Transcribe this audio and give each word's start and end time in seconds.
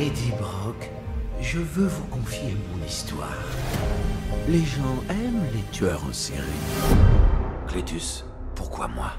Eddie 0.00 0.32
Brock, 0.40 0.90
je 1.42 1.58
veux 1.58 1.86
vous 1.86 2.06
confier 2.06 2.56
mon 2.72 2.86
histoire. 2.86 3.36
Les 4.48 4.64
gens 4.64 4.96
aiment 5.10 5.44
les 5.52 5.62
tueurs 5.72 6.02
en 6.08 6.12
série. 6.14 6.40
Clétus, 7.68 8.24
pourquoi 8.54 8.88
moi? 8.88 9.12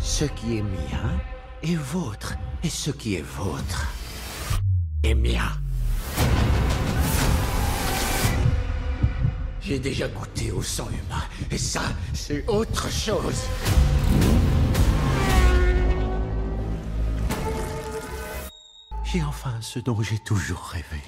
Ce 0.00 0.24
qui 0.24 0.56
est 0.56 0.62
mien 0.62 1.20
est 1.62 1.76
vôtre, 1.76 2.34
et 2.64 2.68
ce 2.68 2.90
qui 2.90 3.14
est 3.14 3.24
vôtre 3.24 3.92
est 5.04 5.14
mien. 5.14 5.52
J'ai 9.60 9.78
déjà 9.78 10.08
goûté 10.08 10.50
au 10.50 10.62
sang 10.62 10.88
humain, 10.88 11.22
et 11.52 11.58
ça, 11.58 11.82
c'est 12.12 12.44
autre 12.48 12.90
chose. 12.90 13.44
J'ai 19.10 19.22
enfin 19.22 19.58
ce 19.62 19.78
dont 19.78 20.02
j'ai 20.02 20.18
toujours 20.18 20.60
rêvé. 20.60 21.00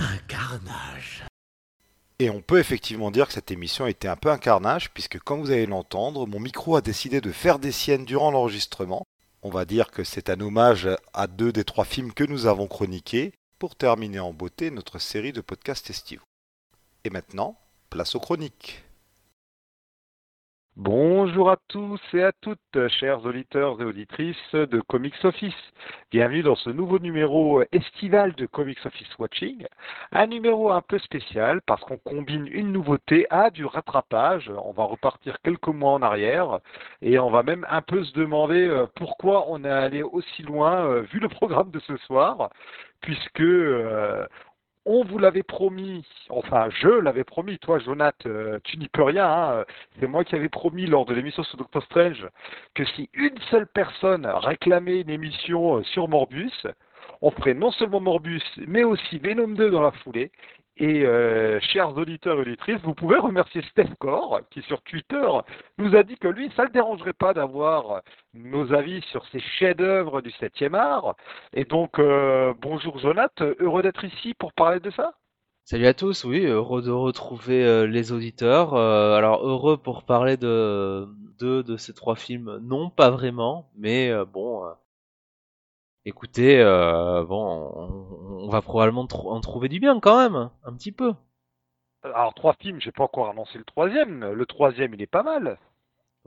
Un 0.00 0.16
carnage. 0.26 1.22
Et 2.18 2.30
on 2.30 2.40
peut 2.40 2.58
effectivement 2.58 3.12
dire 3.12 3.28
que 3.28 3.32
cette 3.32 3.52
émission 3.52 3.86
était 3.86 4.08
un 4.08 4.16
peu 4.16 4.32
un 4.32 4.38
carnage, 4.38 4.90
puisque 4.90 5.20
comme 5.20 5.40
vous 5.40 5.52
allez 5.52 5.66
l'entendre, 5.66 6.26
mon 6.26 6.40
micro 6.40 6.74
a 6.74 6.80
décidé 6.80 7.20
de 7.20 7.30
faire 7.30 7.60
des 7.60 7.70
siennes 7.70 8.04
durant 8.04 8.32
l'enregistrement. 8.32 9.06
On 9.42 9.50
va 9.50 9.64
dire 9.64 9.92
que 9.92 10.02
c'est 10.02 10.30
un 10.30 10.40
hommage 10.40 10.88
à 11.12 11.28
deux 11.28 11.52
des 11.52 11.64
trois 11.64 11.84
films 11.84 12.12
que 12.12 12.24
nous 12.24 12.46
avons 12.46 12.66
chroniqués, 12.66 13.34
pour 13.60 13.76
terminer 13.76 14.18
en 14.18 14.32
beauté 14.32 14.72
notre 14.72 14.98
série 14.98 15.32
de 15.32 15.40
podcasts 15.40 15.90
estivaux. 15.90 16.26
Et 17.04 17.10
maintenant, 17.10 17.56
place 17.88 18.16
aux 18.16 18.20
chroniques. 18.20 18.82
Bonjour 20.76 21.50
à 21.52 21.56
tous 21.68 22.00
et 22.14 22.24
à 22.24 22.32
toutes, 22.32 22.88
chers 22.98 23.24
auditeurs 23.24 23.80
et 23.80 23.84
auditrices 23.84 24.54
de 24.56 24.80
Comics 24.80 25.14
Office. 25.22 25.54
Bienvenue 26.10 26.42
dans 26.42 26.56
ce 26.56 26.68
nouveau 26.68 26.98
numéro 26.98 27.62
estival 27.70 28.34
de 28.34 28.46
Comics 28.46 28.84
Office 28.84 29.16
Watching. 29.20 29.68
Un 30.10 30.26
numéro 30.26 30.72
un 30.72 30.80
peu 30.80 30.98
spécial 30.98 31.60
parce 31.64 31.80
qu'on 31.82 31.98
combine 31.98 32.48
une 32.48 32.72
nouveauté 32.72 33.28
à 33.30 33.50
du 33.50 33.64
rattrapage. 33.64 34.50
On 34.64 34.72
va 34.72 34.82
repartir 34.82 35.36
quelques 35.44 35.68
mois 35.68 35.92
en 35.92 36.02
arrière 36.02 36.58
et 37.02 37.20
on 37.20 37.30
va 37.30 37.44
même 37.44 37.64
un 37.70 37.80
peu 37.80 38.02
se 38.02 38.12
demander 38.14 38.66
euh, 38.66 38.86
pourquoi 38.96 39.44
on 39.48 39.62
est 39.62 39.70
allé 39.70 40.02
aussi 40.02 40.42
loin 40.42 40.84
euh, 40.86 41.02
vu 41.02 41.20
le 41.20 41.28
programme 41.28 41.70
de 41.70 41.78
ce 41.78 41.96
soir 41.98 42.50
puisque 43.00 43.40
euh, 43.40 44.26
on 44.86 45.04
vous 45.04 45.18
l'avait 45.18 45.42
promis, 45.42 46.04
enfin 46.28 46.68
je 46.70 46.88
l'avais 46.88 47.24
promis, 47.24 47.58
toi 47.58 47.78
Jonathan, 47.78 48.28
euh, 48.28 48.58
tu 48.64 48.78
n'y 48.78 48.88
peux 48.88 49.02
rien, 49.02 49.26
hein. 49.26 49.64
c'est 49.98 50.06
moi 50.06 50.24
qui 50.24 50.34
avais 50.34 50.48
promis 50.48 50.86
lors 50.86 51.06
de 51.06 51.14
l'émission 51.14 51.42
sur 51.42 51.56
Doctor 51.56 51.82
Strange 51.84 52.26
que 52.74 52.84
si 52.84 53.08
une 53.14 53.38
seule 53.50 53.66
personne 53.66 54.26
réclamait 54.26 55.00
une 55.00 55.10
émission 55.10 55.78
euh, 55.78 55.82
sur 55.84 56.08
Morbus, 56.08 56.66
on 57.22 57.30
ferait 57.30 57.54
non 57.54 57.70
seulement 57.70 58.00
Morbus, 58.00 58.42
mais 58.66 58.84
aussi 58.84 59.18
Venom 59.18 59.48
2 59.48 59.70
dans 59.70 59.82
la 59.82 59.92
foulée, 59.92 60.30
et 60.76 61.04
euh, 61.04 61.60
chers 61.60 61.96
auditeurs 61.96 62.38
et 62.38 62.40
auditrices, 62.40 62.80
vous 62.82 62.94
pouvez 62.94 63.16
remercier 63.16 63.62
Steph 63.70 63.94
Core, 64.00 64.40
qui 64.50 64.60
sur 64.62 64.82
Twitter 64.82 65.26
nous 65.78 65.94
a 65.94 66.02
dit 66.02 66.16
que 66.16 66.26
lui, 66.26 66.50
ça 66.56 66.62
ne 66.62 66.68
le 66.68 66.72
dérangerait 66.72 67.12
pas 67.12 67.32
d'avoir 67.32 68.02
nos 68.34 68.72
avis 68.72 69.00
sur 69.02 69.24
ces 69.28 69.38
chefs-d'œuvre 69.38 70.20
du 70.20 70.30
7e 70.30 70.74
art. 70.74 71.14
Et 71.52 71.64
donc, 71.64 72.00
euh, 72.00 72.54
bonjour 72.60 72.98
Jonathan, 72.98 73.50
heureux 73.60 73.82
d'être 73.82 74.04
ici 74.04 74.34
pour 74.34 74.52
parler 74.52 74.80
de 74.80 74.90
ça 74.90 75.12
Salut 75.64 75.86
à 75.86 75.94
tous, 75.94 76.24
oui, 76.24 76.44
heureux 76.44 76.82
de 76.82 76.90
retrouver 76.90 77.64
euh, 77.64 77.86
les 77.86 78.12
auditeurs. 78.12 78.74
alors, 78.74 79.46
heureux 79.46 79.76
pour 79.76 80.02
parler 80.02 80.36
de 80.36 81.08
deux 81.38 81.62
de 81.62 81.76
ces 81.76 81.94
trois 81.94 82.16
films, 82.16 82.58
non, 82.62 82.90
pas 82.90 83.10
vraiment, 83.10 83.70
mais 83.78 84.12
bon 84.32 84.64
Écoutez, 86.06 86.60
euh, 86.60 87.24
bon, 87.24 88.42
on, 88.42 88.48
va 88.48 88.60
probablement 88.60 89.08
en 89.10 89.40
trouver 89.40 89.68
du 89.68 89.80
bien 89.80 90.00
quand 90.00 90.18
même, 90.18 90.50
un 90.64 90.74
petit 90.74 90.92
peu. 90.92 91.14
Alors 92.02 92.34
trois 92.34 92.54
films, 92.60 92.80
j'ai 92.80 92.92
pas 92.92 93.04
encore 93.04 93.30
annoncé 93.30 93.56
le 93.56 93.64
troisième. 93.64 94.32
Le 94.32 94.46
troisième, 94.46 94.92
il 94.92 95.00
est 95.00 95.06
pas 95.06 95.22
mal. 95.22 95.58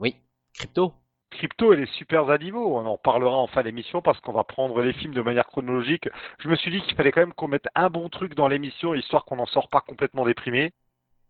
Oui, 0.00 0.16
Crypto. 0.54 0.92
Crypto 1.30 1.72
et 1.72 1.76
les 1.76 1.86
super 1.86 2.30
animaux, 2.30 2.76
on 2.76 2.86
en 2.86 2.96
parlera 2.96 3.36
en 3.36 3.46
fin 3.46 3.62
d'émission 3.62 4.02
parce 4.02 4.20
qu'on 4.20 4.32
va 4.32 4.44
prendre 4.44 4.80
les 4.80 4.94
films 4.94 5.14
de 5.14 5.22
manière 5.22 5.46
chronologique. 5.46 6.08
Je 6.40 6.48
me 6.48 6.56
suis 6.56 6.70
dit 6.70 6.80
qu'il 6.80 6.96
fallait 6.96 7.12
quand 7.12 7.20
même 7.20 7.34
qu'on 7.34 7.48
mette 7.48 7.68
un 7.74 7.90
bon 7.90 8.08
truc 8.08 8.34
dans 8.34 8.48
l'émission 8.48 8.94
histoire 8.94 9.24
qu'on 9.24 9.36
n'en 9.36 9.46
sort 9.46 9.68
pas 9.68 9.80
complètement 9.80 10.24
déprimé. 10.24 10.72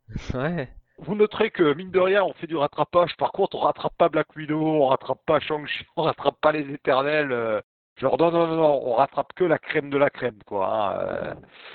Ouais. 0.34 0.70
Vous 1.00 1.14
noterez 1.14 1.50
que 1.50 1.74
mine 1.74 1.90
de 1.90 2.00
rien, 2.00 2.24
on 2.24 2.32
fait 2.32 2.46
du 2.46 2.56
rattrapage. 2.56 3.16
Par 3.18 3.30
contre, 3.30 3.56
on 3.56 3.60
rattrape 3.60 3.96
pas 3.96 4.08
Black 4.08 4.34
Widow, 4.34 4.60
on 4.60 4.86
rattrape 4.86 5.24
pas 5.26 5.38
Shang-Chi, 5.38 5.84
on 5.96 6.02
rattrape 6.02 6.40
pas 6.40 6.52
les 6.52 6.72
Éternels. 6.72 7.62
Genre, 7.98 8.16
non, 8.16 8.30
non, 8.30 8.46
non, 8.46 8.80
on 8.86 8.94
rattrape 8.94 9.32
que 9.34 9.42
la 9.42 9.58
crème 9.58 9.90
de 9.90 9.98
la 9.98 10.08
crème, 10.08 10.38
quoi. 10.46 10.68
Hein, 10.72 11.34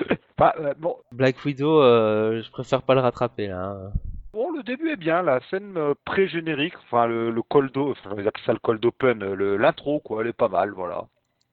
euh. 0.10 0.16
Euh, 0.60 0.74
bon. 0.78 0.98
Black 1.14 1.46
Widow, 1.46 1.82
euh, 1.82 2.42
je 2.42 2.52
préfère 2.52 2.82
pas 2.82 2.96
le 2.96 3.00
rattraper, 3.00 3.48
là. 3.48 3.66
Hein. 3.66 3.94
Bon, 4.34 4.52
le 4.52 4.62
début 4.62 4.90
est 4.90 4.98
bien, 4.98 5.22
la 5.22 5.40
scène 5.50 5.80
pré-générique, 6.04 6.74
enfin, 6.84 7.06
le, 7.06 7.32
le 7.32 7.42
cold 7.44 7.72
enfin, 7.78 8.10
j'avais 8.18 8.30
ça 8.46 8.52
le 8.52 8.60
cold 8.60 8.84
open, 8.84 9.24
l'intro, 9.56 10.02
quoi, 10.02 10.22
elle 10.22 10.28
est 10.28 10.34
pas 10.34 10.50
mal, 10.50 10.72
voilà. 10.72 11.06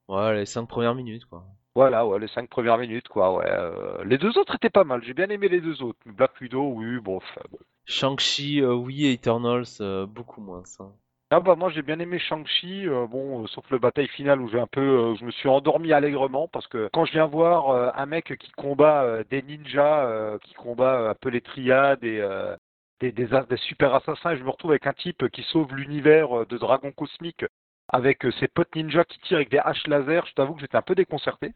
Ouais, 0.09 0.35
les 0.35 0.47
cinq 0.47 0.67
premières 0.67 0.97
minutes, 0.97 1.25
quoi. 1.27 1.45
Voilà, 1.77 2.05
ouais, 2.05 2.19
les 2.19 2.27
cinq 2.27 2.49
premières 2.49 2.79
minutes, 2.79 3.07
quoi, 3.07 3.35
ouais. 3.35 4.05
les 4.05 4.19
deux 4.19 4.37
autres 4.39 4.57
étaient 4.57 4.71
pas 4.71 4.83
mal, 4.83 5.05
j'ai 5.05 5.15
bien 5.15 5.29
aimé 5.29 5.49
les 5.49 5.61
deux 5.61 5.85
autres. 5.85 6.01
Black 6.07 6.33
Widow, 6.41 6.73
oui, 6.75 6.99
bon, 6.99 7.21
bon. 7.53 7.59
Shang-Chi, 7.85 8.65
oui, 8.65 9.07
et 9.07 9.13
Eternals, 9.13 10.07
beaucoup 10.09 10.41
moins, 10.41 10.65
ça. 10.65 10.91
Ah 11.33 11.39
bah 11.39 11.55
moi 11.55 11.71
j'ai 11.71 11.83
bien 11.83 12.01
aimé 12.01 12.19
Shang-Chi, 12.19 12.89
euh, 12.89 13.07
bon 13.07 13.45
euh, 13.45 13.47
sauf 13.47 13.65
le 13.71 13.79
bataille 13.79 14.09
finale 14.09 14.41
où 14.41 14.49
j'ai 14.49 14.59
un 14.59 14.67
peu, 14.67 14.81
euh, 14.81 15.15
je 15.15 15.25
me 15.25 15.31
suis 15.31 15.49
endormi 15.49 15.93
allègrement 15.93 16.49
parce 16.49 16.67
que 16.67 16.89
quand 16.93 17.05
je 17.05 17.13
viens 17.13 17.27
voir 17.27 17.97
un 17.97 18.07
mec 18.07 18.37
qui 18.37 18.51
combat 18.53 19.23
des 19.31 19.41
ninjas, 19.43 20.39
qui 20.43 20.55
combat 20.55 21.11
un 21.11 21.15
peu 21.15 21.29
les 21.29 21.41
triades 21.41 22.03
et 22.03 22.21
des, 23.01 23.13
des, 23.13 23.57
super 23.59 23.95
assassins, 23.95 24.35
je 24.35 24.43
me 24.43 24.51
retrouve 24.51 24.73
avec 24.73 24.89
un 24.89 24.93
type 24.93 25.29
qui 25.29 25.43
sauve 25.45 25.73
l'univers 25.73 26.47
de 26.47 26.59
Dragon 26.59 26.91
Cosmique 26.91 27.45
avec 27.89 28.27
ses 28.41 28.49
potes 28.49 28.75
ninjas 28.75 29.05
qui 29.05 29.21
tirent 29.21 29.37
avec 29.37 29.51
des 29.51 29.59
haches 29.59 29.87
laser, 29.87 30.27
je 30.27 30.35
t'avoue 30.35 30.55
que 30.55 30.61
j'étais 30.63 30.77
un 30.77 30.83
peu 30.83 30.97
déconcerté. 30.97 31.53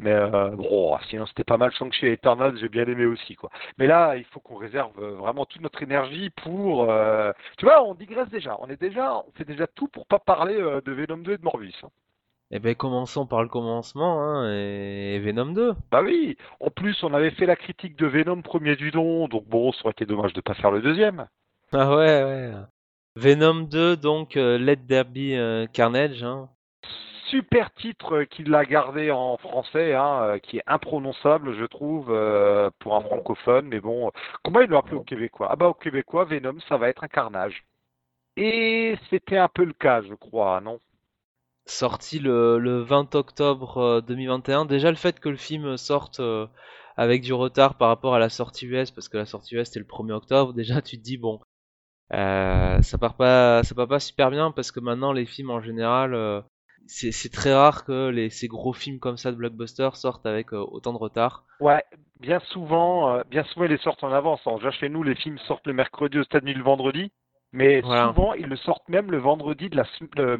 Mais 0.00 0.12
euh, 0.12 0.50
bon, 0.56 0.96
sinon 1.10 1.26
c'était 1.26 1.44
pas 1.44 1.58
mal 1.58 1.72
Shang-Chi 1.72 2.06
et 2.06 2.12
Eternal, 2.12 2.56
j'ai 2.58 2.70
bien 2.70 2.86
aimé 2.86 3.04
aussi 3.04 3.36
quoi. 3.36 3.50
Mais 3.76 3.86
là, 3.86 4.16
il 4.16 4.24
faut 4.24 4.40
qu'on 4.40 4.56
réserve 4.56 4.92
euh, 4.98 5.10
vraiment 5.12 5.44
toute 5.44 5.60
notre 5.60 5.82
énergie 5.82 6.30
pour. 6.30 6.90
Euh, 6.90 7.32
tu 7.58 7.66
vois, 7.66 7.84
on 7.84 7.94
digresse 7.94 8.30
déjà. 8.30 8.56
On 8.60 8.70
est 8.70 8.80
déjà, 8.80 9.16
on 9.16 9.30
fait 9.34 9.44
déjà 9.44 9.66
tout 9.66 9.88
pour 9.88 10.06
pas 10.06 10.18
parler 10.18 10.56
de 10.56 10.92
Venom 10.92 11.18
2 11.18 11.32
et 11.32 11.36
de 11.36 11.44
Morbius. 11.44 11.78
Hein. 11.84 11.90
Eh 12.50 12.58
ben 12.58 12.74
commençons 12.74 13.26
par 13.26 13.42
le 13.42 13.48
commencement, 13.48 14.22
hein, 14.22 14.50
et 14.50 15.20
Venom 15.20 15.52
2. 15.52 15.74
Bah 15.90 16.02
oui. 16.02 16.36
En 16.60 16.70
plus, 16.70 17.04
on 17.04 17.12
avait 17.12 17.30
fait 17.32 17.46
la 17.46 17.56
critique 17.56 17.96
de 17.96 18.06
Venom 18.06 18.40
premier 18.40 18.76
du 18.76 18.90
don, 18.90 19.28
donc 19.28 19.46
bon, 19.48 19.70
ça 19.72 19.80
aurait 19.84 19.92
été 19.92 20.06
dommage 20.06 20.32
de 20.32 20.40
pas 20.40 20.54
faire 20.54 20.70
le 20.70 20.80
deuxième. 20.80 21.26
Ah 21.72 21.90
ouais, 21.94 22.24
ouais. 22.24 22.52
Venom 23.16 23.66
2, 23.68 23.98
donc 23.98 24.34
Let 24.34 24.78
There 24.88 25.04
Be 25.04 25.70
Carnage. 25.72 26.22
Hein 26.22 26.48
super 27.30 27.72
titre 27.74 28.24
qu'il 28.24 28.54
a 28.54 28.64
gardé 28.64 29.10
en 29.10 29.36
français, 29.36 29.94
hein, 29.94 30.22
euh, 30.22 30.38
qui 30.38 30.58
est 30.58 30.64
imprononçable, 30.66 31.56
je 31.56 31.64
trouve, 31.64 32.10
euh, 32.10 32.70
pour 32.80 32.96
un 32.96 33.00
francophone. 33.00 33.68
Mais 33.68 33.80
bon, 33.80 34.10
comment 34.42 34.60
il 34.60 34.70
l'a 34.70 34.78
appelé 34.78 34.96
au 34.96 35.04
Québécois? 35.04 35.48
Ah 35.50 35.56
bah 35.56 35.68
au 35.68 35.74
Québécois, 35.74 36.24
Venom, 36.24 36.58
ça 36.68 36.76
va 36.76 36.88
être 36.88 37.04
un 37.04 37.08
carnage. 37.08 37.64
Et 38.36 38.96
c'était 39.10 39.36
un 39.38 39.48
peu 39.48 39.64
le 39.64 39.72
cas, 39.72 40.02
je 40.02 40.14
crois, 40.14 40.60
non? 40.60 40.80
Sorti 41.66 42.18
le, 42.18 42.82
20 42.82 43.14
octobre 43.14 44.02
2021. 44.02 44.62
Euh, 44.62 44.64
Déjà, 44.66 44.90
le 44.90 44.96
fait 44.96 45.20
que 45.20 45.28
le 45.28 45.36
film 45.36 45.76
sorte 45.76 46.20
avec 46.96 47.22
du 47.22 47.32
retard 47.32 47.76
par 47.76 47.88
rapport 47.88 48.14
à 48.14 48.18
la 48.18 48.28
sortie 48.28 48.66
US, 48.66 48.90
parce 48.90 49.08
que 49.08 49.16
la 49.16 49.26
sortie 49.26 49.54
US 49.56 49.68
c'était 49.68 49.80
le 49.80 49.86
1er 49.86 50.12
octobre, 50.12 50.52
déjà 50.52 50.82
tu 50.82 50.98
te 50.98 51.02
dis, 51.02 51.16
bon, 51.16 51.40
ça 52.10 52.98
part 53.00 53.16
pas 53.16 53.62
ça 53.62 53.74
part 53.74 53.88
pas 53.88 54.00
super 54.00 54.30
bien 54.30 54.50
parce 54.50 54.72
que 54.72 54.80
maintenant 54.80 55.12
les 55.12 55.26
films 55.26 55.50
en 55.50 55.60
général 55.60 56.44
c'est 56.90 57.32
très 57.32 57.54
rare 57.54 57.84
que 57.84 58.08
les, 58.08 58.30
ces 58.30 58.48
gros 58.48 58.72
films 58.72 58.98
comme 58.98 59.16
ça 59.16 59.30
de 59.30 59.36
blockbuster 59.36 59.90
sortent 59.94 60.26
avec 60.26 60.52
euh, 60.52 60.58
autant 60.58 60.92
de 60.92 60.98
retard. 60.98 61.44
Ouais, 61.60 61.84
bien 62.20 62.40
souvent, 62.52 63.14
euh, 63.14 63.22
bien 63.30 63.44
souvent 63.44 63.66
ils 63.66 63.78
sortent 63.78 64.02
en 64.02 64.12
avance. 64.12 64.40
Déjà 64.56 64.70
chez 64.72 64.88
nous, 64.88 65.02
les 65.02 65.14
films 65.14 65.38
sortent 65.46 65.66
le 65.66 65.72
mercredi 65.72 66.18
au 66.18 66.24
stade 66.24 66.44
le 66.44 66.62
vendredi. 66.62 67.12
Mais 67.52 67.82
souvent, 67.82 68.34
ils 68.34 68.46
le 68.46 68.56
sortent 68.56 68.88
même 68.88 69.10
le 69.10 69.18
vendredi 69.18 69.68
de 69.70 69.76
la, 69.76 69.84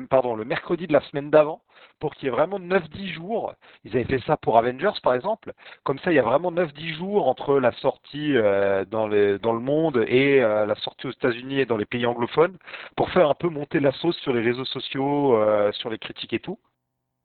pardon, 0.09 0.37
le 0.37 0.45
mercredi 0.45 0.87
de 0.87 0.93
la 0.93 1.01
semaine 1.01 1.31
d'avant, 1.31 1.63
pour 1.99 2.15
qu'il 2.15 2.27
y 2.27 2.29
ait 2.29 2.35
vraiment 2.35 2.61
9-10 2.61 3.13
jours. 3.13 3.53
Ils 3.85 3.97
avaient 3.97 4.05
fait 4.05 4.21
ça 4.27 4.37
pour 4.37 4.57
Avengers, 4.59 4.99
par 5.03 5.15
exemple. 5.15 5.53
Comme 5.83 5.99
ça, 5.99 6.13
il 6.13 6.15
y 6.15 6.21
a 6.21 6.23
vraiment 6.23 6.53
9-10 6.53 6.95
jours 6.95 7.29
entre 7.29 7.59
la 7.59 7.73
sortie 7.73 8.37
euh, 8.37 8.85
dans, 8.85 9.09
les, 9.09 9.39
dans 9.39 9.53
le 9.53 9.61
monde 9.61 10.05
et 10.09 10.41
euh, 10.41 10.67
la 10.67 10.77
sortie 10.77 11.09
aux 11.09 11.13
États-Unis 11.13 11.61
et 11.61 11.67
dans 11.67 11.77
les 11.77 11.85
pays 11.85 12.07
anglophones, 12.07 12.57
pour 12.97 13.11
faire 13.11 13.29
un 13.29 13.35
peu 13.35 13.49
monter 13.49 13.81
la 13.81 13.93
sauce 13.93 14.17
sur 14.19 14.33
les 14.33 14.43
réseaux 14.43 14.65
sociaux, 14.65 15.37
euh, 15.37 15.73
sur 15.73 15.91
les 15.91 15.99
critiques 15.99 16.33
et 16.33 16.41
tout. 16.41 16.59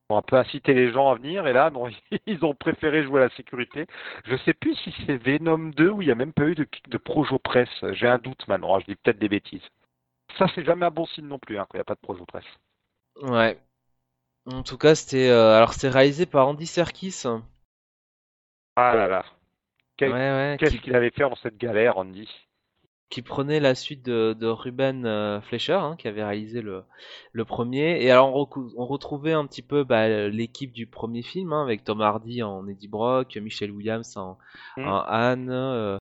Pour 0.07 0.18
un 0.18 0.22
peu 0.22 0.36
inciter 0.38 0.74
les 0.74 0.92
gens 0.92 1.10
à 1.12 1.16
venir, 1.16 1.48
et 1.48 1.54
là, 1.54 1.69
non, 1.72 1.90
ils 2.28 2.46
ont 2.46 2.56
préféré 2.56 3.04
jouer 3.04 3.22
à 3.22 3.25
la 3.25 3.36
sécurité. 3.36 3.88
Je 4.25 4.36
sais 4.38 4.54
plus 4.54 4.75
si 4.75 4.94
c'est 5.06 5.18
Venom 5.18 5.69
2 5.72 5.90
ou 5.90 6.02
il 6.02 6.06
n'y 6.06 6.12
a 6.12 6.16
même 6.16 6.34
pas 6.34 6.46
eu 6.46 6.56
de, 6.56 6.68
de 6.90 6.98
projo 6.98 7.40
presse. 7.40 7.84
J'ai 7.94 8.07
un 8.07 8.18
doute 8.19 8.48
maintenant, 8.48 8.80
je 8.80 8.86
dis 8.86 8.96
peut-être 8.96 9.19
des 9.19 9.30
bêtises. 9.30 9.68
Ça, 10.38 10.48
c'est 10.56 10.66
jamais 10.66 10.86
un 10.86 10.92
bon 10.92 11.06
signe 11.07 11.28
non 11.28 11.40
plus, 11.40 11.57
hein, 11.60 11.66
quand 11.69 11.75
il 11.75 11.80
n'y 11.80 11.81
a 11.81 11.86
pas 11.86 11.96
de 11.96 12.02
projo 12.02 12.25
presse. 12.25 12.46
Ouais. 13.22 13.60
En 14.48 14.63
tout 14.63 14.78
cas, 14.78 14.96
c'était 14.96 15.30
euh, 15.30 15.56
alors 15.57 15.74
c'était 15.74 15.90
réalisé 15.90 16.25
par 16.25 16.48
Andy 16.48 16.68
Serkis. 16.68 17.24
Ah 18.78 18.96
là 18.96 19.07
là. 19.07 19.25
Quel- 19.98 20.12
Ouais, 20.12 20.18
ouais, 20.18 20.57
Qu'est-ce 20.57 20.75
qui, 20.75 20.81
qu'il 20.81 20.96
avait 20.96 21.12
fait 21.12 21.24
dans 21.24 21.36
cette 21.38 21.57
galère, 21.57 21.98
Andy? 21.98 22.30
Qui 23.10 23.22
prenait 23.22 23.60
la 23.60 23.75
suite 23.75 24.04
de, 24.04 24.34
de 24.34 24.48
Ruben 24.48 25.06
euh, 25.06 25.40
Fleischer, 25.42 25.74
hein, 25.74 25.96
qui 25.98 26.07
avait 26.07 26.24
réalisé 26.24 26.62
le, 26.62 26.84
le 27.34 27.46
premier. 27.46 28.04
Et 28.04 28.10
alors 28.12 28.36
on, 28.36 28.44
recou- 28.46 28.74
on 28.78 28.86
retrouvait 28.86 29.34
un 29.34 29.46
petit 29.46 29.62
peu 29.62 29.84
bah, 29.84 30.28
l'équipe 30.28 30.72
du 30.74 30.88
premier 30.88 31.22
film, 31.22 31.54
hein, 31.54 31.62
avec 31.62 31.84
Tom 31.84 32.02
Hardy 32.02 32.42
en 32.44 32.68
Eddie 32.68 32.88
Brock, 32.88 33.36
Michelle 33.38 33.72
Williams 33.72 34.18
en, 34.18 34.38
en 34.78 34.98
Anne. 35.07 35.50
euh, 35.52 35.98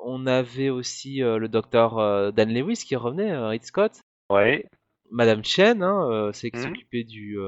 on 0.00 0.26
avait 0.26 0.68
aussi 0.70 1.22
euh, 1.22 1.38
le 1.38 1.48
docteur 1.48 1.98
euh, 1.98 2.30
Dan 2.32 2.52
Lewis 2.52 2.84
qui 2.86 2.96
revenait, 2.96 3.36
Reed 3.36 3.64
Scott. 3.64 4.00
Ouais. 4.30 4.66
Madame 5.10 5.42
Chen, 5.44 5.82
hein, 5.82 6.30
c'est 6.32 6.50
qui 6.50 6.58
Mhm. 6.58 6.64
s'occupait 6.64 7.04
du 7.04 7.38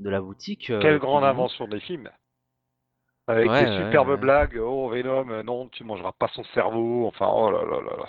de 0.00 0.10
la 0.10 0.20
boutique. 0.20 0.66
Quelle 0.80 0.98
grande 0.98 1.22
invention 1.24 1.68
des 1.68 1.80
films. 1.80 2.10
Avec 3.26 3.48
Ouais, 3.48 3.64
des 3.64 3.70
ouais, 3.70 3.76
superbes 3.84 4.08
ouais. 4.10 4.16
blagues. 4.16 4.58
Oh, 4.58 4.88
Venom, 4.90 5.28
euh, 5.30 5.42
non, 5.42 5.68
tu 5.68 5.84
mangeras 5.84 6.12
pas 6.12 6.28
son 6.34 6.44
cerveau. 6.54 7.06
Enfin, 7.06 7.28
oh 7.32 7.50
là 7.50 7.62
là 7.64 7.80
là 7.80 7.96
là. 7.98 8.08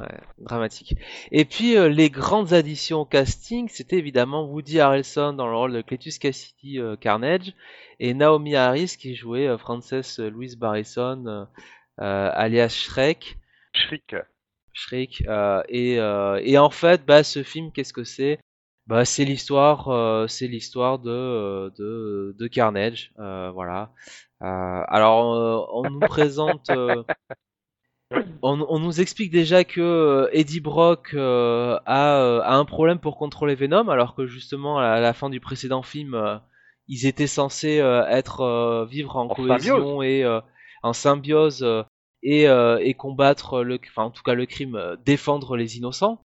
Ouais, 0.00 0.20
dramatique. 0.38 0.94
Et 1.32 1.44
puis 1.44 1.76
euh, 1.76 1.88
les 1.88 2.08
grandes 2.10 2.52
additions 2.52 3.00
au 3.00 3.04
casting, 3.04 3.68
c'était 3.68 3.96
évidemment 3.98 4.44
Woody 4.44 4.78
Harrelson 4.80 5.32
dans 5.32 5.48
le 5.48 5.56
rôle 5.56 5.72
de 5.72 5.82
Cletus 5.82 6.18
Cassidy 6.20 6.78
euh, 6.78 6.94
Carnage 6.96 7.52
et 7.98 8.14
Naomi 8.14 8.54
Harris 8.54 8.96
qui 8.98 9.16
jouait 9.16 9.48
euh, 9.48 9.58
Frances 9.58 10.18
Louise 10.20 10.56
Barrison 10.56 11.48
alias 11.98 12.68
Shrek. 12.68 13.38
Shrek 14.72 15.24
euh, 15.26 15.62
et, 15.68 15.98
euh, 15.98 16.40
et 16.44 16.58
en 16.58 16.70
fait 16.70 17.04
bah 17.04 17.24
ce 17.24 17.42
film 17.42 17.72
qu'est-ce 17.72 17.92
que 17.92 18.04
c'est? 18.04 18.38
Bah 18.88 19.04
c'est 19.04 19.24
l'histoire 19.24 19.88
euh, 19.88 20.26
c'est 20.26 20.48
l'histoire 20.48 20.98
de, 20.98 21.10
euh, 21.10 21.70
de 21.78 22.34
de 22.38 22.46
Carnage 22.48 23.12
euh, 23.18 23.50
voilà. 23.52 23.92
Euh, 24.42 24.82
alors 24.88 25.34
euh, 25.34 25.66
on 25.72 25.90
nous 25.90 26.00
présente 26.00 26.70
euh, 26.70 27.02
on, 28.42 28.64
on 28.68 28.78
nous 28.78 29.00
explique 29.00 29.30
déjà 29.30 29.64
que 29.64 30.28
Eddie 30.32 30.60
Brock 30.60 31.10
euh, 31.14 31.78
a, 31.86 32.40
a 32.42 32.54
un 32.54 32.64
problème 32.64 32.98
pour 32.98 33.16
contrôler 33.18 33.54
Venom 33.54 33.88
alors 33.88 34.14
que 34.14 34.26
justement 34.26 34.78
à 34.78 35.00
la 35.00 35.12
fin 35.12 35.28
du 35.30 35.40
précédent 35.40 35.82
film 35.82 36.14
euh, 36.14 36.38
ils 36.86 37.06
étaient 37.06 37.26
censés 37.26 37.80
euh, 37.80 38.06
être 38.06 38.40
euh, 38.40 38.86
vivre 38.86 39.16
en, 39.16 39.24
En 39.24 39.28
cohésion 39.28 40.02
et 40.02 40.24
euh, 40.24 40.40
en 40.82 40.92
symbiose 40.94 41.62
euh, 41.62 41.82
et, 42.22 42.48
euh, 42.48 42.78
et 42.78 42.94
combattre 42.94 43.62
le 43.62 43.78
enfin 43.88 44.04
en 44.04 44.10
tout 44.10 44.22
cas 44.22 44.34
le 44.34 44.46
crime 44.46 44.76
euh, 44.76 44.96
défendre 45.04 45.56
les 45.56 45.76
innocents. 45.76 46.22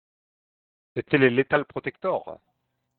C'était 0.97 1.19
les 1.19 1.31
Lethal 1.31 1.65
Protectors. 1.65 2.39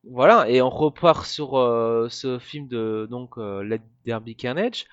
Voilà 0.04 0.50
et 0.50 0.62
on 0.62 0.70
repart 0.70 1.26
sur 1.26 1.58
euh, 1.58 2.08
ce 2.10 2.40
film 2.40 2.68
de 2.68 3.08
donc 3.10 3.38
euh, 3.38 3.64
Let 3.64 3.82
Be 4.06 4.36
Carnage 4.38 4.86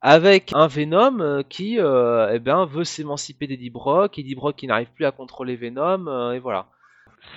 avec 0.00 0.52
un 0.54 0.66
Venom 0.66 1.20
euh, 1.20 1.42
qui 1.42 1.80
euh, 1.80 2.30
eh 2.32 2.38
ben 2.38 2.64
veut 2.66 2.84
s'émanciper 2.84 3.46
d'Eddie 3.46 3.70
Brock 3.70 4.18
Eddie 4.18 4.34
Brock 4.34 4.56
qui 4.56 4.66
n'arrive 4.66 4.92
plus 4.94 5.06
à 5.06 5.12
contrôler 5.12 5.56
Venom 5.56 6.32
et 6.32 6.38
voilà 6.38 6.66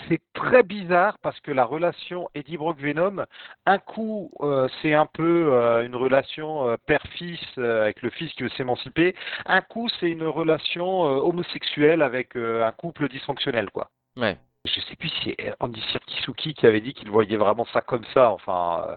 C'est 0.07 0.22
très 0.33 0.63
bizarre 0.63 1.18
parce 1.19 1.39
que 1.39 1.51
la 1.51 1.66
relation 1.66 2.30
Eddie 2.36 2.57
Brock-Venom, 2.57 3.25
un 3.66 3.78
coup, 3.80 4.31
euh, 4.42 4.68
c'est 4.81 4.94
un 4.94 5.06
peu 5.06 5.54
euh, 5.54 5.86
une 5.86 5.95
relation 5.95 6.68
euh, 6.69 6.78
père-fils 6.86 7.39
avec 7.57 8.01
le 8.01 8.10
fils 8.10 8.31
qui 8.33 8.44
veut 8.44 8.50
s'émanciper. 8.50 9.16
Un 9.45 9.62
coup, 9.62 9.89
c'est 10.00 10.10
une 10.10 10.24
relation 10.24 11.01
homosexuelle 11.01 12.01
avec 12.01 12.36
un 12.36 12.72
couple 12.72 13.10
dysfonctionnel, 13.10 13.69
quoi. 13.72 13.89
ouais 14.18 14.38
Je 14.66 14.80
sais 14.80 14.96
plus 14.96 15.10
si 15.10 15.36
c'est 15.40 15.56
Andy 15.60 15.81
Serkis 15.92 16.54
qui 16.54 16.68
avait 16.68 16.81
dit 16.81 16.94
qu'il 16.94 17.10
voyait 17.10 17.38
vraiment 17.38 17.66
ça 17.74 17.81
comme 17.81 18.06
ça. 18.13 18.31
Enfin, 18.31 18.86
euh, 18.90 18.96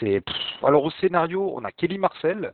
c'est. 0.00 0.22
Alors 0.62 0.84
au 0.84 0.90
scénario, 0.90 1.52
on 1.56 1.64
a 1.64 1.70
Kelly 1.72 1.98
Marcel 1.98 2.52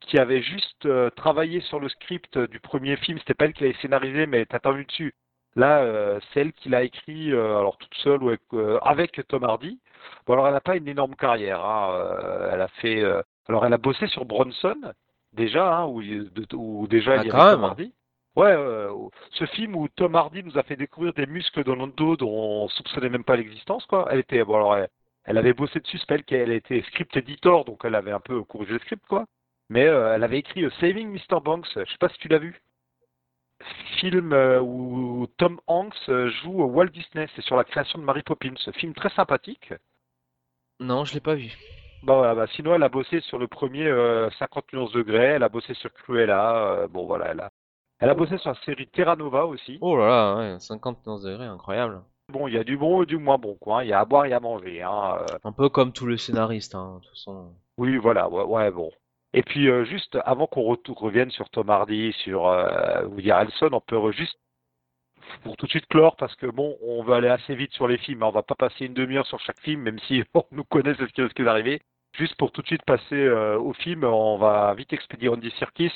qui 0.00 0.18
avait 0.18 0.42
juste 0.42 0.84
euh, 0.84 1.08
travaillé 1.10 1.60
sur 1.62 1.80
le 1.80 1.88
script 1.88 2.38
du 2.38 2.60
premier 2.60 2.96
film. 2.98 3.18
C'était 3.18 3.32
pas 3.34 3.46
elle 3.46 3.54
qui 3.54 3.62
l'avait 3.64 3.78
scénarisé, 3.80 4.26
mais 4.26 4.44
t'as 4.44 4.72
vu 4.72 4.84
dessus. 4.84 5.14
Là, 5.56 5.78
euh, 5.82 6.20
c'est 6.32 6.40
elle 6.40 6.52
qui 6.52 6.68
l'a 6.68 6.82
écrit, 6.82 7.32
euh, 7.32 7.58
alors 7.58 7.78
toute 7.78 7.94
seule 7.94 8.22
ou 8.22 8.28
avec, 8.28 8.42
euh, 8.52 8.78
avec 8.82 9.22
Tom 9.28 9.44
Hardy. 9.44 9.78
Bon, 10.26 10.34
alors 10.34 10.46
elle 10.48 10.52
n'a 10.52 10.60
pas 10.60 10.76
une 10.76 10.88
énorme 10.88 11.14
carrière. 11.16 11.64
hein, 11.64 11.94
euh, 11.94 12.50
elle 12.52 12.60
a 12.60 12.68
fait. 12.68 13.00
euh, 13.00 13.22
alors 13.48 13.64
elle 13.64 13.72
a 13.72 13.78
bossé 13.78 14.06
sur 14.08 14.24
Bronson 14.24 14.76
déjà, 15.32 15.74
hein, 15.78 15.86
où, 15.86 16.02
où 16.54 16.86
déjà 16.88 17.12
Ah, 17.12 17.16
il 17.22 17.26
y 17.28 17.30
avait 17.30 17.52
Tom. 17.52 17.64
Hardy. 17.64 17.92
Ouais, 18.36 18.46
euh, 18.50 18.92
ce 19.32 19.46
film 19.46 19.76
où 19.76 19.88
Tom 19.88 20.16
Hardy 20.16 20.42
nous 20.42 20.58
a 20.58 20.64
fait 20.64 20.74
découvrir 20.76 21.12
des 21.14 21.26
muscles 21.26 21.62
dans 21.62 21.76
le 21.76 21.92
dos 21.92 22.16
dont 22.16 22.64
on 22.64 22.68
soupçonnait 22.68 23.08
même 23.08 23.22
pas 23.22 23.36
l'existence, 23.36 23.86
quoi. 23.86 24.08
Elle 24.10 24.18
était, 24.20 24.42
bon 24.42 24.56
alors, 24.56 24.76
elle, 24.76 24.88
elle 25.24 25.38
avait 25.38 25.52
bossé 25.52 25.78
dessus, 25.78 25.98
c'est 25.98 26.10
elle 26.14 26.24
qui 26.24 26.34
elle 26.34 26.50
était 26.50 26.82
script 26.82 27.16
editor, 27.16 27.64
donc 27.64 27.82
elle 27.84 27.94
avait 27.94 28.10
un 28.10 28.20
peu 28.20 28.42
corrigé 28.42 28.72
le 28.72 28.78
script, 28.80 29.06
quoi. 29.06 29.26
Mais 29.68 29.86
euh, 29.86 30.14
elle 30.14 30.24
avait 30.24 30.38
écrit 30.38 30.64
euh, 30.64 30.70
Saving 30.80 31.10
Mr. 31.12 31.40
Banks, 31.40 31.68
je 31.76 31.90
sais 31.90 31.98
pas 31.98 32.08
si 32.08 32.18
tu 32.18 32.28
l'as 32.28 32.38
vu. 32.38 32.60
Film 33.98 34.32
où 34.62 35.26
Tom 35.38 35.60
Hanks 35.68 36.10
joue 36.42 36.62
au 36.62 36.66
Walt 36.66 36.88
Disney, 36.88 37.28
c'est 37.36 37.42
sur 37.42 37.56
la 37.56 37.64
création 37.64 37.98
de 37.98 38.04
Mary 38.04 38.22
Poppins. 38.22 38.54
Film 38.74 38.94
très 38.94 39.10
sympathique. 39.10 39.72
non 40.80 41.04
je 41.04 41.14
l'ai 41.14 41.20
pas 41.20 41.34
vu 41.34 41.52
Bah, 42.02 42.14
voilà, 42.16 42.34
bah, 42.34 42.46
sinon, 42.48 42.74
elle 42.74 42.82
a 42.82 42.88
bossé 42.88 43.20
sur 43.20 43.38
le 43.38 43.48
premier 43.48 43.86
euh, 43.86 44.28
50 44.38 44.72
nuances 44.72 44.92
degrés, 44.92 45.36
elle 45.36 45.42
a 45.44 45.48
bossé 45.48 45.74
sur 45.74 45.92
Cruella, 45.92 46.86
bon 46.90 47.06
voilà, 47.06 47.26
elle 47.30 47.40
a, 47.40 47.50
elle 48.04 48.10
a 48.10 48.14
bossé 48.14 48.38
sur 48.38 48.50
la 48.50 48.56
série 48.64 48.86
Terra 48.88 49.16
Nova 49.16 49.46
aussi. 49.46 49.78
oh 49.80 49.96
là 49.96 50.06
là 50.06 50.36
ouais, 50.54 50.60
59 50.60 51.22
degrés 51.22 51.46
incroyable 51.46 52.02
Bon, 52.32 52.48
il 52.48 52.54
y 52.54 52.58
a 52.58 52.64
du 52.64 52.78
bon 52.78 53.02
et 53.02 53.06
du 53.06 53.18
moins 53.18 53.36
bon, 53.36 53.54
quoi. 53.60 53.80
hein. 53.80 53.82
Il 53.84 53.88
y 53.88 53.92
a 53.92 54.00
à 54.00 54.04
boire 54.06 54.24
et 54.24 54.32
à 54.32 54.40
manger. 54.40 54.80
Hein. 54.82 55.18
euh. 55.20 55.36
un 55.44 55.52
peu 55.52 55.68
comme 55.68 55.92
tous 55.92 56.06
les 56.06 56.16
scénaristes 56.16 56.74
hein, 56.74 56.94
de 56.96 57.00
toute 57.00 57.10
façon 57.10 57.52
Oui, 57.76 57.96
voilà, 57.98 58.28
ouais, 58.30 58.44
ouais, 58.44 58.70
bon. 58.70 58.90
Et 59.34 59.42
puis, 59.42 59.68
euh, 59.68 59.84
juste 59.84 60.16
avant 60.24 60.46
qu'on 60.46 60.62
revienne 60.96 61.30
sur 61.30 61.50
Tom 61.50 61.68
Hardy, 61.68 62.12
sur 62.22 62.46
euh, 62.46 63.04
Woody 63.08 63.30
Harrelson, 63.30 63.68
on 63.72 63.80
peut 63.80 64.10
juste, 64.12 64.38
pour 65.42 65.56
tout 65.58 65.66
de 65.66 65.70
suite 65.70 65.86
clore, 65.88 66.16
parce 66.16 66.34
que 66.36 66.46
bon, 66.46 66.76
on 66.82 67.02
va 67.02 67.16
aller 67.16 67.28
assez 67.28 67.54
vite 67.54 67.72
sur 67.72 67.88
les 67.88 67.98
films, 67.98 68.22
hein. 68.22 68.28
on 68.28 68.32
va 68.32 68.42
pas 68.42 68.54
passer 68.54 68.86
une 68.86 68.94
demi-heure 68.94 69.26
sur 69.26 69.40
chaque 69.40 69.60
film, 69.60 69.82
même 69.82 69.98
si 70.06 70.22
on 70.34 70.44
nous 70.52 70.64
connaît 70.64 70.94
ce 70.94 71.02
qui 71.04 71.20
ce 71.20 71.34
qui 71.34 71.42
est 71.42 71.46
arrivé. 71.46 71.82
Juste 72.16 72.36
pour 72.36 72.52
tout 72.52 72.62
de 72.62 72.66
suite 72.68 72.84
passer 72.86 73.16
euh, 73.16 73.58
au 73.58 73.72
film, 73.74 74.04
on 74.04 74.38
va 74.38 74.72
vite 74.74 74.92
expédier 74.92 75.28
Andy 75.28 75.50
Serkis. 75.58 75.92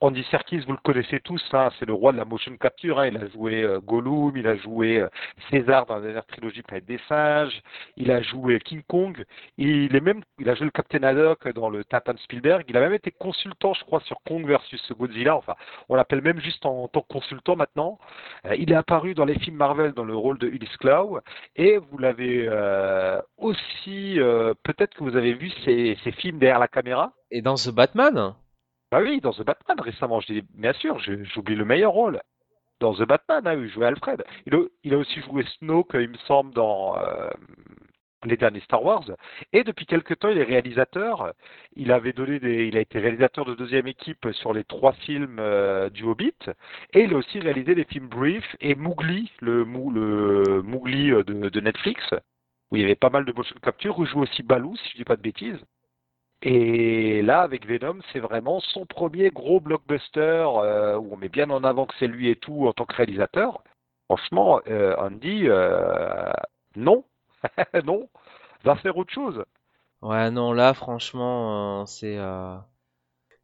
Andy 0.00 0.22
Serkis, 0.30 0.58
vous 0.66 0.72
le 0.72 0.78
connaissez 0.84 1.20
tous, 1.20 1.42
hein, 1.54 1.70
c'est 1.78 1.86
le 1.86 1.94
roi 1.94 2.12
de 2.12 2.18
la 2.18 2.26
motion 2.26 2.54
capture. 2.58 2.98
hein. 3.00 3.06
Il 3.06 3.16
a 3.16 3.28
joué 3.28 3.62
euh, 3.62 3.80
Gollum, 3.80 4.36
il 4.36 4.46
a 4.46 4.54
joué 4.56 5.00
euh, 5.00 5.08
César 5.50 5.86
dans 5.86 5.94
la 5.96 6.00
dernière 6.02 6.26
trilogie 6.26 6.60
Planète 6.60 6.84
des 6.84 7.00
singes, 7.08 7.62
il 7.96 8.10
a 8.10 8.20
joué 8.20 8.60
King 8.60 8.82
Kong, 8.86 9.24
il 9.56 9.96
est 9.96 10.00
même, 10.00 10.22
il 10.38 10.50
a 10.50 10.54
joué 10.54 10.66
le 10.66 10.70
Captain 10.70 11.02
Haddock 11.02 11.48
dans 11.54 11.70
le 11.70 11.82
Tintin 11.84 12.14
Spielberg. 12.18 12.64
Il 12.68 12.76
a 12.76 12.80
même 12.80 12.92
été 12.92 13.10
consultant, 13.10 13.72
je 13.72 13.84
crois, 13.84 14.00
sur 14.00 14.18
Kong 14.26 14.46
versus 14.46 14.82
Godzilla. 14.92 15.34
Enfin, 15.34 15.54
on 15.88 15.94
l'appelle 15.94 16.20
même 16.20 16.40
juste 16.40 16.66
en, 16.66 16.88
tant 16.88 17.00
que 17.00 17.08
consultant 17.08 17.56
maintenant. 17.56 17.98
Euh, 18.44 18.54
il 18.56 18.70
est 18.72 18.76
apparu 18.76 19.14
dans 19.14 19.24
les 19.24 19.38
films 19.38 19.56
Marvel 19.56 19.92
dans 19.92 20.04
le 20.04 20.14
rôle 20.14 20.36
de 20.38 20.46
Ulysse 20.46 20.76
Clow. 20.76 21.20
Et 21.56 21.78
vous 21.78 21.96
l'avez 21.96 22.46
euh, 22.48 23.18
aussi, 23.38 24.20
euh, 24.20 24.52
peut-être 24.62 24.94
que 24.94 25.04
vous 25.04 25.16
avez 25.16 25.32
vu 25.32 25.50
ses, 25.64 25.96
ses 26.04 26.12
films 26.12 26.38
derrière 26.38 26.58
la 26.58 26.68
caméra. 26.68 27.12
et 27.30 27.40
dans 27.40 27.54
The 27.54 27.70
Batman 27.70 28.34
Bah 28.90 29.00
oui, 29.02 29.20
dans 29.20 29.32
The 29.32 29.42
Batman 29.42 29.80
récemment, 29.80 30.20
je 30.20 30.32
dis, 30.32 30.42
bien 30.54 30.72
sûr, 30.74 30.98
j'oublie 31.00 31.56
le 31.56 31.64
meilleur 31.64 31.92
rôle. 31.92 32.20
Dans 32.80 32.94
The 32.94 33.02
Batman, 33.02 33.46
hein, 33.46 33.54
il 33.54 33.68
jouait 33.68 33.86
Alfred. 33.86 34.22
Il 34.84 34.94
a, 34.94 34.98
aussi 34.98 35.20
joué 35.22 35.44
Snoke, 35.58 35.94
il 35.94 36.10
me 36.10 36.18
semble, 36.18 36.52
dans 36.54 36.96
euh, 36.98 37.30
les 38.24 38.36
derniers 38.36 38.60
Star 38.60 38.84
Wars. 38.84 39.04
Et 39.52 39.64
depuis 39.64 39.86
quelque 39.86 40.14
temps, 40.14 40.28
il 40.28 40.38
est 40.38 40.44
réalisateur. 40.44 41.32
Il 41.74 41.90
avait 41.90 42.12
donné 42.12 42.38
des, 42.38 42.66
il 42.66 42.76
a 42.76 42.80
été 42.80 42.98
réalisateur 43.00 43.44
de 43.44 43.54
deuxième 43.54 43.86
équipe 43.88 44.28
sur 44.32 44.52
les 44.52 44.64
trois 44.64 44.92
films 44.92 45.38
euh, 45.40 45.88
du 45.90 46.04
Hobbit. 46.04 46.36
Et 46.92 47.00
il 47.04 47.14
a 47.14 47.16
aussi 47.16 47.40
réalisé 47.40 47.74
les 47.74 47.84
films 47.84 48.08
Brief 48.08 48.44
et 48.60 48.74
Mowgli, 48.74 49.32
le, 49.40 49.64
Mou- 49.64 49.90
le 49.90 50.62
Mowgli 50.62 51.10
euh, 51.12 51.24
de, 51.24 51.48
de 51.48 51.60
Netflix, 51.60 52.02
où 52.70 52.76
il 52.76 52.82
y 52.82 52.84
avait 52.84 52.94
pas 52.94 53.10
mal 53.10 53.24
de 53.24 53.32
motion 53.32 53.56
capture, 53.62 53.98
où 53.98 54.04
il 54.04 54.10
joue 54.10 54.20
aussi 54.20 54.42
Baloo, 54.42 54.76
si 54.76 54.90
je 54.90 54.96
dis 54.98 55.04
pas 55.04 55.16
de 55.16 55.22
bêtises. 55.22 55.58
Et 56.48 57.22
là, 57.22 57.40
avec 57.40 57.66
Venom, 57.66 57.98
c'est 58.12 58.20
vraiment 58.20 58.60
son 58.60 58.86
premier 58.86 59.30
gros 59.30 59.58
blockbuster 59.58 60.46
euh, 60.46 60.96
où 60.96 61.14
on 61.14 61.16
met 61.16 61.28
bien 61.28 61.50
en 61.50 61.64
avant 61.64 61.86
que 61.86 61.94
c'est 61.98 62.06
lui 62.06 62.30
et 62.30 62.36
tout 62.36 62.68
en 62.68 62.72
tant 62.72 62.84
que 62.84 62.94
réalisateur. 62.94 63.64
Franchement, 64.04 64.60
euh, 64.68 64.94
Andy, 64.96 65.48
euh, 65.48 66.30
non, 66.76 67.04
non, 67.84 68.08
va 68.62 68.76
faire 68.76 68.96
autre 68.96 69.12
chose. 69.12 69.44
Ouais, 70.02 70.30
non, 70.30 70.52
là, 70.52 70.72
franchement, 70.72 71.80
euh, 71.82 71.86
c'est 71.86 72.16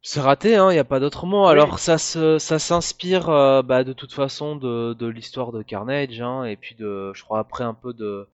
c'est 0.01 0.21
raté, 0.21 0.55
hein, 0.55 0.71
y 0.71 0.79
a 0.79 0.85
pas 0.85 0.99
d'autre 1.01 1.25
mot. 1.25 1.45
Alors, 1.47 1.79
ça 1.79 1.97
se, 1.97 2.37
ça 2.39 2.57
s'inspire, 2.59 3.29
euh, 3.29 3.61
bah, 3.63 3.83
de 3.83 3.93
toute 3.93 4.13
façon, 4.13 4.55
de, 4.55 4.93
de 4.93 5.07
l'histoire 5.07 5.51
de 5.51 5.61
Carnage, 5.61 6.21
hein, 6.21 6.45
et 6.45 6.55
puis 6.55 6.75
de, 6.75 7.11
je 7.13 7.23
crois, 7.23 7.39
après 7.39 7.65
un 7.65 7.73
peu 7.73 7.93
de, 7.93 8.29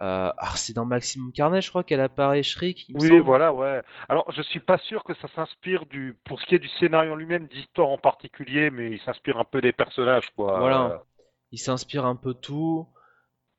euh, 0.00 0.30
c'est 0.54 0.74
dans 0.74 0.84
Maximum 0.86 1.32
Carnage, 1.32 1.64
je 1.66 1.70
crois 1.70 1.84
qu'elle 1.84 2.00
apparaît 2.00 2.42
Shriek, 2.42 2.88
il 2.88 2.96
me 2.96 3.00
Oui, 3.00 3.08
semble. 3.08 3.20
voilà, 3.20 3.52
ouais. 3.52 3.82
Alors, 4.08 4.30
je 4.32 4.42
suis 4.42 4.60
pas 4.60 4.78
sûr 4.78 5.04
que 5.04 5.14
ça 5.14 5.28
s'inspire 5.34 5.86
du, 5.86 6.16
pour 6.24 6.40
ce 6.40 6.46
qui 6.46 6.54
est 6.54 6.58
du 6.58 6.68
scénario 6.80 7.12
en 7.12 7.16
lui-même, 7.16 7.46
d'histoire 7.48 7.88
en 7.88 7.98
particulier, 7.98 8.70
mais 8.70 8.90
il 8.92 9.00
s'inspire 9.00 9.38
un 9.38 9.44
peu 9.44 9.60
des 9.60 9.72
personnages, 9.72 10.30
quoi. 10.36 10.58
Voilà. 10.58 10.84
Euh, 10.92 10.98
Il 11.52 11.58
s'inspire 11.58 12.06
un 12.06 12.16
peu 12.16 12.32
tout. 12.34 12.86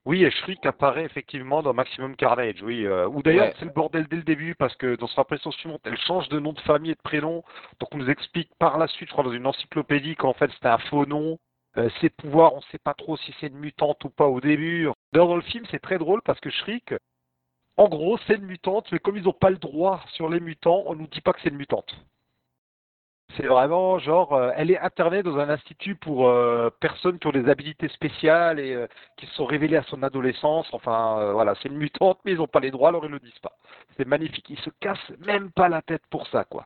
Oui, 0.03 0.23
et 0.23 0.31
Shriek 0.31 0.65
apparaît 0.65 1.05
effectivement 1.05 1.61
dans 1.61 1.75
Maximum 1.75 2.15
Carnage, 2.15 2.63
oui. 2.63 2.87
euh, 2.87 3.07
ou 3.07 3.21
d'ailleurs, 3.21 3.45
Ouais. 3.49 3.53
c'est 3.59 3.65
le 3.65 3.71
bordel 3.71 4.07
dès 4.09 4.15
le 4.15 4.23
début, 4.23 4.55
parce 4.55 4.75
que 4.75 4.95
dans 4.95 5.05
sa 5.05 5.21
impression 5.21 5.51
suivante, 5.51 5.81
elle 5.85 5.97
change 5.99 6.27
de 6.29 6.39
nom 6.39 6.53
de 6.53 6.59
famille 6.61 6.89
et 6.89 6.95
de 6.95 7.01
prénom. 7.03 7.43
Donc 7.79 7.89
on 7.93 7.97
nous 7.99 8.09
explique 8.09 8.49
par 8.57 8.79
la 8.79 8.87
suite, 8.87 9.09
je 9.09 9.13
crois, 9.13 9.23
dans 9.23 9.31
une 9.31 9.45
encyclopédie, 9.45 10.15
qu'en 10.15 10.33
fait 10.33 10.49
c'était 10.53 10.69
un 10.69 10.79
faux 10.79 11.05
nom. 11.05 11.37
Euh, 11.77 11.89
ses 12.01 12.09
pouvoirs, 12.09 12.53
on 12.53 12.57
ne 12.57 12.63
sait 12.71 12.79
pas 12.79 12.93
trop 12.93 13.15
si 13.17 13.33
c'est 13.39 13.47
une 13.47 13.59
mutante 13.59 14.03
ou 14.03 14.09
pas 14.09 14.27
au 14.27 14.41
début. 14.41 14.89
D'ailleurs, 15.13 15.29
dans 15.29 15.35
le 15.35 15.41
film, 15.41 15.65
c'est 15.71 15.79
très 15.79 15.97
drôle 15.97 16.21
parce 16.23 16.39
que 16.39 16.49
Shriek, 16.49 16.93
en 17.77 17.87
gros, 17.87 18.17
c'est 18.27 18.35
une 18.35 18.45
mutante, 18.45 18.91
mais 18.91 18.99
comme 18.99 19.17
ils 19.17 19.23
n'ont 19.23 19.33
pas 19.33 19.49
le 19.49 19.57
droit 19.57 20.03
sur 20.13 20.29
les 20.29 20.39
mutants, 20.41 20.83
on 20.87 20.95
nous 20.95 21.07
dit 21.07 21.21
pas 21.21 21.33
que 21.33 21.41
c'est 21.41 21.49
une 21.49 21.57
mutante. 21.57 21.95
C'est 23.37 23.47
vraiment 23.47 23.97
genre, 23.99 24.33
euh, 24.33 24.51
elle 24.57 24.71
est 24.71 24.79
internée 24.79 25.23
dans 25.23 25.37
un 25.37 25.49
institut 25.49 25.95
pour 25.95 26.27
euh, 26.27 26.69
personnes 26.81 27.17
qui 27.17 27.27
ont 27.27 27.31
des 27.31 27.47
habilités 27.49 27.87
spéciales 27.87 28.59
et 28.59 28.85
qui 29.15 29.25
se 29.27 29.33
sont 29.35 29.45
révélées 29.45 29.77
à 29.77 29.83
son 29.83 30.03
adolescence. 30.03 30.67
Enfin, 30.73 31.31
voilà, 31.31 31.55
c'est 31.55 31.69
une 31.69 31.77
mutante, 31.77 32.19
mais 32.25 32.33
ils 32.33 32.37
n'ont 32.39 32.47
pas 32.47 32.59
les 32.59 32.71
droits, 32.71 32.89
alors 32.89 33.05
ils 33.05 33.11
le 33.11 33.19
disent 33.19 33.39
pas. 33.39 33.53
C'est 33.95 34.05
magnifique. 34.05 34.49
Ils 34.49 34.59
se 34.59 34.69
cassent 34.81 35.11
même 35.25 35.51
pas 35.51 35.69
la 35.69 35.81
tête 35.81 36.03
pour 36.09 36.27
ça, 36.27 36.43
quoi. 36.43 36.65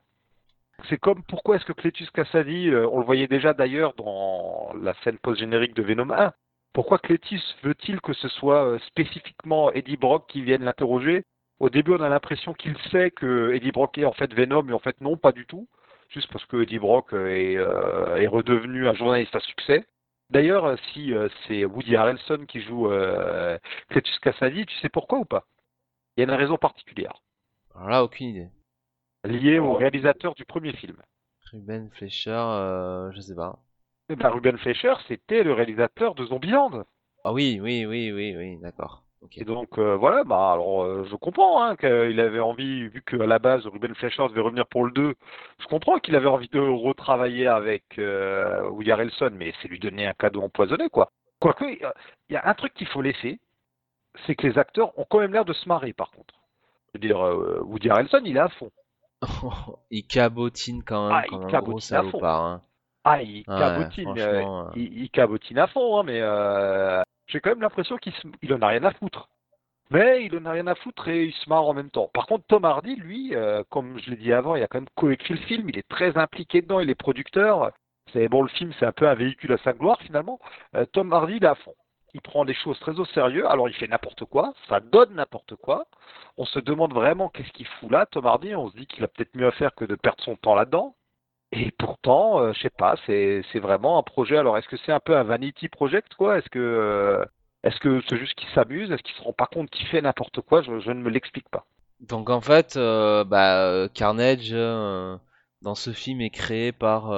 C'est 0.88 0.98
comme 0.98 1.22
pourquoi 1.24 1.56
est-ce 1.56 1.64
que 1.64 1.72
Cletus 1.72 2.10
Cassady, 2.10 2.68
euh, 2.70 2.88
on 2.90 3.00
le 3.00 3.04
voyait 3.04 3.28
déjà 3.28 3.54
d'ailleurs 3.54 3.94
dans 3.94 4.72
la 4.80 4.94
scène 5.02 5.18
post-générique 5.18 5.74
de 5.74 5.82
Venom 5.82 6.10
1, 6.10 6.32
pourquoi 6.72 6.98
Cletus 6.98 7.42
veut-il 7.62 8.00
que 8.00 8.12
ce 8.12 8.28
soit 8.28 8.64
euh, 8.64 8.78
spécifiquement 8.80 9.72
Eddie 9.72 9.96
Brock 9.96 10.26
qui 10.28 10.42
vienne 10.42 10.64
l'interroger? 10.64 11.24
Au 11.58 11.70
début, 11.70 11.92
on 11.92 12.02
a 12.02 12.08
l'impression 12.08 12.52
qu'il 12.52 12.76
sait 12.90 13.10
que 13.10 13.52
Eddie 13.54 13.72
Brock 13.72 13.96
est 13.98 14.04
en 14.04 14.12
fait 14.12 14.32
Venom, 14.34 14.62
mais 14.62 14.74
en 14.74 14.78
fait 14.78 15.00
non, 15.00 15.16
pas 15.16 15.32
du 15.32 15.46
tout. 15.46 15.68
Juste 16.10 16.30
parce 16.30 16.44
que 16.44 16.62
Eddie 16.62 16.78
Brock 16.78 17.12
euh, 17.14 17.28
est, 17.28 17.56
euh, 17.56 18.16
est 18.16 18.26
redevenu 18.26 18.86
un 18.88 18.94
journaliste 18.94 19.34
à 19.34 19.40
succès. 19.40 19.86
D'ailleurs, 20.30 20.76
si 20.92 21.14
euh, 21.14 21.28
c'est 21.46 21.64
Woody 21.64 21.94
Harrelson 21.94 22.46
qui 22.48 22.60
joue 22.60 22.90
euh, 22.90 23.58
Cletus 23.90 24.18
Cassady, 24.20 24.66
tu 24.66 24.76
sais 24.78 24.88
pourquoi 24.88 25.18
ou 25.20 25.24
pas? 25.24 25.44
Il 26.16 26.20
y 26.20 26.24
a 26.24 26.32
une 26.32 26.38
raison 26.38 26.56
particulière, 26.56 27.22
Alors 27.74 27.88
là, 27.88 28.04
aucune 28.04 28.28
idée. 28.28 28.48
Liée 29.26 29.58
au 29.58 29.74
réalisateur 29.74 30.34
du 30.34 30.44
premier 30.44 30.72
film. 30.72 30.96
Ruben 31.52 31.90
Fleischer, 31.94 32.30
euh, 32.30 33.10
je 33.12 33.20
sais 33.20 33.34
pas. 33.34 33.58
Eh 34.08 34.16
ben, 34.16 34.28
Ruben 34.30 34.58
Fleischer, 34.58 34.94
c'était 35.08 35.42
le 35.42 35.52
réalisateur 35.52 36.14
de 36.14 36.24
Zombieland. 36.26 36.84
Ah 37.24 37.32
oui, 37.32 37.58
oui, 37.60 37.86
oui, 37.86 38.12
oui, 38.12 38.36
oui, 38.36 38.58
d'accord. 38.58 39.02
Ok. 39.22 39.38
Et 39.38 39.44
donc 39.44 39.78
euh, 39.78 39.96
voilà, 39.96 40.24
bah 40.24 40.52
alors 40.52 40.84
euh, 40.84 41.04
je 41.10 41.16
comprends 41.16 41.62
hein, 41.64 41.74
qu'il 41.76 42.20
avait 42.20 42.38
envie, 42.38 42.86
vu 42.88 43.02
qu'à 43.02 43.26
la 43.26 43.38
base 43.38 43.66
Ruben 43.66 43.94
Fleischer 43.94 44.28
devait 44.28 44.42
revenir 44.42 44.66
pour 44.66 44.84
le 44.84 44.92
2, 44.92 45.14
je 45.58 45.66
comprends 45.66 45.98
qu'il 45.98 46.14
avait 46.14 46.26
envie 46.28 46.48
de 46.48 46.60
retravailler 46.60 47.46
avec 47.46 47.84
euh, 47.98 48.68
Woody 48.68 48.90
Harrelson, 48.92 49.30
mais 49.32 49.52
c'est 49.60 49.68
lui 49.68 49.80
donner 49.80 50.06
un 50.06 50.12
cadeau 50.12 50.42
empoisonné 50.42 50.88
quoi. 50.90 51.10
Quoique, 51.40 51.64
il 51.64 51.80
y 52.30 52.36
a- 52.36 52.46
un 52.48 52.54
truc 52.54 52.74
qu'il 52.74 52.86
faut 52.88 53.02
laisser, 53.02 53.40
c'est 54.26 54.34
que 54.36 54.46
les 54.46 54.58
acteurs 54.58 54.96
ont 54.98 55.06
quand 55.08 55.20
même 55.20 55.32
l'air 55.32 55.44
de 55.46 55.52
se 55.54 55.68
marrer 55.68 55.92
par 55.94 56.10
contre. 56.10 56.34
Je 56.88 56.98
veux 56.98 57.00
dire, 57.00 57.18
Woody 57.66 57.88
Harrelson, 57.90 58.20
il 58.24 58.36
est 58.36 58.40
à 58.40 58.48
fond. 58.50 58.70
il 59.90 60.06
cabotine 60.06 60.82
quand 60.84 61.08
même 61.08 61.16
Ah, 61.24 61.26
comme 61.28 61.42
il 61.42 61.44
un 61.46 61.50
cabotine 61.50 61.96
gros 61.96 61.98
à 61.98 62.02
fond. 62.02 62.10
salopard. 62.10 62.44
Hein. 62.44 62.62
Ah, 63.04 63.22
il 63.22 63.38
Ouais, 63.38 63.44
cabotine, 63.58 64.08
euh, 64.18 64.40
franchement, 64.40 64.66
euh. 64.66 64.70
il, 64.76 65.02
il 65.02 65.10
cabotine 65.10 65.58
à 65.58 65.66
fond, 65.68 65.98
hein, 65.98 66.02
mais 66.04 66.20
euh, 66.20 67.02
j'ai 67.28 67.40
quand 67.40 67.50
même 67.50 67.60
l'impression 67.60 67.96
qu'il 67.98 68.12
se- 68.12 68.26
il 68.42 68.52
en 68.52 68.60
a 68.62 68.66
rien 68.68 68.84
à 68.84 68.92
foutre. 68.92 69.28
Mais 69.90 70.24
il 70.24 70.36
en 70.36 70.44
a 70.46 70.50
rien 70.50 70.66
à 70.66 70.74
foutre 70.74 71.06
et 71.08 71.26
il 71.26 71.32
se 71.32 71.48
marre 71.48 71.64
en 71.68 71.72
même 71.74 71.90
temps. 71.90 72.10
Par 72.12 72.26
contre, 72.26 72.44
Tom 72.48 72.64
Hardy, 72.64 72.96
lui, 72.96 73.36
euh, 73.36 73.62
comme 73.70 73.98
je 74.00 74.10
l'ai 74.10 74.16
dit 74.16 74.32
avant, 74.32 74.56
il 74.56 74.62
a 74.62 74.66
quand 74.66 74.78
même 74.78 74.88
coécrit 74.96 75.34
le 75.34 75.40
film, 75.40 75.68
il 75.68 75.78
est 75.78 75.88
très 75.88 76.16
impliqué 76.18 76.60
dedans, 76.60 76.80
il 76.80 76.90
est 76.90 76.96
producteur. 76.96 77.70
C'est 78.12 78.28
bon, 78.28 78.42
le 78.42 78.48
film, 78.48 78.72
c'est 78.80 78.86
un 78.86 78.92
peu 78.92 79.08
un 79.08 79.14
véhicule 79.14 79.52
à 79.52 79.58
sa 79.58 79.72
gloire 79.72 80.00
finalement. 80.02 80.40
Euh, 80.74 80.84
Tom 80.86 81.12
Hardy, 81.12 81.34
il 81.36 81.44
est 81.44 81.46
à 81.48 81.54
fond. 81.54 81.74
Il 82.16 82.22
prend 82.22 82.44
les 82.44 82.54
choses 82.54 82.80
très 82.80 82.98
au 82.98 83.04
sérieux. 83.04 83.46
Alors, 83.46 83.68
il 83.68 83.74
fait 83.74 83.88
n'importe 83.88 84.24
quoi, 84.24 84.54
ça 84.70 84.80
donne 84.80 85.16
n'importe 85.16 85.54
quoi. 85.56 85.84
On 86.38 86.46
se 86.46 86.58
demande 86.58 86.94
vraiment 86.94 87.28
qu'est-ce 87.28 87.50
qu'il 87.50 87.66
fout 87.66 87.90
là, 87.90 88.06
Tom 88.06 88.24
Hardy. 88.24 88.54
On 88.54 88.70
se 88.70 88.76
dit 88.76 88.86
qu'il 88.86 89.04
a 89.04 89.08
peut-être 89.08 89.34
mieux 89.34 89.46
à 89.46 89.50
faire 89.50 89.74
que 89.74 89.84
de 89.84 89.96
perdre 89.96 90.24
son 90.24 90.34
temps 90.34 90.54
là-dedans. 90.54 90.96
Et 91.52 91.70
pourtant, 91.72 92.40
euh, 92.40 92.54
je 92.54 92.62
sais 92.62 92.70
pas, 92.70 92.94
c'est 93.04 93.58
vraiment 93.58 93.98
un 93.98 94.02
projet. 94.02 94.38
Alors, 94.38 94.56
est-ce 94.56 94.66
que 94.66 94.78
c'est 94.78 94.92
un 94.92 95.00
peu 95.00 95.14
un 95.14 95.24
vanity 95.24 95.68
project, 95.68 96.14
quoi? 96.14 96.38
Est-ce 96.38 96.48
que 96.48 96.58
euh, 96.58 97.22
est-ce 97.64 97.78
que 97.80 98.00
c'est 98.08 98.16
juste 98.16 98.34
qu'il 98.34 98.48
s'amuse? 98.54 98.90
Est-ce 98.90 99.02
qu'il 99.02 99.14
se 99.14 99.22
rend 99.22 99.34
pas 99.34 99.46
compte 99.46 99.68
qu'il 99.68 99.86
fait 99.88 100.00
n'importe 100.00 100.40
quoi? 100.40 100.62
Je, 100.62 100.70
ne 100.70 101.02
me 101.02 101.10
l'explique 101.10 101.50
pas. 101.50 101.66
Donc 102.00 102.30
en 102.30 102.40
fait, 102.40 102.78
euh, 102.78 103.24
bah, 103.24 103.88
Carnage 103.92 104.52
dans 104.52 105.74
ce 105.74 105.90
film 105.92 106.22
est 106.22 106.30
créé 106.30 106.72
par 106.72 107.10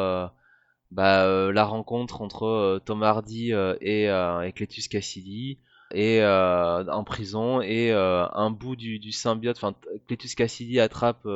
bah, 0.90 1.26
euh, 1.26 1.52
la 1.52 1.64
rencontre 1.64 2.23
entre 2.23 2.45
euh, 2.45 2.78
Tom 2.78 3.02
Hardy 3.02 3.52
euh, 3.52 3.76
et, 3.80 4.09
euh, 4.09 4.40
et 4.42 4.52
Cletus 4.52 4.88
Cassidy 4.88 5.59
et 5.92 6.23
en 6.23 7.02
prison 7.02 7.62
et 7.62 7.92
un 7.92 8.50
bout 8.50 8.76
du, 8.76 9.11
symbiote. 9.11 9.57
Enfin, 9.57 9.75
Cletus 10.07 10.35
Cassidy 10.35 10.80
attrape 10.80 11.26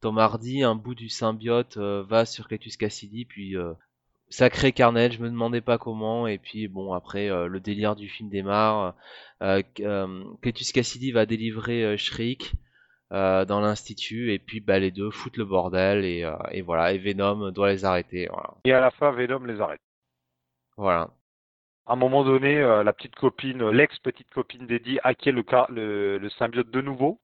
Tom 0.00 0.16
Hardy, 0.16 0.62
un 0.62 0.76
bout 0.76 0.94
du 0.94 1.08
symbiote 1.08 1.76
va 1.76 2.24
sur 2.24 2.46
Cletus 2.46 2.76
Cassidy, 2.76 3.24
puis 3.24 3.56
crée 4.52 4.70
Carnage. 4.70 5.14
Je 5.14 5.22
me 5.22 5.28
demandais 5.28 5.60
pas 5.60 5.76
comment. 5.76 6.28
Et 6.28 6.38
puis 6.38 6.68
bon, 6.68 6.92
après 6.92 7.30
le 7.48 7.58
délire 7.58 7.96
du 7.96 8.08
film 8.08 8.28
démarre. 8.28 8.94
Cletus 9.40 10.70
Cassidy 10.72 11.10
va 11.10 11.26
délivrer 11.26 11.98
Shriek 11.98 12.52
euh, 13.12 13.44
dans 13.44 13.60
l'institut 13.60 14.32
et 14.32 14.38
puis 14.38 14.60
bah, 14.60 14.78
les 14.78 14.90
deux 14.90 15.10
foutent 15.10 15.36
le 15.36 15.44
bordel 15.44 16.04
et, 16.04 16.24
euh, 16.24 16.36
et 16.52 16.62
voilà 16.62 16.92
et 16.92 16.98
Venom 16.98 17.50
doit 17.52 17.70
les 17.70 17.84
arrêter 17.84 18.28
voilà 18.30 18.54
Et 18.64 18.72
à 18.72 18.80
la 18.80 18.90
fin, 18.90 19.10
Venom 19.10 19.44
les 19.44 19.60
arrête. 19.60 19.82
voilà 20.76 21.10
À 21.86 21.92
un 21.92 21.96
moment 21.96 22.24
donné, 22.24 22.56
euh, 22.58 22.82
la 22.82 22.92
petite 22.94 23.16
copine, 23.16 23.60
euh, 23.62 23.70
l'ex-petite 23.70 24.30
copine 24.30 24.66
d'Eddie, 24.66 24.98
hackait 25.02 25.32
le, 25.32 25.44
le, 25.68 26.18
le 26.18 26.30
symbiote 26.30 26.70
de 26.70 26.80
nouveau. 26.80 27.20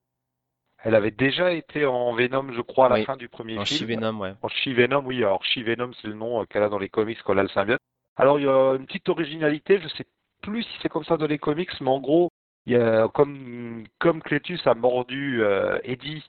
Elle 0.78 0.94
avait 0.94 1.10
déjà 1.10 1.52
été 1.52 1.84
en 1.86 2.14
Venom, 2.14 2.52
je 2.52 2.60
crois, 2.60 2.86
à 2.86 2.88
la 2.90 2.94
Oui, 2.96 3.04
fin 3.04 3.16
du 3.16 3.28
premier 3.28 3.58
en 3.58 3.64
film. 3.64 3.86
Venom 3.88 4.18
ouais 4.20 4.34
En 4.42 4.48
She-Venom, 4.48 5.04
oui, 5.06 5.18
alors 5.18 5.44
She-Venom, 5.44 5.92
c'est 5.94 6.08
le 6.08 6.14
nom 6.14 6.42
euh, 6.42 6.44
qu'elle 6.46 6.62
a 6.62 6.68
dans 6.68 6.78
les 6.78 6.88
comics 6.88 7.18
quand 7.24 7.32
elle 7.32 7.40
a 7.40 7.42
le 7.44 7.48
symbiote. 7.48 7.80
Alors, 8.16 8.38
il 8.38 8.44
y 8.44 8.48
a 8.48 8.74
une 8.74 8.86
petite 8.86 9.08
originalité, 9.08 9.80
je 9.80 9.88
sais 9.88 10.06
plus 10.42 10.62
si 10.64 10.70
c'est 10.82 10.88
comme 10.88 11.04
ça 11.04 11.16
dans 11.16 11.26
les 11.26 11.38
comics, 11.38 11.70
mais 11.80 11.90
en 11.90 12.00
gros, 12.00 12.30
il 12.66 13.08
comme, 13.14 13.84
comme 13.98 14.22
Cletus 14.22 14.66
a 14.66 14.74
mordu 14.74 15.42
euh, 15.42 15.78
Eddie, 15.84 16.24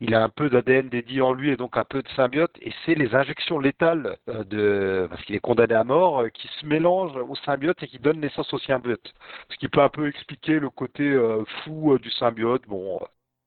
il 0.00 0.14
a 0.14 0.22
un 0.22 0.28
peu 0.28 0.50
d'ADN 0.50 0.88
d'Eddie 0.90 1.22
en 1.22 1.32
lui 1.32 1.50
et 1.50 1.56
donc 1.56 1.76
un 1.78 1.84
peu 1.84 2.02
de 2.02 2.08
symbiote, 2.10 2.54
et 2.60 2.72
c'est 2.84 2.94
les 2.94 3.14
injections 3.14 3.58
létales 3.58 4.18
euh, 4.28 4.44
de, 4.44 5.06
parce 5.08 5.24
qu'il 5.24 5.34
est 5.34 5.40
condamné 5.40 5.74
à 5.74 5.84
mort, 5.84 6.20
euh, 6.20 6.28
qui 6.28 6.48
se 6.48 6.66
mélangent 6.66 7.16
au 7.16 7.34
symbiote 7.36 7.82
et 7.82 7.86
qui 7.88 7.98
donnent 7.98 8.20
naissance 8.20 8.52
au 8.52 8.58
symbiote. 8.58 9.14
Ce 9.50 9.56
qui 9.56 9.68
peut 9.68 9.80
un 9.80 9.88
peu 9.88 10.08
expliquer 10.08 10.58
le 10.58 10.68
côté 10.70 11.04
euh, 11.04 11.44
fou 11.64 11.98
du 11.98 12.10
symbiote. 12.10 12.66
Bon, 12.68 13.00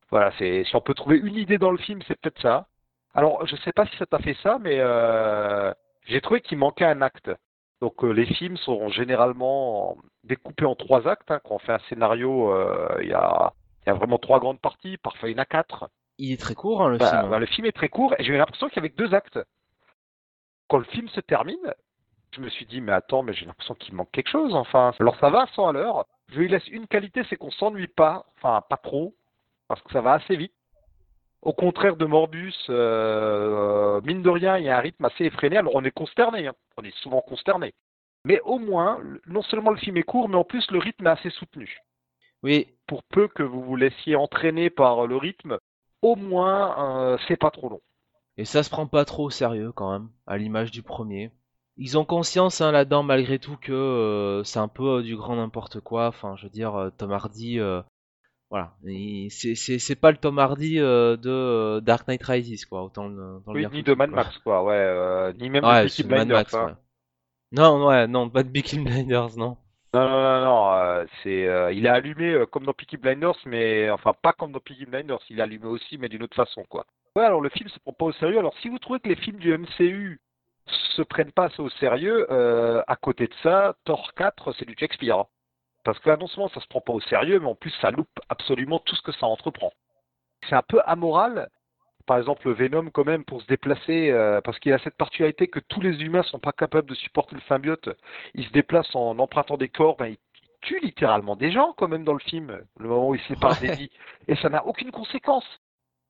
voilà, 0.10 0.32
c'est, 0.40 0.64
si 0.64 0.76
on 0.76 0.82
peut 0.82 0.96
trouver 0.96 1.18
une 1.20 1.36
idée 1.36 1.60
dans 1.60 1.72
le 1.72 1.78
film, 1.78 2.02
c'est 2.08 2.20
peut-être 2.20 2.42
ça. 2.42 2.68
Alors, 3.14 3.46
je 3.48 3.56
sais 3.58 3.74
pas 3.74 3.86
si 3.86 3.96
ça 3.98 4.06
t'a 4.06 4.20
fait 4.20 4.38
ça, 4.44 4.58
mais 4.60 4.78
j'ai 6.08 6.22
trouvé 6.22 6.42
qu'il 6.42 6.58
manquait 6.58 6.86
un 6.86 7.02
acte. 7.02 7.32
Donc, 7.82 8.04
euh, 8.04 8.12
les 8.12 8.26
films 8.26 8.58
sont 8.58 8.90
généralement 8.90 9.98
découpés 10.24 10.66
en 10.66 10.76
trois 10.76 11.08
actes. 11.08 11.32
hein. 11.32 11.40
Quand 11.44 11.56
on 11.56 11.60
fait 11.60 11.74
un 11.74 11.80
scénario, 11.90 12.52
euh, 12.54 13.00
il 13.02 13.08
y, 13.10 13.14
a, 13.14 13.54
il 13.86 13.90
y 13.90 13.92
a 13.92 13.96
vraiment 13.96 14.18
trois 14.18 14.40
grandes 14.40 14.60
parties. 14.60 14.98
Parfois, 14.98 15.30
il 15.30 15.34
y 15.34 15.36
en 15.36 15.42
a 15.42 15.46
quatre. 15.46 15.90
il 16.18 16.32
est 16.34 16.38
très 16.42 16.56
court 16.56 16.82
hein, 16.84 16.90
le 16.90 16.98
Bah, 16.98 17.10
film 17.10 17.22
hein. 17.26 17.30
bah, 17.30 17.40
le 17.40 17.46
film 17.46 17.66
est 17.68 17.72
très 17.72 17.90
court 17.90 18.14
et 18.20 18.24
j'ai 18.24 18.34
eu 18.34 18.38
l'impression 18.38 18.68
qu'il 18.68 18.78
y 18.78 18.80
avait 18.80 18.90
deux 18.96 19.14
actes. 19.14 19.40
Quand 20.68 20.78
le 20.78 20.84
film 20.86 21.08
se 21.10 21.20
termine, 21.22 21.74
je 22.32 22.42
me 22.42 22.50
suis 22.50 22.66
dit, 22.66 22.82
mais 22.82 22.92
attends, 22.92 23.24
mais 23.24 23.34
j'ai 23.34 23.46
l'impression 23.46 23.74
qu'il 23.76 23.96
manque 23.96 24.12
quelque 24.12 24.30
chose. 24.30 24.54
Enfin, 24.56 24.94
alors 25.00 25.16
ça 25.20 25.30
va 25.30 25.44
à 25.44 25.48
100 25.48 25.68
à 25.70 25.72
l'heure. 25.72 26.06
Je 26.30 26.40
lui 26.40 26.48
laisse 26.50 26.68
une 26.68 26.88
qualité, 26.88 27.24
c'est 27.30 27.38
qu'on 27.38 27.50
s'ennuie 27.52 27.88
pas. 27.88 28.26
Enfin, 28.38 28.62
pas 28.70 28.78
trop, 28.78 29.16
parce 29.68 29.82
que 29.82 29.92
ça 29.94 30.02
va 30.02 30.14
assez 30.14 30.36
vite. 30.36 30.54
Au 31.42 31.54
contraire 31.54 31.96
de 31.96 32.06
Morbus, 32.06 32.54
euh, 32.70 34.02
mine 34.02 34.22
de 34.22 34.30
rien, 34.30 34.58
il 34.58 34.66
y 34.66 34.70
a 34.70 34.78
un 34.78 34.82
rythme 34.82 35.06
assez 35.06 35.26
effréné. 35.26 35.58
Alors 35.58 35.76
on 35.76 35.84
est 35.86 35.92
consterné, 35.92 36.48
hein. 36.48 36.54
on 36.78 36.84
est 36.84 36.96
souvent 36.98 37.22
consterné. 37.22 37.74
Mais 38.26 38.42
au 38.42 38.60
moins, 38.60 39.00
non 39.28 39.42
seulement 39.44 39.72
le 39.72 39.78
film 39.78 39.96
est 39.96 40.04
court, 40.04 40.28
mais 40.28 40.36
en 40.36 40.44
plus 40.44 40.70
le 40.72 40.80
rythme 40.80 41.08
est 41.08 41.12
assez 41.12 41.30
soutenu. 41.30 41.80
oui 42.44 42.68
Pour 42.88 43.04
peu 43.04 43.30
que 43.30 43.44
vous 43.44 43.62
vous 43.62 43.78
laissiez 43.78 44.18
entraîner 44.18 44.70
par 44.70 45.08
le 45.08 45.16
rythme, 45.16 45.58
au 46.02 46.18
moins 46.18 47.14
euh, 47.14 47.18
c'est 47.28 47.38
pas 47.38 47.52
trop 47.52 47.70
long. 47.70 47.82
et 48.38 48.44
ça 48.44 48.64
se 48.64 48.70
prend 48.70 48.88
pas 48.88 49.06
trop 49.06 49.26
au 49.26 49.30
sérieux 49.30 49.72
quand 49.72 49.92
même 49.92 50.10
à 50.28 50.38
l'image 50.38 50.72
du 50.72 50.82
premier 50.82 51.32
ils 51.78 51.98
ont 51.98 52.06
conscience 52.06 52.60
hein, 52.60 52.72
là-dedans 52.72 53.04
malgré 53.04 53.40
tout 53.40 53.58
que 53.58 53.72
euh, 53.72 54.44
c'est 54.44 54.60
un 54.60 54.68
peu 54.70 55.04
du 55.04 55.16
grand 55.18 55.36
n'importe 55.38 55.80
quoi 55.82 56.08
enfin 56.08 56.36
je 56.38 56.44
veux 56.44 56.50
dire 56.50 56.92
Tom 56.98 57.12
Hardy 57.12 57.60
voilà 58.50 58.74
Il- 58.84 59.30
c'est 59.32 59.96
pas 59.96 60.12
le 60.12 60.18
Tom 60.18 60.40
Hardy 60.40 60.80
euh, 60.80 61.18
de 61.18 61.30
euh, 61.30 61.82
Dark 61.82 62.08
Knight 62.08 62.24
Rises 62.24 62.66
quoi 62.66 62.84
autant 62.84 63.08
le, 63.08 63.40
le 63.48 63.54
Oui, 63.54 63.68
ni 63.72 63.84
de 63.84 63.94
Mad. 63.94 64.10
Max, 64.12 64.38
quoi, 64.40 64.64
ouais, 64.64 64.74
euh, 64.76 65.34
ni 65.34 65.50
même 65.50 65.64
Ouais, 65.64 65.84
de 65.84 65.88
Peaky 65.90 66.04
Mad 66.04 66.28
Blinders. 66.28 66.38
Max, 66.38 66.54
ouais. 66.54 66.74
Non, 67.52 67.88
ouais, 67.88 68.08
non, 68.08 68.30
pas 68.30 68.44
de 68.44 68.50
Peaky 68.50 68.80
Blinders, 68.80 69.38
non. 69.38 69.58
Non, 69.94 70.08
non, 70.08 70.22
non, 70.22 70.46
non, 70.46 70.72
euh, 70.74 71.06
c'est, 71.24 71.48
euh, 71.48 71.72
il 71.72 71.86
est 71.88 71.90
allumé 71.90 72.32
euh, 72.34 72.46
comme 72.46 72.64
dans 72.66 72.74
Peaky 72.74 72.98
Blinders, 72.98 73.38
mais 73.48 73.90
enfin 73.90 74.14
pas 74.22 74.34
comme 74.34 74.52
dans 74.52 74.60
Peaky 74.60 74.86
Blinders, 74.86 75.20
il 75.30 75.40
est 75.40 75.42
allumé 75.42 75.66
aussi, 75.66 75.98
mais 75.98 76.10
d'une 76.10 76.22
autre 76.24 76.36
façon, 76.36 76.64
quoi. 76.70 76.86
Ouais, 77.16 77.24
alors 77.26 77.42
le 77.42 77.50
film 77.50 77.68
se 77.70 77.80
prend 77.80 77.94
pas 77.94 78.06
au 78.06 78.12
sérieux. 78.14 78.38
Alors 78.38 78.54
si 78.62 78.70
vous 78.70 78.78
trouvez 78.78 79.00
que 79.00 79.10
les 79.10 79.16
films 79.16 79.38
du 79.40 79.52
MCU 79.58 80.20
se 80.96 81.02
prennent 81.02 81.32
pas 81.32 81.46
assez 81.46 81.62
au 81.62 81.70
sérieux, 81.72 82.28
à 82.88 82.96
côté 82.98 83.26
de 83.26 83.34
ça, 83.42 83.76
Thor 83.84 84.14
4, 84.16 84.54
c'est 84.60 84.66
du 84.68 84.76
Shakespeare. 84.80 85.24
Parce 85.84 86.00
que 86.00 86.10
là, 86.10 86.18
non 86.18 86.28
seulement 86.28 86.50
ça 86.50 86.60
se 86.60 86.68
prend 86.68 86.82
pas 86.82 86.94
au 86.94 87.02
sérieux, 87.02 87.40
mais 87.40 87.48
en 87.48 87.56
plus 87.56 87.74
ça 87.82 87.92
loupe 87.92 88.20
absolument 88.30 88.80
tout 88.80 88.96
ce 88.96 89.02
que 89.02 89.12
ça 89.14 89.28
entreprend. 89.28 89.72
C'est 90.48 90.56
un 90.56 90.64
peu 90.64 90.82
amoral. 90.86 91.50
Par 92.06 92.18
exemple, 92.18 92.52
Venom, 92.52 92.90
quand 92.90 93.06
même, 93.06 93.24
pour 93.24 93.42
se 93.42 93.48
déplacer, 93.48 94.10
euh, 94.10 94.42
parce 94.42 94.58
qu'il 94.60 94.74
a 94.74 94.80
cette 94.80 94.98
particularité 94.98 95.48
que 95.48 95.60
tous 95.60 95.80
les 95.80 96.02
humains 96.02 96.24
sont 96.24 96.40
pas 96.40 96.52
capables 96.52 96.90
de 96.90 96.96
supporter 96.96 97.36
le 97.36 97.42
symbiote. 97.42 97.90
Il 98.34 98.46
se 98.48 98.52
déplace 98.52 98.96
en 98.96 99.20
empruntant 99.20 99.58
des 99.58 99.70
corps, 99.70 99.96
ben, 99.96 100.08
il 100.08 100.18
tue 100.62 100.80
littéralement 100.80 101.36
des 101.36 101.52
gens, 101.52 101.74
quand 101.78 101.88
même, 101.88 102.04
dans 102.04 102.14
le 102.14 102.20
film, 102.20 102.60
le 102.80 102.90
moment 102.90 103.10
où 103.10 103.16
il 103.16 103.22
sépare 103.22 103.62
Ouais. 103.62 103.70
Eddie. 103.70 103.92
Et 104.28 104.36
ça 104.38 104.50
n'a 104.50 104.66
aucune 104.66 104.92
conséquence. 104.92 105.46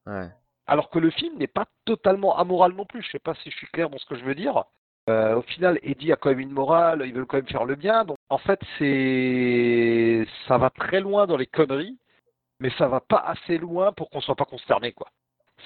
Ouais. 0.05 0.29
Alors 0.67 0.89
que 0.89 0.99
le 0.99 1.09
film 1.09 1.38
n'est 1.38 1.47
pas 1.47 1.65
totalement 1.83 2.38
amoral 2.38 2.73
non 2.73 2.85
plus. 2.85 3.01
Je 3.01 3.11
sais 3.11 3.19
pas 3.19 3.33
si 3.35 3.49
je 3.51 3.57
suis 3.57 3.67
clair 3.67 3.89
dans 3.89 3.97
ce 3.97 4.05
que 4.05 4.15
je 4.15 4.23
veux 4.23 4.35
dire. 4.35 4.63
Euh, 5.09 5.35
au 5.35 5.41
final, 5.41 5.79
Eddie 5.81 6.11
a 6.11 6.15
quand 6.15 6.29
même 6.29 6.39
une 6.39 6.51
morale, 6.51 7.03
il 7.05 7.13
veut 7.13 7.25
quand 7.25 7.37
même 7.37 7.47
faire 7.47 7.65
le 7.65 7.75
bien. 7.75 8.05
Donc, 8.05 8.17
en 8.29 8.37
fait, 8.37 8.59
c'est 8.77 10.27
ça 10.47 10.57
va 10.57 10.69
très 10.69 10.99
loin 11.01 11.25
dans 11.25 11.37
les 11.37 11.47
conneries, 11.47 11.97
mais 12.59 12.69
ça 12.77 12.87
va 12.87 12.99
pas 12.99 13.17
assez 13.17 13.57
loin 13.57 13.91
pour 13.93 14.09
qu'on 14.09 14.21
soit 14.21 14.35
pas 14.35 14.45
consterné, 14.45 14.91
quoi. 14.91 15.09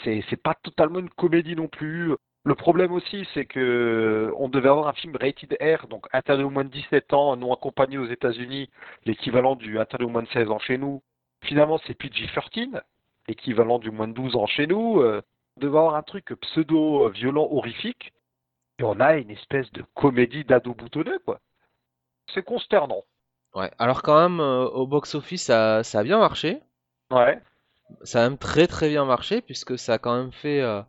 C'est 0.03 0.41
pas 0.41 0.55
totalement 0.55 1.00
une 1.00 1.09
comédie 1.09 1.55
non 1.55 1.67
plus. 1.67 2.13
Le 2.45 2.55
problème 2.55 2.91
aussi, 2.91 3.27
c'est 3.33 3.45
que 3.45 4.33
on 4.38 4.50
devait 4.50 4.69
avoir 4.69 4.88
un 4.88 4.93
film 4.93 5.15
rated 5.15 5.57
R, 5.62 5.88
donc 5.88 6.07
interdit 6.13 6.43
aux 6.43 6.50
moins 6.50 6.65
de 6.65 6.69
17 6.69 7.13
ans, 7.13 7.38
non 7.38 7.53
accompagné 7.53 7.97
aux 7.97 8.07
États-Unis, 8.07 8.69
l'équivalent 9.05 9.55
du 9.55 9.79
interdit 9.79 10.05
aux 10.05 10.09
moins 10.09 10.23
de 10.23 10.27
16 10.29 10.50
ans 10.51 10.59
chez 10.59 10.77
nous. 10.77 11.01
Finalement, 11.45 11.79
c'est 11.85 11.93
PG-13, 11.93 12.81
équivalent 13.27 13.79
du 13.79 13.91
moins 13.91 14.07
de 14.07 14.13
12 14.13 14.35
ans 14.35 14.47
chez 14.47 14.67
nous. 14.67 15.00
Euh, 15.01 15.21
on 15.57 15.62
devait 15.62 15.77
avoir 15.77 15.95
un 15.95 16.03
truc 16.03 16.33
pseudo-violent, 16.41 17.47
horrifique, 17.51 18.13
et 18.80 18.84
on 18.84 19.00
a 19.00 19.15
une 19.15 19.32
espèce 19.32 19.72
de 19.72 19.84
comédie 19.94 20.44
d'ado 20.44 20.74
boutonneux, 20.74 21.20
quoi. 21.25 21.39
C'est 22.34 22.44
consternant. 22.44 23.03
Ouais. 23.53 23.72
Alors 23.77 24.01
quand 24.01 24.20
même, 24.22 24.39
euh, 24.39 24.65
au 24.68 24.88
box-office, 24.88 25.44
ça, 25.44 25.84
ça 25.84 26.00
a 26.00 26.03
bien 26.03 26.18
marché. 26.20 26.62
Ouais. 27.12 27.39
Ça 28.03 28.24
a 28.25 28.30
même 28.30 28.38
très 28.39 28.65
très 28.65 28.89
bien 28.89 29.06
marché 29.06 29.42
puisque 29.42 29.77
ça 29.77 29.94
a 29.94 29.98
quand 30.00 30.18
même 30.18 30.32
fait, 30.32 30.62
euh, 30.62 30.82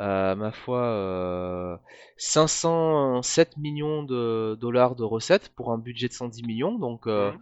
euh, 0.00 0.34
ma 0.34 0.52
foi, 0.52 0.82
euh, 0.82 1.76
507 2.18 3.56
millions 3.56 4.02
de 4.02 4.56
dollars 4.60 4.94
de 4.96 5.04
recettes 5.04 5.48
pour 5.54 5.72
un 5.72 5.78
budget 5.78 6.08
de 6.08 6.12
110 6.12 6.42
millions. 6.42 6.78
Donc 6.78 7.06
Mhm. 7.06 7.38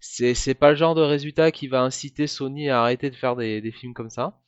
c'est 0.00 0.54
pas 0.58 0.70
le 0.70 0.76
genre 0.76 0.94
de 0.94 1.00
résultat 1.02 1.52
qui 1.52 1.68
va 1.68 1.80
inciter 1.82 2.26
Sony 2.26 2.68
à 2.68 2.82
arrêter 2.82 3.08
de 3.08 3.16
faire 3.16 3.36
des, 3.36 3.60
des 3.62 3.72
films 3.72 3.94
comme 3.94 4.10
ça. 4.10 4.38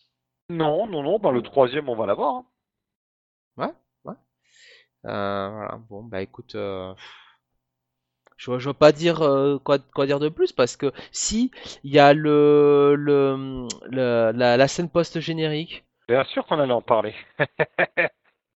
Non, 0.50 0.87
non, 0.87 1.03
non, 1.03 1.19
ben 1.19 1.31
le 1.31 1.41
troisième, 1.43 1.88
on 1.88 1.97
va 1.97 2.05
l'avoir. 2.07 2.35
hein. 2.35 2.45
Euh, 3.61 3.69
voilà. 5.04 5.80
Bon 5.88 6.02
bah 6.02 6.23
écoute, 6.23 6.54
euh, 6.54 6.94
je 8.37 8.46
vois, 8.50 8.58
je 8.58 8.64
vois 8.64 8.75
pas 8.75 8.92
dire 8.92 9.23
euh, 9.23 9.58
quoi, 9.58 9.78
quoi 9.78 10.06
dire 10.06 10.18
de 10.20 10.28
plus 10.28 10.52
parce 10.52 10.76
que 10.76 10.92
si 11.12 11.50
il 11.84 11.92
y 11.92 11.99
a 11.99 12.12
le, 12.14 12.94
le, 12.96 13.66
le- 13.90 14.32
la, 14.34 14.56
la 14.56 14.68
scène 14.68 14.88
post-générique. 14.90 15.84
Bien 16.08 16.25
sûr 16.25 16.46
qu'on 16.46 16.58
allait 16.61 16.73
en 16.73 16.82
parler. 16.82 17.14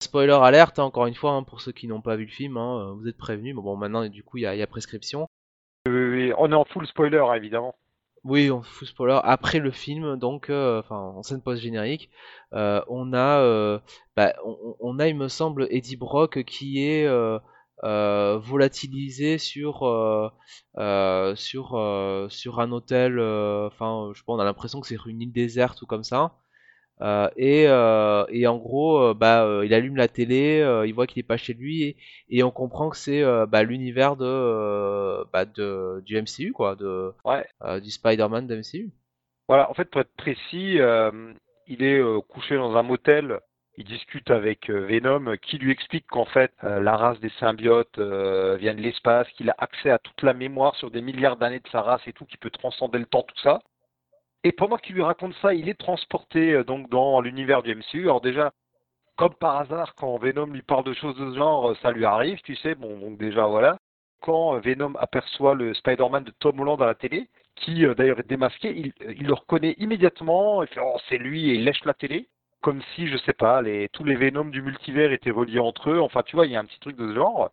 Spoiler 0.03 0.33
alerte, 0.43 0.81
hein, 0.81 0.85
encore 0.85 1.07
une 1.07 1.15
fois, 1.15 1.33
hein, 1.35 1.45
pour 1.45 1.61
ceux 1.61 1.71
qui 1.71 1.87
n'ont 1.87 2.01
pas 2.01 2.17
vu 2.17 2.25
le 2.25 2.31
film, 2.33 2.57
hein, 2.57 2.81
euh, 2.81 2.93
vous 2.95 3.07
êtes 3.07 3.17
prévenus. 3.17 3.55
Mais 3.55 3.63
bon, 3.63 3.77
maintenant, 3.77 4.07
du 4.09 4.25
coup, 4.25 4.37
il 4.39 4.43
y 4.43 4.47
a, 4.47 4.57
y 4.57 4.63
a 4.63 4.67
prescription. 4.67 5.29
Oui, 5.87 5.95
oui. 5.95 6.33
On 6.39 6.51
est 6.53 6.55
en 6.55 6.65
full 6.65 6.87
spoiler, 6.87 7.25
évidemment. 7.37 7.75
Oui, 8.25 8.51
on 8.51 8.63
fout 8.63 8.89
spoiler. 8.89 9.21
Après 9.25 9.59
le 9.59 9.71
film, 9.71 10.17
donc, 10.17 10.51
euh, 10.51 10.83
en 10.91 11.23
scène 11.23 11.43
post-générique, 11.43 12.11
euh, 12.53 12.83
on 12.89 13.13
a, 13.13 13.41
euh, 13.41 13.79
bah, 14.17 14.35
on, 14.81 14.99
a, 14.99 15.09
il 15.09 15.17
me 15.17 15.29
semble, 15.29 15.67
Eddie 15.71 15.97
Brock 15.97 16.43
qui 16.45 16.83
est 16.85 17.07
volatilisé 17.83 19.39
sur, 19.39 19.79
sur, 21.37 22.27
sur 22.31 22.61
un 22.61 22.73
hôtel. 22.73 23.21
Enfin, 23.21 24.11
je 24.15 24.23
on 24.27 24.39
a 24.39 24.45
l'impression 24.45 24.81
que 24.81 24.87
c'est 24.87 24.99
une 25.07 25.23
île 25.23 25.33
déserte 25.33 25.81
ou 25.83 25.87
comme 25.87 26.05
ça. 26.05 26.35
Euh, 27.01 27.29
et, 27.37 27.67
euh, 27.69 28.25
et 28.31 28.47
en 28.47 28.57
gros, 28.59 28.99
euh, 28.99 29.15
bah, 29.15 29.45
euh, 29.45 29.65
il 29.65 29.73
allume 29.75 29.97
la 29.97 30.09
télé, 30.09 30.61
euh, 30.61 30.87
il 30.87 30.95
voit 30.95 31.07
qu'il 31.07 31.21
est 31.21 31.23
pas 31.23 31.37
chez 31.37 31.55
lui, 31.55 31.83
et, 31.85 31.97
et 32.29 32.43
on 32.43 32.51
comprend 32.51 32.91
que 32.91 32.97
c'est 32.97 33.23
euh, 33.23 33.47
bah, 33.47 33.63
l'univers 33.63 34.17
de, 34.17 34.25
euh, 34.27 35.25
bah, 35.33 35.45
de 35.45 36.03
du 36.05 36.17
MCU, 36.21 36.53
quoi, 36.53 36.75
de, 36.77 37.13
Ouais. 37.25 37.47
euh, 37.63 37.81
du 37.81 37.91
Spider-Man 37.91 38.47
de 38.47 38.57
MCU. 38.57 38.91
Voilà, 39.49 39.71
en 39.71 39.75
fait, 39.75 39.87
pour 39.91 40.01
être 40.01 40.15
précis, 40.17 40.79
euh, 40.81 41.33
il 41.67 41.83
est 41.83 41.99
euh, 41.99 42.21
couché 42.21 42.57
dans 42.57 42.77
un 42.77 42.83
motel. 42.83 43.41
Il 43.77 43.85
discute 43.85 44.31
avec 44.33 44.69
Venom, 44.71 45.37
qui 45.41 45.57
lui 45.57 45.71
explique 45.71 46.07
qu'en 46.09 46.25
fait, 46.25 46.53
euh, 46.65 46.81
la 46.81 46.97
race 46.97 47.21
des 47.21 47.31
symbiotes 47.39 47.99
euh, 47.99 48.57
vient 48.57 48.75
de 48.75 48.81
l'espace, 48.81 49.29
qu'il 49.37 49.49
a 49.51 49.55
accès 49.59 49.91
à 49.91 49.99
toute 49.99 50.23
la 50.23 50.35
mémoire 50.35 50.75
sur 50.75 50.91
des 50.91 51.01
milliards 51.01 51.37
d'années 51.37 51.61
de 51.61 51.69
sa 51.69 51.83
race 51.83 52.03
et 52.09 52.13
tout, 52.13 52.25
qui 52.27 52.37
peut 52.39 52.51
transcender 52.51 52.99
le 52.99 53.07
temps, 53.07 53.23
tout 53.23 53.39
ça. 53.41 53.63
Et 54.45 54.53
pendant 54.53 54.77
qu'il 54.77 54.95
lui 54.95 55.03
raconte 55.03 55.35
ça, 55.43 55.55
il 55.55 55.69
est 55.69 55.79
transporté 55.79 56.53
euh, 56.53 56.65
donc 56.65 56.89
dans 56.91 57.21
l'univers 57.21 57.63
du 57.63 57.75
MCU. 57.75 58.03
Alors 58.03 58.21
déjà, 58.21 58.53
comme 59.17 59.35
par 59.35 59.57
hasard, 59.59 59.95
quand 59.97 60.17
Venom 60.19 60.47
lui 60.47 60.63
parle 60.63 60.85
de 60.85 60.95
choses 60.95 61.17
de 61.17 61.33
ce 61.33 61.37
genre, 61.37 61.71
euh, 61.71 61.75
ça 61.83 61.91
lui 61.91 62.05
arrive, 62.05 62.41
tu 62.43 62.55
sais. 62.57 62.75
Bon, 62.75 62.99
donc 62.99 63.19
déjà 63.19 63.47
voilà. 63.47 63.79
Quand 64.21 64.57
euh, 64.57 64.61
Venom 64.61 64.95
aperçoit 64.97 65.55
le 65.55 65.75
Spider-Man 65.75 66.25
de 66.25 66.33
Tom 66.39 66.61
Holland 66.61 66.81
à 66.83 66.87
la 66.87 66.95
télé, 66.95 67.29
qui 67.57 67.85
d'ailleurs 67.97 68.21
est 68.21 68.29
démasqué, 68.29 68.71
il, 68.77 68.93
il 69.17 69.27
le 69.27 69.35
reconnaît 69.35 69.75
immédiatement. 69.79 70.63
Il 70.63 70.69
fait 70.69 70.81
oh 70.83 70.97
c'est 71.09 71.19
lui 71.19 71.51
et 71.51 71.55
il 71.55 71.65
lèche 71.65 71.85
la 71.85 71.95
télé, 71.95 72.29
comme 72.61 72.83
si 72.95 73.09
je 73.09 73.17
sais 73.19 73.33
pas, 73.33 73.63
les, 73.63 73.89
tous 73.91 74.05
les 74.05 74.17
Venoms 74.17 74.51
du 74.51 74.63
multivers 74.63 75.13
étaient 75.13 75.31
reliés 75.33 75.59
entre 75.59 75.91
eux. 75.91 76.01
Enfin 76.01 76.23
tu 76.25 76.37
vois, 76.37 76.47
il 76.47 76.53
y 76.53 76.57
a 76.57 76.61
un 76.61 76.65
petit 76.65 76.81
truc 76.81 76.97
de 76.97 77.09
ce 77.09 77.15
genre. 77.15 77.51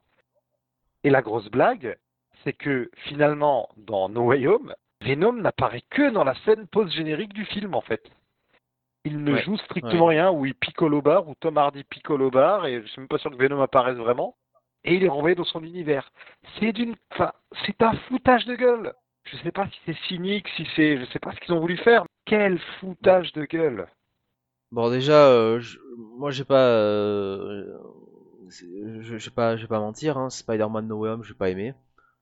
Et 1.04 1.10
la 1.10 1.22
grosse 1.22 1.50
blague, 1.50 1.98
c'est 2.44 2.54
que 2.54 2.90
finalement 3.08 3.70
dans 3.78 4.10
No 4.10 4.26
Way 4.26 4.48
Home, 4.48 4.76
Venom 5.06 5.34
n'apparaît 5.34 5.84
que 5.90 6.10
dans 6.12 6.24
la 6.26 6.36
scène 6.44 6.68
post-générique 6.68 7.34
du 7.34 7.46
film 7.46 7.76
en 7.76 7.82
fait. 7.82 8.04
Il 9.06 9.24
ne 9.24 9.34
Ouais, 9.34 9.38
joue 9.38 9.56
strictement 9.58 10.08
rien, 10.08 10.32
où 10.32 10.46
il 10.46 10.54
piccole 10.54 10.94
au 10.96 11.02
bar, 11.02 11.28
où 11.30 11.36
Tom 11.36 11.58
Hardy 11.58 11.86
piccole 11.86 12.22
au 12.24 12.30
bar, 12.30 12.66
et 12.66 12.82
je 12.82 12.88
suis 12.88 13.00
même 13.00 13.08
pas 13.08 13.18
sûr 13.20 13.32
que 13.32 13.38
Venom 13.38 13.62
apparaisse 13.62 13.96
vraiment. 13.98 14.36
Et 14.84 14.96
il 14.96 15.04
est 15.06 15.10
renvoyé 15.10 15.34
dans 15.36 15.46
son 15.46 15.64
univers. 15.64 16.12
C'est 16.60 16.74
d'une, 16.74 16.96
enfin, 17.14 17.32
c'est 17.66 17.82
un 17.82 17.94
foutage 18.10 18.46
de 18.46 18.56
gueule. 18.56 18.94
Je 19.26 19.38
sais 19.38 19.52
pas 19.54 19.68
si 19.70 19.80
c'est 19.86 19.98
cynique, 20.08 20.48
si 20.58 20.68
c'est, 20.76 20.98
je 21.00 21.06
sais 21.06 21.20
pas 21.20 21.32
ce 21.34 21.40
qu'ils 21.40 21.54
ont 21.54 21.62
voulu 21.62 21.78
faire. 21.78 22.06
Quel 22.26 22.60
foutage 22.82 23.32
de 23.34 23.46
gueule. 23.46 23.88
Bon, 24.72 24.90
déjà, 24.92 25.28
euh, 25.30 25.60
je- 25.60 25.80
moi, 25.98 26.32
j'ai 26.32 26.44
pas, 26.44 26.68
euh, 26.70 27.78
c'est- 28.50 28.66
je 29.02 29.16
vais 29.16 29.32
pas, 29.32 29.56
je 29.58 29.62
vais 29.64 29.68
pas 29.68 29.80
mentir, 29.80 30.18
hein, 30.18 30.30
Spider-Man 30.30 30.88
No 30.88 30.98
Way 31.00 31.10
Home, 31.12 31.24
j'ai 31.24 31.34
pas 31.34 31.50
aimé. 31.50 31.74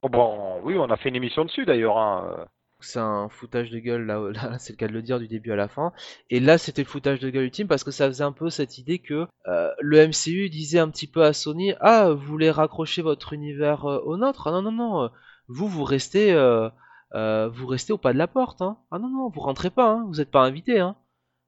Oh, 0.02 0.10
Bon, 0.10 0.62
oui, 0.64 0.76
on 0.78 0.90
a 0.90 0.98
fait 0.98 1.10
une 1.10 1.16
émission 1.16 1.46
dessus 1.46 1.66
d'ailleurs. 1.66 1.98
Hein. 1.98 2.48
C'est 2.84 3.00
un 3.00 3.30
foutage 3.30 3.72
de 3.72 3.80
gueule, 3.80 4.06
là, 4.34 4.60
c'est 4.60 4.74
le 4.74 4.78
cas 4.78 4.88
de 4.88 4.94
le 4.94 5.02
dire, 5.02 5.20
du 5.20 5.28
début 5.28 5.52
à 5.52 5.56
la 5.56 5.68
fin. 5.68 5.94
Et 6.30 6.40
là, 6.40 6.58
c'était 6.58 6.84
le 6.84 6.88
foutage 6.88 7.20
de 7.20 7.30
gueule 7.30 7.46
ultime 7.46 7.68
parce 7.68 7.84
que 7.84 7.92
ça 7.92 8.08
faisait 8.08 8.24
un 8.24 8.32
peu 8.32 8.50
cette 8.50 8.78
idée 8.78 9.00
que 9.00 9.28
euh, 9.48 9.72
le 9.80 10.08
MCU 10.08 10.50
disait 10.50 10.80
un 10.80 10.90
petit 10.90 11.08
peu 11.08 11.24
à 11.24 11.34
Sony 11.34 11.74
Ah, 11.80 12.12
vous 12.12 12.26
voulez 12.26 12.52
raccrocher 12.52 13.02
votre 13.02 13.34
univers 13.34 13.86
euh, 13.86 14.00
au 14.00 14.18
nôtre 14.18 14.48
Ah 14.48 14.52
non, 14.52 14.62
non, 14.62 14.72
non, 14.72 15.04
euh, 15.04 15.08
vous, 15.48 15.68
vous 15.68 15.84
restez, 15.84 16.34
vous 16.34 17.68
restez 17.68 17.94
au 17.94 17.98
pas 17.98 18.14
de 18.14 18.18
la 18.18 18.28
porte. 18.28 18.62
Hein. 18.62 18.78
Ah 18.92 19.00
non, 19.00 19.10
non, 19.10 19.30
vous 19.30 19.42
rentrez 19.42 19.70
pas, 19.70 19.90
hein, 19.90 20.06
vous 20.08 20.22
êtes 20.22 20.32
pas 20.32 20.42
invités. 20.44 20.80
Hein. 20.80 20.96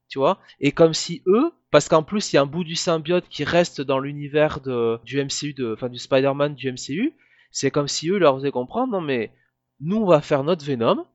Tu 0.07 0.19
vois? 0.19 0.39
Et 0.59 0.71
comme 0.71 0.93
si 0.93 1.23
eux, 1.27 1.51
parce 1.71 1.89
qu'en 1.89 2.03
plus, 2.03 2.31
il 2.31 2.35
y 2.35 2.39
a 2.39 2.43
un 2.43 2.45
bout 2.45 2.63
du 2.63 2.75
symbiote 2.75 3.27
qui 3.27 3.43
reste 3.43 3.81
dans 3.81 3.99
l'univers 3.99 4.59
du 5.03 5.23
MCU, 5.23 5.55
enfin 5.73 5.89
du 5.89 5.97
Spider-Man 5.97 6.55
du 6.55 6.71
MCU, 6.71 7.15
c'est 7.51 7.71
comme 7.71 7.87
si 7.87 8.09
eux 8.09 8.17
leur 8.17 8.35
faisaient 8.35 8.51
comprendre 8.51 8.91
Non, 8.93 9.01
mais 9.01 9.31
nous, 9.79 9.97
on 9.97 10.05
va 10.05 10.21
faire 10.21 10.43
notre 10.43 10.65
Venom. 10.65 11.05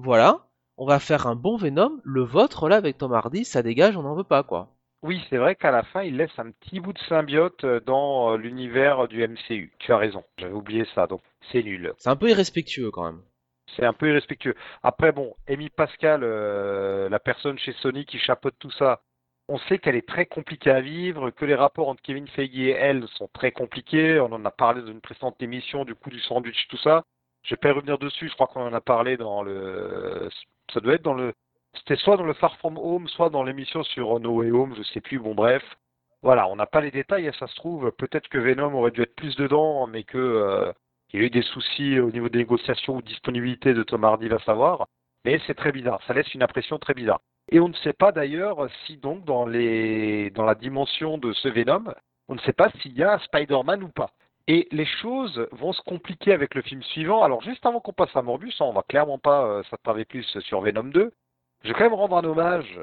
Voilà, 0.00 0.46
on 0.76 0.86
va 0.86 1.00
faire 1.00 1.26
un 1.26 1.34
bon 1.34 1.56
Venom. 1.56 2.00
Le 2.04 2.22
vôtre, 2.22 2.68
là, 2.68 2.76
avec 2.76 2.98
Tom 2.98 3.12
Hardy, 3.12 3.44
ça 3.44 3.64
dégage, 3.64 3.96
on 3.96 4.02
n'en 4.02 4.14
veut 4.14 4.22
pas, 4.22 4.44
quoi. 4.44 4.68
Oui, 5.02 5.20
c'est 5.28 5.38
vrai 5.38 5.56
qu'à 5.56 5.72
la 5.72 5.82
fin, 5.82 6.04
il 6.04 6.16
laisse 6.16 6.38
un 6.38 6.52
petit 6.52 6.78
bout 6.78 6.92
de 6.92 7.00
symbiote 7.08 7.64
euh, 7.64 7.80
dans 7.80 8.32
euh, 8.32 8.36
l'univers 8.36 9.08
du 9.08 9.26
MCU. 9.26 9.72
Tu 9.80 9.92
as 9.92 9.96
raison, 9.96 10.22
j'avais 10.38 10.54
oublié 10.54 10.86
ça, 10.94 11.08
donc 11.08 11.20
c'est 11.50 11.64
nul. 11.64 11.92
C'est 11.98 12.10
un 12.10 12.14
peu 12.14 12.30
irrespectueux, 12.30 12.92
quand 12.92 13.06
même. 13.06 13.22
C'est 13.74 13.84
un 13.84 13.92
peu 13.92 14.08
irrespectueux. 14.08 14.54
Après, 14.84 15.10
bon, 15.10 15.34
Amy 15.48 15.68
Pascal, 15.68 16.20
euh, 16.22 17.08
la 17.08 17.18
personne 17.18 17.58
chez 17.58 17.72
Sony 17.72 18.06
qui 18.06 18.20
chapeaute 18.20 18.54
tout 18.60 18.70
ça, 18.70 19.02
on 19.48 19.58
sait 19.58 19.78
qu'elle 19.78 19.96
est 19.96 20.06
très 20.06 20.26
compliquée 20.26 20.70
à 20.70 20.80
vivre, 20.80 21.30
que 21.30 21.44
les 21.44 21.56
rapports 21.56 21.88
entre 21.88 22.02
Kevin 22.02 22.28
Feige 22.28 22.56
et 22.56 22.70
elle 22.70 23.08
sont 23.16 23.28
très 23.34 23.50
compliqués. 23.50 24.20
On 24.20 24.32
en 24.32 24.44
a 24.44 24.52
parlé 24.52 24.80
dans 24.80 24.92
une 24.92 25.00
précédente 25.00 25.42
émission, 25.42 25.84
du 25.84 25.96
coup, 25.96 26.10
du 26.10 26.20
sandwich, 26.20 26.68
tout 26.68 26.78
ça. 26.78 27.02
Je 27.42 27.50
vais 27.50 27.56
pas 27.56 27.72
revenir 27.72 27.98
dessus, 27.98 28.28
je 28.28 28.34
crois 28.34 28.46
qu'on 28.46 28.66
en 28.66 28.72
a 28.72 28.80
parlé 28.80 29.16
dans 29.16 29.42
le... 29.42 30.28
Ça 30.72 30.80
doit 30.80 30.94
être 30.94 31.02
dans 31.02 31.14
le... 31.14 31.32
C'était 31.74 31.96
soit 31.96 32.16
dans 32.16 32.24
le 32.24 32.34
Far 32.34 32.56
From 32.58 32.76
Home, 32.78 33.08
soit 33.08 33.30
dans 33.30 33.42
l'émission 33.42 33.82
sur 33.84 34.18
No 34.20 34.36
Way 34.36 34.50
Home, 34.50 34.74
je 34.76 34.82
sais 34.82 35.00
plus, 35.00 35.18
bon 35.18 35.34
bref. 35.34 35.62
Voilà, 36.22 36.48
on 36.48 36.56
n'a 36.56 36.66
pas 36.66 36.80
les 36.80 36.90
détails, 36.90 37.26
et 37.26 37.32
ça 37.32 37.46
se 37.46 37.54
trouve, 37.54 37.92
peut-être 37.92 38.28
que 38.28 38.38
Venom 38.38 38.74
aurait 38.74 38.90
dû 38.90 39.02
être 39.02 39.14
plus 39.14 39.36
dedans, 39.36 39.86
mais 39.86 40.02
que 40.02 40.18
euh, 40.18 40.72
il 41.12 41.20
y 41.20 41.22
a 41.22 41.26
eu 41.26 41.30
des 41.30 41.42
soucis 41.42 42.00
au 42.00 42.10
niveau 42.10 42.28
des 42.28 42.38
négociations 42.38 42.96
ou 42.96 43.02
disponibilité 43.02 43.72
de 43.72 43.82
Tom 43.82 44.04
Hardy, 44.04 44.28
va 44.28 44.38
savoir. 44.40 44.86
Mais 45.24 45.40
c'est 45.46 45.54
très 45.54 45.72
bizarre, 45.72 46.00
ça 46.06 46.14
laisse 46.14 46.32
une 46.34 46.42
impression 46.42 46.78
très 46.78 46.94
bizarre. 46.94 47.20
Et 47.50 47.60
on 47.60 47.68
ne 47.68 47.74
sait 47.74 47.92
pas 47.92 48.12
d'ailleurs 48.12 48.68
si 48.84 48.98
donc 48.98 49.24
dans 49.24 49.46
les 49.46 50.30
dans 50.30 50.44
la 50.44 50.54
dimension 50.54 51.18
de 51.18 51.32
ce 51.32 51.48
Venom, 51.48 51.84
on 52.28 52.34
ne 52.34 52.40
sait 52.40 52.52
pas 52.52 52.70
s'il 52.80 52.92
y 52.92 53.02
a 53.02 53.14
un 53.14 53.18
Spider-Man 53.18 53.82
ou 53.82 53.88
pas. 53.88 54.10
Et 54.50 54.66
les 54.72 54.86
choses 54.86 55.46
vont 55.52 55.74
se 55.74 55.82
compliquer 55.82 56.32
avec 56.32 56.54
le 56.54 56.62
film 56.62 56.82
suivant. 56.82 57.22
Alors 57.22 57.42
juste 57.42 57.64
avant 57.66 57.80
qu'on 57.80 57.92
passe 57.92 58.16
à 58.16 58.22
Morbus, 58.22 58.54
hein, 58.60 58.64
on 58.64 58.72
va 58.72 58.82
clairement 58.82 59.18
pas 59.18 59.44
euh, 59.44 59.62
s'attarder 59.64 60.06
plus 60.06 60.24
sur 60.40 60.62
Venom 60.62 60.84
2. 60.84 61.12
Je 61.62 61.68
vais 61.68 61.74
quand 61.74 61.84
même 61.84 61.94
rendre 61.94 62.16
un 62.16 62.24
hommage 62.24 62.80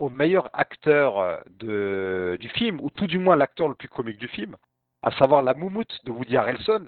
au 0.00 0.08
meilleur 0.08 0.50
acteur 0.52 1.18
euh, 1.18 1.36
de, 1.50 2.36
du 2.40 2.48
film, 2.48 2.80
ou 2.80 2.90
tout 2.90 3.06
du 3.06 3.18
moins 3.18 3.36
l'acteur 3.36 3.68
le 3.68 3.76
plus 3.76 3.88
comique 3.88 4.18
du 4.18 4.26
film, 4.26 4.56
à 5.02 5.12
savoir 5.12 5.42
la 5.42 5.54
moumoute 5.54 6.00
de 6.04 6.10
Woody 6.10 6.36
Harrelson, 6.36 6.86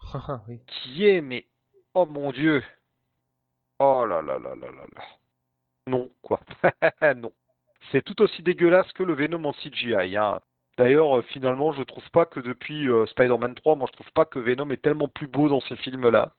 oui. 0.48 0.58
qui 0.66 1.06
est, 1.06 1.20
mais, 1.20 1.44
oh 1.92 2.06
mon 2.06 2.32
dieu, 2.32 2.64
oh 3.78 4.06
là 4.06 4.22
là 4.22 4.38
là 4.38 4.54
là 4.54 4.70
là 4.70 4.86
là, 4.94 5.02
non, 5.86 6.10
quoi, 6.22 6.40
non. 7.14 7.32
C'est 7.92 8.02
tout 8.02 8.20
aussi 8.22 8.42
dégueulasse 8.42 8.90
que 8.94 9.02
le 9.02 9.14
Venom 9.14 9.44
en 9.44 9.52
CGI. 9.52 10.16
Hein. 10.16 10.40
D'ailleurs, 10.78 11.18
euh, 11.18 11.22
finalement, 11.22 11.72
je 11.72 11.82
trouve 11.82 12.08
pas 12.10 12.26
que 12.26 12.40
depuis 12.40 12.88
euh, 12.88 13.06
Spider-Man 13.06 13.54
3, 13.54 13.76
moi 13.76 13.88
je 13.90 13.96
trouve 13.96 14.12
pas 14.12 14.24
que 14.24 14.38
Venom 14.38 14.70
est 14.70 14.82
tellement 14.82 15.08
plus 15.08 15.26
beau 15.26 15.48
dans 15.48 15.60
ces 15.60 15.76
films-là. 15.76 16.34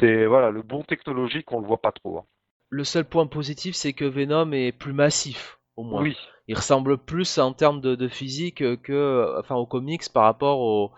C'est 0.00 0.26
voilà, 0.26 0.50
le 0.50 0.62
bon 0.62 0.82
technologique, 0.82 1.50
on 1.52 1.60
le 1.60 1.66
voit 1.66 1.80
pas 1.80 1.92
trop. 1.92 2.18
hein. 2.18 2.24
Le 2.70 2.84
seul 2.84 3.04
point 3.04 3.26
positif, 3.26 3.74
c'est 3.74 3.92
que 3.94 4.04
Venom 4.04 4.52
est 4.52 4.72
plus 4.72 4.92
massif, 4.92 5.58
au 5.76 5.82
moins. 5.84 6.02
Oui, 6.02 6.16
Il 6.48 6.56
ressemble 6.56 6.98
plus 6.98 7.38
en 7.38 7.52
termes 7.54 7.80
de, 7.80 7.94
de 7.94 8.08
physique 8.08 8.58
que, 8.82 9.38
enfin, 9.38 9.54
aux 9.56 9.66
comics 9.66 10.12
par 10.12 10.24
rapport 10.24 10.60
au, 10.60 10.92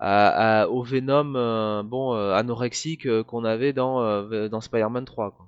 à- 0.00 0.62
à- 0.62 0.68
au 0.68 0.82
Venom, 0.82 1.34
euh, 1.36 1.82
bon, 1.84 2.14
euh, 2.14 2.34
anorexique 2.34 3.06
euh, 3.06 3.22
qu'on 3.22 3.44
avait 3.44 3.72
dans, 3.72 4.22
dans 4.48 4.60
Spider-Man 4.60 5.04
3. 5.04 5.30
Quoi. 5.32 5.46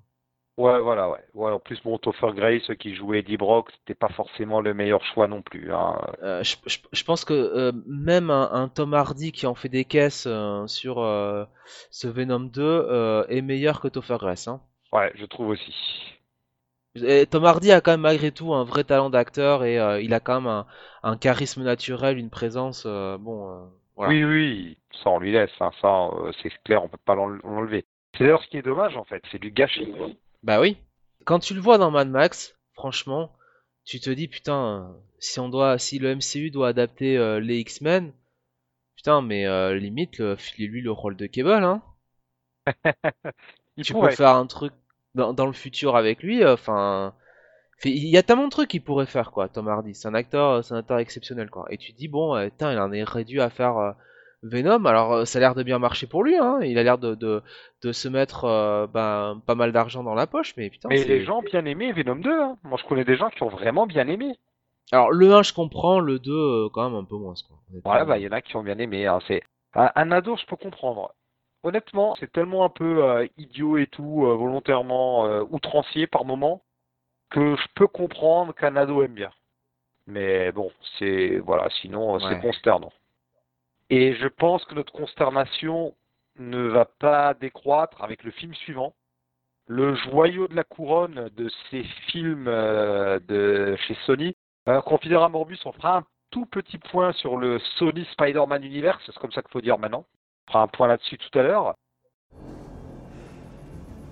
Ouais, 0.56 0.80
voilà, 0.80 1.10
ouais. 1.10 1.24
ouais. 1.34 1.52
En 1.52 1.58
plus, 1.60 1.80
bon, 1.82 1.98
Topher 1.98 2.32
Grace 2.34 2.70
qui 2.78 2.94
jouait 2.94 3.20
Eddie 3.20 3.36
Brock, 3.36 3.70
c'était 3.72 3.94
pas 3.94 4.08
forcément 4.08 4.60
le 4.60 4.74
meilleur 4.74 5.04
choix 5.04 5.26
non 5.28 5.42
plus. 5.42 5.72
Hein. 5.72 5.96
Euh, 6.22 6.42
je, 6.42 6.56
je- 6.66 6.78
je 6.92 7.04
pense 7.04 7.24
que 7.24 7.32
euh, 7.34 7.72
même 7.86 8.30
un, 8.30 8.50
un 8.52 8.68
Tom 8.68 8.94
Hardy 8.94 9.32
qui 9.32 9.46
en 9.46 9.54
fait 9.54 9.68
des 9.68 9.84
caisses 9.84 10.24
euh, 10.26 10.66
sur 10.66 10.98
euh, 11.00 11.44
ce 11.90 12.08
Venom 12.08 12.40
2 12.40 12.62
euh, 12.62 13.24
est 13.28 13.42
meilleur 13.42 13.80
que 13.80 13.88
Topher 13.88 14.16
Grace. 14.18 14.48
Hein. 14.48 14.60
Ouais, 14.92 15.12
je 15.16 15.26
trouve 15.26 15.48
aussi. 15.48 15.74
Et 16.96 17.26
Tom 17.26 17.44
Hardy 17.44 17.70
a 17.70 17.80
quand 17.80 17.92
même 17.92 18.00
malgré 18.00 18.32
tout 18.32 18.52
un 18.52 18.64
vrai 18.64 18.82
talent 18.82 19.08
d'acteur 19.10 19.62
et 19.64 19.78
euh, 19.78 20.00
il 20.00 20.12
a 20.12 20.18
quand 20.20 20.40
même 20.40 20.50
un, 20.50 20.66
un 21.04 21.16
charisme 21.16 21.62
naturel, 21.62 22.18
une 22.18 22.30
présence. 22.30 22.82
euh, 22.86 23.16
bon, 23.18 23.48
euh, 23.50 23.64
voilà. 23.96 24.12
Oui, 24.12 24.24
oui, 24.24 24.78
ça 25.02 25.10
on 25.10 25.18
lui 25.18 25.32
laisse, 25.32 25.50
hein, 25.60 25.70
ça 25.80 26.08
euh, 26.12 26.32
c'est 26.42 26.50
clair, 26.64 26.82
on 26.84 26.88
peut 26.88 26.98
pas 27.04 27.14
l'en- 27.14 27.26
l'enlever. 27.28 27.84
C'est 28.16 28.24
d'ailleurs 28.24 28.42
ce 28.42 28.48
qui 28.48 28.56
est 28.58 28.62
dommage 28.62 28.96
en 28.96 29.04
fait, 29.04 29.22
c'est 29.32 29.38
du 29.40 29.50
gâchis. 29.50 29.90
quoi. 29.96 30.08
Bah 30.44 30.60
oui. 30.60 30.76
Quand 31.24 31.40
tu 31.40 31.54
le 31.54 31.60
vois 31.60 31.76
dans 31.76 31.90
Mad 31.90 32.08
Max, 32.08 32.54
franchement, 32.74 33.32
tu 33.84 33.98
te 33.98 34.10
dis 34.10 34.28
putain, 34.28 34.96
si 35.18 35.40
on 35.40 35.48
doit, 35.48 35.76
si 35.78 35.98
le 35.98 36.10
MCU 36.10 36.50
doit 36.52 36.68
adapter 36.68 37.18
euh, 37.18 37.40
les 37.40 37.58
X-Men, 37.58 38.12
putain, 38.96 39.22
mais 39.22 39.46
euh, 39.46 39.74
limite, 39.76 40.18
le- 40.18 40.36
filez-lui 40.36 40.82
le 40.82 40.92
rôle 40.92 41.16
de 41.16 41.26
Cable, 41.26 41.64
hein. 41.64 41.82
Tu 43.82 43.94
pourrait. 43.94 43.94
peux 43.94 44.08
faire 44.10 44.30
un 44.30 44.46
truc 44.46 44.72
dans, 45.14 45.32
dans 45.32 45.46
le 45.46 45.52
futur 45.52 45.96
avec 45.96 46.22
lui, 46.22 46.42
euh, 46.42 46.54
enfin. 46.54 47.14
il 47.84 48.08
y 48.08 48.16
a 48.18 48.22
tellement 48.24 48.46
de 48.46 48.50
trucs 48.50 48.70
qu'il 48.70 48.82
pourrait 48.84 49.06
faire, 49.06 49.32
quoi, 49.32 49.48
Tom 49.48 49.68
Hardy. 49.68 49.94
C'est 49.94 50.08
un 50.08 50.14
acteur, 50.14 50.64
c'est 50.64 50.74
un 50.74 50.78
acteur 50.78 50.98
exceptionnel, 51.00 51.50
quoi. 51.50 51.66
Et 51.70 51.78
tu 51.78 51.92
te 51.92 51.98
dis, 51.98 52.08
bon, 52.08 52.38
putain, 52.50 52.72
il 52.72 52.78
en 52.80 52.92
est 52.92 53.04
réduit 53.04 53.40
à 53.42 53.50
faire 53.50 53.94
Venom. 54.44 54.84
Alors, 54.84 55.12
euh, 55.12 55.24
ça 55.24 55.38
a 55.38 55.40
l'air 55.40 55.54
de 55.54 55.62
bien 55.62 55.78
marcher 55.78 56.06
pour 56.06 56.22
lui, 56.22 56.36
hein. 56.36 56.58
Il 56.62 56.78
a 56.78 56.82
l'air 56.82 56.98
de, 56.98 57.14
de, 57.14 57.42
de 57.82 57.92
se 57.92 58.08
mettre 58.08 58.44
euh, 58.44 58.86
ben, 58.86 59.42
pas 59.46 59.54
mal 59.54 59.72
d'argent 59.72 60.02
dans 60.04 60.14
la 60.14 60.26
poche, 60.26 60.54
mais 60.56 60.70
putain, 60.70 60.88
Mais 60.90 61.02
les 61.04 61.24
gens 61.24 61.38
ont 61.38 61.42
bien 61.42 61.64
aimé 61.64 61.92
Venom 61.92 62.16
2, 62.16 62.40
hein. 62.40 62.56
Moi 62.62 62.78
je 62.80 62.86
connais 62.86 63.04
des 63.04 63.16
gens 63.16 63.30
qui 63.30 63.42
ont 63.42 63.48
vraiment 63.48 63.86
bien 63.86 64.06
aimé. 64.06 64.36
Alors, 64.92 65.10
le 65.10 65.32
1, 65.32 65.42
je 65.42 65.52
comprends, 65.54 65.98
le 65.98 66.18
2, 66.18 66.30
euh, 66.32 66.68
quand 66.72 66.88
même 66.88 66.98
un 66.98 67.04
peu 67.04 67.16
moins, 67.16 67.34
quoi. 67.48 67.56
Ouais, 67.92 68.04
bah 68.04 68.18
il 68.18 68.24
y 68.24 68.28
en 68.28 68.32
a 68.32 68.42
qui 68.42 68.54
ont 68.56 68.62
bien 68.62 68.78
aimé. 68.78 69.06
hein. 69.06 69.18
C'est 69.26 69.42
un, 69.74 69.90
un 69.96 70.12
ado, 70.12 70.36
je 70.36 70.44
peux 70.46 70.56
comprendre. 70.56 71.14
Honnêtement, 71.62 72.14
c'est 72.20 72.30
tellement 72.30 72.64
un 72.66 72.68
peu 72.68 73.02
euh, 73.02 73.26
idiot 73.38 73.78
et 73.78 73.86
tout, 73.86 74.20
volontairement 74.20 75.24
outrancier 75.50 76.06
par 76.06 76.26
moment, 76.26 76.62
que 77.30 77.56
je 77.56 77.66
peux 77.74 77.86
comprendre 77.88 78.54
qu'un 78.54 78.76
ado 78.76 79.02
aime 79.02 79.14
bien. 79.14 79.30
Mais 80.06 80.52
bon, 80.52 80.70
c'est 80.98 81.38
voilà, 81.38 81.70
sinon 81.80 82.16
euh, 82.16 82.18
c'est 82.20 82.34
Ouais. 82.34 82.40
consternant. 82.42 82.92
Et 83.96 84.16
je 84.16 84.26
pense 84.26 84.64
que 84.64 84.74
notre 84.74 84.92
consternation 84.92 85.94
ne 86.40 86.66
va 86.66 86.84
pas 86.84 87.32
décroître 87.32 88.02
avec 88.02 88.24
le 88.24 88.32
film 88.32 88.52
suivant. 88.52 88.92
Le 89.68 89.94
joyau 89.94 90.48
de 90.48 90.56
la 90.56 90.64
couronne 90.64 91.30
de 91.36 91.48
ces 91.70 91.84
films 92.08 92.48
euh, 92.48 93.76
chez 93.86 93.96
Sony. 94.04 94.34
Euh, 94.68 94.80
Confidera 94.80 95.28
Morbus, 95.28 95.60
on 95.64 95.70
fera 95.70 95.98
un 95.98 96.04
tout 96.32 96.44
petit 96.44 96.78
point 96.78 97.12
sur 97.12 97.36
le 97.36 97.60
Sony 97.78 98.04
Spider-Man 98.14 98.64
Universe, 98.64 99.00
c'est 99.06 99.16
comme 99.16 99.30
ça 99.30 99.42
qu'il 99.42 99.52
faut 99.52 99.60
dire 99.60 99.78
maintenant. 99.78 100.04
On 100.48 100.50
fera 100.50 100.64
un 100.64 100.66
point 100.66 100.88
là-dessus 100.88 101.16
tout 101.16 101.38
à 101.38 101.42
l'heure. 101.44 101.74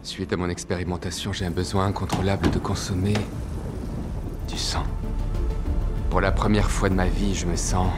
Suite 0.05 0.33
à 0.33 0.37
mon 0.37 0.49
expérimentation, 0.49 1.33
j'ai 1.33 1.47
un 1.47 1.51
besoin 1.51 1.87
incontrôlable 1.87 2.53
de 2.53 2.61
consommer 2.61 3.15
du 4.49 4.57
sang. 4.57 4.85
Pour 6.09 6.21
la 6.21 6.31
première 6.31 6.71
fois 6.71 6.89
de 6.89 6.95
ma 6.95 7.07
vie, 7.07 7.35
je 7.35 7.47
me 7.47 7.57
sens 7.57 7.91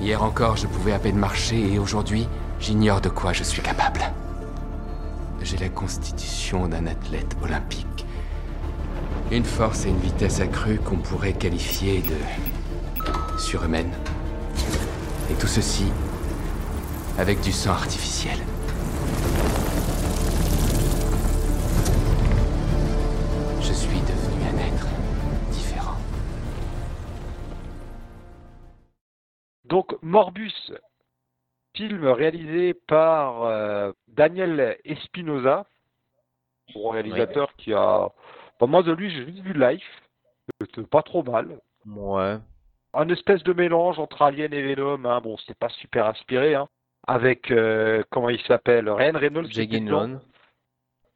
Hier 0.00 0.22
encore, 0.22 0.56
je 0.56 0.66
pouvais 0.66 0.92
à 0.92 0.98
peine 0.98 1.16
marcher 1.16 1.72
et 1.72 1.78
aujourd'hui, 1.78 2.26
j'ignore 2.60 3.00
de 3.00 3.08
quoi 3.08 3.32
je 3.32 3.42
suis 3.42 3.62
capable. 3.62 4.00
J'ai 5.42 5.56
la 5.58 5.68
constitution 5.68 6.68
d'un 6.68 6.86
athlète 6.86 7.36
olympique. 7.42 8.06
Une 9.30 9.44
force 9.44 9.86
et 9.86 9.88
une 9.88 10.00
vitesse 10.00 10.40
accrues 10.40 10.78
qu'on 10.78 10.96
pourrait 10.96 11.32
qualifier 11.32 12.02
de 12.02 13.38
surhumaines. 13.38 13.92
Et 15.30 15.34
tout 15.34 15.46
ceci 15.46 15.86
avec 17.18 17.40
du 17.40 17.52
sang 17.52 17.72
artificiel. 17.72 18.38
Donc 29.72 29.96
Morbus, 30.02 30.52
film 31.74 32.06
réalisé 32.06 32.74
par 32.74 33.44
euh, 33.44 33.90
Daniel 34.06 34.76
Espinosa, 34.84 35.64
bon 36.74 36.90
réalisateur 36.90 37.56
qui 37.56 37.72
a... 37.72 38.10
Bon, 38.60 38.66
moi 38.66 38.82
de 38.82 38.92
lui 38.92 39.10
j'ai 39.10 39.24
juste 39.24 39.38
vu 39.38 39.54
Life, 39.54 40.02
c'était 40.60 40.82
pas 40.82 41.00
trop 41.00 41.22
mal. 41.22 41.58
Ouais. 41.86 42.36
Un 42.92 43.08
espèce 43.08 43.42
de 43.44 43.54
mélange 43.54 43.98
entre 43.98 44.20
Alien 44.20 44.52
et 44.52 44.60
Venom, 44.60 45.06
hein. 45.06 45.22
bon 45.22 45.38
c'était 45.38 45.54
pas 45.54 45.70
super 45.70 46.04
inspiré, 46.04 46.54
hein. 46.54 46.68
avec, 47.06 47.50
euh, 47.50 48.02
comment 48.10 48.28
il 48.28 48.42
s'appelle, 48.42 48.90
Ryan 48.90 49.18
Reynolds. 49.18 49.52
Jake. 49.52 49.72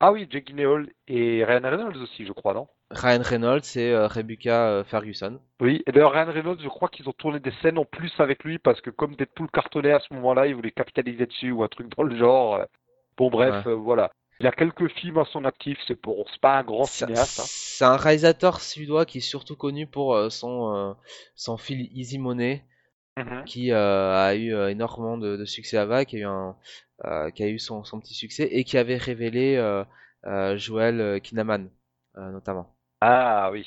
Ah 0.00 0.12
oui, 0.12 0.26
Jake 0.30 0.46
Gyllenhaal 0.46 0.88
et 1.08 1.44
Ryan 1.44 1.68
Reynolds 1.68 2.02
aussi 2.02 2.24
je 2.24 2.32
crois, 2.32 2.54
non? 2.54 2.68
Ryan 2.90 3.22
Reynolds 3.22 3.76
et 3.76 3.90
euh, 3.92 4.06
Rebecca 4.06 4.68
euh, 4.68 4.84
Ferguson. 4.84 5.40
Oui, 5.60 5.82
et 5.86 5.92
d'ailleurs 5.92 6.12
Ryan 6.12 6.32
Reynolds, 6.32 6.60
je 6.62 6.68
crois 6.68 6.88
qu'ils 6.88 7.08
ont 7.08 7.12
tourné 7.12 7.40
des 7.40 7.52
scènes 7.62 7.78
en 7.78 7.84
plus 7.84 8.12
avec 8.18 8.44
lui 8.44 8.58
parce 8.58 8.80
que 8.80 8.90
comme 8.90 9.16
Deadpool 9.16 9.50
cartonnait 9.50 9.92
à 9.92 10.00
ce 10.00 10.14
moment-là, 10.14 10.46
ils 10.46 10.54
voulaient 10.54 10.70
capitaliser 10.70 11.26
dessus 11.26 11.50
ou 11.50 11.62
un 11.64 11.68
truc 11.68 11.88
dans 11.96 12.04
le 12.04 12.16
genre. 12.16 12.60
Bon 13.16 13.28
bref, 13.30 13.66
Ouais. 13.66 13.72
euh, 13.72 13.74
voilà. 13.74 14.10
Il 14.38 14.46
a 14.46 14.52
quelques 14.52 14.88
films 14.88 15.18
à 15.18 15.24
son 15.24 15.44
actif, 15.46 15.78
c'est 15.88 15.96
pour, 16.00 16.28
c'est 16.30 16.40
pas 16.40 16.58
un 16.58 16.62
grand 16.62 16.84
cinéaste. 16.84 17.40
hein. 17.40 17.44
c'est 17.46 17.84
un 17.86 17.96
réalisateur 17.96 18.60
suédois 18.60 19.06
qui 19.06 19.18
est 19.18 19.22
surtout 19.22 19.56
connu 19.56 19.86
pour 19.86 20.14
euh, 20.14 20.28
son, 20.28 20.94
son 21.34 21.56
film 21.56 21.86
Easy 21.92 22.18
Money, 22.18 22.64
Mhm. 23.18 23.44
qui 23.46 23.72
a 23.72 24.34
eu 24.36 24.54
énormément 24.68 25.16
de, 25.16 25.38
de 25.38 25.44
succès 25.46 25.78
à 25.78 25.86
vague, 25.86 26.06
qui 26.06 26.16
a 26.16 26.20
eu, 26.20 26.24
un, 26.24 26.54
qui 27.30 27.42
a 27.42 27.48
eu 27.48 27.58
son, 27.58 27.82
son 27.82 27.98
petit 27.98 28.12
succès 28.12 28.46
et 28.52 28.62
qui 28.64 28.76
avait 28.76 28.98
révélé 28.98 29.56
Joel 30.56 31.20
Kinnaman, 31.22 31.70
notamment. 32.14 32.75
Ah 33.00 33.50
oui. 33.52 33.66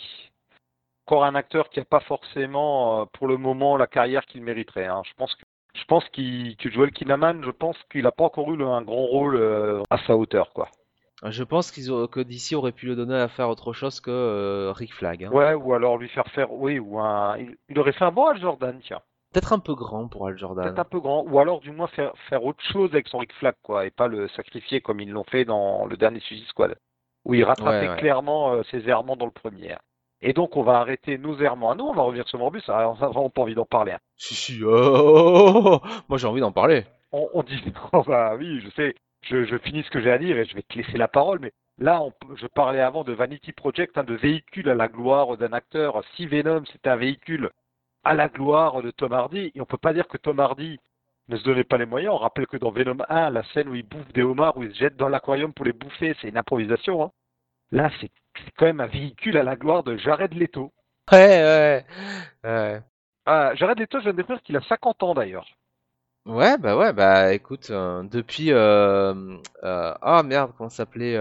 Encore 1.05 1.23
un 1.23 1.35
acteur 1.35 1.69
qui 1.69 1.79
n'a 1.79 1.85
pas 1.85 1.99
forcément, 2.01 3.01
euh, 3.01 3.05
pour 3.13 3.27
le 3.27 3.37
moment, 3.37 3.77
la 3.77 3.87
carrière 3.87 4.25
qu'il 4.25 4.43
mériterait. 4.43 4.85
hein. 4.85 5.01
Je 5.05 5.13
pense 5.17 5.33
que, 5.35 5.43
je 5.73 5.83
pense 5.85 6.07
qu'il, 6.09 6.55
que 6.57 6.69
Joel 6.69 6.91
Kinnaman, 6.91 7.43
je 7.43 7.51
pense 7.51 7.77
qu'il 7.91 8.03
n'a 8.03 8.11
pas 8.11 8.25
encore 8.25 8.51
eu 8.51 8.57
le- 8.57 8.67
un 8.67 8.81
grand 8.83 9.05
rôle 9.05 9.35
euh, 9.35 9.81
à 9.89 9.97
sa 10.05 10.15
hauteur, 10.15 10.51
quoi. 10.53 10.67
Je 11.25 11.43
pense 11.43 11.71
qu'ils 11.71 11.87
que 12.11 12.21
DC 12.21 12.53
aurait 12.55 12.71
pu 12.71 12.85
le 12.85 12.95
donner 12.95 13.15
à 13.15 13.27
faire 13.27 13.49
autre 13.49 13.73
chose 13.73 13.99
que 13.99 14.09
euh, 14.11 14.71
Rick 14.71 14.93
Flag. 14.93 15.25
hein. 15.25 15.31
Ouais, 15.31 15.53
ou 15.53 15.73
alors 15.73 15.97
lui 15.97 16.07
faire 16.09 16.27
faire, 16.27 16.51
oui, 16.53 16.79
ou 16.79 16.97
un, 16.99 17.37
il, 17.37 17.57
il 17.69 17.77
aurait 17.79 17.91
fait 17.91 18.05
un 18.05 18.11
bon 18.11 18.27
Al 18.27 18.39
Jordan, 18.39 18.79
tiens. 18.81 19.01
Peut-être 19.33 19.51
un 19.53 19.59
peu 19.59 19.75
grand 19.75 20.07
pour 20.07 20.27
Al 20.27 20.37
Jordan. 20.37 20.63
Peut-être 20.65 20.79
un 20.79 20.85
peu 20.85 20.99
grand, 21.01 21.23
ou 21.27 21.39
alors 21.39 21.59
du 21.59 21.71
moins 21.71 21.87
faire, 21.87 22.13
faire 22.29 22.43
autre 22.45 22.63
chose 22.71 22.89
avec 22.93 23.07
son 23.09 23.17
Rick 23.17 23.33
Flag, 23.33 23.53
quoi, 23.63 23.85
et 23.85 23.91
pas 23.91 24.07
le 24.07 24.27
sacrifier 24.29 24.79
comme 24.81 25.01
ils 25.01 25.09
l'ont 25.11 25.25
fait 25.25 25.43
dans 25.43 25.85
le 25.85 25.97
dernier 25.97 26.19
Suicide 26.21 26.47
Squad, 26.47 26.75
où 27.25 27.33
il 27.33 27.43
rattrapait 27.43 27.87
Ouais, 27.87 27.89
ouais. 27.93 27.99
clairement 27.99 28.53
euh, 28.53 28.63
ses 28.71 28.87
errements 28.89 29.15
dans 29.15 29.25
le 29.25 29.31
premier. 29.31 29.75
Et 30.21 30.33
donc 30.33 30.57
on 30.57 30.63
va 30.63 30.79
arrêter 30.79 31.17
nos 31.17 31.37
errements. 31.39 31.71
Ah 31.71 31.75
non, 31.75 31.89
on 31.89 31.93
va 31.93 32.03
revenir 32.03 32.27
sur 32.27 32.39
Morbus, 32.39 32.61
ah, 32.67 32.89
on 32.89 32.95
n'a 32.99 33.07
vraiment 33.07 33.29
pas 33.29 33.41
envie 33.41 33.55
d'en 33.55 33.65
parler. 33.65 33.93
hein. 33.93 33.99
Si, 34.17 34.35
si, 34.35 34.59
oh, 34.65 35.79
moi 36.09 36.17
j'ai 36.17 36.27
envie 36.27 36.41
d'en 36.41 36.51
parler. 36.51 36.85
On, 37.11 37.29
on 37.33 37.43
dit, 37.43 37.61
oh 37.93 38.03
bah 38.05 38.35
oui, 38.37 38.59
je 38.61 38.69
sais, 38.71 38.95
je, 39.21 39.45
je 39.45 39.57
finis 39.57 39.83
ce 39.83 39.89
que 39.89 40.01
j'ai 40.01 40.11
à 40.11 40.17
dire 40.17 40.37
et 40.37 40.45
je 40.45 40.55
vais 40.55 40.61
te 40.63 40.77
laisser 40.77 40.97
la 40.97 41.07
parole, 41.07 41.39
mais 41.39 41.51
là, 41.77 42.01
on, 42.01 42.11
je 42.35 42.47
parlais 42.47 42.81
avant 42.81 43.03
de 43.03 43.13
Vanity 43.13 43.51
Project, 43.53 43.97
hein, 43.97 44.03
de 44.03 44.13
véhicule 44.13 44.69
à 44.69 44.75
la 44.75 44.87
gloire 44.89 45.37
d'un 45.37 45.53
acteur. 45.53 46.01
Si 46.15 46.27
Venom 46.27 46.63
c'était 46.71 46.89
un 46.89 46.95
véhicule 46.97 47.49
à 48.03 48.13
la 48.13 48.27
gloire 48.29 48.81
de 48.81 48.91
Tom 48.91 49.11
Hardy. 49.13 49.51
Et 49.55 49.61
on 49.61 49.65
peut 49.65 49.77
pas 49.77 49.93
dire 49.93 50.07
que 50.07 50.17
Tom 50.17 50.39
Hardy 50.39 50.79
ne 51.29 51.37
se 51.37 51.43
donnait 51.43 51.63
pas 51.63 51.77
les 51.77 51.85
moyens. 51.85 52.13
On 52.13 52.17
rappelle 52.17 52.47
que 52.47 52.57
dans 52.57 52.71
Venom 52.71 52.97
1, 53.07 53.29
la 53.29 53.43
scène 53.53 53.69
où 53.69 53.75
il 53.75 53.83
bouffe 53.83 54.11
des 54.13 54.23
homards, 54.23 54.57
où 54.57 54.63
il 54.63 54.73
se 54.73 54.79
jette 54.79 54.97
dans 54.97 55.09
l'aquarium 55.09 55.53
pour 55.53 55.65
les 55.65 55.73
bouffer, 55.73 56.15
c'est 56.21 56.29
une 56.29 56.37
improvisation. 56.37 57.03
Hein. 57.03 57.11
Là, 57.71 57.89
c'est 58.01 58.09
quand 58.57 58.65
même 58.65 58.81
un 58.81 58.87
véhicule 58.87 59.37
à 59.37 59.43
la 59.43 59.55
gloire 59.55 59.83
de 59.83 59.95
Jared 59.97 60.33
Leto. 60.33 60.73
Ouais, 61.11 61.17
ouais, 61.17 61.85
ouais. 62.43 62.81
Ah, 63.25 63.53
Jared 63.55 63.79
Leto, 63.79 63.99
je 63.99 64.03
viens 64.03 64.11
de 64.11 64.17
découvrir 64.17 64.41
qu'il 64.41 64.57
a 64.57 64.61
50 64.61 65.03
ans 65.03 65.13
d'ailleurs. 65.13 65.47
Ouais, 66.25 66.57
bah 66.57 66.77
ouais, 66.77 66.93
bah 66.93 67.33
écoute, 67.33 67.69
euh, 67.69 68.03
depuis... 68.03 68.51
Euh, 68.51 69.37
euh, 69.63 69.93
ah 70.01 70.23
merde, 70.23 70.51
comment 70.57 70.69
s'appelait 70.69 71.17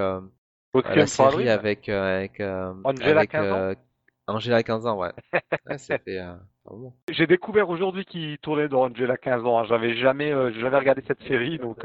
La 0.75 1.07
série 1.07 1.49
avec... 1.49 1.89
avec 1.89 2.41
Angela 2.41 3.21
avec, 3.21 3.31
15 3.31 3.53
ans. 3.53 3.81
Angela 4.29 4.63
15 4.63 4.87
ans, 4.87 4.99
ouais. 4.99 5.13
ouais 5.69 5.79
c'était... 5.79 6.21
J'ai 7.11 7.27
découvert 7.27 7.69
aujourd'hui 7.71 8.05
qu'il 8.05 8.39
tournait 8.39 8.69
dans 8.69 8.85
Angela 8.85 9.17
15 9.17 9.45
ans. 9.45 9.59
Hein. 9.59 9.65
J'avais 9.69 9.97
jamais, 9.97 10.31
jamais 10.55 10.79
regardé 10.79 11.03
cette 11.07 11.23
série, 11.23 11.59
donc 11.59 11.85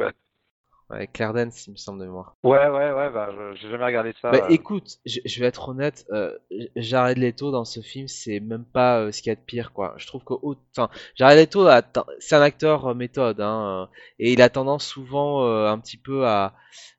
Ouais, 0.89 1.07
Claire 1.07 1.33
Dance, 1.33 1.65
il 1.67 1.71
me 1.71 1.77
semble 1.77 1.99
de 1.99 2.05
mémoire. 2.05 2.35
Ouais, 2.43 2.67
ouais, 2.67 2.91
ouais, 2.91 3.09
bah, 3.09 3.29
j'ai 3.55 3.69
jamais 3.69 3.85
regardé 3.85 4.13
ça. 4.21 4.31
Bah, 4.31 4.45
écoute, 4.49 4.97
je, 5.05 5.39
vais 5.39 5.45
être 5.47 5.69
honnête, 5.69 6.05
euh, 6.11 6.37
Jared 6.75 7.17
Leto 7.17 7.51
dans 7.51 7.63
ce 7.63 7.79
film, 7.79 8.07
c'est 8.07 8.39
même 8.39 8.65
pas 8.65 8.99
euh, 8.99 9.11
ce 9.11 9.21
qu'il 9.21 9.29
y 9.29 9.33
a 9.33 9.35
de 9.35 9.41
pire, 9.41 9.71
quoi. 9.71 9.95
Je 9.97 10.05
trouve 10.07 10.23
que, 10.23 10.33
enfin, 10.75 10.89
Jared 11.15 11.39
Leto, 11.39 11.67
c'est 12.19 12.35
un 12.35 12.41
acteur 12.41 12.87
euh, 12.87 12.93
méthode, 12.93 13.39
hein, 13.39 13.87
euh, 13.89 13.95
et 14.19 14.33
il 14.33 14.41
a 14.41 14.49
tendance 14.49 14.85
souvent 14.85 15.45
un 15.45 15.79
petit 15.79 15.97
peu 15.97 16.27
à, 16.27 16.53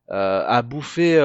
à 0.08 0.62
bouffer, 0.62 1.20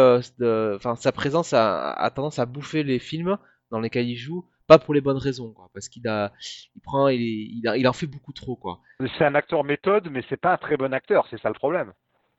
enfin, 0.76 0.96
sa 0.96 1.12
présence 1.12 1.54
a, 1.54 1.92
a, 1.92 2.10
tendance 2.12 2.40
à 2.40 2.46
bouffer 2.46 2.84
les 2.84 3.00
films 3.00 3.38
dans 3.72 3.80
lesquels 3.80 4.10
il 4.10 4.18
joue, 4.18 4.46
pas 4.68 4.80
pour 4.80 4.94
les 4.94 5.02
bonnes 5.02 5.18
raisons, 5.18 5.52
quoi, 5.52 5.70
parce 5.74 5.90
qu'il 5.90 6.08
a, 6.08 6.32
il 6.76 6.82
prend, 6.82 7.08
il, 7.08 7.22
il, 7.22 7.74
il 7.76 7.88
en 7.88 7.94
fait 7.94 8.08
beaucoup 8.08 8.34
trop, 8.34 8.56
quoi. 8.56 8.80
C'est 9.18 9.26
un 9.26 9.36
acteur 9.36 9.64
méthode, 9.64 10.10
mais 10.12 10.24
c'est 10.30 10.40
pas 10.40 10.54
un 10.54 10.58
très 10.58 10.78
bon 10.78 10.94
acteur, 10.94 11.28
c'est 11.30 11.42
ça 11.42 11.50
le 11.50 11.56
problème. 11.56 11.94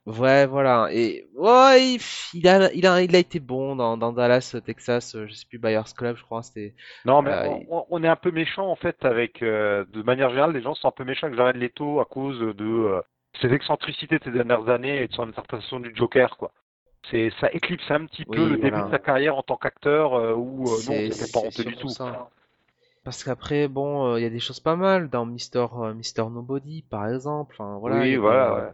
Ouais, 0.06 0.46
voilà. 0.46 0.88
Et 0.92 1.26
ouais, 1.34 1.96
il, 2.32 2.48
a, 2.48 2.72
il, 2.72 2.86
a, 2.86 3.02
il 3.02 3.14
a 3.14 3.18
été 3.18 3.38
bon 3.38 3.76
dans, 3.76 3.96
dans 3.96 4.12
Dallas, 4.12 4.56
Texas, 4.64 5.14
euh, 5.14 5.26
je 5.26 5.34
sais 5.34 5.46
plus, 5.46 5.58
Buyers 5.58 5.82
Club, 5.96 6.16
je 6.16 6.22
crois. 6.22 6.42
C'était. 6.42 6.74
Non, 7.04 7.20
mais 7.20 7.32
euh, 7.32 7.84
on, 7.90 8.02
est 8.02 8.08
un 8.08 8.16
peu 8.16 8.30
méchant 8.30 8.68
en 8.68 8.76
fait 8.76 9.04
avec. 9.04 9.42
Euh, 9.42 9.84
de 9.92 10.02
manière 10.02 10.30
générale, 10.30 10.52
les 10.52 10.62
gens 10.62 10.74
sont 10.74 10.88
un 10.88 10.92
peu 10.92 11.04
méchants 11.04 11.26
avec 11.26 11.36
Jared 11.36 11.56
Leto 11.56 12.00
à 12.00 12.06
cause 12.06 12.38
de 12.56 13.02
ses 13.40 13.52
excentricités 13.52 14.18
de 14.18 14.24
ces 14.24 14.30
dernières 14.30 14.68
années 14.68 15.02
et 15.02 15.08
de 15.08 15.12
son 15.12 15.28
interprétation 15.28 15.80
du 15.80 15.94
Joker, 15.94 16.36
quoi. 16.38 16.52
C'est 17.10 17.30
ça 17.40 17.50
éclipse 17.52 17.90
un 17.90 18.06
petit 18.06 18.24
peu 18.24 18.48
le 18.50 18.56
début 18.58 18.82
de 18.82 18.90
sa 18.90 18.98
carrière 18.98 19.36
en 19.36 19.42
tant 19.42 19.56
qu'acteur 19.56 20.12
où 20.38 20.64
non, 20.64 20.76
c'était 20.76 21.32
pas 21.32 21.40
honteux 21.40 21.64
du 21.64 21.76
tout. 21.76 21.88
Parce 23.02 23.24
qu'après, 23.24 23.66
bon, 23.66 24.16
il 24.16 24.22
y 24.22 24.26
a 24.26 24.30
des 24.30 24.40
choses 24.40 24.60
pas 24.60 24.76
mal 24.76 25.08
dans 25.08 25.24
Mister, 25.24 25.66
Mister 25.94 26.22
Nobody, 26.22 26.82
par 26.82 27.08
exemple. 27.08 27.56
Enfin, 27.58 27.78
voilà. 27.78 28.00
Oui, 28.00 28.16
voilà. 28.16 28.54
Ouais. 28.54 28.72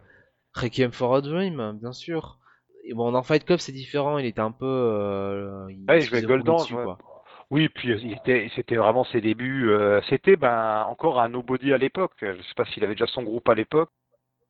Requiem 0.53 0.91
for 0.91 1.15
a 1.15 1.21
Dream, 1.21 1.77
bien 1.79 1.93
sûr. 1.93 2.37
Et 2.83 2.93
bon, 2.93 3.11
dans 3.11 3.23
Fight 3.23 3.45
Club, 3.45 3.59
c'est 3.59 3.71
différent. 3.71 4.17
Il 4.17 4.25
était 4.25 4.41
un 4.41 4.51
peu. 4.51 4.65
Euh, 4.65 5.67
il 5.69 5.85
ouais, 5.89 6.01
je 6.01 6.11
vais 6.11 6.21
Golden, 6.21 6.55
quoi. 6.55 6.97
Oui, 7.49 7.69
puis 7.69 7.91
euh, 7.91 8.47
c'était 8.55 8.75
vraiment 8.75 9.05
ses 9.05 9.21
débuts. 9.21 9.69
Euh, 9.69 10.01
c'était 10.09 10.35
ben, 10.35 10.85
encore 10.89 11.21
un 11.21 11.29
nobody 11.29 11.71
à 11.71 11.77
l'époque. 11.77 12.13
Je 12.21 12.41
sais 12.41 12.53
pas 12.55 12.65
s'il 12.65 12.83
avait 12.83 12.95
déjà 12.95 13.07
son 13.07 13.23
groupe 13.23 13.47
à 13.47 13.55
l'époque. 13.55 13.89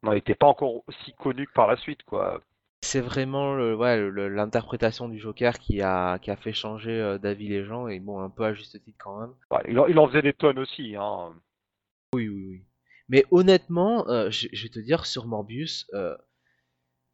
Non, 0.01 0.11
il 0.13 0.15
n'était 0.15 0.35
pas 0.35 0.47
encore 0.47 0.83
aussi 0.87 1.13
connu 1.19 1.45
que 1.45 1.53
par 1.53 1.67
la 1.67 1.77
suite, 1.77 2.03
quoi. 2.03 2.41
C'est 2.88 3.02
vraiment 3.02 3.54
l'interprétation 3.54 5.10
du 5.10 5.19
Joker 5.19 5.60
qui 5.60 5.82
a, 5.82 6.19
qui 6.19 6.32
a 6.32 6.38
fait 6.38 6.54
changer 6.54 6.91
euh, 6.91 7.17
d'avis 7.17 7.50
les 7.50 7.65
gens, 7.65 7.89
et 7.89 8.00
bon, 8.00 8.21
un 8.21 8.30
peu 8.30 8.45
à 8.45 8.54
juste 8.54 8.82
titre 8.82 8.97
quand 8.97 9.19
même. 9.19 9.34
il, 9.67 9.78
en, 9.78 9.88
il, 9.88 10.00
en, 10.00 10.08
faisait 10.08 10.21
des 10.21 10.32
tonnes 10.32 10.58
aussi. 10.58 10.95
Hein. 10.95 11.34
Oui, 12.13 12.30
oui, 12.30 12.45
oui. 12.47 12.63
Mais 13.10 13.26
honnêtement, 13.30 14.08
euh, 14.08 14.32
je, 14.32 14.47
vais 14.47 14.69
te 14.69 14.80
dire 14.80 15.06
sur 15.06 15.28
Morbius, 15.28 15.86
euh, 15.93 16.15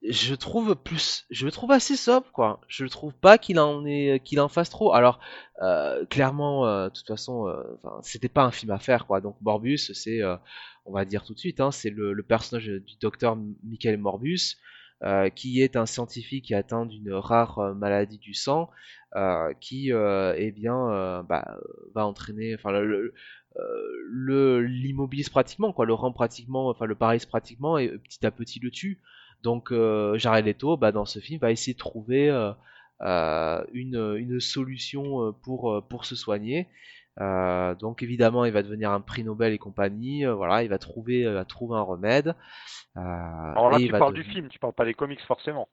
je 0.08 0.36
trouve 0.36 0.76
plus, 0.76 1.26
je 1.32 1.44
le 1.44 1.52
trouve 1.52 1.72
assez 1.72 1.96
sobre 1.96 2.32
quoi. 2.32 2.62
Je 2.68 2.84
le 2.84 2.90
trouve 2.92 3.14
pas 3.16 3.40
qu'il 3.40 3.60
en 3.60 3.84
est, 3.84 4.24
qu'il 4.24 4.40
en 4.42 4.50
fasse 4.50 4.70
trop. 4.70 4.94
Alors 4.94 5.20
euh, 5.64 6.06
clairement, 6.06 6.68
de 6.86 6.90
toute 6.90 7.08
façon, 7.08 7.52
c'était 8.04 8.30
pas 8.30 8.44
un 8.44 8.52
film 8.52 8.72
à 8.72 8.78
faire 8.78 9.08
quoi. 9.08 9.22
Donc 9.22 9.38
Morbius, 9.42 9.92
c'est, 9.94 10.22
on 10.86 10.94
va 10.94 11.06
dire 11.06 11.24
tout 11.24 11.34
de 11.34 11.40
suite, 11.40 11.60
hein, 11.60 11.72
c'est 11.72 11.90
le, 11.90 12.22
personnage 12.22 12.68
du 12.68 12.96
docteur 13.02 13.36
Michael 13.64 13.98
Morbius. 13.98 14.60
Qui 15.36 15.62
est 15.62 15.76
un 15.76 15.86
scientifique 15.86 16.52
atteint 16.52 16.86
d'une 16.86 17.14
rare 17.14 17.76
maladie 17.76 18.18
du 18.18 18.34
sang, 18.34 18.70
qui 19.60 19.92
eh 19.92 20.52
bien 20.52 21.24
bah, 21.28 21.58
va 21.94 22.06
entraîner, 22.06 22.56
enfin 22.56 22.72
le, 22.72 23.14
euh, 23.58 24.68
pratiquement, 25.32 25.74
quoi, 25.74 25.86
le 25.86 25.94
rend 25.94 26.12
pratiquement, 26.12 26.70
enfin 26.70 26.86
le 26.86 26.96
paralyse 26.96 27.26
pratiquement 27.26 27.78
et 27.78 27.90
petit 27.90 28.26
à 28.26 28.32
petit 28.32 28.60
le 28.60 28.72
tue. 28.72 29.00
Donc 29.44 29.72
euh, 29.72 30.18
Jared 30.18 30.46
Leto, 30.46 30.78
bah, 30.78 30.92
dans 30.92 31.06
ce 31.06 31.20
film, 31.20 31.40
va 31.40 31.52
essayer 31.52 31.74
de 31.74 31.80
trouver 31.80 32.30
euh, 32.30 33.64
une, 33.74 34.16
une, 34.18 34.40
solution 34.40 35.34
pour, 35.44 35.84
pour 35.90 36.06
se 36.06 36.16
soigner. 36.16 36.68
Donc 37.18 38.04
évidemment, 38.04 38.46
il 38.46 38.52
va 38.52 38.64
devenir 38.64 38.92
un 38.92 39.02
prix 39.02 39.24
Nobel 39.24 39.54
et 39.54 39.58
compagnie. 39.58 40.26
voilà, 40.26 40.64
il 40.64 40.70
va 40.70 40.78
trouver, 40.78 41.24
va 41.26 41.46
trouver 41.46 41.78
un 41.78 41.82
remède. 41.82 42.36
Alors 42.96 43.70
là, 43.72 43.78
tu 43.78 43.90
parles 43.90 44.14
du 44.14 44.24
film, 44.24 44.50
tu 44.50 44.60
parles 44.60 44.74
pas 44.74 44.86
des 44.86 44.94
comics 44.94 45.22
forcément. 45.22 45.68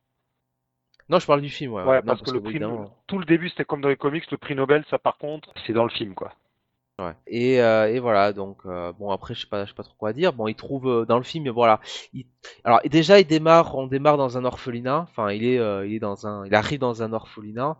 Non, 1.08 1.18
je 1.18 1.26
parle 1.26 1.40
du 1.40 1.50
film, 1.50 1.72
ouais. 1.72 1.82
ouais 1.82 2.02
parce 2.02 2.22
que 2.22 2.30
le 2.30 2.40
prix, 2.40 2.60
tout 3.08 3.18
le 3.18 3.24
début 3.24 3.48
c'était 3.48 3.64
comme 3.64 3.80
dans 3.80 3.88
les 3.88 3.96
comics, 3.96 4.30
le 4.30 4.38
prix 4.38 4.54
Nobel, 4.54 4.84
ça 4.90 4.98
par 4.98 5.18
contre, 5.18 5.52
c'est 5.66 5.72
dans 5.72 5.82
le 5.82 5.90
film, 5.90 6.14
quoi. 6.14 6.32
Et, 7.26 7.60
euh, 7.60 7.92
et, 7.92 7.98
voilà, 7.98 8.32
donc 8.32 8.58
euh, 8.66 8.92
bon 8.92 9.10
après 9.10 9.34
je 9.34 9.40
sais 9.40 9.46
pas, 9.46 9.64
je 9.64 9.70
sais 9.70 9.74
pas 9.74 9.82
trop 9.82 9.94
quoi 9.96 10.12
dire. 10.12 10.32
Bon, 10.32 10.48
il 10.48 10.54
trouve 10.54 10.88
euh, 10.88 11.04
dans 11.06 11.18
le 11.18 11.24
film, 11.24 11.48
voilà. 11.48 11.80
alors 12.64 12.80
déjà 12.84 13.20
il 13.20 13.26
démarre, 13.26 13.74
on 13.76 13.86
démarre 13.86 14.16
dans 14.16 14.36
un 14.36 14.44
orphelinat. 14.44 15.06
Enfin, 15.10 15.30
il 15.30 15.44
est, 15.44 15.56
il 15.86 15.94
est 15.94 15.98
dans 15.98 16.26
un, 16.26 16.44
il 16.46 16.54
arrive 16.54 16.80
dans 16.80 17.02
un 17.02 17.12
orphelinat 17.12 17.76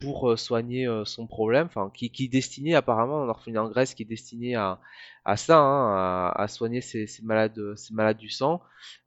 pour 0.00 0.38
soigner 0.38 0.88
son 1.04 1.26
problème. 1.26 1.68
Qui, 1.94 2.06
est 2.06 2.28
destiné 2.28 2.74
apparemment 2.74 3.22
un 3.22 3.28
orphelinat 3.28 3.64
en 3.64 3.68
Grèce 3.68 3.94
qui 3.94 4.02
est 4.02 4.06
destiné 4.06 4.54
à, 4.56 4.78
ça, 5.36 5.58
hein, 5.58 6.32
à, 6.34 6.48
soigner 6.48 6.80
ses, 6.80 7.06
malades, 7.22 7.74
ses 7.76 7.94
malades 7.94 8.18
du 8.18 8.30
sang. 8.30 8.62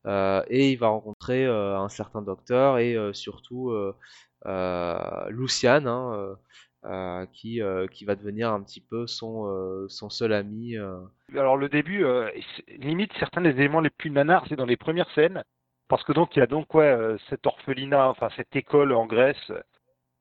et 0.05 0.71
il 0.71 0.77
va 0.77 0.87
rencontrer 0.89 1.45
un 1.45 1.89
certain 1.89 2.21
docteur 2.21 2.77
et 2.77 2.95
surtout 3.13 3.73
Luciane. 5.29 5.87
Hein, 5.87 6.37
euh, 6.85 7.25
qui, 7.33 7.61
euh, 7.61 7.87
qui 7.87 8.05
va 8.05 8.15
devenir 8.15 8.53
un 8.53 8.63
petit 8.63 8.79
peu 8.79 9.05
son, 9.05 9.47
euh, 9.47 9.85
son 9.89 10.09
seul 10.09 10.31
ami. 10.31 10.77
Alors 11.35 11.57
le 11.57 11.67
début, 11.67 12.05
limite 12.69 13.11
certains 13.19 13.41
des 13.41 13.49
éléments 13.49 13.81
les 13.81 13.89
plus 13.89 14.11
nanars, 14.11 14.45
c'est 14.47 14.55
dans 14.55 14.65
les 14.65 14.77
premières 14.77 15.11
scènes, 15.11 15.43
parce 15.89 16.05
que 16.05 16.13
donc 16.13 16.37
il 16.37 16.39
y 16.39 16.41
a 16.41 16.47
donc 16.47 16.73
ouais, 16.73 17.17
cet 17.29 17.45
orphelinat, 17.45 18.07
enfin 18.07 18.29
cette 18.37 18.55
école 18.55 18.93
en 18.93 19.07
Grèce, 19.07 19.51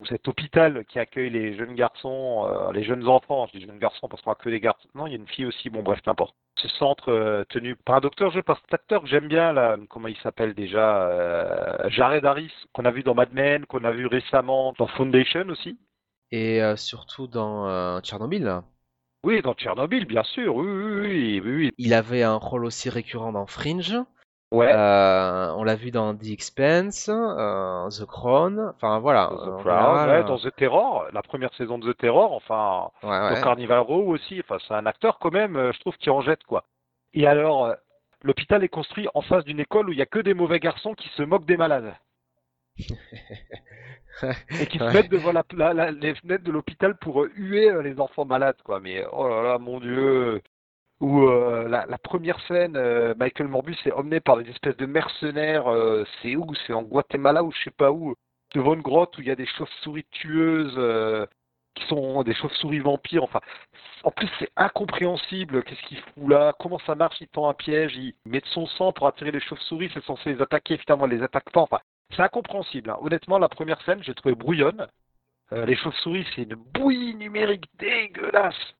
ou 0.00 0.06
cet 0.06 0.28
hôpital 0.28 0.84
qui 0.86 0.98
accueille 0.98 1.30
les 1.30 1.56
jeunes 1.56 1.74
garçons, 1.74 2.46
les 2.72 2.84
jeunes 2.84 3.08
enfants, 3.08 3.46
je 3.46 3.58
dis 3.58 3.66
jeunes 3.66 3.78
garçons 3.78 4.08
parce 4.08 4.22
qu'on 4.22 4.32
a 4.32 4.36
que 4.36 4.48
des 4.48 4.60
garçons, 4.60 4.88
non 4.94 5.06
il 5.06 5.12
y 5.12 5.16
a 5.16 5.18
une 5.18 5.26
fille 5.26 5.46
aussi, 5.46 5.70
bon 5.70 5.82
bref, 5.82 6.00
n'importe. 6.06 6.36
Ce 6.56 6.68
centre 6.68 7.44
tenu 7.48 7.74
par 7.74 7.96
un 7.96 8.00
docteur, 8.00 8.30
je 8.30 8.40
pense, 8.40 8.58
cet 8.62 8.74
acteur 8.74 9.02
que 9.02 9.08
j'aime 9.08 9.28
bien, 9.28 9.52
là, 9.52 9.76
comment 9.88 10.08
il 10.08 10.16
s'appelle 10.18 10.54
déjà, 10.54 11.88
Jared 11.88 12.24
Harris, 12.24 12.52
qu'on 12.72 12.84
a 12.84 12.90
vu 12.90 13.02
dans 13.02 13.14
Mad 13.14 13.32
Men, 13.32 13.66
qu'on 13.66 13.84
a 13.84 13.90
vu 13.90 14.06
récemment 14.06 14.72
dans 14.78 14.86
Foundation 14.86 15.48
aussi 15.48 15.78
et 16.30 16.62
euh, 16.62 16.76
surtout 16.76 17.26
dans 17.26 17.68
euh, 17.68 18.00
Tchernobyl. 18.00 18.62
Oui, 19.24 19.42
dans 19.42 19.54
Tchernobyl, 19.54 20.04
bien 20.04 20.22
sûr, 20.22 20.54
oui, 20.54 20.66
oui, 20.66 21.40
oui, 21.44 21.56
oui. 21.56 21.72
Il 21.78 21.94
avait 21.94 22.22
un 22.22 22.36
rôle 22.36 22.64
aussi 22.64 22.88
récurrent 22.88 23.32
dans 23.32 23.46
Fringe. 23.46 23.96
Ouais. 24.50 24.72
Euh, 24.72 25.52
on 25.56 25.64
l'a 25.64 25.76
vu 25.76 25.90
dans 25.90 26.16
The 26.16 26.28
Expanse, 26.28 27.06
The 27.06 28.04
Crown, 28.06 28.72
enfin 28.74 28.98
voilà. 28.98 29.30
The 29.30 29.62
Crown, 29.62 30.08
ouais, 30.08 30.24
dans 30.24 30.38
The 30.38 30.54
Terror, 30.56 31.06
la 31.12 31.22
première 31.22 31.52
saison 31.54 31.78
de 31.78 31.92
The 31.92 31.96
Terror, 31.98 32.32
enfin, 32.32 32.90
ouais, 33.02 33.34
dans 33.34 33.42
Carnival 33.42 33.80
Row 33.80 34.06
aussi, 34.06 34.40
enfin, 34.40 34.56
c'est 34.66 34.74
un 34.74 34.86
acteur 34.86 35.18
quand 35.18 35.32
même, 35.32 35.72
je 35.72 35.80
trouve, 35.80 35.96
qui 35.98 36.08
en 36.08 36.22
jette, 36.22 36.44
quoi. 36.44 36.64
Et 37.12 37.26
alors, 37.26 37.74
l'hôpital 38.22 38.64
est 38.64 38.68
construit 38.68 39.08
en 39.14 39.20
face 39.20 39.44
d'une 39.44 39.60
école 39.60 39.88
où 39.88 39.92
il 39.92 39.96
n'y 39.96 40.02
a 40.02 40.06
que 40.06 40.18
des 40.18 40.34
mauvais 40.34 40.60
garçons 40.60 40.94
qui 40.94 41.08
se 41.10 41.22
moquent 41.22 41.46
des 41.46 41.56
malades. 41.56 41.94
et 44.60 44.66
qui 44.66 44.78
se 44.78 44.92
mettent 44.92 45.10
devant 45.10 45.32
la, 45.32 45.90
les 45.90 46.14
fenêtres 46.14 46.44
de 46.44 46.52
l'hôpital 46.52 46.96
pour 46.96 47.22
euh, 47.22 47.30
huer 47.34 47.70
euh, 47.70 47.82
les 47.82 48.00
enfants 48.00 48.24
malades, 48.24 48.60
quoi. 48.64 48.80
Mais 48.80 49.04
oh 49.12 49.28
là 49.28 49.42
là, 49.42 49.58
mon 49.58 49.80
Dieu 49.80 50.42
Ou 51.00 51.22
euh, 51.22 51.68
la, 51.68 51.98
première 51.98 52.40
scène, 52.46 52.76
Michael 53.16 53.48
Morbus 53.48 53.76
est 53.84 53.92
emmené 53.92 54.20
par 54.20 54.36
des 54.36 54.50
espèces 54.50 54.76
de 54.76 54.86
mercenaires, 54.86 55.66
c'est 56.22 56.36
où? 56.36 56.52
C'est 56.66 56.72
en 56.72 56.82
Guatemala 56.82 57.44
ou 57.44 57.52
je 57.52 57.62
sais 57.64 57.70
pas 57.70 57.92
où, 57.92 58.14
devant 58.54 58.74
une 58.74 58.82
grotte 58.82 59.16
où 59.16 59.20
il 59.20 59.28
y 59.28 59.30
a 59.30 59.36
des 59.36 59.46
chauves-souris 59.46 60.06
tueuses 60.10 60.76
qui 61.78 61.86
sont 61.86 62.22
des 62.22 62.34
chauves-souris 62.34 62.80
vampires. 62.80 63.22
Enfin, 63.22 63.40
en 64.04 64.10
plus 64.10 64.28
c'est 64.38 64.50
incompréhensible. 64.56 65.62
Qu'est-ce 65.62 65.82
qu'il 65.82 65.98
fout 65.98 66.28
là? 66.28 66.52
Comment 66.58 66.78
ça 66.80 66.94
marche? 66.94 67.20
Il 67.20 67.28
tend 67.28 67.48
un 67.48 67.54
piège, 67.54 67.96
il 67.96 68.14
met 68.26 68.40
de 68.40 68.46
son 68.46 68.66
sang 68.66 68.92
pour 68.92 69.06
attirer 69.06 69.30
les 69.30 69.40
chauves-souris. 69.40 69.90
C'est 69.94 70.04
censé 70.04 70.34
les 70.34 70.42
attaquer. 70.42 70.78
Finalement, 70.78 71.06
les 71.06 71.22
attaque 71.22 71.50
pas. 71.52 71.60
Enfin, 71.60 71.78
c'est 72.14 72.22
incompréhensible. 72.22 72.90
Hein. 72.90 72.98
Honnêtement, 73.00 73.38
la 73.38 73.48
première 73.48 73.80
scène, 73.82 74.02
j'ai 74.02 74.14
trouvé 74.14 74.34
brouillonne. 74.34 74.86
Euh, 75.52 75.64
les 75.64 75.76
chauves-souris, 75.76 76.26
c'est 76.34 76.42
une 76.42 76.54
bouillie 76.54 77.14
numérique 77.14 77.64
dégueulasse. 77.78 78.74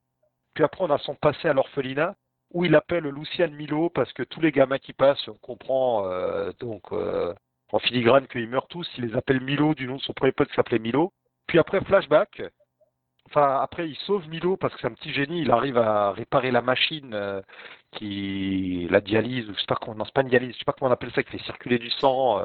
Puis 0.59 0.65
après, 0.65 0.83
on 0.83 0.91
a 0.91 0.99
son 0.99 1.15
passé 1.15 1.47
à 1.47 1.53
l'orphelinat, 1.53 2.17
où 2.53 2.65
il 2.65 2.75
appelle 2.75 3.05
Lucian 3.05 3.49
Milo, 3.53 3.91
parce 3.91 4.13
que 4.13 4.25
tous 4.25 4.41
les 4.41 4.51
gamins 4.51 4.79
qui 4.79 4.93
passent, 4.93 5.29
on 5.29 5.35
comprend 5.35 6.11
euh, 6.11 6.51
donc 6.59 6.83
euh, 6.91 7.33
en 7.71 7.79
filigrane 7.79 8.27
qu'ils 8.27 8.49
meurent 8.49 8.67
tous, 8.67 8.91
il 8.99 9.05
les 9.05 9.15
appelle 9.17 9.41
Milo 9.41 9.77
du 9.77 9.87
nom 9.87 9.99
de 9.99 10.01
son 10.01 10.15
premier 10.15 10.33
pote 10.33 10.49
qui 10.49 10.57
s'appelait 10.57 10.81
Milo. 10.81 11.13
Puis 11.47 11.61
après, 11.61 11.81
flashback, 11.85 12.43
enfin 13.27 13.61
après, 13.63 13.89
il 13.89 13.95
sauve 13.99 14.29
Milo 14.29 14.57
parce 14.57 14.75
que 14.75 14.81
c'est 14.81 14.89
un 14.89 14.95
petit 14.95 15.13
génie, 15.13 15.43
il 15.43 15.53
arrive 15.53 15.79
à 15.79 16.11
réparer 16.11 16.51
la 16.51 16.61
machine 16.61 17.15
euh, 17.15 17.41
qui, 17.93 18.89
la 18.91 19.01
dialyse, 19.01 19.49
ou 19.49 19.55
je 19.55 19.61
sais 19.61 19.67
pas 19.67 19.77
comment, 19.77 19.95
non, 19.99 20.05
c'est 20.07 20.13
pas 20.15 20.23
une 20.23 20.29
dialyse, 20.29 20.55
je 20.55 20.59
sais 20.59 20.65
pas 20.65 20.73
comment 20.73 20.91
on 20.91 20.93
appelle 20.93 21.13
ça, 21.13 21.23
qui 21.23 21.31
fait 21.31 21.45
circuler 21.45 21.79
du 21.79 21.91
sang. 21.91 22.43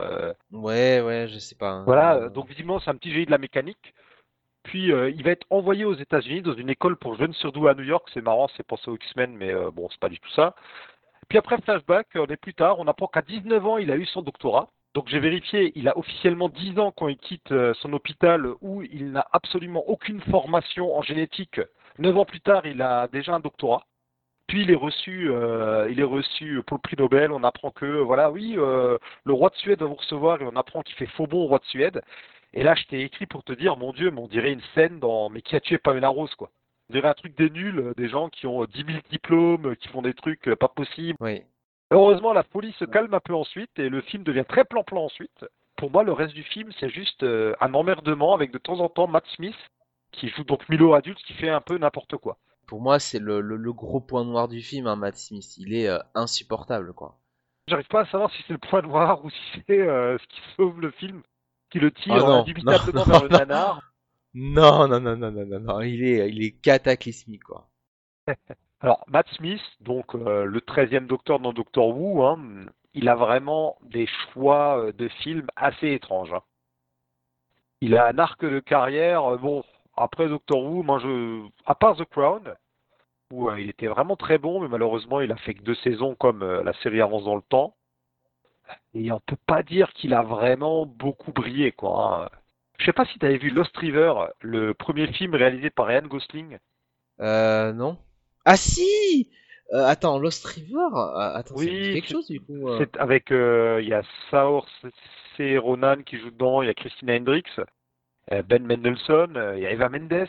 Ouais, 0.52 1.02
ouais, 1.02 1.28
je 1.30 1.40
sais 1.40 1.56
pas. 1.56 1.72
hein. 1.72 1.84
voilà, 1.88 2.30
donc 2.30 2.48
visiblement 2.48 2.80
c'est 2.80 2.92
un 2.92 2.96
petit 2.96 3.12
génie 3.12 3.26
de 3.26 3.32
la 3.32 3.40
mécanique. 3.40 3.96
Puis 4.64 4.92
euh, 4.92 5.10
il 5.10 5.24
va 5.24 5.32
être 5.32 5.46
envoyé 5.50 5.86
aux 5.86 5.94
États-Unis 5.94 6.42
dans 6.42 6.54
une 6.54 6.70
école 6.70 6.96
pour 6.96 7.16
jeunes 7.16 7.34
surdoués 7.34 7.70
à 7.72 7.74
New 7.74 7.84
York. 7.84 8.08
C'est 8.14 8.22
marrant, 8.22 8.48
c'est 8.56 8.66
pensé 8.66 8.90
aux 8.90 8.96
X-Men, 8.96 9.36
mais 9.36 9.54
euh, 9.54 9.72
bon, 9.72 9.88
c'est 9.92 10.00
pas 10.00 10.10
du 10.10 10.20
tout 10.20 10.32
ça. 10.32 10.56
Puis 11.30 11.38
après 11.38 11.58
flashback, 11.62 12.08
on 12.16 12.26
est 12.28 12.38
plus 12.38 12.54
tard, 12.54 12.80
on 12.80 12.88
apprend 12.88 13.08
qu'à 13.08 13.22
19 13.22 13.66
ans, 13.66 13.78
il 13.78 13.92
a 13.92 13.98
eu 13.98 14.06
son 14.06 14.22
doctorat. 14.22 14.70
Donc 14.94 15.08
j'ai 15.08 15.20
vérifié, 15.20 15.72
il 15.76 15.88
a 15.90 15.98
officiellement 15.98 16.50
10 16.50 16.80
ans 16.80 16.92
quand 16.92 17.08
il 17.08 17.18
quitte 17.18 17.52
euh, 17.52 17.74
son 17.82 17.94
hôpital 17.94 18.48
où 18.62 18.84
il 18.84 19.12
n'a 19.12 19.26
absolument 19.32 19.84
aucune 19.90 20.22
formation 20.22 20.96
en 20.96 21.02
génétique. 21.02 21.60
9 22.00 22.18
ans 22.18 22.26
plus 22.26 22.42
tard, 22.42 22.66
il 22.66 22.82
a 22.82 23.08
déjà 23.08 23.34
un 23.34 23.40
doctorat. 23.40 23.86
Puis 24.48 24.64
il 24.64 24.72
est 24.72 24.76
reçu, 24.76 25.32
euh, 25.32 25.88
il 25.90 26.00
est 26.00 26.04
reçu 26.04 26.62
pour 26.68 26.78
le 26.78 26.82
prix 26.82 26.96
Nobel. 26.98 27.32
On 27.32 27.44
apprend 27.44 27.72
que 27.72 27.86
voilà, 28.02 28.30
oui, 28.30 28.56
euh, 28.58 28.98
le 29.26 29.34
roi 29.34 29.50
de 29.50 29.56
Suède 29.56 29.80
va 29.80 29.88
vous 29.88 29.96
recevoir 29.96 30.42
et 30.42 30.46
on 30.46 30.56
apprend 30.56 30.82
qu'il 30.84 30.96
fait 30.96 31.08
faux 31.08 31.28
bon 31.28 31.46
au 31.46 31.48
roi 31.48 31.60
de 31.60 31.66
Suède. 31.66 32.02
Et 32.54 32.64
là, 32.64 32.76
je 32.76 32.84
t'ai 32.86 33.02
écrit 33.02 33.26
pour 33.26 33.44
te 33.44 33.54
dire, 33.54 33.78
mon 33.78 33.94
Dieu, 33.94 34.12
mais 34.12 34.22
on 34.22 34.28
dirait 34.28 34.52
une 34.54 34.62
scène 34.76 35.00
dans 35.00 35.30
Mais 35.30 35.42
qui 35.42 35.56
a 35.56 35.60
tué 35.60 35.78
Pamela 35.78 36.10
Rose, 36.10 36.34
quoi. 36.36 36.52
On 36.90 36.94
dirait 36.94 37.08
un 37.08 37.14
truc 37.14 37.36
des 37.38 37.50
nuls, 37.50 37.80
euh, 37.80 37.94
des 37.96 38.10
gens 38.10 38.30
qui 38.30 38.46
ont 38.46 38.64
euh, 38.64 38.68
10 38.68 38.86
000 38.86 39.00
diplômes, 39.10 39.68
euh, 39.68 39.76
qui 39.76 39.88
font 39.88 40.02
des 40.02 40.14
trucs 40.14 40.48
euh, 40.48 40.56
pas 40.56 40.68
possibles. 40.68 41.18
Oui. 41.22 41.42
Heureusement, 41.92 42.34
la 42.34 42.44
folie 42.44 42.74
se 42.74 42.86
calme 42.86 43.14
un 43.14 43.20
peu 43.20 43.34
ensuite 43.34 43.72
et 43.78 43.90
le 43.90 44.02
film 44.02 44.24
devient 44.24 44.46
très 44.48 44.66
plan-plan 44.66 45.06
ensuite. 45.06 45.46
Pour 45.78 45.92
moi, 45.92 46.04
le 46.04 46.12
reste 46.14 46.34
du 46.34 46.44
film, 46.44 46.72
c'est 46.80 46.90
juste 46.90 47.24
euh, 47.24 47.54
un 47.62 47.74
emmerdement 47.74 48.34
avec 48.34 48.52
de 48.52 48.58
temps 48.58 48.80
en 48.80 48.90
temps 48.90 49.08
Matt 49.08 49.26
Smith, 49.36 49.56
qui 50.12 50.30
joue 50.30 50.44
donc 50.44 50.68
Milo 50.70 50.94
adulte, 50.94 51.20
qui 51.26 51.34
fait 51.34 51.50
un 51.50 51.62
peu 51.62 51.78
n'importe 51.78 52.18
quoi. 52.18 52.38
Pour 52.68 52.82
moi, 52.82 53.00
c'est 53.00 53.20
le, 53.20 53.42
le, 53.42 53.58
le 53.58 53.74
gros 53.74 54.00
point 54.00 54.24
noir 54.24 54.48
du 54.48 54.62
film, 54.62 54.88
hein, 54.88 54.96
Matt 54.96 55.18
Smith. 55.18 55.58
Il 55.58 55.74
est 55.74 55.88
euh, 55.88 56.00
insupportable, 56.16 56.94
quoi. 56.94 57.18
J'arrive 57.68 57.88
pas 57.88 58.02
à 58.02 58.06
savoir 58.08 58.32
si 58.32 58.44
c'est 58.48 58.54
le 58.54 58.60
point 58.60 58.82
noir 58.82 59.24
ou 59.24 59.30
si 59.30 59.64
c'est 59.68 59.80
euh, 59.82 60.18
ce 60.18 60.28
qui 60.28 60.42
sauve 60.58 60.82
le 60.82 60.92
film, 60.92 61.22
qui 61.74 61.80
le 61.80 61.92
tire 61.92 62.24
Ah 62.24 62.24
non, 62.24 62.34
indubitablement 62.34 63.06
non, 63.06 63.06
vers 63.12 63.22
non, 63.22 63.24
le 63.24 63.30
nanar. 63.30 63.82
Non, 64.36 64.88
non, 64.88 65.00
non, 65.02 65.18
non, 65.18 65.32
non, 65.32 65.46
non, 65.46 65.60
non. 65.60 65.82
Il 65.82 66.04
est, 66.04 66.30
il 66.30 66.44
est 66.44 66.52
cataclysmique, 66.62 67.44
quoi. 67.44 67.68
Alors, 68.82 69.04
Matt 69.08 69.28
Smith, 69.36 69.62
donc 69.82 70.14
euh, 70.16 70.46
le 70.46 70.60
13e 70.62 71.08
docteur 71.08 71.40
dans 71.40 71.54
Doctor 71.54 71.90
Who, 71.98 72.24
hein, 72.24 72.40
il 72.94 73.10
a 73.10 73.16
vraiment 73.16 73.78
des 73.84 74.08
choix 74.34 74.78
euh, 74.80 74.92
de 74.94 75.08
films 75.08 75.48
assez 75.56 75.92
étranges. 75.94 76.34
hein. 76.34 76.44
Il 77.82 77.96
a 77.98 78.08
un 78.08 78.18
arc 78.18 78.44
de 78.46 78.60
carrière, 78.60 79.34
euh, 79.34 79.38
bon, 79.38 79.64
après 79.96 80.28
Doctor 80.28 80.64
Who, 80.64 80.84
moi 80.84 81.00
je. 81.00 81.48
À 81.66 81.76
part 81.76 81.96
The 81.98 82.06
Crown, 82.06 82.56
où 83.32 83.50
euh, 83.50 83.60
il 83.62 83.70
était 83.70 83.88
vraiment 83.88 84.16
très 84.18 84.38
bon, 84.38 84.62
mais 84.62 84.68
malheureusement 84.70 85.22
il 85.22 85.32
a 85.32 85.38
fait 85.38 85.54
que 85.56 85.64
deux 85.64 85.76
saisons 85.76 86.16
comme 86.16 86.44
euh, 86.44 86.64
la 86.64 86.74
série 86.82 87.02
avance 87.02 87.26
dans 87.26 87.36
le 87.36 87.42
temps. 87.44 87.76
Et 88.94 89.12
on 89.12 89.20
peut 89.20 89.38
pas 89.48 89.64
dire 89.64 89.92
qu'il 89.94 90.14
a 90.14 90.22
vraiment 90.24 90.86
beaucoup 90.86 91.32
brillé, 91.32 91.72
quoi. 91.72 92.26
hein. 92.34 92.38
Je 92.80 92.86
sais 92.86 92.94
pas 92.94 93.06
si 93.06 93.20
tu 93.20 93.26
avais 93.26 93.38
vu 93.38 93.50
Lost 93.50 93.76
River, 93.78 94.14
le 94.42 94.74
premier 94.74 95.08
film 95.14 95.36
réalisé 95.36 95.70
par 95.70 95.86
Ryan 95.88 96.02
Gosling. 96.08 96.58
Euh, 97.20 97.72
non. 97.74 97.98
Ah 98.46 98.58
si 98.58 99.30
Euh, 99.74 99.86
Attends, 99.88 100.20
Lost 100.20 100.46
River 100.46 100.76
euh, 100.94 101.34
Attends, 101.36 101.56
Oui, 101.56 101.94
quelque 101.94 102.08
c'est- 102.08 102.14
chose, 102.14 102.28
du 102.28 102.42
coup. 102.42 102.68
euh. 102.68 102.78
C'est 102.80 102.98
avec, 102.98 103.32
euh, 103.32 103.80
il 103.82 103.88
y 103.90 103.94
a 103.94 104.04
Saoirse 104.30 104.86
Ronan 105.40 106.04
qui 106.06 106.18
joue 106.20 106.30
dedans, 106.32 106.62
il 106.62 106.68
y 106.68 106.70
a 106.70 106.74
Christina 106.76 107.16
Hendricks, 107.16 107.60
Ben 108.30 108.64
Mendelssohn, 108.66 109.54
il 109.56 109.62
y 109.64 109.66
a 109.66 109.72
Eva 109.72 109.90
Mendes, 109.90 110.28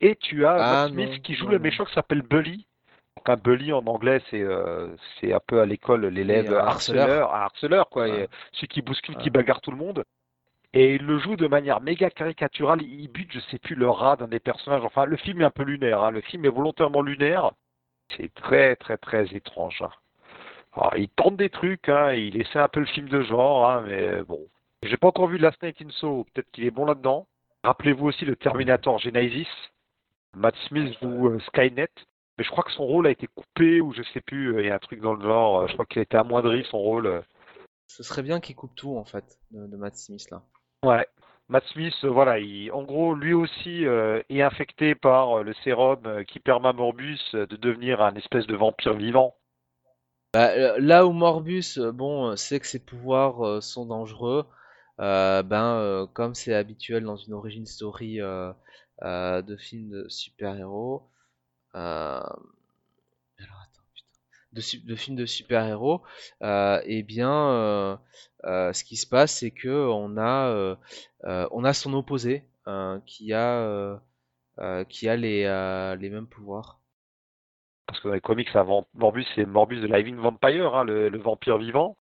et 0.00 0.16
tu 0.16 0.46
as 0.46 0.54
Ah, 0.54 0.82
Matt 0.84 0.92
Smith 0.92 1.10
non, 1.10 1.18
qui 1.20 1.34
joue 1.34 1.44
non, 1.46 1.50
le 1.52 1.56
non. 1.58 1.62
méchant 1.62 1.84
qui 1.84 1.92
s'appelle 1.94 2.22
Bully. 2.22 2.66
Donc 3.16 3.28
un 3.28 3.36
bully 3.36 3.72
en 3.72 3.86
anglais, 3.86 4.20
c'est 4.30 4.42
euh, 4.42 4.88
c'est 5.20 5.32
un 5.32 5.40
peu 5.46 5.60
à 5.60 5.66
l'école 5.66 6.06
l'élève 6.06 6.52
harceleur. 6.52 6.66
harceleur, 6.66 7.34
un 7.34 7.40
harceleur 7.40 7.88
quoi, 7.88 8.04
Ouais. 8.04 8.24
et 8.24 8.28
celui 8.52 8.68
qui 8.68 8.82
bouscule, 8.82 9.16
Ouais. 9.16 9.22
qui 9.22 9.30
bagarre 9.30 9.60
tout 9.60 9.70
le 9.70 9.76
monde. 9.76 10.04
Et 10.72 10.96
il 10.96 11.06
le 11.06 11.18
joue 11.20 11.36
de 11.36 11.46
manière 11.46 11.80
méga 11.80 12.10
caricaturale, 12.10 12.82
il 12.82 13.06
bute, 13.08 13.30
je 13.32 13.38
sais 13.38 13.58
plus, 13.60 13.76
le 13.76 13.88
rat 13.88 14.16
d'un 14.16 14.26
des 14.26 14.40
personnages. 14.40 14.82
Enfin, 14.84 15.04
le 15.04 15.16
film 15.16 15.40
est 15.40 15.44
un 15.44 15.50
peu 15.50 15.62
lunaire, 15.62 16.02
hein. 16.02 16.10
le 16.10 16.20
film 16.20 16.44
est 16.44 16.48
volontairement 16.48 17.00
lunaire. 17.02 17.52
C'est 18.16 18.34
très 18.34 18.74
très 18.76 18.96
très 18.96 19.24
étrange. 19.36 19.80
hein. 19.82 19.90
Alors, 20.76 20.94
il 20.96 21.08
tente 21.08 21.36
des 21.36 21.50
trucs, 21.50 21.88
hein, 21.88 22.12
il 22.14 22.40
essaie 22.40 22.58
un 22.58 22.66
peu 22.68 22.80
le 22.80 22.86
film 22.86 23.08
de 23.08 23.22
genre, 23.22 23.70
hein, 23.70 23.84
mais 23.86 24.22
bon. 24.24 24.40
J'ai 24.82 24.96
pas 24.96 25.06
encore 25.06 25.28
vu 25.28 25.38
Last 25.38 25.62
Night 25.62 25.80
in 25.80 25.88
Soho, 25.90 26.24
peut-être 26.34 26.50
qu'il 26.50 26.64
est 26.64 26.72
bon 26.72 26.84
là-dedans. 26.84 27.28
Rappelez-vous 27.62 28.06
aussi 28.08 28.24
le 28.24 28.34
Terminator 28.34 28.98
Genesis. 28.98 29.46
Matt 30.36 30.56
Smith 30.66 30.92
joue 31.00 31.28
euh, 31.28 31.38
Skynet, 31.46 31.88
mais 32.38 32.44
je 32.44 32.50
crois 32.50 32.64
que 32.64 32.72
son 32.72 32.84
rôle 32.84 33.06
a 33.06 33.10
été 33.10 33.26
coupé 33.28 33.80
ou 33.80 33.92
je 33.92 34.02
sais 34.12 34.20
plus, 34.20 34.54
euh, 34.54 34.62
il 34.62 34.68
y 34.68 34.70
a 34.70 34.74
un 34.74 34.78
truc 34.78 35.00
dans 35.00 35.14
le 35.14 35.22
genre, 35.22 35.60
euh, 35.60 35.66
je 35.68 35.74
crois 35.74 35.86
qu'il 35.86 36.00
a 36.00 36.02
été 36.02 36.16
amoindri 36.16 36.64
son 36.70 36.78
rôle. 36.78 37.06
euh. 37.06 37.20
Ce 37.86 38.02
serait 38.02 38.22
bien 38.22 38.40
qu'il 38.40 38.56
coupe 38.56 38.74
tout, 38.74 38.96
en 38.96 39.04
fait, 39.04 39.24
de, 39.50 39.66
de 39.66 39.76
Matt 39.76 39.96
Smith, 39.96 40.30
là. 40.30 40.42
Ouais. 40.84 41.06
Matt 41.48 41.64
Smith, 41.66 41.94
voilà, 42.04 42.38
il, 42.38 42.72
en 42.72 42.82
gros, 42.82 43.14
lui 43.14 43.34
aussi 43.34 43.84
euh, 43.84 44.22
est 44.30 44.40
infecté 44.40 44.94
par 44.94 45.42
le 45.42 45.52
sérum 45.62 46.24
qui 46.26 46.40
permet 46.40 46.68
à 46.68 46.72
Morbus 46.72 47.20
de 47.34 47.56
devenir 47.56 48.00
un 48.00 48.14
espèce 48.14 48.46
de 48.46 48.56
vampire 48.56 48.94
vivant. 48.94 49.34
Bah, 50.32 50.78
là 50.78 51.06
où 51.06 51.12
Morbus, 51.12 51.78
bon, 51.92 52.34
sait 52.36 52.58
que 52.60 52.66
ses 52.66 52.82
pouvoirs 52.82 53.46
euh, 53.46 53.60
sont 53.60 53.84
dangereux, 53.84 54.46
euh, 55.00 55.42
ben, 55.42 56.08
comme 56.14 56.34
c'est 56.34 56.54
habituel 56.54 57.04
dans 57.04 57.16
une 57.16 57.34
origin 57.34 57.66
story 57.66 58.20
de 59.02 59.56
film 59.58 59.90
de 59.90 60.08
super-héros, 60.08 61.02
putain, 61.74 62.22
de, 64.54 64.94
films 64.96 65.16
de 65.16 65.26
super-héros, 65.26 66.02
euh, 66.42 66.80
eh 66.84 67.02
bien, 67.02 67.32
euh, 67.32 67.96
euh, 68.44 68.72
ce 68.72 68.84
qui 68.84 68.96
se 68.96 69.06
passe, 69.06 69.38
c'est 69.40 69.50
que 69.50 69.68
on 69.68 70.16
a, 70.16 70.48
euh, 70.48 70.76
euh, 71.24 71.48
on 71.52 71.64
a 71.64 71.72
son 71.72 71.94
opposé 71.94 72.44
euh, 72.68 73.00
qui 73.06 73.32
a, 73.32 73.58
euh, 73.60 73.96
euh, 74.60 74.84
qui 74.84 75.08
a 75.08 75.16
les, 75.16 75.44
euh, 75.44 75.96
mêmes 75.98 76.26
pouvoirs. 76.28 76.80
Parce 77.86 78.00
que 78.00 78.08
dans 78.08 78.14
les 78.14 78.20
comics, 78.20 78.48
Morbus, 78.94 79.26
c'est 79.34 79.44
Morbus 79.46 79.80
de 79.80 79.86
Living 79.86 80.16
Vampire, 80.16 80.74
hein, 80.74 80.84
le, 80.84 81.18
vampire 81.18 81.58
vivant. 81.58 81.96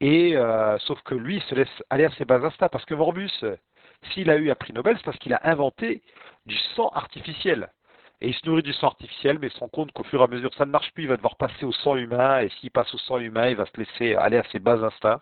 Et 0.00 0.36
euh, 0.36 0.78
sauf 0.80 1.00
que 1.02 1.14
lui, 1.14 1.40
se 1.48 1.54
laisse 1.54 1.68
aller 1.90 2.04
à 2.04 2.10
ses 2.12 2.24
bas 2.24 2.44
instincts. 2.44 2.68
Parce 2.68 2.84
que 2.84 2.94
Morbus, 2.94 3.30
euh, 3.42 3.56
s'il 4.12 4.30
a 4.30 4.36
eu 4.36 4.50
un 4.50 4.54
prix 4.54 4.72
Nobel, 4.72 4.96
c'est 4.98 5.04
parce 5.04 5.18
qu'il 5.18 5.32
a 5.34 5.40
inventé 5.48 6.02
du 6.46 6.56
sang 6.76 6.88
artificiel. 6.90 7.70
Et 8.20 8.28
il 8.28 8.34
se 8.34 8.46
nourrit 8.46 8.62
du 8.62 8.72
sang 8.72 8.88
artificiel, 8.88 9.38
mais 9.38 9.46
il 9.46 9.52
se 9.52 9.60
rend 9.60 9.68
compte 9.68 9.92
qu'au 9.92 10.02
fur 10.04 10.20
et 10.20 10.24
à 10.24 10.26
mesure, 10.26 10.52
ça 10.54 10.66
ne 10.66 10.72
marche 10.72 10.92
plus. 10.92 11.04
Il 11.04 11.08
va 11.08 11.16
devoir 11.16 11.36
passer 11.36 11.64
au 11.64 11.72
sang 11.72 11.96
humain. 11.96 12.40
Et 12.40 12.48
s'il 12.60 12.70
passe 12.70 12.92
au 12.94 12.98
sang 12.98 13.18
humain, 13.18 13.48
il 13.48 13.56
va 13.56 13.66
se 13.66 13.76
laisser 13.76 14.14
aller 14.16 14.38
à 14.38 14.44
ses 14.50 14.58
bas 14.58 14.82
instincts. 14.82 15.20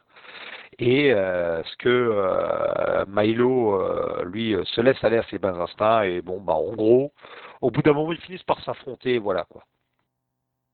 Et 0.79 1.13
euh, 1.13 1.63
ce 1.65 1.77
que 1.77 1.89
euh, 1.89 3.05
Milo, 3.09 3.75
euh, 3.81 4.25
lui, 4.25 4.55
euh, 4.55 4.65
se 4.65 4.81
laisse 4.81 5.03
aller 5.05 5.19
à 5.19 5.25
ses 5.25 5.39
bas 5.39 5.55
instincts. 5.55 6.03
Et 6.05 6.23
bon, 6.23 6.41
bah, 6.41 6.55
en 6.55 6.73
gros, 6.75 7.13
au 7.61 7.71
bout 7.71 7.83
d'un 7.83 7.93
moment, 7.93 8.13
ils 8.13 8.21
finissent 8.21 8.43
par 8.45 8.63
s'affronter. 8.65 9.19
Voilà 9.19 9.45
quoi. 9.45 9.65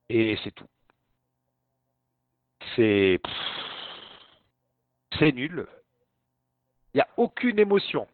Et 0.09 0.39
c'est 0.45 0.53
tout. 0.53 0.67
C'est. 2.77 3.21
C'est 5.19 5.33
nul. 5.33 5.67
Il 6.95 6.99
n'y 6.99 7.01
a 7.03 7.09
aucune 7.17 7.59
émotion. 7.59 8.07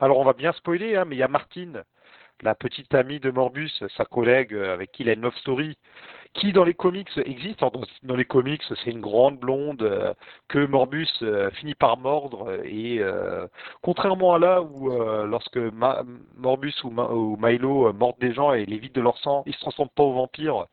Alors 0.00 0.18
on 0.18 0.24
va 0.24 0.32
bien 0.32 0.52
spoiler, 0.52 0.96
hein, 0.96 1.04
mais 1.04 1.16
il 1.16 1.20
y 1.20 1.22
a 1.22 1.28
Martine, 1.28 1.84
la 2.42 2.54
petite 2.54 2.94
amie 2.94 3.20
de 3.20 3.30
Morbus, 3.30 3.70
sa 3.96 4.04
collègue 4.04 4.54
avec 4.54 4.92
qui 4.92 5.02
il 5.02 5.08
a 5.08 5.12
une 5.12 5.22
love 5.22 5.36
story, 5.36 5.76
qui 6.34 6.52
dans 6.52 6.64
les 6.64 6.74
comics 6.74 7.10
existe. 7.24 7.60
Dans, 8.02 8.16
les 8.16 8.24
comics, 8.24 8.62
c'est 8.68 8.90
une 8.90 9.00
grande 9.00 9.38
blonde 9.38 9.82
euh, 9.82 10.14
que 10.48 10.64
Morbus 10.64 11.08
euh, 11.22 11.50
finit 11.52 11.74
par 11.74 11.98
mordre. 11.98 12.52
Et 12.64 12.98
euh, 13.00 13.46
contrairement 13.82 14.34
à 14.34 14.38
là 14.38 14.62
où 14.62 14.90
lorsque 15.26 15.56
Ma- 15.56 16.02
Morbus 16.36 16.74
ou, 16.84 16.90
Ma- 16.90 17.10
ou 17.10 17.36
Milo 17.38 17.92
mordent 17.92 18.18
des 18.18 18.32
gens 18.32 18.52
et 18.52 18.64
les 18.64 18.78
vident 18.78 18.94
de 18.94 19.00
leur 19.02 19.18
sang, 19.18 19.42
ils 19.46 19.54
se 19.54 19.60
transforment 19.60 19.90
pas 19.94 20.04
en 20.04 20.12
vampires. 20.12 20.66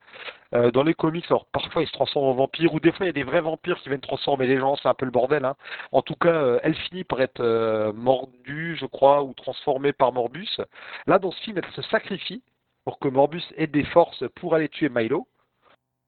Dans 0.51 0.81
les 0.81 0.95
comics, 0.95 1.25
alors 1.29 1.45
parfois 1.45 1.83
ils 1.83 1.87
se 1.87 1.91
transforment 1.91 2.29
en 2.29 2.33
vampires, 2.33 2.73
ou 2.73 2.79
des 2.79 2.91
fois 2.91 3.05
il 3.05 3.09
y 3.09 3.11
a 3.11 3.13
des 3.13 3.23
vrais 3.23 3.41
vampires 3.41 3.79
qui 3.81 3.89
viennent 3.89 4.01
transformer 4.01 4.47
les 4.47 4.57
gens, 4.57 4.75
c'est 4.77 4.87
un 4.87 4.95
peu 4.95 5.05
le 5.05 5.11
bordel. 5.11 5.45
Hein. 5.45 5.55
En 5.91 6.01
tout 6.01 6.15
cas, 6.15 6.57
elle 6.63 6.73
finit 6.73 7.03
par 7.03 7.21
être 7.21 7.91
mordue, 7.91 8.75
je 8.79 8.87
crois, 8.87 9.21
ou 9.23 9.33
transformée 9.33 9.93
par 9.93 10.11
Morbus. 10.11 10.59
Là, 11.05 11.19
dans 11.19 11.29
ce 11.31 11.39
film, 11.41 11.59
elle 11.59 11.71
se 11.73 11.83
sacrifie 11.83 12.41
pour 12.83 12.97
que 12.97 13.09
Morbus 13.09 13.43
ait 13.57 13.67
des 13.67 13.83
forces 13.83 14.23
pour 14.35 14.55
aller 14.55 14.69
tuer 14.69 14.89
Milo. 14.89 15.27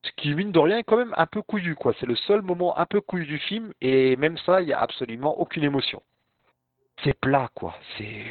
Ce 0.04 0.12
qui, 0.18 0.36
mine 0.36 0.52
de 0.52 0.60
rien, 0.60 0.78
est 0.78 0.84
quand 0.84 0.98
même 0.98 1.14
un 1.18 1.26
peu 1.26 1.42
couillu, 1.42 1.76
quoi. 1.76 1.96
C'est 2.00 2.06
le 2.06 2.16
seul 2.16 2.42
moment 2.44 2.78
un 2.78 2.86
peu 2.86 3.02
couillu 3.02 3.26
du 3.26 3.40
film, 3.40 3.74
et 3.82 4.16
même 4.16 4.38
ça, 4.38 4.62
il 4.62 4.68
n'y 4.68 4.74
a 4.74 4.80
absolument 4.80 5.40
aucune 5.40 5.64
émotion. 5.64 6.04
C'est 7.04 7.14
plat, 7.20 7.50
quoi. 7.54 7.76
C'est. 7.98 8.26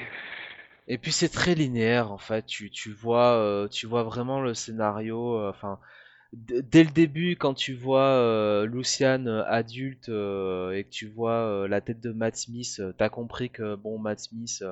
Et 0.89 0.99
puis 0.99 1.13
c'est 1.13 1.29
très 1.29 1.55
linéaire 1.55 2.13
en 2.13 2.19
fait. 2.19 2.47
Tu, 2.47 2.71
tu 2.71 2.91
vois, 2.93 3.33
euh, 3.35 3.69
tu 3.69 3.87
vois 3.87 4.03
vraiment 4.03 4.41
le 4.41 4.55
scénario. 4.55 5.37
euh, 5.39 5.51
Enfin, 5.51 5.79
dès 6.33 6.85
le 6.85 6.91
début, 6.91 7.37
quand 7.37 7.55
tu 7.55 7.75
vois 7.75 8.03
euh, 8.03 8.67
Luciane 8.67 9.29
euh, 9.29 9.45
adulte 9.47 10.09
et 10.09 10.85
que 10.85 10.91
tu 10.91 11.07
vois 11.09 11.69
la 11.69 11.81
tête 11.81 12.01
de 12.01 12.13
Matt 12.13 12.37
Smith, 12.37 12.83
t'as 12.99 13.09
compris 13.09 13.51
que 13.51 13.77
bon, 13.77 13.99
Matt 13.99 14.21
Smith, 14.21 14.65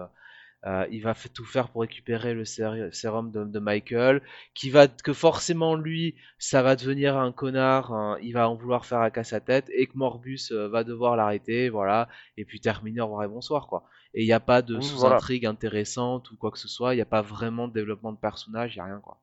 euh, 0.66 0.86
il 0.90 1.02
va 1.02 1.14
tout 1.14 1.44
faire 1.44 1.68
pour 1.68 1.82
récupérer 1.82 2.34
le 2.34 2.44
sérum 2.44 3.30
de, 3.30 3.44
de 3.44 3.58
Michael, 3.60 4.22
qui 4.54 4.70
va 4.70 4.88
que 4.88 5.12
forcément 5.12 5.76
lui, 5.76 6.16
ça 6.38 6.62
va 6.62 6.74
devenir 6.74 7.16
un 7.16 7.32
connard, 7.32 7.92
hein, 7.92 8.18
il 8.22 8.32
va 8.32 8.48
en 8.48 8.56
vouloir 8.56 8.84
faire 8.84 9.00
à 9.00 9.10
casse 9.10 9.28
sa 9.28 9.40
tête, 9.40 9.70
et 9.72 9.86
que 9.86 9.96
Morbus 9.96 10.50
euh, 10.50 10.68
va 10.68 10.82
devoir 10.82 11.16
l'arrêter, 11.16 11.68
voilà, 11.68 12.08
et 12.36 12.44
puis 12.44 12.60
terminer 12.60 13.00
au 13.00 13.06
revoir 13.06 13.24
et 13.24 13.28
bonsoir 13.28 13.66
quoi. 13.68 13.84
Et 14.14 14.22
il 14.22 14.26
n'y 14.26 14.32
a 14.32 14.40
pas 14.40 14.62
de 14.62 14.80
sous-intrigue 14.80 15.46
intéressante 15.46 16.30
ou 16.30 16.36
quoi 16.36 16.50
que 16.50 16.58
ce 16.58 16.68
soit, 16.68 16.94
il 16.94 16.96
n'y 16.96 17.02
a 17.02 17.06
pas 17.06 17.22
vraiment 17.22 17.68
de 17.68 17.74
développement 17.74 18.12
de 18.12 18.18
personnage, 18.18 18.74
il 18.74 18.78
n'y 18.78 18.82
a 18.82 18.86
rien 18.86 19.00
quoi. 19.00 19.20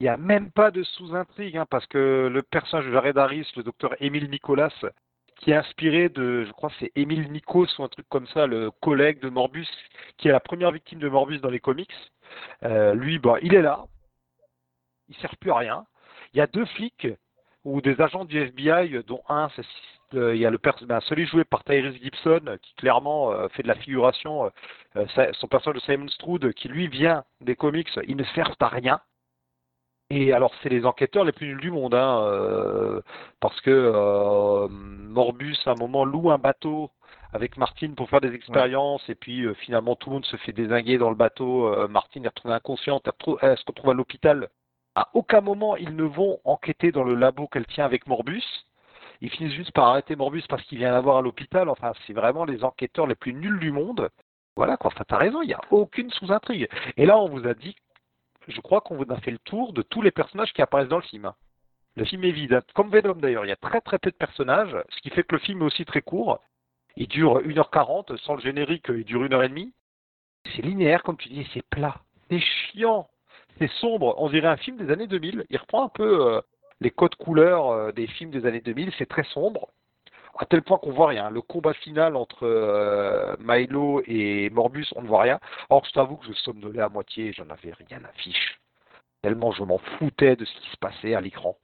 Il 0.00 0.04
n'y 0.04 0.10
a 0.10 0.16
même 0.16 0.52
pas 0.52 0.70
de 0.70 0.84
sous-intrigue, 0.84 1.56
hein, 1.56 1.66
parce 1.68 1.86
que 1.86 2.28
le 2.32 2.42
personnage 2.42 2.86
de 2.86 2.92
Jared 2.92 3.18
Harris, 3.18 3.50
le 3.56 3.64
docteur 3.64 4.00
Émile 4.00 4.30
Nicolas, 4.30 4.72
qui 5.38 5.52
est 5.52 5.56
inspiré 5.56 6.08
de, 6.08 6.44
je 6.44 6.52
crois 6.52 6.70
c'est 6.78 6.92
Émile 6.96 7.30
Nikos 7.32 7.66
ou 7.78 7.84
un 7.84 7.88
truc 7.88 8.06
comme 8.08 8.26
ça, 8.28 8.46
le 8.46 8.70
collègue 8.70 9.20
de 9.20 9.28
Morbus, 9.28 9.68
qui 10.18 10.28
est 10.28 10.32
la 10.32 10.40
première 10.40 10.72
victime 10.72 10.98
de 10.98 11.08
Morbus 11.08 11.38
dans 11.38 11.50
les 11.50 11.60
comics. 11.60 11.94
Euh, 12.64 12.94
lui, 12.94 13.18
bah, 13.18 13.36
il 13.42 13.54
est 13.54 13.62
là, 13.62 13.86
il 15.08 15.16
sert 15.16 15.36
plus 15.36 15.50
à 15.50 15.56
rien. 15.56 15.86
Il 16.34 16.38
y 16.38 16.40
a 16.40 16.46
deux 16.46 16.66
flics 16.66 17.08
ou 17.64 17.80
des 17.80 18.00
agents 18.00 18.24
du 18.24 18.38
FBI, 18.38 19.02
dont 19.06 19.22
un, 19.28 19.48
c'est 19.56 19.64
euh, 20.14 20.34
il 20.34 20.40
y 20.40 20.46
a 20.46 20.50
le 20.50 20.58
ben, 20.86 21.00
celui 21.02 21.26
joué 21.26 21.44
par 21.44 21.64
Tyrese 21.64 21.96
Gibson, 22.00 22.56
qui 22.62 22.74
clairement 22.74 23.32
euh, 23.32 23.48
fait 23.48 23.62
de 23.62 23.68
la 23.68 23.74
figuration. 23.74 24.46
euh, 24.46 24.50
euh, 24.96 25.32
son 25.34 25.48
personnage 25.48 25.82
de 25.82 25.84
Simon 25.84 26.08
Stroud, 26.08 26.52
qui 26.54 26.68
lui 26.68 26.88
vient 26.88 27.24
des 27.40 27.56
comics, 27.56 27.88
ils 28.06 28.16
ne 28.16 28.24
servent 28.24 28.56
à 28.60 28.68
rien. 28.68 29.00
Et 30.10 30.32
alors, 30.32 30.52
c'est 30.62 30.70
les 30.70 30.86
enquêteurs 30.86 31.24
les 31.24 31.32
plus 31.32 31.48
nuls 31.48 31.60
du 31.60 31.70
monde, 31.70 31.94
hein, 31.94 32.22
euh, 32.22 33.02
parce 33.40 33.60
que 33.60 33.70
euh, 33.70 34.66
Morbus, 34.70 35.56
à 35.66 35.72
un 35.72 35.74
moment, 35.74 36.04
loue 36.06 36.30
un 36.30 36.38
bateau 36.38 36.90
avec 37.34 37.58
Martine 37.58 37.94
pour 37.94 38.08
faire 38.08 38.22
des 38.22 38.32
expériences, 38.34 39.06
et 39.10 39.14
puis 39.14 39.42
euh, 39.42 39.52
finalement, 39.54 39.96
tout 39.96 40.08
le 40.08 40.14
monde 40.14 40.24
se 40.24 40.36
fait 40.38 40.52
désinguer 40.52 40.96
dans 40.96 41.10
le 41.10 41.16
bateau. 41.16 41.66
Euh, 41.66 41.88
Martine 41.88 42.24
est 42.24 42.28
retrouvée 42.28 42.54
inconsciente, 42.54 43.08
elle, 43.42 43.58
se 43.58 43.64
retrouve 43.66 43.90
à 43.90 43.94
l'hôpital. 43.94 44.48
À 44.94 45.08
aucun 45.12 45.42
moment, 45.42 45.76
ils 45.76 45.94
ne 45.94 46.04
vont 46.04 46.40
enquêter 46.44 46.90
dans 46.90 47.04
le 47.04 47.14
labo 47.14 47.46
qu'elle 47.46 47.66
tient 47.66 47.84
avec 47.84 48.06
Morbus. 48.06 48.44
Ils 49.20 49.30
finissent 49.30 49.54
juste 49.54 49.72
par 49.72 49.88
arrêter 49.88 50.16
Morbus 50.16 50.44
parce 50.48 50.62
qu'il 50.64 50.78
vient 50.78 50.92
la 50.92 51.00
voir 51.00 51.18
à 51.18 51.22
l'hôpital. 51.22 51.68
Enfin, 51.68 51.92
c'est 52.06 52.14
vraiment 52.14 52.44
les 52.44 52.64
enquêteurs 52.64 53.06
les 53.06 53.14
plus 53.14 53.34
nuls 53.34 53.58
du 53.60 53.72
monde. 53.72 54.08
Voilà, 54.56 54.76
quoi. 54.76 54.90
Enfin, 54.92 55.04
t'as 55.06 55.18
raison, 55.18 55.42
il 55.42 55.48
n'y 55.48 55.54
a 55.54 55.60
aucune 55.70 56.10
sous-intrigue. 56.10 56.68
Et 56.96 57.06
là, 57.06 57.18
on 57.18 57.28
vous 57.28 57.46
a 57.46 57.54
dit 57.54 57.76
je 58.48 58.60
crois 58.60 58.80
qu'on 58.80 59.00
a 59.02 59.20
fait 59.20 59.30
le 59.30 59.38
tour 59.38 59.72
de 59.72 59.82
tous 59.82 60.02
les 60.02 60.10
personnages 60.10 60.52
qui 60.52 60.62
apparaissent 60.62 60.88
dans 60.88 60.96
le 60.96 61.02
film. 61.02 61.32
Le 61.96 62.04
film 62.04 62.24
est 62.24 62.30
vide, 62.30 62.54
hein. 62.54 62.62
comme 62.74 62.90
Venom 62.90 63.14
d'ailleurs, 63.14 63.44
il 63.44 63.48
y 63.48 63.52
a 63.52 63.56
très 63.56 63.80
très 63.80 63.98
peu 63.98 64.10
de 64.10 64.16
personnages, 64.16 64.76
ce 64.90 65.00
qui 65.00 65.10
fait 65.10 65.24
que 65.24 65.34
le 65.34 65.40
film 65.40 65.62
est 65.62 65.66
aussi 65.66 65.84
très 65.84 66.02
court. 66.02 66.40
Il 66.96 67.08
dure 67.08 67.40
1h40, 67.42 68.16
sans 68.18 68.34
le 68.34 68.40
générique, 68.40 68.86
il 68.88 69.04
dure 69.04 69.22
1h30. 69.24 69.72
C'est 70.54 70.62
linéaire, 70.62 71.02
comme 71.02 71.16
tu 71.16 71.28
dis, 71.28 71.46
c'est 71.52 71.66
plat, 71.68 72.00
c'est 72.30 72.40
chiant, 72.40 73.08
c'est 73.58 73.70
sombre, 73.80 74.14
on 74.18 74.30
dirait 74.30 74.48
un 74.48 74.56
film 74.56 74.76
des 74.76 74.90
années 74.92 75.06
2000. 75.06 75.46
Il 75.50 75.56
reprend 75.58 75.84
un 75.84 75.88
peu 75.88 76.26
euh, 76.26 76.40
les 76.80 76.90
codes 76.90 77.16
couleurs 77.16 77.68
euh, 77.70 77.92
des 77.92 78.06
films 78.06 78.30
des 78.30 78.46
années 78.46 78.60
2000, 78.60 78.92
c'est 78.96 79.08
très 79.08 79.24
sombre, 79.24 79.68
à 80.38 80.46
tel 80.46 80.62
point 80.62 80.78
qu'on 80.78 80.92
voit 80.92 81.08
rien. 81.08 81.30
Le 81.30 81.42
combat 81.42 81.74
final 81.74 82.16
entre 82.16 82.44
euh, 82.44 83.36
Milo 83.40 84.02
et 84.06 84.50
Morbus, 84.50 84.86
on 84.96 85.02
ne 85.02 85.08
voit 85.08 85.22
rien. 85.22 85.40
Or, 85.68 85.84
je 85.84 85.92
t'avoue 85.92 86.16
que 86.16 86.26
je 86.26 86.32
somnolais 86.32 86.80
à 86.80 86.88
moitié, 86.88 87.32
j'en 87.32 87.48
avais 87.50 87.72
rien 87.72 88.02
à 88.04 88.12
fiche. 88.12 88.60
Tellement 89.22 89.50
je 89.52 89.64
m'en 89.64 89.78
foutais 89.78 90.36
de 90.36 90.44
ce 90.44 90.60
qui 90.60 90.70
se 90.70 90.76
passait 90.76 91.14
à 91.14 91.20
l'écran. 91.20 91.56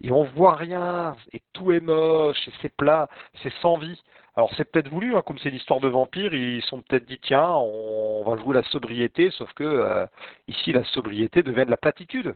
Et 0.00 0.12
on 0.12 0.24
voit 0.24 0.54
rien, 0.54 1.16
et 1.32 1.42
tout 1.52 1.72
est 1.72 1.80
moche, 1.80 2.48
et 2.48 2.52
c'est 2.62 2.74
plat, 2.76 3.08
c'est 3.42 3.52
sans 3.60 3.76
vie. 3.78 4.00
Alors 4.36 4.52
c'est 4.56 4.64
peut-être 4.64 4.88
voulu, 4.88 5.16
hein, 5.16 5.22
comme 5.22 5.38
c'est 5.38 5.50
l'histoire 5.50 5.80
de 5.80 5.88
vampires, 5.88 6.34
ils 6.34 6.62
sont 6.62 6.82
peut-être 6.82 7.06
dit 7.06 7.18
tiens, 7.20 7.48
on 7.48 8.24
va 8.24 8.36
jouer 8.42 8.54
la 8.54 8.62
sobriété, 8.64 9.30
sauf 9.30 9.52
que 9.54 9.64
euh, 9.64 10.06
ici 10.48 10.72
la 10.72 10.84
sobriété 10.84 11.42
devient 11.42 11.64
de 11.64 11.70
la 11.70 11.76
platitude. 11.76 12.34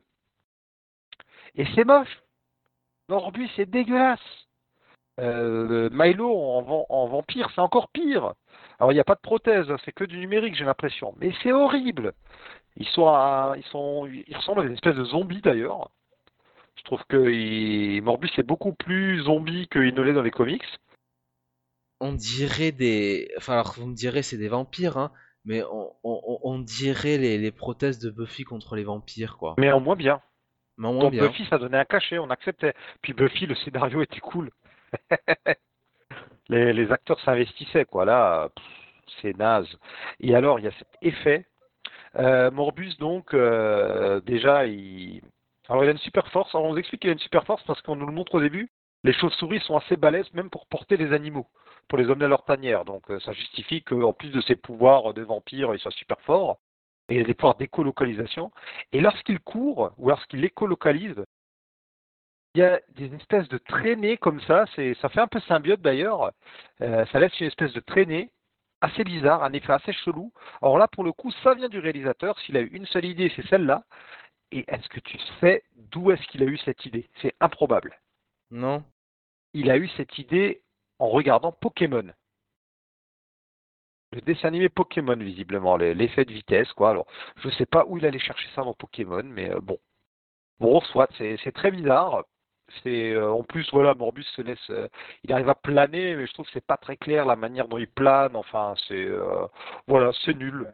Et 1.57 1.67
c'est 1.75 1.85
moche. 1.85 2.23
Morbus 3.09 3.49
c'est 3.57 3.69
dégueulasse. 3.69 4.48
Euh, 5.19 5.89
Milo 5.93 6.33
en, 6.33 7.07
vampire, 7.09 7.51
c'est 7.55 7.61
encore 7.61 7.89
pire. 7.89 8.35
Alors 8.79 8.93
il 8.93 8.95
n'y 8.95 9.01
a 9.01 9.05
pas 9.05 9.17
de 9.17 9.21
prothèse, 9.21 9.67
c'est 9.85 9.93
que 9.93 10.05
du 10.05 10.19
numérique, 10.19 10.55
j'ai 10.55 10.65
l'impression. 10.65 11.15
Mais 11.19 11.33
c'est 11.43 11.53
horrible. 11.53 12.13
Ils 12.77 12.87
sont, 12.87 13.09
à- 13.09 13.55
ils 13.57 13.65
sont, 13.65 14.07
ils 14.07 14.37
ressemblent 14.37 14.61
à 14.61 14.69
des 14.69 14.75
espèces 14.75 14.95
de 14.97 15.05
zombies 15.05 15.41
d'ailleurs. 15.41 15.91
Je 16.77 16.85
trouve 16.85 17.03
que 17.09 17.29
il- 17.31 18.01
Morbus 18.03 18.31
est 18.39 18.45
beaucoup 18.45 18.73
plus 18.73 19.23
zombie 19.23 19.67
qu'il 19.69 19.93
ne 19.95 20.03
l'est 20.03 20.13
dans 20.13 20.23
les 20.23 20.31
comics. 20.31 20.63
On 22.01 22.13
dirait 22.13 22.71
des... 22.71 23.33
Enfin 23.39 23.55
alors 23.55 23.75
vous 23.77 23.87
me 23.87 23.95
direz 23.95 24.23
c'est 24.23 24.37
des 24.37 24.47
vampires, 24.49 24.97
hein, 24.99 25.11
mais 25.45 25.65
on, 25.65 25.91
on, 26.05 26.39
on 26.45 26.59
dirait 26.61 27.19
les, 27.19 27.39
les 27.39 27.51
prothèses 27.51 27.99
de 27.99 28.11
Buffy 28.11 28.45
contre 28.45 28.77
les 28.77 28.85
vampires 28.85 29.37
quoi. 29.37 29.55
Mais 29.59 29.73
en 29.73 29.81
moins 29.81 29.97
bien. 29.97 30.21
Mais 30.77 30.87
en 30.87 30.93
moins 30.93 31.03
Donc 31.05 31.13
bien. 31.13 31.27
Buffy, 31.27 31.45
ça 31.51 31.59
donnait 31.59 31.79
un 31.79 31.85
cachet, 31.85 32.21
on 32.21 32.31
acceptait. 32.31 32.75
Puis 33.03 33.13
Buffy, 33.15 33.47
le 33.47 33.57
scénario 33.57 34.01
était 34.03 34.21
cool. 34.21 34.53
les, 36.49 36.93
acteurs 36.93 37.21
s'investissaient, 37.21 37.85
quoi. 37.85 38.05
Là, 38.05 38.49
c'est 39.21 39.37
naze. 39.37 39.69
Et 40.21 40.35
alors, 40.35 40.59
il 40.59 40.65
y 40.65 40.69
a 40.69 40.73
cet 40.73 40.89
effet. 41.03 41.47
Euh, 42.17 42.51
Morbus, 42.51 42.97
donc, 42.99 43.35
euh, 43.35 44.21
déjà, 44.21 44.67
il... 44.67 45.23
Alors, 45.69 45.85
il 45.85 45.89
a 45.89 45.93
une 45.93 45.99
super 45.99 46.27
force. 46.29 46.55
Alors, 46.55 46.67
on 46.67 46.73
nous 46.73 46.79
explique 46.79 47.03
qu'il 47.03 47.11
a 47.11 47.13
une 47.13 47.19
super 47.19 47.45
force 47.45 47.63
parce 47.65 47.83
qu'on 47.83 47.97
nous 47.97 48.07
le 48.07 48.13
montre 48.13 48.37
au 48.37 48.41
début. 48.41 48.71
Les 49.05 49.13
chauves-souris 49.13 49.61
sont 49.61 49.77
assez 49.77 49.97
balèzes, 49.97 50.33
même 50.35 50.51
pour 50.51 50.67
porter 50.67 50.97
les 50.97 51.13
animaux, 51.13 51.47
pour 51.89 51.99
les 51.99 52.11
emmener 52.11 52.25
à 52.25 52.29
leur 52.29 52.45
tanière. 52.45 52.85
Donc, 52.85 53.11
euh, 53.11 53.21
ça 53.21 53.33
justifie 53.33 53.83
qu'en 53.83 54.13
plus 54.13 54.31
de 54.31 54.41
ses 54.41 54.57
pouvoirs 54.57 55.15
de 55.15 55.23
vampire, 55.23 55.75
il 55.75 55.79
soit 55.79 55.93
super 55.93 56.21
fort. 56.23 56.59
Et 57.11 57.23
des 57.23 57.35
pouvoirs 57.35 57.57
d'écolocalisation. 57.57 58.51
Et 58.93 59.01
lorsqu'il 59.01 59.41
court, 59.41 59.93
ou 59.97 60.11
lorsqu'il 60.11 60.45
écolocalise, 60.45 61.25
il 62.59 62.63
y 62.63 62.65
a 62.65 62.81
des 62.97 63.15
espèces 63.15 63.49
de 63.49 63.59
traînées 63.59 64.17
comme 64.17 64.41
ça, 64.43 64.65
c'est, 64.75 64.95
ça 64.95 65.09
fait 65.09 65.21
un 65.21 65.29
peu 65.29 65.41
symbiote 65.43 65.81
d'ailleurs, 65.81 66.33
Euh, 66.83 67.07
ça 67.07 67.21
laisse 67.21 67.39
une 67.41 67.47
espèce 67.47 67.73
de 67.73 67.81
traînée 67.81 68.31
assez 68.81 69.05
bizarre, 69.05 69.43
un 69.45 69.53
effet 69.53 69.73
assez 69.73 69.93
chelou. 69.93 70.33
Alors 70.63 70.77
là, 70.79 70.89
pour 70.89 71.05
le 71.05 71.13
coup, 71.13 71.31
ça 71.45 71.55
vient 71.55 71.69
du 71.69 71.79
réalisateur, 71.79 72.39
s'il 72.41 72.57
a 72.57 72.61
eu 72.61 72.67
une 72.69 72.87
seule 72.87 73.05
idée, 73.05 73.33
c'est 73.37 73.47
celle-là. 73.47 73.85
Et 74.53 74.65
est-ce 74.69 74.89
que 74.89 75.01
tu 75.01 75.19
sais 75.41 75.63
d'où 75.93 76.11
est-ce 76.11 76.27
qu'il 76.29 76.43
a 76.43 76.47
eu 76.47 76.59
cette 76.59 76.85
idée? 76.87 77.09
C'est 77.23 77.35
improbable. 77.41 77.97
Non 78.51 78.83
Il 79.55 79.71
a 79.71 79.77
eu 79.79 79.89
cette 79.97 80.19
idée 80.19 80.63
en 80.99 81.09
regardant 81.11 81.53
Pokémon. 81.53 82.09
Le 84.13 84.21
dessin 84.23 84.49
animé 84.49 84.69
Pokémon, 84.69 85.17
visiblement, 85.17 85.77
le- 85.77 85.93
l'effet 85.93 86.25
de 86.25 86.33
vitesse, 86.33 86.73
quoi. 86.73 86.91
Alors, 86.91 87.07
je 87.37 87.51
sais 87.51 87.67
pas 87.67 87.85
où 87.87 87.99
il 87.99 88.07
allait 88.07 88.19
chercher 88.19 88.49
ça 88.55 88.63
dans 88.65 88.75
Pokémon, 88.75 89.23
mais 89.25 89.51
euh, 89.51 89.61
bon. 89.61 89.79
Bon, 90.61 90.81
soit, 90.81 91.09
c'est 91.19 91.53
très 91.53 91.71
bizarre. 91.71 92.25
C'est 92.83 93.13
euh, 93.13 93.31
en 93.31 93.43
plus, 93.43 93.67
voilà, 93.73 93.95
Morbus 93.95 94.25
se 94.37 94.43
laisse, 94.43 94.59
euh, 94.71 94.89
il 95.25 95.33
arrive 95.33 95.49
à 95.49 95.55
planer, 95.55 96.17
mais 96.17 96.27
je 96.27 96.33
trouve 96.33 96.47
que 96.47 96.53
c'est 96.53 96.67
pas 96.67 96.77
très 96.77 96.97
clair 96.97 97.25
la 97.25 97.37
manière 97.37 97.69
dont 97.69 97.79
il 97.79 97.89
plane. 97.89 98.37
Enfin, 98.37 98.75
c'est, 98.87 98.95
euh, 98.95 99.47
voilà, 99.87 100.13
c'est 100.25 100.35
nul. 100.35 100.71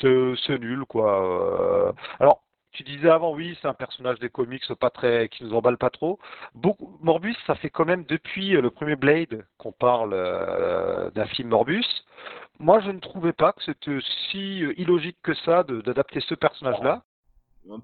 C'est 0.00 0.58
nul, 0.58 0.84
quoi. 0.86 1.94
Alors, 2.18 2.42
tu 2.72 2.82
disais 2.82 3.10
avant, 3.10 3.34
oui, 3.34 3.56
c'est 3.60 3.68
un 3.68 3.74
personnage 3.74 4.18
des 4.18 4.30
comics 4.30 4.62
pas 4.80 4.90
très, 4.90 5.28
qui 5.28 5.44
nous 5.44 5.54
emballe 5.54 5.76
pas 5.76 5.90
trop. 5.90 6.18
Beaucoup, 6.54 6.98
Morbus, 7.02 7.36
ça 7.46 7.54
fait 7.54 7.70
quand 7.70 7.84
même 7.84 8.04
depuis 8.04 8.50
le 8.50 8.70
premier 8.70 8.96
Blade 8.96 9.44
qu'on 9.58 9.72
parle 9.72 10.12
d'un 11.14 11.26
film 11.26 11.50
Morbus. 11.50 11.84
Moi, 12.58 12.80
je 12.80 12.90
ne 12.90 13.00
trouvais 13.00 13.34
pas 13.34 13.52
que 13.52 13.62
c'était 13.64 13.98
si 14.30 14.60
illogique 14.76 15.18
que 15.22 15.34
ça 15.34 15.62
d'adapter 15.62 16.20
ce 16.20 16.34
personnage-là. 16.34 17.02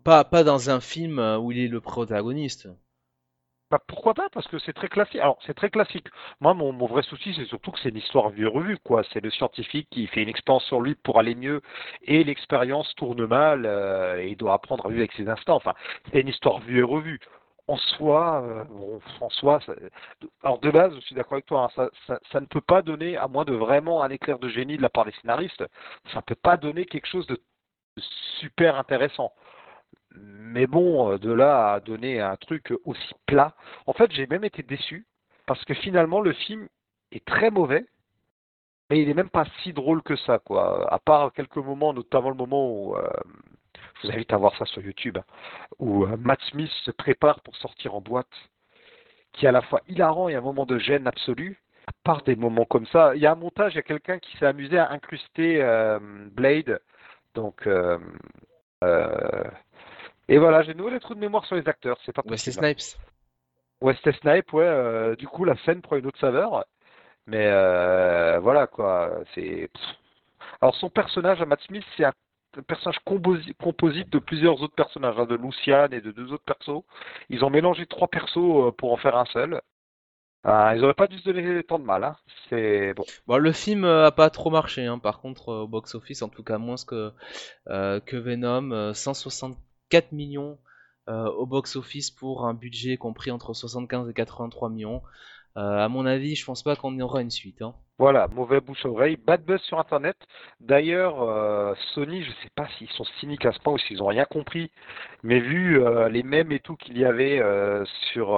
pas, 0.02 0.24
pas 0.24 0.44
dans 0.44 0.70
un 0.70 0.80
film 0.80 1.18
où 1.40 1.52
il 1.52 1.58
est 1.58 1.68
le 1.68 1.80
protagoniste. 1.80 2.68
Bah, 3.70 3.78
pourquoi 3.86 4.14
pas 4.14 4.28
Parce 4.32 4.46
que 4.48 4.58
c'est 4.58 4.72
très 4.72 4.88
classique. 4.88 5.20
Alors, 5.20 5.38
c'est 5.46 5.52
très 5.54 5.68
classique. 5.68 6.06
Moi, 6.40 6.54
mon, 6.54 6.72
mon 6.72 6.86
vrai 6.86 7.02
souci, 7.02 7.34
c'est 7.34 7.44
surtout 7.44 7.70
que 7.70 7.78
c'est 7.80 7.90
une 7.90 7.98
histoire 7.98 8.30
vue 8.30 8.46
revue, 8.46 8.78
quoi. 8.78 9.02
C'est 9.12 9.20
le 9.20 9.30
scientifique 9.30 9.88
qui 9.90 10.06
fait 10.06 10.22
une 10.22 10.28
expérience 10.30 10.64
sur 10.64 10.80
lui 10.80 10.94
pour 10.94 11.18
aller 11.18 11.34
mieux, 11.34 11.60
et 12.02 12.24
l'expérience 12.24 12.94
tourne 12.94 13.26
mal, 13.26 13.66
euh, 13.66 14.22
et 14.22 14.28
il 14.30 14.36
doit 14.36 14.54
apprendre 14.54 14.86
à 14.86 14.88
vivre 14.88 15.00
avec 15.00 15.12
ses 15.12 15.28
instants. 15.28 15.56
Enfin, 15.56 15.74
c'est 16.10 16.20
une 16.20 16.28
histoire 16.28 16.60
vue 16.60 16.78
et 16.78 16.82
revue. 16.82 17.20
En 17.66 17.76
soi, 17.76 18.42
euh, 18.42 18.64
bon, 18.64 19.00
en 19.20 19.28
soi, 19.28 19.60
ça- 19.66 19.74
alors 20.42 20.58
de 20.60 20.70
base, 20.70 20.94
je 20.94 21.00
suis 21.00 21.14
d'accord 21.14 21.34
avec 21.34 21.44
toi, 21.46 21.64
hein, 21.76 21.90
ça, 22.06 22.18
ça, 22.32 22.40
ne 22.40 22.46
peut 22.46 22.62
pas 22.62 22.80
donner, 22.80 23.18
à 23.18 23.28
moins 23.28 23.44
de 23.44 23.52
vraiment 23.52 24.02
un 24.02 24.08
éclair 24.08 24.38
de 24.38 24.48
génie 24.48 24.78
de 24.78 24.82
la 24.82 24.88
part 24.88 25.04
des 25.04 25.12
scénaristes, 25.20 25.62
ça 26.12 26.16
ne 26.16 26.22
peut 26.22 26.34
pas 26.34 26.56
donner 26.56 26.86
quelque 26.86 27.06
chose 27.06 27.26
de 27.26 27.38
super 28.40 28.78
intéressant. 28.78 29.32
Mais 30.14 30.66
bon, 30.66 31.12
euh, 31.12 31.18
de 31.18 31.32
là 31.32 31.74
à 31.74 31.80
donner 31.80 32.20
un 32.20 32.36
truc 32.36 32.72
aussi 32.84 33.14
plat. 33.26 33.54
En 33.86 33.92
fait, 33.92 34.10
j'ai 34.12 34.26
même 34.26 34.44
été 34.44 34.62
déçu 34.62 35.06
parce 35.46 35.64
que 35.64 35.74
finalement, 35.74 36.20
le 36.20 36.32
film 36.32 36.68
est 37.12 37.24
très 37.24 37.50
mauvais. 37.50 37.86
Mais 38.90 39.02
il 39.02 39.10
est 39.10 39.14
même 39.14 39.28
pas 39.28 39.44
si 39.62 39.74
drôle 39.74 40.02
que 40.02 40.16
ça, 40.16 40.38
quoi. 40.38 40.90
À 40.92 40.98
part 40.98 41.32
quelques 41.34 41.56
moments, 41.56 41.92
notamment 41.92 42.30
le 42.30 42.36
moment 42.36 42.70
où, 42.70 42.96
euh, 42.96 43.06
je 44.00 44.06
vous 44.08 44.14
invite 44.14 44.32
à 44.32 44.38
voir 44.38 44.56
ça 44.56 44.64
sur 44.64 44.80
YouTube, 44.80 45.18
où 45.78 46.04
euh, 46.04 46.16
Matt 46.16 46.40
Smith 46.50 46.70
se 46.84 46.90
prépare 46.90 47.40
pour 47.42 47.54
sortir 47.56 47.94
en 47.94 48.00
boîte, 48.00 48.26
qui 49.32 49.44
est 49.44 49.48
à 49.48 49.52
la 49.52 49.60
fois 49.60 49.82
hilarant 49.88 50.30
et 50.30 50.36
un 50.36 50.40
moment 50.40 50.64
de 50.64 50.78
gêne 50.78 51.06
absolue. 51.06 51.60
À 51.86 51.92
part 52.02 52.22
des 52.22 52.36
moments 52.36 52.64
comme 52.64 52.86
ça, 52.86 53.14
il 53.14 53.20
y 53.20 53.26
a 53.26 53.32
un 53.32 53.34
montage, 53.34 53.74
il 53.74 53.76
y 53.76 53.80
a 53.80 53.82
quelqu'un 53.82 54.18
qui 54.18 54.34
s'est 54.38 54.46
amusé 54.46 54.78
à 54.78 54.90
incruster 54.90 55.58
Blade. 56.32 56.80
Donc, 57.34 57.66
et 60.28 60.38
voilà, 60.38 60.62
j'ai 60.62 60.74
de 60.74 60.78
nouveau 60.78 60.90
des 60.90 61.00
trous 61.00 61.14
de 61.14 61.20
mémoire 61.20 61.44
sur 61.46 61.56
les 61.56 61.66
acteurs, 61.66 61.98
c'est 62.04 62.12
pas 62.12 62.22
possible. 62.22 62.62
Wesley 62.62 62.74
Snipes. 62.74 63.00
Wesley 63.80 64.12
Snipes, 64.20 64.52
ouais. 64.52 64.64
Euh, 64.64 65.16
du 65.16 65.26
coup, 65.26 65.44
la 65.44 65.56
scène 65.64 65.80
prend 65.80 65.96
une 65.96 66.06
autre 66.06 66.20
saveur. 66.20 66.64
Mais 67.26 67.46
euh, 67.46 68.38
voilà, 68.40 68.66
quoi. 68.66 69.10
C'est. 69.34 69.70
Alors, 70.60 70.74
son 70.76 70.90
personnage 70.90 71.40
à 71.40 71.46
Matt 71.46 71.60
Smith, 71.62 71.84
c'est 71.96 72.04
un 72.04 72.12
personnage 72.66 72.98
composite 73.04 74.10
de 74.10 74.18
plusieurs 74.18 74.60
autres 74.60 74.74
personnages, 74.74 75.14
hein, 75.18 75.26
de 75.26 75.36
Lucian 75.36 75.88
et 75.92 76.00
de 76.00 76.10
deux 76.10 76.32
autres 76.32 76.44
persos. 76.44 76.84
Ils 77.30 77.44
ont 77.44 77.50
mélangé 77.50 77.86
trois 77.86 78.08
persos 78.08 78.36
euh, 78.36 78.72
pour 78.72 78.92
en 78.92 78.96
faire 78.96 79.16
un 79.16 79.26
seul. 79.26 79.60
Ah, 80.44 80.74
ils 80.76 80.84
auraient 80.84 80.94
pas 80.94 81.08
dû 81.08 81.18
se 81.18 81.24
donner 81.24 81.62
tant 81.64 81.78
de 81.78 81.84
mal. 81.84 82.04
Hein. 82.04 82.16
C'est 82.48 82.94
bon. 82.94 83.04
Le 83.36 83.52
film 83.52 83.84
a 83.84 84.10
pas 84.12 84.30
trop 84.30 84.50
marché. 84.50 84.86
Hein. 84.86 84.98
Par 84.98 85.20
contre, 85.20 85.48
au 85.48 85.68
box-office, 85.68 86.22
en 86.22 86.28
tout 86.28 86.44
cas 86.44 86.58
moins 86.58 86.76
que 86.86 87.12
que 87.66 88.16
Venom, 88.16 88.94
160 88.94 89.58
4 89.90 90.12
millions 90.12 90.58
euh, 91.08 91.30
au 91.30 91.46
box-office 91.46 92.10
pour 92.10 92.46
un 92.46 92.54
budget 92.54 92.96
compris 92.96 93.30
entre 93.30 93.54
75 93.54 94.08
et 94.08 94.14
83 94.14 94.70
millions. 94.70 95.02
Euh, 95.58 95.84
à 95.84 95.88
mon 95.88 96.06
avis, 96.06 96.36
je 96.36 96.42
ne 96.42 96.46
pense 96.46 96.62
pas 96.62 96.76
qu'on 96.76 96.96
y 96.96 97.02
aura 97.02 97.20
une 97.20 97.30
suite. 97.30 97.62
Hein. 97.62 97.74
Voilà, 97.98 98.28
mauvais 98.28 98.60
bouche-oreille, 98.60 99.16
bad 99.16 99.44
buzz 99.44 99.60
sur 99.62 99.80
Internet. 99.80 100.16
D'ailleurs, 100.60 101.20
euh, 101.22 101.74
Sony, 101.94 102.22
je 102.22 102.28
ne 102.28 102.34
sais 102.34 102.50
pas 102.54 102.68
s'ils 102.78 102.90
sont 102.90 103.04
cyniques 103.18 103.44
à 103.44 103.50
ce 103.50 103.58
point 103.58 103.72
ou 103.72 103.78
s'ils 103.78 104.00
ont 104.00 104.06
rien 104.06 104.24
compris, 104.24 104.70
mais 105.24 105.40
vu 105.40 105.82
euh, 105.82 106.08
les 106.08 106.22
mêmes 106.22 106.52
et 106.52 106.60
tout 106.60 106.76
qu'il 106.76 106.96
y 106.96 107.04
avait 107.04 107.42
sur 108.12 108.28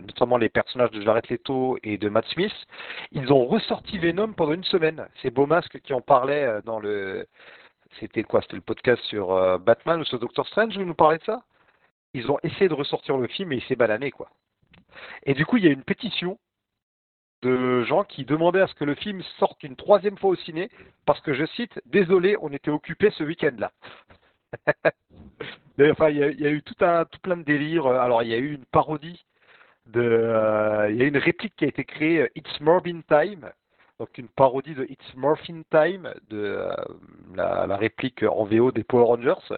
notamment 0.00 0.38
les 0.38 0.48
personnages 0.48 0.92
de 0.92 1.02
Jared 1.02 1.28
Leto 1.28 1.78
et 1.82 1.98
de 1.98 2.08
Matt 2.08 2.24
Smith, 2.28 2.54
ils 3.12 3.30
ont 3.32 3.44
ressorti 3.44 3.98
Venom 3.98 4.32
pendant 4.32 4.52
une 4.52 4.64
semaine. 4.64 5.06
C'est 5.20 5.30
Beaumasque 5.30 5.78
qui 5.82 5.92
en 5.92 6.00
parlait 6.00 6.60
dans 6.64 6.78
le 6.78 7.26
c'était 7.98 8.22
quoi? 8.22 8.40
C'était 8.42 8.56
le 8.56 8.62
podcast 8.62 9.02
sur 9.04 9.32
euh, 9.32 9.58
Batman 9.58 10.00
ou 10.00 10.04
sur 10.04 10.18
Doctor 10.18 10.46
Strange? 10.46 10.76
Où 10.76 10.84
nous 10.84 10.94
parlait 10.94 11.18
de 11.18 11.24
ça? 11.24 11.42
Ils 12.14 12.30
ont 12.30 12.38
essayé 12.42 12.68
de 12.68 12.74
ressortir 12.74 13.16
le 13.16 13.26
film 13.28 13.52
et 13.52 13.56
il 13.56 13.62
s'est 13.64 13.76
banané, 13.76 14.10
quoi. 14.10 14.30
Et 15.24 15.34
du 15.34 15.46
coup, 15.46 15.56
il 15.56 15.64
y 15.64 15.68
a 15.68 15.72
une 15.72 15.82
pétition 15.82 16.38
de 17.42 17.82
gens 17.84 18.04
qui 18.04 18.24
demandaient 18.24 18.60
à 18.60 18.66
ce 18.66 18.74
que 18.74 18.84
le 18.84 18.94
film 18.94 19.22
sorte 19.38 19.62
une 19.62 19.76
troisième 19.76 20.18
fois 20.18 20.30
au 20.30 20.36
ciné 20.36 20.70
parce 21.06 21.20
que, 21.20 21.32
je 21.32 21.46
cite, 21.46 21.80
désolé, 21.86 22.36
on 22.40 22.52
était 22.52 22.70
occupé 22.70 23.10
ce 23.10 23.24
week-end-là. 23.24 23.72
Enfin, 25.82 26.10
il 26.10 26.18
y, 26.18 26.22
a, 26.22 26.28
il 26.28 26.38
y 26.38 26.46
a 26.46 26.50
eu 26.50 26.62
tout 26.62 26.74
un 26.84 27.06
tout 27.06 27.18
plein 27.20 27.38
de 27.38 27.42
délires. 27.42 27.86
Alors, 27.86 28.22
il 28.22 28.28
y 28.28 28.34
a 28.34 28.36
eu 28.36 28.52
une 28.52 28.66
parodie 28.66 29.24
de, 29.86 30.00
euh, 30.02 30.90
il 30.90 30.96
y 30.96 31.02
a 31.02 31.06
une 31.06 31.16
réplique 31.16 31.54
qui 31.56 31.64
a 31.64 31.68
été 31.68 31.84
créée, 31.84 32.22
euh, 32.22 32.28
It's 32.36 32.60
Morbin 32.60 33.00
Time, 33.08 33.50
donc 34.00 34.16
une 34.16 34.28
parodie 34.28 34.74
de 34.74 34.86
It's 34.86 35.14
Morphin 35.14 35.60
Time, 35.70 36.14
de 36.30 36.38
euh, 36.38 36.74
la, 37.34 37.76
réplique 37.76 38.22
en 38.22 38.44
VO 38.44 38.72
des 38.72 38.82
Power 38.82 39.04
Rangers 39.04 39.56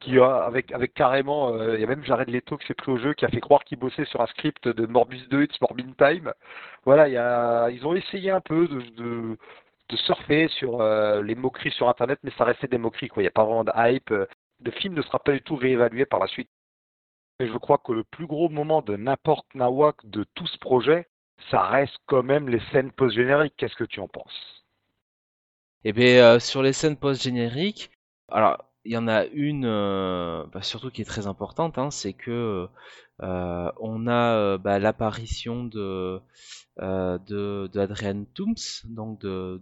qui 0.00 0.18
a 0.18 0.42
avec 0.42 0.72
avec 0.72 0.92
carrément 0.92 1.54
euh, 1.54 1.76
il 1.76 1.80
y 1.80 1.84
a 1.84 1.86
même 1.86 2.04
Jared 2.04 2.28
Leto 2.28 2.56
qui 2.58 2.66
s'est 2.66 2.74
pris 2.74 2.90
au 2.90 2.98
jeu 2.98 3.14
qui 3.14 3.24
a 3.24 3.28
fait 3.28 3.40
croire 3.40 3.62
qu'il 3.64 3.78
bossait 3.78 4.04
sur 4.06 4.20
un 4.20 4.26
script 4.26 4.66
de 4.66 4.86
Morbus 4.86 5.28
2 5.30 5.44
It's 5.44 5.60
Morbin 5.60 5.92
Time. 5.96 6.32
Voilà 6.84 7.70
ils 7.70 7.86
ont 7.86 7.94
essayé 7.94 8.30
un 8.32 8.40
peu 8.40 8.66
de 8.66 9.38
de, 9.88 9.96
surfer 9.96 10.48
sur 10.48 10.80
euh, 10.80 11.22
les 11.22 11.36
moqueries 11.36 11.70
sur 11.70 11.88
internet 11.88 12.18
mais 12.24 12.32
ça 12.36 12.44
restait 12.44 12.66
des 12.66 12.78
moqueries 12.78 13.08
quoi. 13.08 13.22
Il 13.22 13.24
n'y 13.24 13.28
a 13.28 13.30
pas 13.30 13.44
vraiment 13.44 13.64
de 13.64 13.72
hype. 13.76 14.10
Le 14.10 14.70
film 14.72 14.94
ne 14.94 15.02
sera 15.02 15.20
pas 15.20 15.32
du 15.32 15.42
tout 15.42 15.56
réévalué 15.56 16.06
par 16.06 16.18
la 16.18 16.26
suite. 16.26 16.50
Et 17.40 17.46
je 17.46 17.58
crois 17.58 17.78
que 17.78 17.92
le 17.92 18.04
plus 18.04 18.26
gros 18.26 18.48
moment 18.48 18.82
de 18.82 18.96
n'importe 18.96 19.46
nawak 19.54 19.96
de 20.04 20.24
tout 20.34 20.46
ce 20.48 20.58
projet 20.58 21.06
ça 21.50 21.62
reste 21.68 21.96
quand 22.06 22.24
même 22.24 22.48
les 22.48 22.60
scènes 22.72 22.90
post-génériques. 22.92 23.54
Qu'est-ce 23.56 23.76
que 23.76 23.84
tu 23.84 24.00
en 24.00 24.08
penses? 24.08 24.64
Et 25.84 25.92
bien, 25.92 26.38
sur 26.40 26.62
les 26.62 26.72
scènes 26.72 26.96
post-génériques, 26.96 27.90
alors, 28.28 28.64
il 28.84 28.92
y 28.92 28.96
en 28.96 29.08
a 29.08 29.24
une, 29.26 29.64
euh, 29.66 30.44
bah, 30.52 30.62
surtout 30.62 30.90
qui 30.90 31.02
est 31.02 31.04
très 31.04 31.26
importante, 31.26 31.78
hein, 31.78 31.90
c'est 31.90 32.12
que 32.12 32.68
euh, 33.22 33.70
on 33.80 34.06
a 34.06 34.34
euh, 34.36 34.58
bah, 34.58 34.78
l'apparition 34.78 35.64
de, 35.64 36.20
euh, 36.80 37.18
de, 37.18 37.70
Adrian 37.78 38.24
Toomes, 38.34 38.54
donc 38.84 39.20
de, 39.20 39.60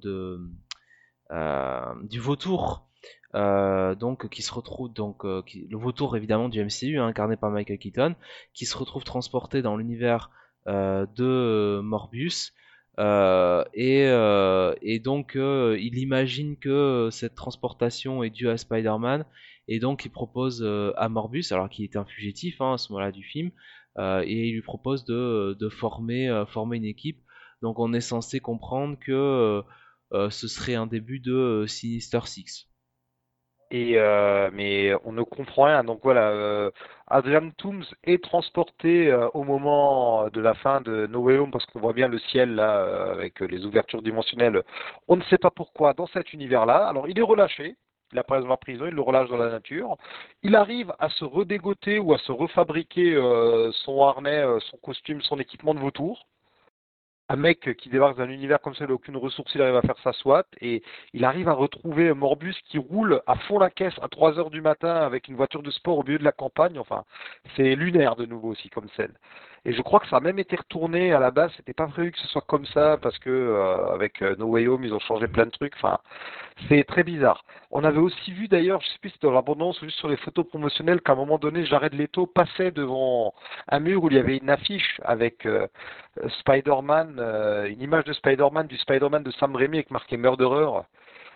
euh, 1.31 1.95
du 2.05 2.21
vautour, 2.21 2.87
euh, 3.35 3.95
donc 3.95 4.29
qui 4.29 4.43
se 4.43 4.53
retrouve 4.53 4.93
donc 4.93 5.25
euh, 5.25 5.43
qui- 5.47 5.67
le 5.71 5.79
vautour 5.79 6.17
évidemment 6.17 6.49
du 6.49 6.61
MCU, 6.61 6.99
hein, 6.99 7.07
incarné 7.07 7.37
par 7.37 7.51
Michael 7.51 7.79
Keaton, 7.79 8.15
qui 8.55 8.67
se 8.67 8.77
retrouve 8.77 9.05
transporté 9.05 9.63
dans 9.63 9.77
l'univers 9.77 10.31
euh, 10.31 10.42
de 10.67 11.81
Morbius. 11.81 12.53
Euh, 12.99 13.65
et, 13.73 14.05
euh, 14.07 14.75
et 14.83 14.99
donc 14.99 15.35
euh, 15.37 15.79
il 15.81 15.97
imagine 15.99 16.59
que 16.59 17.09
cette 17.11 17.35
transportation 17.35 18.23
est 18.23 18.29
due 18.29 18.51
à 18.51 18.59
Spider-Man 18.59 19.25
et 19.69 19.79
donc 19.79 20.05
il 20.05 20.11
propose 20.11 20.63
euh, 20.63 20.93
à 20.97 21.09
Morbius, 21.09 21.53
alors 21.53 21.71
qu'il 21.71 21.85
était 21.85 21.97
un 21.99 22.05
fugitif 22.05 22.61
hein, 22.61 22.75
à 22.75 22.79
ce 22.79 22.93
moment-là 22.93 23.13
du 23.13 23.23
film, 23.23 23.51
euh, 23.99 24.23
et 24.27 24.49
il 24.49 24.55
lui 24.55 24.63
propose 24.63 25.05
de, 25.05 25.57
de 25.59 25.69
former, 25.69 26.29
euh, 26.29 26.47
former 26.47 26.77
une 26.77 26.85
équipe. 26.85 27.19
Donc 27.63 27.79
on 27.79 27.93
est 27.93 28.01
censé 28.01 28.41
comprendre 28.41 28.99
que 28.99 29.13
euh, 29.13 29.63
euh, 30.13 30.31
ce 30.31 30.49
serait 30.49 30.75
un 30.75 30.87
début 30.87 31.21
de 31.21 31.33
euh, 31.33 31.67
Sinister 31.67 32.21
Six. 32.25 32.69
Euh, 33.73 34.51
mais 34.53 34.93
on 35.05 35.13
ne 35.13 35.23
comprend 35.23 35.65
rien. 35.65 35.85
Donc 35.85 36.01
voilà, 36.03 36.29
euh, 36.31 36.71
Adrian 37.09 37.51
Toomes 37.57 37.85
est 38.05 38.23
transporté 38.23 39.11
euh, 39.11 39.29
au 39.35 39.45
moment 39.45 40.29
de 40.29 40.41
la 40.41 40.55
fin 40.55 40.81
de 40.81 41.07
No 41.07 41.31
Home 41.31 41.51
parce 41.51 41.65
qu'on 41.67 41.81
voit 41.81 41.93
bien 41.95 42.09
le 42.09 42.19
ciel 42.19 42.55
là 42.55 43.13
avec 43.13 43.41
les 43.41 43.65
ouvertures 43.65 44.03
dimensionnelles. 44.03 44.63
On 45.09 45.17
ne 45.17 45.23
sait 45.25 45.39
pas 45.39 45.51
pourquoi 45.51 45.95
dans 45.95 46.07
cet 46.09 46.33
univers-là. 46.33 46.87
Alors 46.87 47.09
il 47.09 47.19
est 47.19 47.23
relâché. 47.23 47.77
Il 48.13 48.19
apparaît 48.19 48.43
dans 48.43 48.49
la 48.49 48.59
prison, 48.59 48.85
il 48.87 48.93
le 48.93 49.01
relâche 49.01 49.31
dans 49.31 49.39
la 49.39 49.49
nature. 49.49 49.97
Il 50.43 50.55
arrive 50.55 50.93
à 50.99 51.09
se 51.09 51.25
redégoter 51.25 51.99
ou 51.99 52.13
à 52.13 52.19
se 52.19 52.31
refabriquer 52.31 53.15
son 53.85 54.03
harnais, 54.03 54.45
son 54.71 54.77
costume, 54.77 55.23
son 55.23 55.39
équipement 55.39 55.73
de 55.73 55.81
vautour. 55.81 56.27
Un 57.33 57.37
mec 57.37 57.79
qui 57.79 57.89
débarque 57.89 58.19
d'un 58.19 58.29
univers 58.29 58.61
comme 58.61 58.75
ça, 58.75 58.85
il 58.85 58.93
aucune 58.93 59.17
ressource, 59.17 59.55
il 59.55 59.63
arrive 59.63 59.77
à 59.77 59.81
faire 59.81 59.97
sa 60.05 60.13
SWAT 60.13 60.45
et 60.61 60.83
il 61.15 61.25
arrive 61.25 61.49
à 61.49 61.55
retrouver 61.55 62.13
Morbus 62.13 62.55
qui 62.69 62.77
roule 62.77 63.23
à 63.27 63.37
fond 63.37 63.59
la 63.59 63.71
caisse 63.71 63.95
à 64.03 64.09
3 64.09 64.39
heures 64.39 64.51
du 64.51 64.61
matin 64.61 64.97
avec 64.97 65.29
une 65.29 65.37
voiture 65.37 65.63
de 65.63 65.71
sport 65.71 65.97
au 65.97 66.03
milieu 66.03 66.19
de 66.19 66.25
la 66.25 66.33
campagne. 66.33 66.79
Enfin, 66.79 67.05
c'est 67.57 67.75
lunaire 67.75 68.17
de 68.17 68.27
nouveau 68.27 68.51
aussi 68.51 68.69
comme 68.69 68.87
scène. 68.99 69.15
Et 69.65 69.73
je 69.73 69.83
crois 69.83 70.01
que 70.01 70.09
ça 70.09 70.17
a 70.17 70.21
même 70.21 70.39
été 70.39 70.57
retourné 70.57 71.13
à 71.13 71.21
la 71.21 71.31
base. 71.31 71.53
C'était 71.57 71.73
pas 71.73 71.87
prévu 71.87 72.13
que 72.13 72.19
ce 72.19 72.29
soit 72.29 72.43
comme 72.43 72.67
ça 72.67 72.99
parce 73.01 73.19
que 73.19 73.31
euh, 73.31 73.93
avec 73.93 74.21
euh, 74.23 74.35
No 74.39 74.47
Way 74.47 74.67
Home 74.69 74.85
ils 74.85 74.93
ont 74.93 74.99
changé 75.01 75.29
plein 75.29 75.47
de 75.47 75.51
trucs. 75.51 75.75
Enfin, 75.77 75.99
c'est 76.69 76.85
très 76.85 77.03
bizarre. 77.05 77.45
On 77.71 77.85
avait 77.85 77.99
aussi 77.99 78.33
vu 78.33 78.49
d'ailleurs, 78.49 78.81
je 78.83 78.89
sais 78.89 78.99
plus 79.01 79.11
si 79.11 79.15
c'était 79.15 79.27
dans 79.27 79.33
l'abondance 79.33 79.81
ou 79.81 79.87
juste 79.87 79.99
sur 79.99 80.09
les 80.09 80.17
photos 80.19 80.47
promotionnelles, 80.49 81.01
qu'à 81.01 81.13
un 81.13 81.17
moment 81.17 81.39
donné, 81.39 81.65
Jared 81.65 81.95
Leto 81.95 82.27
passait 82.27 82.71
devant 82.71 83.35
un 83.69 83.81
mur 83.81 84.05
où 84.05 84.09
il 84.11 84.17
y 84.17 84.19
avait 84.19 84.37
une 84.37 84.51
affiche 84.51 85.01
avec 85.05 85.47
euh, 85.47 85.67
Spider-Man, 86.41 87.17
euh, 87.19 87.69
une 87.69 87.81
image 87.81 88.05
de 88.05 88.13
Spider-Man, 88.13 88.67
du 88.67 88.77
Spider-Man 88.79 89.23
de 89.23 89.31
Sam 89.33 89.57
Raimi 89.57 89.79
avec 89.79 89.91
marqué 89.91 90.17
Murderer. 90.17 90.83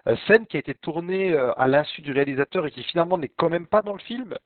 Euh, 0.08 0.16
scène 0.26 0.46
qui 0.46 0.56
a 0.56 0.60
été 0.60 0.74
tournée 0.74 1.36
à 1.36 1.66
l'insu 1.66 2.02
du 2.02 2.12
réalisateur 2.12 2.66
et 2.66 2.70
qui 2.70 2.82
finalement 2.84 3.18
n'est 3.18 3.32
quand 3.36 3.50
même 3.50 3.66
pas 3.66 3.82
dans 3.82 3.94
le 3.94 3.98
film. 4.00 4.36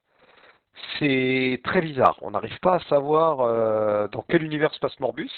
C'est 0.99 1.61
très 1.65 1.81
bizarre. 1.81 2.19
On 2.23 2.31
n'arrive 2.33 2.59
pas 2.61 2.77
à 2.77 2.81
savoir 2.81 3.41
euh, 3.41 4.09
dans 4.09 4.25
quel 4.29 4.43
univers 4.43 4.73
se 4.75 4.81
passe 4.81 4.99
Morbus. 5.01 5.31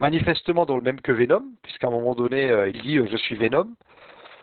Manifestement 0.00 0.66
dans 0.66 0.76
le 0.76 0.82
même 0.82 1.00
que 1.00 1.12
Venom, 1.12 1.44
puisqu'à 1.62 1.88
un 1.88 1.90
moment 1.90 2.14
donné, 2.14 2.50
euh, 2.50 2.68
il 2.68 2.80
dit 2.82 2.98
euh, 2.98 3.08
je 3.10 3.16
suis 3.16 3.36
Venom. 3.36 3.68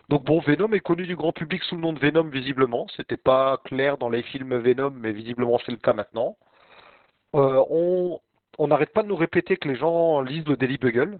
Donc 0.09 0.23
bon, 0.25 0.39
Venom 0.39 0.71
est 0.73 0.81
connu 0.81 1.05
du 1.07 1.15
grand 1.15 1.31
public 1.31 1.63
sous 1.63 1.75
le 1.75 1.81
nom 1.81 1.93
de 1.93 1.99
Venom 1.99 2.23
visiblement. 2.29 2.87
C'était 2.95 3.17
pas 3.17 3.57
clair 3.65 3.97
dans 3.97 4.09
les 4.09 4.23
films 4.23 4.57
Venom, 4.57 4.91
mais 4.91 5.11
visiblement 5.13 5.59
c'est 5.65 5.71
le 5.71 5.77
cas 5.77 5.93
maintenant. 5.93 6.37
On 7.33 8.19
on 8.57 8.67
n'arrête 8.67 8.93
pas 8.93 9.03
de 9.03 9.07
nous 9.07 9.15
répéter 9.15 9.57
que 9.57 9.67
les 9.67 9.75
gens 9.75 10.21
lisent 10.21 10.47
le 10.47 10.57
Daily 10.57 10.77
Bugle. 10.77 11.19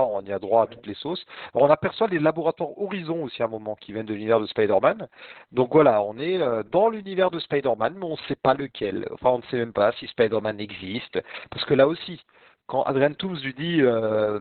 On 0.00 0.22
y 0.22 0.32
a 0.32 0.38
droit 0.38 0.64
à 0.64 0.66
toutes 0.66 0.86
les 0.86 0.94
sauces. 0.94 1.24
On 1.54 1.68
aperçoit 1.68 2.08
les 2.08 2.18
laboratoires 2.18 2.78
Horizon 2.78 3.24
aussi 3.24 3.42
à 3.42 3.46
un 3.46 3.48
moment 3.48 3.76
qui 3.76 3.92
viennent 3.92 4.06
de 4.06 4.14
l'univers 4.14 4.40
de 4.40 4.46
Spider-Man. 4.46 5.08
Donc 5.52 5.72
voilà, 5.72 6.02
on 6.02 6.18
est 6.18 6.40
euh, 6.40 6.62
dans 6.62 6.88
l'univers 6.88 7.30
de 7.30 7.38
Spider-Man, 7.38 7.94
mais 7.98 8.04
on 8.04 8.12
ne 8.12 8.28
sait 8.28 8.36
pas 8.36 8.54
lequel. 8.54 9.06
Enfin, 9.12 9.30
on 9.30 9.38
ne 9.38 9.42
sait 9.50 9.56
même 9.56 9.72
pas 9.72 9.92
si 9.92 10.06
Spider-Man 10.06 10.60
existe. 10.60 11.20
Parce 11.50 11.64
que 11.64 11.74
là 11.74 11.86
aussi, 11.88 12.24
quand 12.66 12.82
Adrian 12.84 13.14
Toomes 13.14 13.38
lui 13.42 13.54
dit 13.54 13.82
euh, 13.82 14.40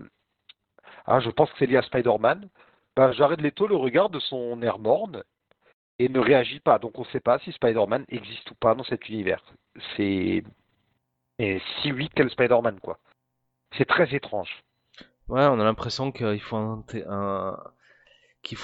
ah, 1.06 1.20
je 1.20 1.30
pense 1.30 1.52
que 1.52 1.58
c'est 1.60 1.66
lié 1.66 1.78
à 1.78 1.82
Spider-Man, 1.82 2.48
ben, 2.96 3.12
Jared 3.14 3.42
Leto 3.42 3.68
le 3.68 3.76
regarde 3.76 4.14
de 4.14 4.20
son 4.20 4.62
air 4.62 4.80
morne 4.80 5.24
et 6.00 6.10
ne 6.10 6.20
réagit 6.20 6.60
pas. 6.60 6.80
Donc 6.80 6.98
on 6.98 7.02
ne 7.02 7.08
sait 7.08 7.20
pas 7.20 7.40
si 7.40 7.52
Spider-Man 7.52 8.06
existe 8.10 8.50
ou 8.52 8.56
pas 8.56 8.76
dans 8.76 8.84
cet 8.84 9.10
univers. 9.10 9.44
C'est. 9.96 10.44
Et 11.40 11.62
si 11.82 11.92
oui, 11.92 12.10
quel 12.16 12.30
Spider-Man, 12.30 12.80
quoi. 12.80 13.00
C'est 13.78 13.86
très 13.86 14.14
étrange. 14.14 14.64
Ouais, 15.32 15.46
on 15.46 15.62
a 15.62 15.64
l'impression 15.64 16.12
qu'il 16.12 16.42
faut 16.42 16.58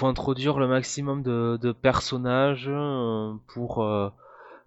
introduire 0.06 0.58
le 0.58 0.68
maximum 0.68 1.22
de, 1.22 1.72
personnages 1.72 2.68
euh, 2.68 3.32
pour 3.54 3.82
euh, 3.82 4.10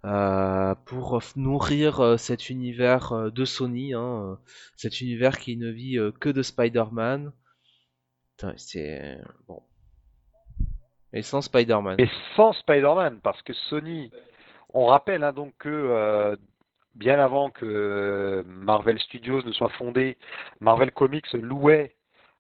euh, 0.06 0.74
pour 0.86 1.22
nourrir 1.36 2.18
cet 2.18 2.50
univers 2.50 3.32
de 3.32 3.46
Sony, 3.46 3.94
hein, 3.94 4.40
cet 4.78 5.00
univers 5.02 5.38
qui 5.38 5.58
ne 5.58 5.70
vit 5.70 6.00
que 6.20 6.30
de 6.30 6.42
Spider-Man. 6.42 7.34
C'est. 8.58 9.20
Et 11.14 11.22
sans 11.22 11.44
Spider-Man. 11.44 11.98
Et 12.00 12.10
sans 12.36 12.54
Spider-Man, 12.54 13.20
parce 13.22 13.44
que 13.44 13.54
Sony, 13.70 14.10
on 14.74 14.88
rappelle 14.88 15.24
hein, 15.24 15.34
donc 15.34 15.54
que 15.60 16.36
bien 16.96 17.20
avant 17.20 17.50
que 17.50 18.44
Marvel 18.48 19.00
Studios 19.00 19.42
ne 19.44 19.52
soit 19.52 19.70
fondé, 19.70 20.18
Marvel 20.60 20.92
Comics 20.92 21.32
louait 21.34 21.96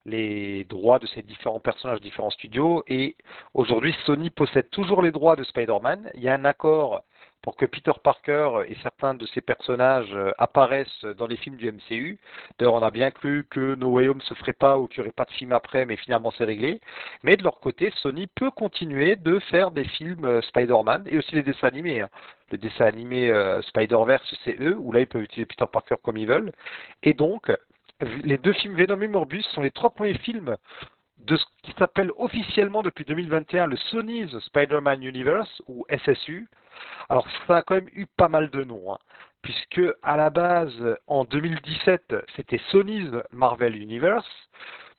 les 0.05 0.63
droits 0.65 0.99
de 0.99 1.05
ces 1.07 1.21
différents 1.21 1.59
personnages, 1.59 2.01
différents 2.01 2.31
studios, 2.31 2.83
et 2.87 3.15
aujourd'hui 3.53 3.95
Sony 4.05 4.29
possède 4.29 4.69
toujours 4.71 5.01
les 5.01 5.11
droits 5.11 5.35
de 5.35 5.43
Spider-Man. 5.43 6.09
Il 6.15 6.21
y 6.21 6.29
a 6.29 6.33
un 6.33 6.45
accord 6.45 7.03
pour 7.41 7.55
que 7.55 7.65
Peter 7.65 7.91
Parker 8.03 8.63
et 8.67 8.75
certains 8.83 9.13
de 9.13 9.25
ses 9.27 9.41
personnages 9.41 10.13
euh, 10.13 10.31
apparaissent 10.37 11.05
dans 11.17 11.27
les 11.27 11.37
films 11.37 11.55
du 11.55 11.71
MCU. 11.71 12.19
D'ailleurs, 12.57 12.75
on 12.75 12.83
a 12.83 12.91
bien 12.91 13.11
cru 13.11 13.45
que 13.49 13.75
No 13.75 13.89
Way 13.89 14.09
Home 14.09 14.21
se 14.21 14.33
ferait 14.35 14.53
pas 14.53 14.77
ou 14.77 14.87
qu'il 14.87 15.01
n'y 15.01 15.07
aurait 15.07 15.13
pas 15.13 15.25
de 15.25 15.31
film 15.31 15.51
après, 15.51 15.85
mais 15.85 15.97
finalement 15.97 16.31
c'est 16.37 16.45
réglé. 16.45 16.79
Mais 17.23 17.37
de 17.37 17.43
leur 17.43 17.59
côté, 17.59 17.91
Sony 18.01 18.27
peut 18.27 18.51
continuer 18.51 19.15
de 19.15 19.39
faire 19.39 19.71
des 19.71 19.85
films 19.85 20.25
euh, 20.25 20.41
Spider-Man 20.41 21.05
et 21.07 21.17
aussi 21.17 21.35
les 21.35 21.43
dessins 21.43 21.67
animés. 21.67 22.01
hein. 22.01 22.09
Le 22.51 22.57
dessin 22.57 22.85
animé 22.85 23.29
euh, 23.29 23.61
Spider-Verse, 23.61 24.35
c'est 24.43 24.59
eux, 24.59 24.75
où 24.77 24.91
là 24.91 24.99
ils 24.99 25.07
peuvent 25.07 25.23
utiliser 25.23 25.45
Peter 25.45 25.65
Parker 25.71 25.95
comme 26.03 26.17
ils 26.17 26.27
veulent. 26.27 26.51
Et 27.01 27.13
donc, 27.13 27.49
les 28.23 28.37
deux 28.37 28.53
films 28.53 28.75
Venom 28.75 29.01
et 29.01 29.07
Morbus 29.07 29.43
sont 29.53 29.61
les 29.61 29.71
trois 29.71 29.91
premiers 29.91 30.17
films 30.17 30.57
de 31.25 31.37
ce 31.37 31.45
qui 31.63 31.73
s'appelle 31.77 32.11
officiellement 32.17 32.81
depuis 32.81 33.05
2021 33.05 33.67
le 33.67 33.77
Sony's 33.77 34.37
Spider-Man 34.39 35.03
Universe, 35.03 35.61
ou 35.67 35.85
SSU. 35.89 36.47
Alors 37.09 37.27
ça 37.47 37.57
a 37.57 37.61
quand 37.61 37.75
même 37.75 37.89
eu 37.93 38.05
pas 38.17 38.27
mal 38.27 38.49
de 38.49 38.63
noms, 38.63 38.93
hein, 38.93 38.97
puisque 39.41 39.81
à 40.03 40.17
la 40.17 40.29
base, 40.29 40.97
en 41.07 41.25
2017, 41.25 42.15
c'était 42.35 42.61
Sony's 42.71 43.11
Marvel 43.31 43.75
Universe, 43.75 44.29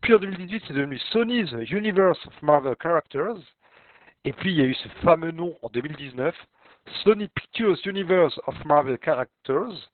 puis 0.00 0.14
en 0.14 0.18
2018, 0.18 0.64
c'est 0.66 0.74
devenu 0.74 0.98
Sony's 0.98 1.52
Universe 1.70 2.24
of 2.26 2.42
Marvel 2.42 2.76
Characters, 2.80 3.38
et 4.24 4.32
puis 4.32 4.52
il 4.52 4.58
y 4.58 4.62
a 4.62 4.66
eu 4.66 4.74
ce 4.74 4.88
fameux 5.04 5.30
nom 5.30 5.56
en 5.62 5.68
2019, 5.68 6.34
Sony 7.04 7.28
Pictures 7.28 7.78
Universe 7.86 8.40
of 8.46 8.64
Marvel 8.64 8.98
Characters, 9.02 9.90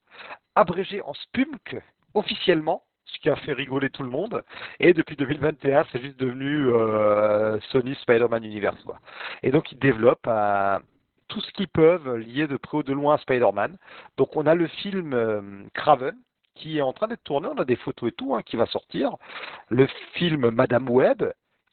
abrégé 0.55 1.01
en 1.01 1.13
SPUMC 1.13 1.81
officiellement, 2.13 2.83
ce 3.13 3.19
qui 3.19 3.29
a 3.29 3.35
fait 3.35 3.53
rigoler 3.53 3.89
tout 3.89 4.03
le 4.03 4.09
monde. 4.09 4.43
Et 4.79 4.93
depuis 4.93 5.15
2021, 5.15 5.85
c'est 5.91 6.01
juste 6.01 6.19
devenu 6.19 6.67
euh, 6.67 7.59
Sony 7.71 7.95
Spider-Man 7.95 8.43
Universe. 8.43 8.77
Et 9.43 9.51
donc 9.51 9.71
ils 9.71 9.79
développent 9.79 10.27
euh, 10.27 10.79
tout 11.27 11.41
ce 11.41 11.51
qu'ils 11.51 11.67
peuvent 11.67 12.15
lié 12.15 12.47
de 12.47 12.57
près 12.57 12.77
ou 12.77 12.83
de 12.83 12.93
loin 12.93 13.15
à 13.15 13.17
Spider-Man. 13.19 13.77
Donc 14.17 14.35
on 14.35 14.45
a 14.45 14.55
le 14.55 14.67
film 14.67 15.13
euh, 15.13 15.41
Craven 15.73 16.15
qui 16.55 16.77
est 16.77 16.81
en 16.81 16.91
train 16.91 17.07
d'être 17.07 17.23
tourné, 17.23 17.47
on 17.47 17.57
a 17.57 17.63
des 17.63 17.77
photos 17.77 18.09
et 18.09 18.11
tout 18.11 18.35
hein, 18.35 18.41
qui 18.43 18.57
va 18.57 18.65
sortir. 18.65 19.15
Le 19.69 19.87
film 20.13 20.49
Madame 20.49 20.89
Web 20.89 21.23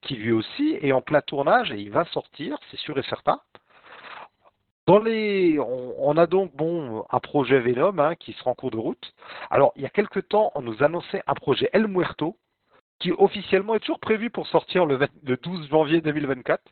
qui 0.03 0.15
lui 0.15 0.31
aussi 0.31 0.79
est 0.81 0.93
en 0.93 1.01
plein 1.01 1.21
tournage 1.21 1.73
et 1.73 1.81
il 1.81 1.91
va 1.91 2.05
sortir, 2.07 2.59
c'est 2.71 2.79
sûr 2.79 2.97
et 2.97 3.03
certain. 3.03 3.41
On, 4.89 6.17
a 6.17 6.27
donc 6.27 6.55
bon 6.55 7.05
un 7.11 7.19
projet 7.19 7.59
Venom 7.59 7.99
hein, 7.99 8.15
qui 8.15 8.33
sera 8.35 8.51
en 8.51 8.55
cours 8.55 8.71
de 8.71 8.77
route. 8.77 9.15
Alors 9.51 9.73
il 9.75 9.83
y 9.83 9.87
a 9.87 9.91
quelque 9.91 10.21
temps, 10.21 10.53
on 10.55 10.63
nous 10.63 10.83
annonçait 10.83 11.23
un 11.27 11.35
projet 11.35 11.69
El 11.73 11.89
Muerto 11.89 12.37
qui 13.01 13.13
officiellement 13.13 13.75
est 13.75 13.81
toujours 13.81 13.99
prévu 13.99 14.31
pour 14.31 14.47
sortir 14.47 14.87
le, 14.87 14.97
20 14.97 15.09
le 15.25 15.37
12 15.37 15.69
janvier 15.69 16.01
2024. 16.01 16.63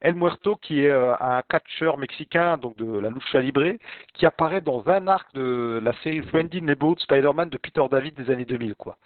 El 0.00 0.14
Muerto 0.14 0.56
qui 0.56 0.80
est 0.80 0.90
euh, 0.90 1.14
un 1.20 1.42
catcheur 1.42 1.98
mexicain 1.98 2.56
donc 2.56 2.76
de 2.76 2.98
la 2.98 3.10
lucha 3.10 3.40
libre 3.40 3.74
qui 4.14 4.24
apparaît 4.24 4.62
dans 4.62 4.88
un 4.88 5.06
arc 5.06 5.32
de 5.34 5.78
la 5.82 5.92
série 6.02 6.22
Friendly 6.22 6.62
Neighborhood 6.62 7.00
Spider-Man 7.00 7.50
de 7.50 7.58
Peter 7.58 7.82
David 7.90 8.14
des 8.14 8.30
années 8.30 8.46
2000 8.46 8.76
quoi. 8.76 8.96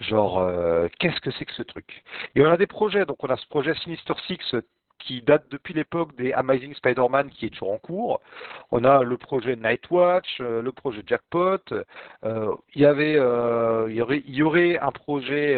Genre 0.00 0.38
euh, 0.38 0.88
qu'est-ce 0.98 1.20
que 1.20 1.30
c'est 1.32 1.44
que 1.44 1.52
ce 1.52 1.62
truc? 1.62 2.02
Et 2.34 2.40
on 2.40 2.50
a 2.50 2.56
des 2.56 2.66
projets 2.66 3.04
donc 3.04 3.22
on 3.22 3.28
a 3.28 3.36
ce 3.36 3.46
projet 3.48 3.74
Sinister 3.74 4.14
Six 4.26 4.56
qui 4.98 5.22
date 5.22 5.44
depuis 5.50 5.74
l'époque 5.74 6.14
des 6.16 6.32
Amazing 6.32 6.74
Spider-Man 6.74 7.30
qui 7.30 7.46
est 7.46 7.50
toujours 7.50 7.72
en 7.72 7.78
cours. 7.78 8.20
On 8.70 8.84
a 8.84 9.02
le 9.02 9.16
projet 9.16 9.56
Nightwatch, 9.56 10.40
euh, 10.40 10.62
le 10.62 10.72
projet 10.72 11.02
Jackpot. 11.06 11.58
Euh, 12.24 12.54
il 12.74 12.82
y 12.82 12.84
euh, 12.84 13.88
y 13.90 14.42
aurait, 14.42 14.78
un 14.78 14.92
projet 14.92 15.56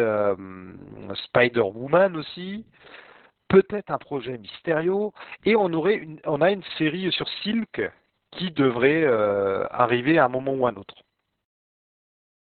Spider-Woman 1.27 2.17
aussi. 2.17 2.65
Peut-être 3.49 3.91
un 3.91 3.99
projet 3.99 4.39
Mysterio. 4.39 5.13
Et 5.45 5.57
on 5.57 5.73
aurait, 5.73 6.07
on 6.25 6.41
a 6.41 6.51
une 6.51 6.63
série 6.79 7.11
sur 7.13 7.29
Silk 7.43 7.83
qui 8.33 8.51
devrait 8.53 9.05
arriver 9.71 10.19
à 10.19 10.27
un 10.27 10.29
moment 10.29 10.53
ou 10.53 10.67
à 10.67 10.71
un 10.71 10.77
autre. 10.77 10.95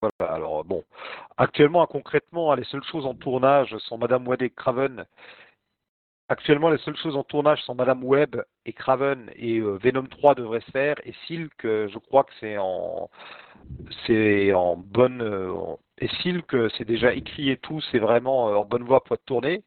Voilà, 0.02 0.32
alors 0.32 0.64
bon, 0.64 0.84
actuellement, 1.38 1.86
concrètement, 1.88 2.54
les 2.54 2.66
seules 2.66 2.84
choses 2.84 3.06
en 3.08 3.16
tournage 3.16 3.76
sont 3.80 3.98
Madame 3.98 4.28
Wade 4.28 4.44
et 4.44 4.52
Craven 4.52 5.06
Actuellement, 6.30 6.70
les 6.70 6.78
seules 6.80 6.98
choses 6.98 7.16
en 7.16 7.24
tournage 7.24 7.62
sont 7.64 7.76
Madame 7.76 8.04
Web 8.04 8.36
et 8.66 8.74
Craven 8.74 9.32
et 9.36 9.60
euh, 9.60 9.78
Venom 9.78 10.08
3 10.08 10.36
devrait 10.36 10.60
se 10.62 10.72
faire 10.72 10.96
et 11.06 11.14
Silk, 11.26 11.64
euh, 11.64 11.88
je 11.88 11.98
crois 12.00 12.26
que 12.26 12.34
c'est 12.40 12.58
en 12.58 13.10
c'est 14.06 14.54
en 14.54 14.76
bonne 14.76 15.22
euh, 15.22 15.54
et 16.00 16.10
Silk 16.22 16.54
c'est 16.78 16.86
déjà 16.86 17.14
écrit 17.14 17.50
et 17.50 17.58
tout, 17.58 17.80
c'est 17.92 18.00
vraiment 18.00 18.46
en 18.60 18.66
bonne 18.66 18.84
voie 18.84 19.04
pour 19.04 19.16
être 19.16 19.26
tourné. 19.26 19.64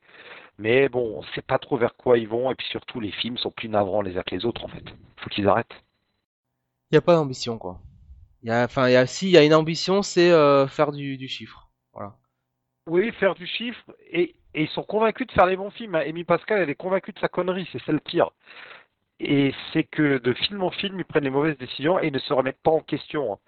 Mais 0.59 0.91
bon, 0.91 1.19
on 1.19 1.23
sait 1.35 1.43
pas 1.43 1.59
trop 1.59 1.79
vers 1.79 1.97
quoi 1.97 2.19
ils 2.19 2.29
vont 2.29 2.51
et 2.51 2.55
puis 2.55 2.67
surtout 2.67 3.01
les 3.01 3.13
films 3.13 3.39
sont 3.39 3.51
plus 3.51 3.71
navrants 3.71 4.03
les 4.03 4.19
uns 4.19 4.23
que 4.23 4.35
les 4.35 4.45
autres 4.45 4.65
en 4.65 4.69
fait. 4.69 4.85
Faut 5.17 5.31
qu'ils 5.31 5.49
arrêtent. 5.49 5.83
Il 6.91 6.97
y 6.97 6.99
a 6.99 7.03
pas 7.03 7.15
d'ambition 7.15 7.57
quoi. 7.57 7.81
Il 8.43 8.49
y 8.49 8.53
a, 8.53 8.65
enfin, 8.65 8.89
il 8.89 8.93
y 8.93 8.97
a, 8.97 9.07
si, 9.07 9.27
il 9.27 9.33
y 9.33 9.37
a 9.37 9.45
une 9.45 9.55
ambition, 9.55 10.03
c'est 10.03 10.31
euh, 10.31 10.67
faire 10.67 10.93
du, 10.93 11.17
du 11.19 11.29
chiffre. 11.29 11.69
Voilà. 11.93 12.17
Oui, 12.87 13.13
faire 13.13 13.35
du 13.35 13.47
chiffre 13.47 13.85
et 14.11 14.35
et 14.55 14.63
ils 14.63 14.69
sont 14.69 14.83
convaincus 14.83 15.27
de 15.27 15.33
faire 15.33 15.47
les 15.47 15.57
bons 15.57 15.71
films. 15.71 15.95
Amy 15.95 16.25
Pascal, 16.25 16.61
elle 16.61 16.71
est 16.71 16.75
convaincue 16.75 17.13
de 17.13 17.19
sa 17.19 17.29
connerie, 17.29 17.69
c'est 17.73 17.83
ça 17.83 17.93
le 17.93 18.01
pire. 18.01 18.31
Et 19.21 19.55
c'est 19.73 19.85
que 19.85 20.19
de 20.19 20.33
film 20.33 20.63
en 20.63 20.71
film, 20.71 20.99
ils 20.99 21.05
prennent 21.05 21.25
les 21.25 21.31
mauvaises 21.31 21.59
décisions 21.59 22.01
et 22.01 22.07
ils 22.07 22.13
ne 22.13 22.19
se 22.19 22.33
remettent 22.33 22.63
pas 22.63 22.71
en 22.71 22.81
question. 22.81 23.39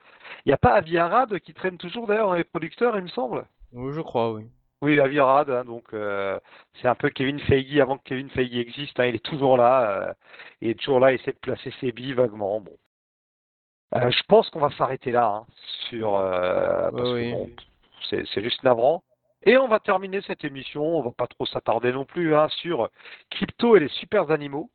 Il 0.44 0.50
n'y 0.50 0.52
a 0.52 0.58
pas 0.58 0.74
Avi 0.74 0.98
Arad 0.98 1.38
qui 1.40 1.54
traîne 1.54 1.78
toujours 1.78 2.06
d'ailleurs 2.06 2.28
dans 2.28 2.34
les 2.34 2.44
producteurs, 2.44 2.96
il 2.96 3.02
me 3.02 3.08
semble 3.08 3.46
Oui, 3.72 3.92
je 3.94 4.00
crois, 4.00 4.32
oui. 4.32 4.44
Oui, 4.82 4.98
Avi 4.98 5.20
Arad, 5.20 5.48
hein, 5.48 5.64
donc 5.64 5.84
euh, 5.94 6.38
c'est 6.80 6.88
un 6.88 6.96
peu 6.96 7.08
Kevin 7.08 7.38
Feige 7.38 7.78
avant 7.78 7.98
que 7.98 8.02
Kevin 8.02 8.28
Feige 8.30 8.56
existe. 8.56 8.98
Hein, 8.98 9.06
il 9.06 9.14
est 9.14 9.24
toujours 9.24 9.56
là, 9.56 9.90
euh, 9.90 10.12
il 10.60 10.70
est 10.70 10.74
toujours 10.74 10.98
là, 10.98 11.12
il 11.12 11.20
essaie 11.20 11.32
de 11.32 11.38
placer 11.38 11.72
ses 11.80 11.92
billes 11.92 12.14
vaguement. 12.14 12.60
Bon. 12.60 12.76
Euh, 13.94 14.10
je 14.10 14.22
pense 14.28 14.50
qu'on 14.50 14.58
va 14.58 14.70
s'arrêter 14.70 15.12
là 15.12 15.26
hein, 15.26 15.46
sur 15.88 16.12
parce 16.12 17.12
oui. 17.12 17.30
que 17.30 17.36
bon, 17.36 17.50
c'est 18.10 18.26
c'est 18.34 18.42
juste 18.42 18.64
navrant. 18.64 19.04
Et 19.44 19.56
on 19.56 19.68
va 19.68 19.80
terminer 19.80 20.20
cette 20.22 20.44
émission, 20.44 20.84
on 20.84 21.02
va 21.02 21.10
pas 21.10 21.26
trop 21.26 21.46
s'attarder 21.46 21.92
non 21.92 22.04
plus, 22.04 22.34
hein, 22.34 22.48
sur 22.48 22.88
Crypto 23.30 23.76
et 23.76 23.80
les 23.80 23.88
super 23.88 24.30
animaux, 24.30 24.70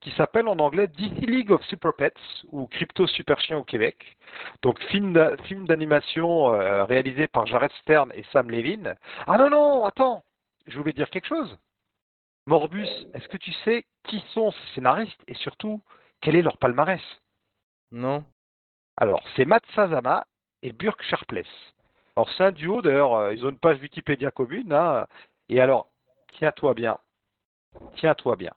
qui 0.00 0.10
s'appelle 0.12 0.46
en 0.48 0.58
anglais 0.58 0.88
DC 0.88 1.20
League 1.26 1.50
of 1.50 1.64
Super 1.64 1.94
Pets, 1.94 2.12
ou 2.52 2.66
Crypto 2.66 3.06
Super 3.06 3.40
Chien 3.40 3.56
au 3.56 3.64
Québec. 3.64 4.16
Donc 4.62 4.78
film 4.90 5.14
d'a- 5.14 5.36
film 5.44 5.66
d'animation 5.66 6.52
euh, 6.54 6.84
réalisé 6.84 7.26
par 7.28 7.46
Jared 7.46 7.72
Stern 7.80 8.12
et 8.14 8.24
Sam 8.32 8.50
Levin. 8.50 8.94
Ah 9.26 9.38
non, 9.38 9.48
non, 9.48 9.84
attends, 9.86 10.22
je 10.66 10.76
voulais 10.78 10.92
dire 10.92 11.08
quelque 11.08 11.28
chose. 11.28 11.58
Morbus, 12.46 12.86
est-ce 13.14 13.28
que 13.28 13.38
tu 13.38 13.52
sais 13.64 13.86
qui 14.06 14.22
sont 14.34 14.50
ces 14.50 14.74
scénaristes 14.74 15.22
et 15.26 15.34
surtout, 15.34 15.80
quel 16.20 16.36
est 16.36 16.42
leur 16.42 16.58
palmarès? 16.58 17.00
Non 17.90 18.22
Alors, 18.98 19.22
c'est 19.34 19.46
Matt 19.46 19.64
Sazama 19.74 20.26
et 20.62 20.72
Burke 20.72 21.02
Sharpless. 21.04 21.46
Alors, 22.16 22.30
c'est 22.36 22.44
un 22.44 22.52
duo, 22.52 22.82
d'ailleurs, 22.82 23.14
euh, 23.14 23.34
ils 23.34 23.44
ont 23.44 23.50
une 23.50 23.58
page 23.58 23.80
Wikipédia 23.80 24.30
commune. 24.30 24.72
Hein, 24.72 25.06
et 25.48 25.60
alors, 25.60 25.88
tiens-toi 26.38 26.74
bien. 26.74 26.98
Tiens-toi 27.96 28.36
bien. 28.36 28.52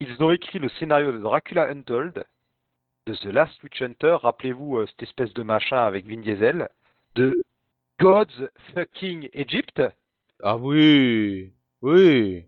Ils 0.00 0.22
ont 0.22 0.32
écrit 0.32 0.58
le 0.58 0.68
scénario 0.68 1.12
de 1.12 1.18
Dracula 1.18 1.68
Untold, 1.68 2.24
de 3.06 3.14
The 3.14 3.26
Last 3.26 3.62
Witch 3.62 3.82
Hunter, 3.82 4.16
rappelez-vous 4.20 4.78
euh, 4.78 4.86
cette 4.86 5.02
espèce 5.04 5.32
de 5.32 5.42
machin 5.42 5.78
avec 5.78 6.06
Vin 6.06 6.20
Diesel, 6.20 6.68
de 7.14 7.42
God's 8.00 8.48
Fucking 8.74 9.28
Egypt. 9.32 9.82
Ah 10.42 10.56
oui 10.56 11.52
Oui 11.82 12.44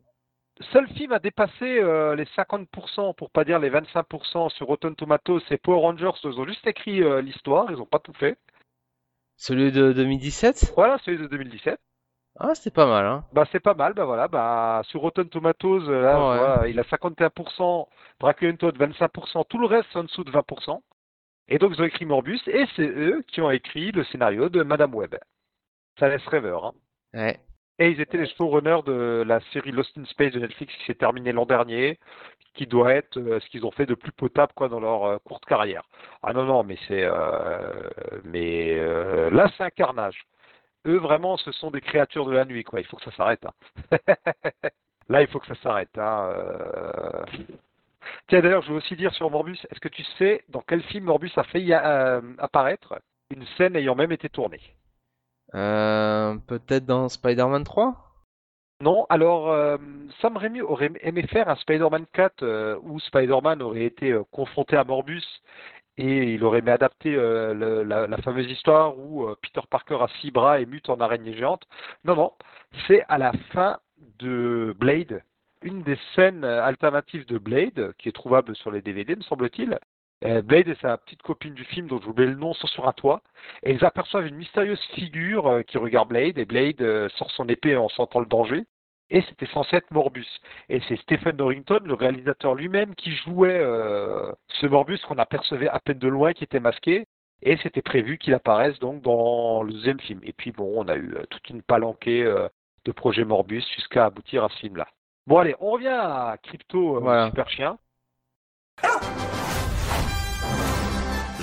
Seul 0.73 0.89
film 0.91 1.13
à 1.13 1.19
dépasser 1.19 1.81
euh, 1.81 2.15
les 2.15 2.25
50%, 2.25 3.15
pour 3.15 3.31
pas 3.31 3.45
dire 3.45 3.59
les 3.59 3.71
25% 3.71 4.51
sur 4.51 4.67
Rotten 4.67 4.95
Tomatoes, 4.95 5.41
c'est 5.49 5.59
Power 5.59 5.81
Rangers. 5.81 6.11
Ils 6.23 6.41
ont 6.41 6.47
juste 6.47 6.67
écrit 6.67 7.03
euh, 7.03 7.21
l'histoire, 7.21 7.71
ils 7.71 7.77
n'ont 7.77 7.87
pas 7.87 7.99
tout 7.99 8.13
fait. 8.15 8.39
Celui 9.37 9.73
de 9.73 9.93
2017 9.93 10.73
Voilà, 10.77 10.99
celui 11.05 11.19
de 11.19 11.27
2017. 11.27 11.79
Ah, 12.41 12.55
c'était 12.55 12.71
pas 12.75 12.87
mal, 12.87 13.07
hein. 13.07 13.25
Bah 13.33 13.45
c'est 13.53 13.61
pas 13.61 13.75
mal, 13.75 13.95
bah 13.95 14.05
voilà, 14.05 14.27
bah 14.27 14.83
sur 14.87 15.01
Rotten 15.03 15.29
Tomatoes, 15.29 15.89
euh, 15.89 16.03
là, 16.03 16.15
Ouais. 16.19 16.37
voilà, 16.39 16.69
il 16.69 16.81
a 16.81 16.83
51%, 16.83 17.87
Dracula 18.19 18.51
Untold 18.53 18.77
25%, 18.77 19.45
tout 19.49 19.59
le 19.59 19.67
reste 19.67 19.89
c'est 19.93 19.99
en 20.01 20.05
dessous 20.05 20.25
de 20.25 20.33
20%. 20.33 20.81
Et 21.49 21.59
donc 21.59 21.73
ils 21.77 21.81
ont 21.83 21.85
écrit 21.85 22.07
Morbus, 22.07 22.41
et 22.49 22.67
c'est 22.75 22.89
eux 22.89 23.23
qui 23.29 23.41
ont 23.41 23.51
écrit 23.51 23.93
le 23.93 24.03
scénario 24.05 24.49
de 24.49 24.63
Madame 24.65 24.95
Web. 24.95 25.15
Ça 26.01 26.09
laisse 26.09 26.27
rêveur, 26.27 26.65
hein. 26.65 26.73
Ouais. 27.13 27.39
Et 27.79 27.91
ils 27.91 28.01
étaient 28.01 28.19
les 28.19 28.29
showrunners 28.37 28.83
de 28.87 29.25
la 29.27 29.41
série 29.53 29.73
Lost 29.73 29.97
in 29.99 30.05
Space 30.07 30.33
de 30.33 30.41
Netflix 30.41 30.73
qui 30.77 30.85
s'est 30.87 30.95
terminée 30.95 31.33
l'an 31.33 31.45
dernier, 31.47 31.99
qui 32.55 32.67
doit 32.67 32.93
être 32.95 33.19
euh, 33.19 33.41
ce 33.41 33.49
qu'ils 33.49 33.67
ont 33.67 33.73
fait 33.73 33.87
de 33.87 33.95
plus 33.95 34.13
potable 34.13 34.53
quoi 34.55 34.69
dans 34.69 34.81
leur 34.81 35.05
euh, 35.05 35.19
courte 35.25 35.45
carrière. 35.45 35.83
Ah 36.23 36.33
non 36.33 36.45
non, 36.45 36.63
mais 36.63 36.79
c'est 36.89 37.03
euh, 37.05 37.91
mais 38.25 38.79
euh, 38.79 39.29
là 39.31 39.51
c'est 39.57 39.65
un 39.65 39.71
carnage. 39.71 40.25
Eux 40.87 40.99
vraiment, 40.99 41.37
ce 41.37 41.51
sont 41.53 41.71
des 41.71 41.81
créatures 41.81 42.27
de 42.27 42.33
la 42.33 42.45
nuit 42.45 42.63
quoi. 42.65 42.81
Il 42.81 42.87
faut 42.87 42.97
que 42.97 43.05
ça 43.05 43.13
s'arrête. 43.17 43.45
hein. 43.47 43.53
là, 45.09 45.23
il 45.23 45.29
faut 45.29 45.41
que 45.41 45.47
ça 45.47 45.55
s'arrête. 45.63 45.97
Hein. 45.99 46.33
euh. 46.37 47.25
Tiens 48.29 48.41
d'ailleurs, 48.41 48.63
je 48.63 48.71
veux 48.71 48.77
aussi 48.79 48.95
dire 48.97 49.13
sur 49.15 49.31
Morbus. 49.31 49.59
Est-ce 49.71 49.81
que 49.81 49.89
tu 49.89 50.05
sais 50.19 50.45
dans 50.51 50.61
quel 50.63 50.83
film 50.85 51.05
Morbus 51.05 51.33
a 51.37 51.45
failli 51.45 51.73
apparaître 51.73 53.01
une 53.31 53.47
scène 53.57 53.77
ayant 53.77 53.95
même 53.95 54.13
été 54.13 54.29
tournée? 54.29 54.61
Euh, 55.55 56.37
Peut-être 56.47 56.87
dans 56.87 57.09
Spider-Man 57.09 57.65
3 57.65 57.95
Non, 58.81 59.07
alors 59.09 59.51
euh, 59.51 59.77
Sam 60.21 60.37
Raimi 60.37 60.61
aurait 60.61 60.91
aimé 61.01 61.27
faire 61.29 61.49
un 61.49 61.57
Spider-Man 61.57 62.07
4 62.13 62.43
euh, 62.43 62.79
où 62.83 62.99
Spider-Man 63.01 63.63
aurait 63.63 63.85
été 63.85 64.13
euh, 64.13 64.25
confronté 64.33 64.77
à 64.77 64.85
Morbus 64.85 65.23
et 65.97 66.35
il 66.35 66.43
aurait 66.45 66.59
aimé 66.59 66.73
adapter 66.73 67.15
euh, 67.15 67.85
la, 67.85 68.07
la 68.07 68.17
fameuse 68.19 68.51
histoire 68.51 68.99
où 68.99 69.27
euh, 69.27 69.37
Peter 69.43 69.61
Parker 69.71 69.99
a 70.01 70.09
six 70.21 70.31
bras 70.33 70.59
et 70.61 70.67
mute 70.67 70.89
en 70.89 71.01
araignée 71.01 71.35
géante. 71.35 71.63
Non, 72.05 72.17
non, 72.17 72.33
c'est 72.87 73.05
à 73.09 73.19
la 73.19 73.33
fin 73.53 73.79
de 74.19 74.75
Blade, 74.79 75.23
une 75.63 75.83
des 75.83 75.99
scènes 76.15 76.45
euh, 76.45 76.65
alternatives 76.65 77.27
de 77.27 77.39
Blade 77.39 77.95
qui 77.99 78.09
est 78.09 78.13
trouvable 78.13 78.57
sur 78.57 78.71
les 78.73 78.83
DVD, 78.83 79.15
me 79.15 79.23
semble-t-il. 79.23 79.79
Euh, 80.25 80.43
Blade 80.43 80.69
et 80.69 80.77
sa 80.81 80.97
petite 80.97 81.23
copine 81.23 81.55
du 81.55 81.65
film, 81.65 81.87
dont 81.87 82.01
je 82.01 82.09
oublie 82.09 82.27
le 82.27 82.35
nom, 82.35 82.55
sont 82.55 82.67
sur 82.67 82.89
un 82.89 82.93
toit 82.93 83.23
et 83.63 83.73
ils 83.73 83.85
aperçoivent 83.85 84.27
une 84.27 84.37
mystérieuse 84.37 84.81
figure 84.95 85.47
euh, 85.47 85.63
qui 85.63 85.79
regarde 85.79 86.09
Blade 86.09 86.39
et 86.39 86.45
Blade 86.45 86.81
euh, 86.81 87.09
sort 87.17 87.31
son 87.31 87.49
épée 87.49 87.77
en 87.77 87.89
sentant 87.89 88.21
le 88.21 88.27
danger 88.27 88.65
et 89.11 89.23
c'était 89.29 89.47
censé 89.47 89.77
être 89.77 89.91
Morbus. 89.91 90.27
Et 90.69 90.81
c'est 90.89 90.97
Stephen 90.97 91.37
Dorrington, 91.37 91.81
le 91.85 91.95
réalisateur 91.95 92.55
lui-même, 92.55 92.95
qui 92.95 93.13
jouait 93.13 93.61
euh, 93.61 94.33
ce 94.49 94.67
Morbus 94.67 94.99
qu'on 95.07 95.19
apercevait 95.19 95.69
à 95.69 95.79
peine 95.81 95.99
de 95.99 96.09
loin, 96.09 96.33
qui 96.33 96.45
était 96.45 96.61
masqué. 96.61 97.07
Et 97.43 97.57
c'était 97.59 97.83
prévu 97.83 98.17
qu'il 98.17 98.33
apparaisse 98.33 98.79
donc 98.79 99.03
dans 99.03 99.63
le 99.63 99.73
deuxième 99.73 100.01
film. 100.01 100.21
Et 100.23 100.33
puis 100.33 100.51
bon, 100.53 100.73
on 100.77 100.89
a 100.89 100.97
eu 100.97 101.15
euh, 101.15 101.25
toute 101.31 101.49
une 101.51 101.63
palanquée 101.63 102.23
euh, 102.23 102.49
de 102.87 102.93
projets 102.93 103.25
Morbus 103.25 103.65
jusqu'à 103.75 104.07
aboutir 104.07 104.45
à 104.45 104.49
ce 104.49 104.57
film-là. 104.57 104.89
Bon 105.27 105.39
allez, 105.39 105.55
on 105.61 105.73
revient 105.73 105.89
à 105.89 106.37
Crypto 106.43 106.97
euh, 106.97 107.01
Voilà. 107.01 107.29
Super 107.29 107.49
Chien. 107.51 107.79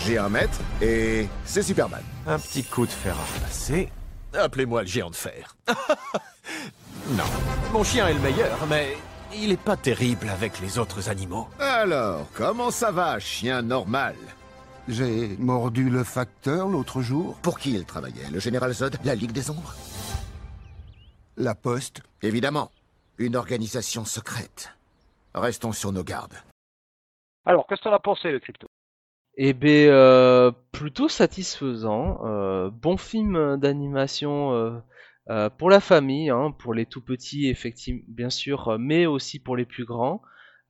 J'ai 0.05 0.17
un 0.17 0.29
maître 0.29 0.59
et 0.81 1.27
c'est 1.45 1.61
Superman. 1.61 2.01
Un 2.25 2.39
petit 2.39 2.63
coup 2.63 2.87
de 2.87 2.91
fer 2.91 3.15
à 3.15 3.35
repasser. 3.35 3.89
Appelez-moi 4.33 4.81
le 4.81 4.87
géant 4.87 5.11
de 5.11 5.15
fer. 5.15 5.55
non, 7.09 7.23
mon 7.71 7.83
chien 7.83 8.07
est 8.07 8.13
le 8.15 8.19
meilleur, 8.19 8.65
mais 8.67 8.97
il 9.35 9.51
est 9.51 9.61
pas 9.61 9.77
terrible 9.77 10.29
avec 10.29 10.59
les 10.59 10.79
autres 10.79 11.09
animaux. 11.09 11.47
Alors, 11.59 12.25
comment 12.33 12.71
ça 12.71 12.91
va, 12.91 13.19
chien 13.19 13.61
normal? 13.61 14.15
J'ai 14.87 15.37
mordu 15.37 15.89
le 15.89 16.03
facteur 16.03 16.67
l'autre 16.67 17.01
jour. 17.01 17.37
Pour 17.43 17.59
qui 17.59 17.73
il 17.73 17.85
travaillait? 17.85 18.29
Le 18.31 18.39
général 18.39 18.73
Zod? 18.73 18.97
La 19.03 19.13
Ligue 19.13 19.33
des 19.33 19.51
Ombres? 19.51 19.75
La 21.37 21.53
poste. 21.53 22.01
Évidemment, 22.23 22.71
une 23.19 23.35
organisation 23.35 24.03
secrète. 24.03 24.73
Restons 25.35 25.73
sur 25.73 25.91
nos 25.91 26.03
gardes. 26.03 26.35
Alors, 27.45 27.65
qu'est-ce 27.67 27.81
que 27.81 27.89
t'en 27.89 27.95
as 27.95 27.99
pensé, 27.99 28.31
le 28.31 28.39
Crypto? 28.39 28.67
Eh 29.37 29.53
ben, 29.53 29.89
euh, 29.89 30.51
plutôt 30.71 31.07
satisfaisant. 31.09 32.19
Euh, 32.25 32.69
bon 32.69 32.97
film 32.97 33.57
d'animation 33.57 34.53
euh, 34.53 34.79
euh, 35.29 35.49
pour 35.49 35.69
la 35.69 35.79
famille, 35.79 36.29
hein, 36.29 36.51
pour 36.51 36.73
les 36.73 36.85
tout 36.85 37.01
petits, 37.01 37.47
effectivement, 37.47 38.03
bien 38.07 38.29
sûr, 38.29 38.67
euh, 38.69 38.77
mais 38.77 39.05
aussi 39.05 39.39
pour 39.39 39.55
les 39.57 39.65
plus 39.65 39.85
grands. 39.85 40.21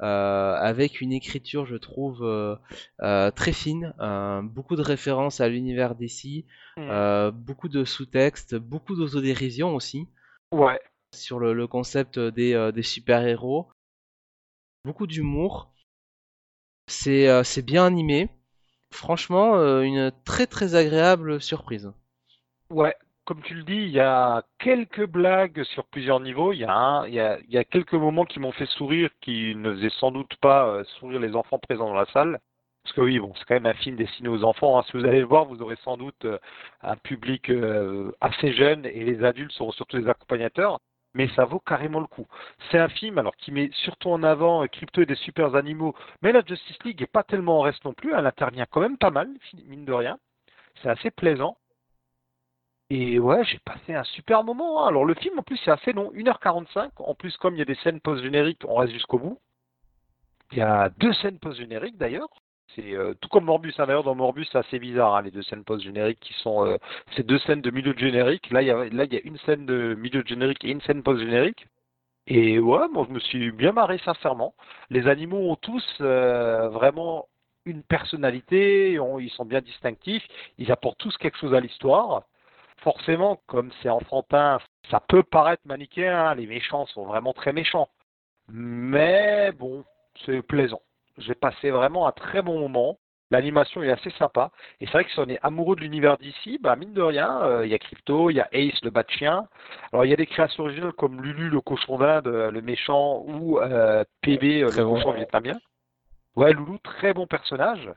euh, 0.01 0.55
avec 0.55 0.99
une 1.01 1.13
écriture, 1.13 1.65
je 1.67 1.75
trouve, 1.75 2.23
très 3.35 3.53
fine, 3.53 3.93
euh, 3.99 4.41
beaucoup 4.41 4.75
de 4.75 4.81
références 4.81 5.41
à 5.41 5.47
l'univers 5.49 5.93
d'ici, 5.95 6.45
euh, 6.89 7.29
beaucoup 7.31 7.69
de 7.69 7.83
sous-textes, 7.85 8.55
beaucoup 8.55 8.95
d'autodérision 8.95 9.75
aussi 9.75 10.07
Ouais. 10.51 10.79
sur 11.15 11.39
le, 11.39 11.53
le 11.53 11.67
concept 11.67 12.19
des, 12.19 12.53
euh, 12.53 12.73
des 12.73 12.83
super-héros. 12.83 13.69
Beaucoup 14.85 15.07
d'humour. 15.07 15.73
C'est 16.85 17.27
euh, 17.27 17.43
c'est 17.43 17.63
bien 17.63 17.85
animé. 17.87 18.29
Franchement, 18.91 19.55
euh, 19.55 19.81
une 19.81 20.11
très 20.25 20.47
très 20.47 20.75
agréable 20.75 21.41
surprise. 21.41 21.91
Ouais, 22.69 22.95
comme 23.25 23.41
tu 23.41 23.55
le 23.55 23.63
dis, 23.63 23.75
il 23.75 23.89
y 23.89 23.99
a 23.99 24.43
quelques 24.59 25.05
blagues 25.07 25.63
sur 25.63 25.85
plusieurs 25.85 26.19
niveaux. 26.19 26.53
Il 26.53 26.59
y 26.59 26.65
a, 26.65 26.73
un, 26.73 27.07
il 27.07 27.13
y 27.13 27.57
a, 27.57 27.63
quelques 27.63 27.93
moments 27.93 28.25
qui 28.25 28.39
m'ont 28.39 28.51
fait 28.51 28.65
sourire, 28.67 29.09
qui 29.21 29.55
ne 29.55 29.73
faisaient 29.73 29.91
sans 29.99 30.11
doute 30.11 30.35
pas 30.41 30.67
euh, 30.67 30.83
sourire 30.99 31.19
les 31.19 31.35
enfants 31.35 31.59
présents 31.59 31.87
dans 31.87 31.95
la 31.95 32.05
salle. 32.07 32.39
Parce 32.83 32.95
que 32.95 33.01
oui, 33.01 33.19
bon, 33.19 33.33
c'est 33.37 33.45
quand 33.45 33.53
même 33.55 33.67
un 33.67 33.75
film 33.75 33.95
destiné 33.95 34.27
aux 34.27 34.43
enfants. 34.43 34.79
hein. 34.79 34.83
Si 34.87 34.97
vous 34.97 35.05
allez 35.05 35.19
le 35.19 35.25
voir, 35.25 35.45
vous 35.45 35.61
aurez 35.61 35.77
sans 35.83 35.97
doute 35.97 36.25
euh, 36.25 36.39
un 36.81 36.97
public 36.97 37.51
assez 38.21 38.53
jeune 38.53 38.85
et 38.85 39.03
les 39.03 39.23
adultes 39.23 39.51
seront 39.53 39.71
surtout 39.71 39.97
les 39.97 40.09
accompagnateurs. 40.09 40.79
Mais 41.13 41.27
ça 41.35 41.45
vaut 41.45 41.59
carrément 41.59 41.99
le 41.99 42.07
coup. 42.07 42.27
C'est 42.69 42.79
un 42.79 42.89
film 42.89 43.17
alors 43.17 43.35
qui 43.37 43.51
met 43.51 43.69
surtout 43.73 44.09
en 44.09 44.23
avant 44.23 44.63
euh, 44.63 44.67
Crypto 44.67 45.01
et 45.01 45.05
des 45.05 45.15
super 45.15 45.55
animaux, 45.55 45.95
mais 46.21 46.31
la 46.31 46.43
Justice 46.45 46.77
League 46.85 47.01
est 47.01 47.07
pas 47.07 47.23
tellement 47.23 47.59
en 47.59 47.61
reste 47.61 47.83
non 47.85 47.93
plus. 47.93 48.13
Elle 48.13 48.25
intervient 48.25 48.65
quand 48.65 48.81
même 48.81 48.97
pas 48.97 49.11
mal, 49.11 49.29
mine 49.67 49.85
de 49.85 49.93
rien. 49.93 50.17
C'est 50.81 50.89
assez 50.89 51.11
plaisant. 51.11 51.57
Et 52.91 53.17
ouais, 53.19 53.43
j'ai 53.45 53.57
passé 53.59 53.95
un 53.95 54.03
super 54.03 54.43
moment. 54.43 54.83
hein. 54.83 54.87
Alors 54.89 55.03
le 55.05 55.15
film 55.15 55.39
en 55.39 55.43
plus 55.43 55.57
c'est 55.65 55.71
assez 55.71 55.93
long, 55.93 56.11
1h45. 56.13 56.91
En 56.97 57.15
plus 57.15 57.35
comme 57.37 57.55
il 57.55 57.59
y 57.59 57.61
a 57.63 57.65
des 57.65 57.75
scènes 57.75 58.01
post-génériques, 58.01 58.63
on 58.67 58.75
reste 58.75 58.93
jusqu'au 58.93 59.17
bout. 59.17 59.39
Il 60.51 60.59
y 60.59 60.61
a 60.61 60.89
deux 60.97 61.13
scènes 61.13 61.39
post-génériques 61.39 61.97
d'ailleurs. 61.97 62.29
C'est 62.75 62.93
euh, 62.93 63.13
tout 63.21 63.29
comme 63.29 63.45
Morbus. 63.45 63.73
hein. 63.77 63.85
D'ailleurs 63.87 64.03
dans 64.03 64.15
Morbus 64.15 64.45
c'est 64.51 64.57
assez 64.57 64.79
bizarre 64.79 65.15
hein, 65.15 65.21
les 65.23 65.31
deux 65.31 65.43
scènes 65.43 65.63
post-génériques 65.63 66.19
qui 66.19 66.33
sont 66.41 66.65
euh, 66.65 66.77
ces 67.15 67.23
deux 67.23 67.39
scènes 67.39 67.61
de 67.61 67.71
milieu 67.71 67.93
de 67.93 67.99
générique. 67.99 68.49
Là 68.51 68.61
il 68.61 68.67
y 68.67 68.71
a 68.71 68.85
y 68.85 69.17
a 69.17 69.21
une 69.23 69.37
scène 69.39 69.65
de 69.65 69.95
milieu 69.95 70.23
de 70.23 70.27
générique 70.27 70.63
et 70.65 70.71
une 70.71 70.81
scène 70.81 71.03
post-générique. 71.03 71.67
Et 72.27 72.59
ouais, 72.59 72.87
moi 72.91 73.05
je 73.07 73.13
me 73.13 73.19
suis 73.19 73.51
bien 73.51 73.71
marré 73.73 73.97
sincèrement. 73.99 74.53
Les 74.89 75.07
animaux 75.07 75.51
ont 75.51 75.55
tous 75.55 75.85
euh, 76.01 76.69
vraiment 76.69 77.27
une 77.65 77.83
personnalité, 77.83 78.93
ils 78.93 79.29
sont 79.31 79.45
bien 79.45 79.61
distinctifs, 79.61 80.25
ils 80.57 80.71
apportent 80.71 80.97
tous 80.97 81.15
quelque 81.17 81.37
chose 81.37 81.53
à 81.53 81.59
l'histoire 81.59 82.23
forcément, 82.81 83.39
comme 83.47 83.71
c'est 83.81 83.89
enfantin, 83.89 84.59
ça 84.89 84.99
peut 84.99 85.23
paraître 85.23 85.61
manichéen, 85.65 86.27
hein, 86.29 86.35
les 86.35 86.47
méchants 86.47 86.85
sont 86.87 87.05
vraiment 87.05 87.33
très 87.33 87.53
méchants. 87.53 87.89
Mais 88.49 89.51
bon, 89.53 89.85
c'est 90.25 90.41
plaisant. 90.41 90.81
J'ai 91.17 91.35
passé 91.35 91.71
vraiment 91.71 92.07
un 92.07 92.11
très 92.11 92.41
bon 92.41 92.59
moment. 92.59 92.97
L'animation 93.31 93.81
est 93.81 93.89
assez 93.91 94.09
sympa. 94.19 94.51
Et 94.81 94.85
c'est 94.85 94.91
vrai 94.91 95.05
que 95.05 95.11
si 95.11 95.19
on 95.19 95.29
est 95.29 95.39
amoureux 95.41 95.77
de 95.77 95.81
l'univers 95.81 96.17
d'ici, 96.17 96.59
bah 96.61 96.75
mine 96.75 96.91
de 96.93 97.01
rien, 97.01 97.41
euh, 97.43 97.65
il 97.65 97.71
y 97.71 97.73
a 97.73 97.79
Crypto, 97.79 98.29
il 98.29 98.35
y 98.35 98.41
a 98.41 98.49
Ace, 98.51 98.77
le 98.83 98.89
bat 98.89 99.03
de 99.03 99.09
chien. 99.09 99.47
Alors 99.93 100.03
il 100.03 100.09
y 100.09 100.13
a 100.13 100.17
des 100.17 100.25
créations 100.25 100.63
originales 100.63 100.91
comme 100.93 101.21
Lulu, 101.21 101.49
le 101.49 101.61
cochon 101.61 101.97
d'Inde, 101.97 102.27
euh, 102.27 102.51
le 102.51 102.61
méchant, 102.61 103.23
ou 103.25 103.57
euh, 103.59 104.03
PB, 104.21 104.63
euh, 104.63 104.67
Très 104.67 104.81
le 104.81 104.85
bon. 104.85 104.95
cochon 104.95 105.13
vietnamien. 105.13 105.57
Ouais, 106.35 106.51
Loulou, 106.51 106.77
très 106.79 107.13
bon 107.13 107.25
personnage. 107.25 107.89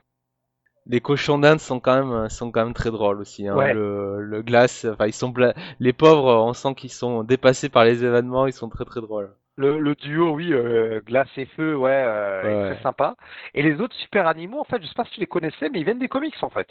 Les 0.85 1.01
cochons 1.01 1.39
d'Inde 1.39 1.59
sont 1.59 1.79
quand 1.79 1.95
même 2.05 2.29
sont 2.29 2.51
quand 2.51 2.63
même 2.63 2.73
très 2.73 2.91
drôles 2.91 3.19
aussi. 3.19 3.47
Hein. 3.47 3.55
Ouais. 3.55 3.73
Le, 3.73 4.21
le 4.21 4.41
glace, 4.41 4.85
enfin 4.85 5.07
ils 5.07 5.13
sont 5.13 5.29
bla- 5.29 5.53
les 5.79 5.93
pauvres, 5.93 6.33
on 6.45 6.53
sent 6.53 6.75
qu'ils 6.75 6.91
sont 6.91 7.23
dépassés 7.23 7.69
par 7.69 7.83
les 7.85 8.03
événements, 8.05 8.45
ils 8.47 8.53
sont 8.53 8.69
très 8.69 8.85
très 8.85 9.01
drôles. 9.01 9.33
Le, 9.57 9.79
le 9.79 9.95
duo, 9.95 10.31
oui, 10.33 10.53
euh, 10.53 11.01
glace 11.01 11.29
et 11.37 11.45
feu, 11.45 11.75
ouais, 11.77 11.91
euh, 11.91 12.43
Ouais, 12.43 12.53
est 12.53 12.55
ouais. 12.55 12.75
très 12.75 12.81
sympa. 12.83 13.15
Et 13.53 13.63
les 13.63 13.79
autres 13.81 13.95
super 13.95 14.27
animaux, 14.27 14.59
en 14.59 14.63
fait, 14.65 14.81
je 14.81 14.87
sais 14.87 14.93
pas 14.93 15.05
si 15.05 15.11
tu 15.11 15.19
les 15.21 15.27
connaissais, 15.27 15.69
mais 15.69 15.79
ils 15.79 15.85
viennent 15.85 15.99
des 15.99 16.09
comics, 16.09 16.35
en 16.43 16.49
fait. 16.49 16.67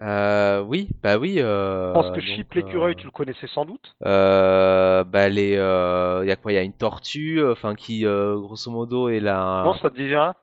Euh, 0.00 0.62
oui, 0.62 0.88
bah 1.02 1.18
oui. 1.18 1.40
Euh, 1.40 1.88
Je 1.88 1.92
pense 1.92 2.10
que 2.10 2.20
Chip 2.20 2.54
l'écureuil, 2.54 2.92
euh, 2.92 2.96
tu 2.96 3.06
le 3.06 3.10
connaissais 3.10 3.48
sans 3.48 3.64
doute. 3.64 3.96
Euh, 4.06 5.02
bah 5.02 5.28
les, 5.28 5.56
euh, 5.56 6.24
y 6.24 6.30
a 6.30 6.36
quoi? 6.36 6.52
Y 6.52 6.58
a 6.58 6.62
une 6.62 6.72
tortue, 6.72 7.42
enfin 7.44 7.74
qui, 7.74 8.02
grosso 8.02 8.70
modo, 8.70 9.08
est 9.08 9.18
la. 9.20 9.62
Non, 9.64 9.74
ça 9.74 9.90
te 9.90 9.96
dit 9.96 10.06
rien? 10.06 10.34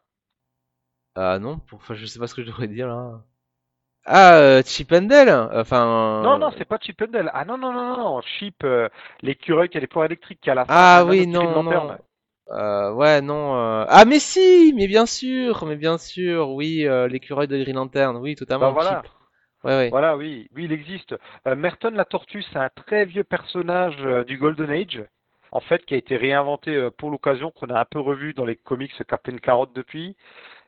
Ah 1.15 1.39
non, 1.39 1.59
pour- 1.59 1.79
enfin 1.79 1.93
je 1.93 2.05
sais 2.05 2.19
pas 2.19 2.27
ce 2.27 2.35
que 2.35 2.41
je 2.41 2.47
devrais 2.47 2.67
dire 2.69 2.87
là. 2.87 3.21
Ah, 4.05 4.35
euh, 4.35 4.61
Chip 4.63 4.93
Dale, 4.93 5.49
enfin. 5.53 6.21
Non, 6.23 6.37
non, 6.37 6.51
c'est 6.57 6.65
pas 6.65 6.77
Chip 6.79 7.03
Dale. 7.03 7.31
Ah 7.33 7.43
non, 7.45 7.57
non, 7.57 7.73
non, 7.73 7.97
non, 7.97 8.21
Chip, 8.21 8.63
euh, 8.63 8.87
l'écureuil 9.21 9.69
qui 9.69 9.77
a 9.77 9.79
les 9.81 9.87
points 9.87 10.05
électriques, 10.05 10.39
qui 10.41 10.49
a 10.49 10.55
la 10.55 10.65
Ah 10.67 11.03
oui, 11.07 11.25
non, 11.25 11.63
non. 11.63 11.97
Euh, 12.51 12.91
ouais, 12.93 13.21
non. 13.21 13.55
euh, 13.55 13.85
Ah 13.89 14.05
mais 14.05 14.19
si, 14.19 14.71
mais 14.75 14.87
bien 14.87 15.07
sûr, 15.07 15.65
mais 15.65 15.75
bien 15.75 15.97
sûr, 15.97 16.51
oui, 16.51 16.85
euh, 16.85 17.07
l'écureuil 17.07 17.47
de 17.47 17.57
Green 17.57 17.75
Lantern, 17.75 18.15
oui, 18.17 18.35
totalement. 18.35 18.67
Bah 18.67 18.81
voilà. 18.81 19.01
Chip. 19.03 19.11
Ouais, 19.63 19.75
ouais. 19.75 19.89
Voilà, 19.89 20.15
oui, 20.15 20.47
oui, 20.55 20.65
il 20.65 20.71
existe. 20.71 21.15
Euh, 21.47 21.55
Merton 21.55 21.89
la 21.89 22.05
tortue, 22.05 22.43
c'est 22.53 22.59
un 22.59 22.69
très 22.69 23.05
vieux 23.05 23.23
personnage 23.23 23.97
euh, 24.05 24.23
du 24.23 24.37
Golden 24.37 24.69
Age, 24.69 25.03
en 25.51 25.59
fait, 25.59 25.83
qui 25.85 25.95
a 25.95 25.97
été 25.97 26.15
réinventé 26.17 26.75
euh, 26.75 26.91
pour 26.91 27.09
l'occasion, 27.09 27.49
qu'on 27.49 27.67
a 27.73 27.79
un 27.79 27.85
peu 27.85 27.99
revu 27.99 28.35
dans 28.35 28.45
les 28.45 28.55
comics 28.57 28.93
Captain 29.07 29.37
Carotte 29.37 29.73
depuis. 29.73 30.15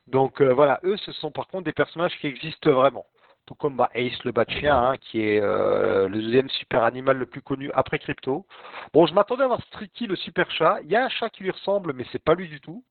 Donc 0.08 0.42
euh, 0.42 0.52
voilà, 0.54 0.80
eux, 0.84 0.98
ce 0.98 1.12
sont 1.12 1.32
par 1.32 1.48
contre 1.48 1.66
des 1.66 1.74
personnages 1.74 2.18
qui 2.20 2.26
existent 2.26 2.72
vraiment. 2.72 3.06
Tout 3.48 3.56
comme 3.56 3.78
bah, 3.78 3.90
Ace 3.96 4.24
le 4.26 4.32
bat 4.32 4.46
de 4.46 4.52
chien, 4.52 4.78
hein, 4.78 4.98
qui 4.98 5.22
est 5.22 5.42
euh, 5.42 6.08
le 6.08 6.22
deuxième 6.22 6.50
super 6.50 6.84
animal 6.84 7.18
le 7.18 7.26
plus 7.26 7.42
connu 7.42 7.72
après 7.74 7.98
Crypto. 7.98 8.46
Bon, 8.94 9.08
je 9.08 9.14
m'attendais 9.14 9.44
à 9.44 9.48
voir 9.48 9.62
Streaky 9.68 10.06
le 10.06 10.16
super 10.18 10.52
chat. 10.52 10.80
Il 10.84 10.92
y 10.92 10.96
a 10.96 11.06
un 11.06 11.10
chat 11.10 11.30
qui 11.30 11.44
lui 11.44 11.52
ressemble, 11.52 11.94
mais 11.94 12.06
c'est 12.12 12.24
pas 12.24 12.36
lui 12.36 12.48
du 12.50 12.60
tout. 12.62 12.84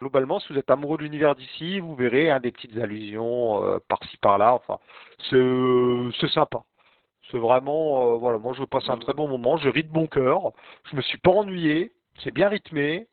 Globalement, 0.00 0.40
si 0.40 0.52
vous 0.52 0.58
êtes 0.58 0.70
amoureux 0.70 0.96
de 0.98 1.04
l'univers 1.04 1.36
d'ici, 1.36 1.78
vous 1.78 1.94
verrez 1.94 2.30
hein, 2.30 2.40
des 2.40 2.50
petites 2.50 2.76
allusions 2.78 3.64
euh, 3.64 3.78
par-ci 3.86 4.16
par-là. 4.16 4.54
Enfin, 4.54 4.78
c'est 5.30 6.28
sympa. 6.30 6.64
C'est 7.30 7.38
vraiment, 7.38 8.14
euh, 8.14 8.16
voilà, 8.16 8.38
moi 8.38 8.52
je 8.58 8.64
passe 8.64 8.88
un 8.88 8.98
très 8.98 9.12
bon 9.12 9.28
moment. 9.28 9.58
Je 9.58 9.68
ris 9.68 9.84
de 9.84 9.92
bon 9.92 10.06
cœur. 10.06 10.52
Je 10.90 10.96
me 10.96 11.02
suis 11.02 11.18
pas 11.18 11.30
ennuyé. 11.30 11.92
C'est 12.24 12.32
bien 12.32 12.48
rythmé. 12.48 13.06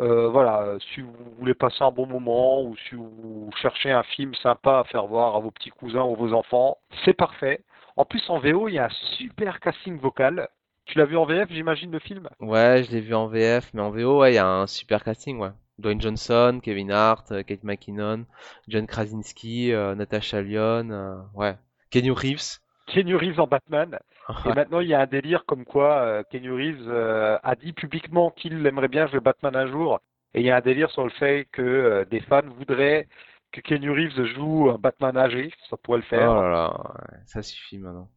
Euh, 0.00 0.28
voilà, 0.28 0.78
si 0.94 1.02
vous 1.02 1.12
voulez 1.38 1.52
passer 1.52 1.82
un 1.82 1.90
bon 1.90 2.06
moment 2.06 2.62
ou 2.62 2.74
si 2.88 2.94
vous 2.94 3.50
cherchez 3.60 3.90
un 3.90 4.02
film 4.02 4.34
sympa 4.36 4.78
à 4.80 4.84
faire 4.84 5.06
voir 5.06 5.36
à 5.36 5.40
vos 5.40 5.50
petits 5.50 5.70
cousins 5.70 6.04
ou 6.04 6.16
vos 6.16 6.32
enfants, 6.32 6.78
c'est 7.04 7.12
parfait. 7.12 7.62
En 7.96 8.06
plus, 8.06 8.22
en 8.30 8.38
VO, 8.38 8.68
il 8.68 8.74
y 8.74 8.78
a 8.78 8.86
un 8.86 9.16
super 9.18 9.60
casting 9.60 9.98
vocal. 9.98 10.48
Tu 10.86 10.96
l'as 10.96 11.04
vu 11.04 11.18
en 11.18 11.26
VF, 11.26 11.50
j'imagine, 11.50 11.92
le 11.92 11.98
film? 11.98 12.28
Ouais, 12.40 12.82
je 12.82 12.90
l'ai 12.92 13.00
vu 13.00 13.14
en 13.14 13.26
VF, 13.26 13.70
mais 13.74 13.82
en 13.82 13.90
VO, 13.90 14.24
il 14.24 14.34
y 14.34 14.38
a 14.38 14.46
un 14.46 14.66
super 14.66 15.04
casting, 15.04 15.38
ouais. 15.38 15.50
Dwayne 15.78 16.00
Johnson, 16.00 16.60
Kevin 16.62 16.90
Hart, 16.90 17.30
euh, 17.32 17.42
Kate 17.42 17.62
McKinnon, 17.62 18.24
John 18.68 18.86
Krasinski, 18.86 19.72
euh, 19.72 19.94
Natasha 19.94 20.40
Lyon, 20.40 21.26
ouais. 21.34 21.56
Kenny 21.90 22.10
Reeves. 22.10 22.60
Kenny 22.90 23.14
Reeves 23.14 23.40
en 23.40 23.46
Batman. 23.46 23.98
Et 24.44 24.52
maintenant, 24.54 24.80
il 24.80 24.88
y 24.88 24.94
a 24.94 25.00
un 25.00 25.06
délire 25.06 25.44
comme 25.46 25.64
quoi 25.64 25.98
euh, 26.00 26.22
Kenny 26.30 26.48
Reeves 26.48 26.88
euh, 26.88 27.38
a 27.42 27.54
dit 27.56 27.72
publiquement 27.72 28.30
qu'il 28.30 28.64
aimerait 28.66 28.88
bien 28.88 29.06
jouer 29.06 29.20
Batman 29.20 29.56
un 29.56 29.66
jour. 29.66 30.00
Et 30.34 30.40
il 30.40 30.46
y 30.46 30.50
a 30.50 30.56
un 30.56 30.60
délire 30.60 30.90
sur 30.90 31.04
le 31.04 31.10
fait 31.10 31.48
que 31.52 31.62
euh, 31.62 32.04
des 32.04 32.20
fans 32.20 32.42
voudraient 32.58 33.08
que 33.52 33.60
Kenny 33.60 33.88
Reeves 33.88 34.24
joue 34.34 34.70
un 34.70 34.78
Batman 34.78 35.16
âgé. 35.16 35.52
Ça 35.68 35.76
pourrait 35.76 35.98
le 35.98 36.04
faire. 36.04 36.30
Oh 36.30 36.42
là 36.42 36.50
là, 36.50 36.94
ça 37.26 37.42
suffit 37.42 37.78
maintenant. 37.78 38.08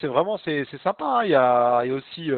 C'est 0.00 0.06
vraiment 0.06 0.38
c'est 0.38 0.64
sympa. 0.82 1.04
Hein. 1.04 1.24
Il, 1.24 1.30
y 1.30 1.34
a, 1.34 1.82
il, 1.84 1.88
y 1.88 1.92
a, 1.92 1.94
aussi 1.94 2.30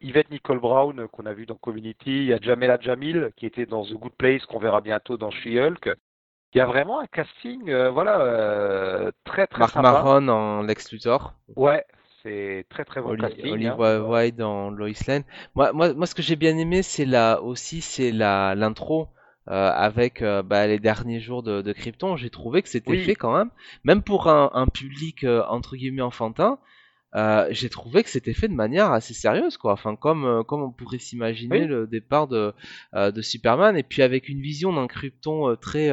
Yvette 0.00 0.30
Nicole 0.30 0.60
Brown 0.60 1.06
qu'on 1.08 1.26
a 1.26 1.34
vu 1.34 1.44
dans 1.44 1.56
Community. 1.56 2.16
Il 2.22 2.24
y 2.24 2.32
a 2.32 2.38
Jamela 2.40 2.78
Jamil 2.80 3.30
qui 3.36 3.44
était 3.44 3.66
dans 3.66 3.84
The 3.84 3.92
Good 3.92 4.14
Place 4.16 4.46
qu'on 4.46 4.58
verra 4.58 4.80
bientôt 4.80 5.18
dans 5.18 5.30
She-Hulk. 5.30 5.90
Il 6.54 6.58
y 6.58 6.60
a 6.60 6.66
vraiment 6.66 7.00
un 7.00 7.06
casting, 7.06 7.72
voilà, 7.88 9.10
très 9.24 9.46
très 9.46 9.58
Mark 9.60 9.72
sympa. 9.72 9.92
Maron 9.92 10.28
en 10.28 10.62
Lex 10.62 10.92
Luthor. 10.92 11.34
Ouais, 11.56 11.84
c'est 12.22 12.64
très 12.70 12.84
très 12.84 13.00
bon 13.00 13.16
casting. 13.16 13.52
Olivia 13.52 13.76
hein. 13.78 14.00
Wilde 14.00 14.36
dans 14.36 14.70
Lois 14.70 14.88
Lane. 15.06 15.24
Moi, 15.54 15.72
moi, 15.72 15.92
moi, 15.92 16.06
ce 16.06 16.14
que 16.14 16.22
j'ai 16.22 16.36
bien 16.36 16.56
aimé, 16.56 16.82
c'est 16.82 17.04
la 17.04 17.42
aussi, 17.42 17.80
c'est 17.80 18.12
la 18.12 18.54
l'intro. 18.54 19.08
Euh, 19.50 19.70
avec 19.72 20.20
euh, 20.20 20.42
bah, 20.42 20.66
les 20.66 20.78
derniers 20.78 21.20
jours 21.20 21.42
de, 21.42 21.62
de 21.62 21.72
Krypton, 21.72 22.16
j'ai 22.16 22.28
trouvé 22.28 22.60
que 22.60 22.68
c'était 22.68 22.98
fait 22.98 23.14
quand 23.14 23.34
même, 23.34 23.48
même 23.82 24.02
pour 24.02 24.28
un, 24.28 24.50
un 24.52 24.66
public 24.66 25.24
euh, 25.24 25.42
entre 25.48 25.74
guillemets 25.74 26.02
enfantin, 26.02 26.58
euh, 27.18 27.48
j'ai 27.50 27.68
trouvé 27.68 28.04
que 28.04 28.10
c'était 28.10 28.32
fait 28.32 28.46
de 28.46 28.54
manière 28.54 28.92
assez 28.92 29.12
sérieuse, 29.12 29.56
quoi. 29.56 29.72
Enfin, 29.72 29.96
comme 29.96 30.24
euh, 30.24 30.42
comme 30.44 30.62
on 30.62 30.70
pourrait 30.70 30.98
s'imaginer 30.98 31.66
le 31.66 31.88
départ 31.88 32.28
de 32.28 32.54
euh, 32.94 33.10
de 33.10 33.22
Superman, 33.22 33.76
et 33.76 33.82
puis 33.82 34.02
avec 34.02 34.28
une 34.28 34.40
vision 34.40 34.72
d'un 34.72 34.86
Krypton 34.86 35.56
très 35.56 35.90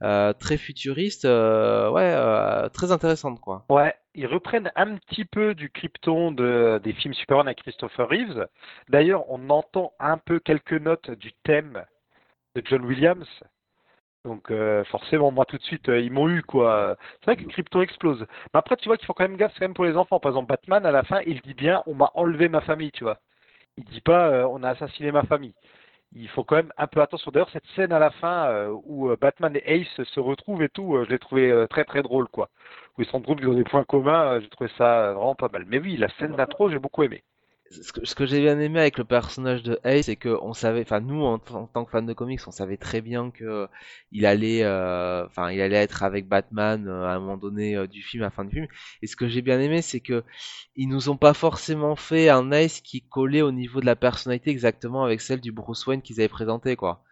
très 0.00 0.56
futuriste, 0.56 1.24
ouais, 1.24 2.68
très 2.70 2.90
intéressante, 2.90 3.40
quoi. 3.40 3.64
Ouais, 3.70 3.94
ils 4.14 4.26
reprennent 4.26 4.72
un 4.74 4.96
petit 4.96 5.24
peu 5.24 5.54
du 5.54 5.70
Krypton 5.70 6.32
de, 6.32 6.80
des 6.82 6.92
films 6.92 7.14
Superman 7.14 7.46
avec 7.46 7.58
Christopher 7.58 8.08
Reeves. 8.08 8.48
D'ailleurs, 8.88 9.30
on 9.30 9.50
entend 9.50 9.92
un 10.00 10.18
peu 10.18 10.40
quelques 10.40 10.72
notes 10.72 11.10
du 11.12 11.32
thème 11.44 11.84
de 12.56 12.62
John 12.64 12.84
Williams. 12.84 13.28
Donc 14.28 14.50
euh, 14.50 14.84
forcément, 14.84 15.30
moi 15.30 15.46
tout 15.46 15.56
de 15.56 15.62
suite, 15.62 15.88
euh, 15.88 16.00
ils 16.00 16.12
m'ont 16.12 16.28
eu 16.28 16.42
quoi. 16.42 16.96
C'est 17.20 17.32
vrai 17.32 17.36
que 17.42 17.48
Crypto 17.48 17.80
explose. 17.80 18.20
Mais 18.52 18.58
après, 18.58 18.76
tu 18.76 18.86
vois 18.86 18.98
qu'il 18.98 19.06
faut 19.06 19.14
quand 19.14 19.26
même 19.26 19.38
gaffe 19.38 19.54
quand 19.54 19.64
même 19.64 19.74
pour 19.74 19.86
les 19.86 19.96
enfants. 19.96 20.20
Par 20.20 20.30
exemple, 20.32 20.48
Batman 20.48 20.84
à 20.84 20.90
la 20.92 21.02
fin, 21.02 21.20
il 21.26 21.40
dit 21.40 21.54
bien, 21.54 21.82
on 21.86 21.94
m'a 21.94 22.10
enlevé 22.14 22.50
ma 22.50 22.60
famille, 22.60 22.92
tu 22.92 23.04
vois. 23.04 23.18
Il 23.78 23.84
dit 23.84 24.02
pas, 24.02 24.28
euh, 24.28 24.46
on 24.50 24.62
a 24.62 24.70
assassiné 24.70 25.12
ma 25.12 25.22
famille. 25.22 25.54
Il 26.14 26.28
faut 26.28 26.44
quand 26.44 26.56
même 26.56 26.72
un 26.76 26.86
peu 26.86 27.00
attention. 27.00 27.30
D'ailleurs, 27.30 27.50
cette 27.52 27.66
scène 27.76 27.92
à 27.92 27.98
la 27.98 28.10
fin 28.10 28.68
où 28.84 29.14
Batman 29.20 29.54
et 29.56 29.80
Ace 29.80 30.02
se 30.04 30.20
retrouvent 30.20 30.62
et 30.62 30.68
tout, 30.70 30.98
je 31.04 31.10
l'ai 31.10 31.18
trouvé 31.18 31.66
très 31.70 31.84
très 31.84 32.02
drôle 32.02 32.28
quoi. 32.28 32.48
Où 32.98 33.02
ils 33.02 33.06
se 33.06 33.12
retrouvent, 33.12 33.38
ils 33.40 33.48
ont 33.48 33.54
des 33.54 33.64
points 33.64 33.84
communs. 33.84 34.40
j'ai 34.40 34.48
trouvé 34.48 34.70
ça 34.78 35.12
vraiment 35.12 35.34
pas 35.34 35.48
mal. 35.52 35.64
Mais 35.68 35.78
oui, 35.78 35.96
la 35.96 36.08
scène 36.18 36.36
d'intro, 36.36 36.70
j'ai 36.70 36.78
beaucoup 36.78 37.02
aimé 37.02 37.22
ce 37.70 38.14
que, 38.14 38.24
j'ai 38.24 38.40
bien 38.40 38.58
aimé 38.58 38.80
avec 38.80 38.96
le 38.96 39.04
personnage 39.04 39.62
de 39.62 39.78
Ace, 39.84 40.06
c'est 40.06 40.16
que 40.16 40.38
on 40.42 40.54
savait, 40.54 40.82
enfin 40.82 41.00
nous 41.00 41.22
en, 41.22 41.38
tant 41.38 41.84
que 41.84 41.90
fans 41.90 42.02
de 42.02 42.12
comics, 42.14 42.40
on 42.46 42.50
savait 42.50 42.78
très 42.78 43.02
bien 43.02 43.30
que 43.30 43.68
il 44.10 44.24
allait, 44.24 44.62
euh, 44.62 45.26
enfin 45.26 45.50
il 45.50 45.60
allait 45.60 45.76
être 45.76 46.02
avec 46.02 46.26
Batman 46.28 46.88
euh, 46.88 47.04
à 47.04 47.12
un 47.12 47.18
moment 47.18 47.36
donné 47.36 47.76
euh, 47.76 47.86
du 47.86 48.02
film, 48.02 48.22
à 48.22 48.26
la 48.26 48.30
fin 48.30 48.44
du 48.44 48.52
film. 48.52 48.68
Et 49.02 49.06
ce 49.06 49.16
que 49.16 49.28
j'ai 49.28 49.42
bien 49.42 49.60
aimé, 49.60 49.82
c'est 49.82 50.00
que 50.00 50.24
ils 50.76 50.88
nous 50.88 51.10
ont 51.10 51.18
pas 51.18 51.34
forcément 51.34 51.94
fait 51.94 52.30
un 52.30 52.52
Ace 52.52 52.80
qui 52.80 53.02
collait 53.02 53.42
au 53.42 53.52
niveau 53.52 53.80
de 53.80 53.86
la 53.86 53.96
personnalité 53.96 54.50
exactement 54.50 55.04
avec 55.04 55.20
celle 55.20 55.40
du 55.40 55.52
Bruce 55.52 55.86
Wayne 55.86 56.00
qu'ils 56.00 56.20
avaient 56.20 56.28
présenté, 56.28 56.74
quoi. 56.76 57.02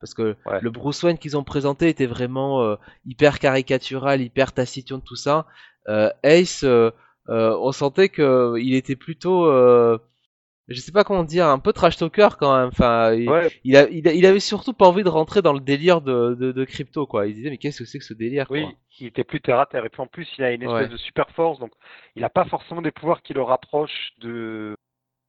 Parce 0.00 0.14
que 0.14 0.36
le 0.60 0.70
Bruce 0.70 1.02
Wayne 1.02 1.16
qu'ils 1.16 1.38
ont 1.38 1.44
présenté 1.44 1.88
était 1.88 2.06
vraiment 2.06 2.76
hyper 3.06 3.38
caricatural, 3.38 4.20
hyper 4.20 4.52
taciturne, 4.52 5.00
tout 5.02 5.16
ça. 5.16 5.46
Ace 6.22 6.64
euh, 6.64 6.90
on 7.28 7.72
sentait 7.72 8.08
que 8.08 8.22
euh, 8.22 8.60
il 8.60 8.74
était 8.74 8.96
plutôt 8.96 9.46
euh, 9.46 9.98
je 10.68 10.80
sais 10.80 10.92
pas 10.92 11.04
comment 11.04 11.22
dire, 11.22 11.46
un 11.46 11.58
peu 11.58 11.72
trash 11.72 11.96
talker 11.96 12.28
quand 12.38 12.56
même. 12.56 12.68
Enfin, 12.68 13.12
il, 13.14 13.30
il, 13.64 14.26
avait 14.26 14.40
surtout 14.40 14.72
pas 14.72 14.86
envie 14.86 15.04
de 15.04 15.08
rentrer 15.08 15.40
dans 15.40 15.52
le 15.52 15.60
délire 15.60 16.00
de, 16.00 16.34
de, 16.34 16.64
crypto, 16.64 17.06
quoi. 17.06 17.26
Il 17.26 17.34
disait, 17.34 17.50
mais 17.50 17.58
qu'est-ce 17.58 17.78
que 17.78 17.84
c'est 17.84 17.98
que 17.98 18.04
ce 18.04 18.14
délire, 18.14 18.46
Oui, 18.50 18.66
il 18.98 19.06
était 19.06 19.24
plus 19.24 19.40
terre 19.40 19.60
à 19.60 19.66
terre. 19.66 19.84
Et 19.84 19.90
puis 19.90 20.02
en 20.02 20.06
plus, 20.06 20.28
il 20.38 20.44
a 20.44 20.52
une 20.52 20.62
espèce 20.62 20.90
de 20.90 20.96
super 20.96 21.30
force, 21.30 21.58
donc 21.58 21.72
il 22.16 22.24
a 22.24 22.30
pas 22.30 22.44
forcément 22.44 22.82
des 22.82 22.90
pouvoirs 22.90 23.22
qui 23.22 23.32
le 23.32 23.42
rapprochent 23.42 24.12
de. 24.18 24.76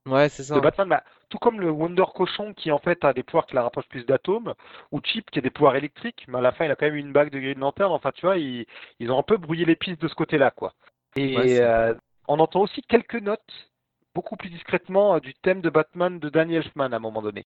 Ouais, 0.08 0.30
c'est 0.30 0.43
ça. 0.43 0.56
De 0.56 0.62
Batman, 0.62 0.88
bah, 0.88 1.04
tout 1.30 1.38
comme 1.38 1.60
le 1.60 1.70
Wonder 1.70 2.06
Cochon 2.16 2.54
qui 2.54 2.72
en 2.72 2.80
fait 2.80 3.04
a 3.04 3.12
des 3.12 3.24
pouvoirs 3.24 3.45
qui 3.45 3.56
la 3.56 3.64
rapprochent 3.64 3.89
plus 3.89 4.06
d'atomes, 4.06 4.54
ou 4.91 5.02
Chip 5.04 5.30
qui 5.30 5.39
a 5.39 5.41
des 5.41 5.50
pouvoirs 5.50 5.76
électriques, 5.76 6.24
mais 6.30 6.38
à 6.38 6.41
la 6.41 6.54
fin 6.54 6.64
il 6.64 6.72
a 6.72 6.78
quand 6.78 6.86
même 6.86 6.95
une 6.95 7.12
bague 7.12 7.30
de 7.30 7.39
Green 7.39 7.60
Lantern. 7.60 7.91
Enfin, 7.91 8.12
tu 8.14 8.26
vois, 8.26 8.38
ils, 8.38 8.66
ils 9.00 9.12
ont 9.12 9.20
un 9.20 9.24
peu 9.24 9.36
brouillé 9.36 9.66
les 9.66 9.76
pistes 9.76 10.02
de 10.02 10.08
ce 10.08 10.16
côté-là, 10.16 10.50
quoi. 10.50 10.74
Et 11.18 11.59
euh, 11.59 11.93
on 12.28 12.39
entend 12.39 12.61
aussi 12.61 12.82
quelques 12.84 13.15
notes, 13.15 13.72
beaucoup 14.13 14.36
plus 14.36 14.49
discrètement, 14.49 15.15
euh, 15.15 15.20
du 15.20 15.34
thème 15.34 15.61
de 15.61 15.70
Batman 15.70 16.20
de 16.20 16.30
Daniel 16.30 16.63
Elfman 16.63 16.91
à 16.93 16.97
un 16.97 16.99
moment 16.99 17.22
donné. 17.22 17.45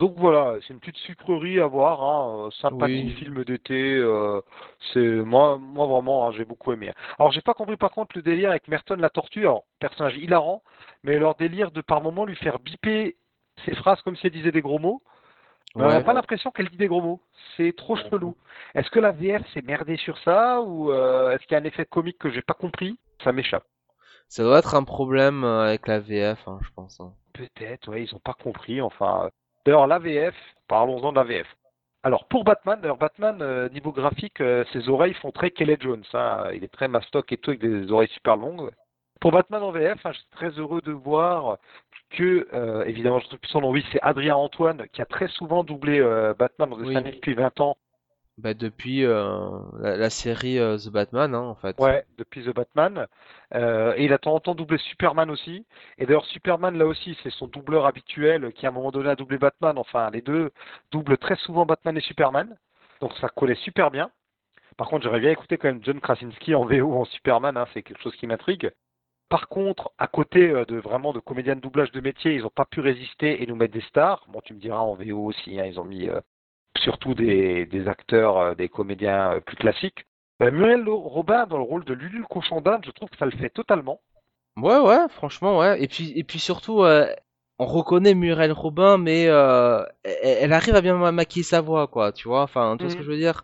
Donc 0.00 0.14
voilà, 0.16 0.56
c'est 0.60 0.74
une 0.74 0.80
petite 0.80 0.96
sucrerie 0.96 1.60
à 1.60 1.66
voir, 1.66 2.02
hein, 2.02 2.46
euh, 2.46 2.50
sympathique 2.60 3.16
film 3.16 3.44
d'été. 3.44 4.02
c'est 4.92 5.06
moi, 5.06 5.56
moi 5.58 5.86
vraiment, 5.86 6.26
hein, 6.26 6.32
j'ai 6.36 6.44
beaucoup 6.44 6.72
aimé. 6.72 6.92
Alors 7.18 7.30
j'ai 7.30 7.42
pas 7.42 7.54
compris 7.54 7.76
par 7.76 7.92
contre 7.92 8.16
le 8.16 8.22
délire 8.22 8.50
avec 8.50 8.66
Merton 8.68 8.96
la 8.96 9.10
tortue, 9.10 9.40
alors 9.40 9.64
personnage 9.78 10.16
hilarant, 10.16 10.62
mais 11.04 11.18
leur 11.18 11.36
délire 11.36 11.70
de 11.70 11.80
par 11.80 12.02
moment 12.02 12.24
lui 12.24 12.36
faire 12.36 12.58
biper 12.58 13.16
ses 13.64 13.74
phrases 13.76 14.02
comme 14.02 14.16
si 14.16 14.26
elle 14.26 14.32
disait 14.32 14.52
des 14.52 14.62
gros 14.62 14.78
mots. 14.78 15.02
On 15.74 15.88
n'a 15.88 16.02
pas 16.02 16.12
l'impression 16.12 16.50
qu'elle 16.50 16.68
dit 16.68 16.76
des 16.76 16.86
gros 16.86 17.00
mots. 17.00 17.20
C'est 17.56 17.74
trop 17.76 17.96
chelou. 17.96 18.36
Est-ce 18.74 18.90
que 18.90 19.00
la 19.00 19.12
VF 19.12 19.42
s'est 19.52 19.62
merdée 19.62 19.96
sur 19.96 20.16
ça 20.18 20.60
ou 20.62 20.92
est-ce 20.92 21.42
qu'il 21.46 21.52
y 21.52 21.54
a 21.56 21.60
un 21.60 21.64
effet 21.64 21.84
comique 21.84 22.18
que 22.18 22.30
j'ai 22.30 22.42
pas 22.42 22.54
compris? 22.54 22.98
Ça 23.22 23.32
m'échappe. 23.32 23.64
Ça 24.28 24.42
doit 24.42 24.58
être 24.58 24.74
un 24.74 24.84
problème 24.84 25.44
euh, 25.44 25.68
avec 25.68 25.86
la 25.86 26.00
VF, 26.00 26.38
hein, 26.48 26.58
je 26.62 26.68
pense. 26.74 27.00
Hein. 27.00 27.12
Peut-être, 27.32 27.88
ouais, 27.88 28.02
ils 28.02 28.14
ont 28.14 28.20
pas 28.20 28.34
compris. 28.34 28.80
Enfin, 28.80 29.30
d'ailleurs, 29.64 29.86
la 29.86 29.98
VF, 29.98 30.34
parlons-en 30.68 31.12
de 31.12 31.16
la 31.16 31.24
VF. 31.24 31.46
Alors 32.02 32.26
pour 32.28 32.44
Batman, 32.44 32.78
d'ailleurs 32.82 32.98
Batman 32.98 33.40
euh, 33.40 33.70
niveau 33.70 33.90
graphique, 33.90 34.42
euh, 34.42 34.62
ses 34.74 34.90
oreilles 34.90 35.14
font 35.14 35.30
très 35.30 35.50
Kelly 35.50 35.76
Jones. 35.80 36.04
Hein. 36.12 36.50
Il 36.52 36.62
est 36.62 36.72
très 36.72 36.86
mastoc 36.86 37.32
et 37.32 37.38
tout 37.38 37.50
avec 37.50 37.62
des 37.62 37.90
oreilles 37.90 38.08
super 38.08 38.36
longues. 38.36 38.70
Pour 39.24 39.32
Batman 39.32 39.62
en 39.62 39.70
VF, 39.70 40.04
hein, 40.04 40.12
je 40.12 40.18
suis 40.18 40.28
très 40.32 40.50
heureux 40.50 40.82
de 40.82 40.92
voir 40.92 41.56
que, 42.10 42.46
évidemment, 42.86 43.20
je 43.20 43.26
trouve 43.26 43.38
plus 43.38 43.48
son 43.48 43.62
nom, 43.62 43.70
oui, 43.70 43.82
c'est 43.90 44.00
Adrien 44.02 44.36
Antoine 44.36 44.86
qui 44.92 45.00
a 45.00 45.06
très 45.06 45.28
souvent 45.28 45.64
doublé 45.64 45.98
Batman 46.38 46.68
dans 46.68 46.76
oui. 46.76 46.94
depuis 46.94 47.32
20 47.32 47.60
ans 47.60 47.78
bah, 48.36 48.52
depuis 48.52 49.04
euh, 49.04 49.60
la, 49.78 50.10
série 50.10 50.58
euh, 50.58 50.76
The 50.76 50.88
Batman, 50.88 51.34
hein, 51.34 51.40
en 51.40 51.54
fait. 51.54 51.78
Ouais, 51.78 52.04
depuis 52.18 52.42
The 52.42 52.52
Batman. 52.54 53.06
Euh, 53.54 53.94
et 53.96 54.04
il 54.04 54.12
a 54.12 54.16
de 54.16 54.22
temps 54.22 54.34
en 54.34 54.40
temps 54.40 54.54
doublé 54.56 54.78
Superman 54.78 55.30
aussi. 55.30 55.64
Et 55.98 56.06
d'ailleurs, 56.06 56.24
Superman, 56.26 56.76
là 56.76 56.86
aussi, 56.86 57.16
c'est 57.22 57.30
son 57.30 57.46
doubleur 57.46 57.86
habituel 57.86 58.52
qui, 58.52 58.66
à 58.66 58.70
un 58.70 58.72
moment 58.72 58.90
donné, 58.90 59.08
a 59.08 59.14
doublé 59.14 59.38
Batman. 59.38 59.78
Enfin, 59.78 60.10
les 60.10 60.20
deux 60.20 60.50
doublent 60.90 61.16
très 61.16 61.36
souvent 61.36 61.64
Batman 61.64 61.96
et 61.96 62.00
Superman. 62.00 62.56
Donc 63.00 63.12
ça 63.20 63.28
collait 63.28 63.54
super 63.56 63.90
bien. 63.90 64.10
Par 64.76 64.88
contre, 64.88 65.04
j'aurais 65.04 65.20
bien 65.20 65.30
écouté 65.30 65.56
quand 65.56 65.68
même 65.68 65.84
John 65.84 66.00
Krasinski 66.00 66.56
en 66.56 66.64
VO 66.64 66.92
en 66.92 67.04
Superman. 67.04 67.56
Hein, 67.56 67.66
c'est 67.72 67.82
quelque 67.82 68.02
chose 68.02 68.16
qui 68.16 68.26
m'intrigue. 68.26 68.72
Par 69.28 69.48
contre, 69.48 69.92
à 69.98 70.06
côté 70.06 70.48
de 70.48 70.76
vraiment 70.76 71.12
de 71.12 71.18
comédiens 71.18 71.56
de 71.56 71.60
doublage 71.60 71.90
de 71.92 72.00
métier, 72.00 72.34
ils 72.34 72.42
n'ont 72.42 72.50
pas 72.50 72.66
pu 72.66 72.80
résister 72.80 73.42
et 73.42 73.46
nous 73.46 73.56
mettre 73.56 73.74
des 73.74 73.80
stars. 73.82 74.24
Bon, 74.28 74.40
tu 74.42 74.54
me 74.54 74.60
diras 74.60 74.78
en 74.78 74.94
VO 74.94 75.24
aussi, 75.24 75.58
hein, 75.58 75.64
ils 75.64 75.80
ont 75.80 75.84
mis 75.84 76.08
surtout 76.80 77.14
des, 77.14 77.84
acteurs, 77.86 78.38
euh, 78.38 78.54
des 78.54 78.68
comédiens 78.68 79.34
euh, 79.34 79.40
plus 79.40 79.56
classiques. 79.56 80.06
Euh, 80.42 80.50
Muriel 80.50 80.88
Robin 80.88 81.46
dans 81.46 81.58
le 81.58 81.62
rôle 81.62 81.84
de 81.84 81.94
Lulu 81.94 82.18
le 82.18 82.26
cochon 82.26 82.60
d'Inde, 82.60 82.82
je 82.84 82.90
trouve 82.90 83.08
que 83.08 83.16
ça 83.16 83.26
le 83.26 83.32
fait 83.32 83.50
totalement. 83.50 84.00
Ouais, 84.56 84.78
ouais, 84.78 85.08
franchement, 85.10 85.58
ouais. 85.58 85.82
Et 85.82 85.88
puis, 85.88 86.12
et 86.16 86.24
puis 86.24 86.38
surtout, 86.38 86.84
on 87.58 87.66
reconnaît 87.66 88.14
Muriel 88.14 88.52
Robin, 88.52 88.98
mais 88.98 89.22
elle, 89.24 90.52
arrive 90.52 90.76
à 90.76 90.80
bien 90.80 91.12
maquiller 91.12 91.44
sa 91.44 91.60
voix, 91.60 91.88
quoi. 91.88 92.12
Tu 92.12 92.28
vois, 92.28 92.42
enfin, 92.42 92.76
tout 92.76 92.88
ce 92.88 92.94
que 92.94 93.00
mhm. 93.00 93.04
je 93.04 93.10
veux 93.10 93.18
dire? 93.18 93.42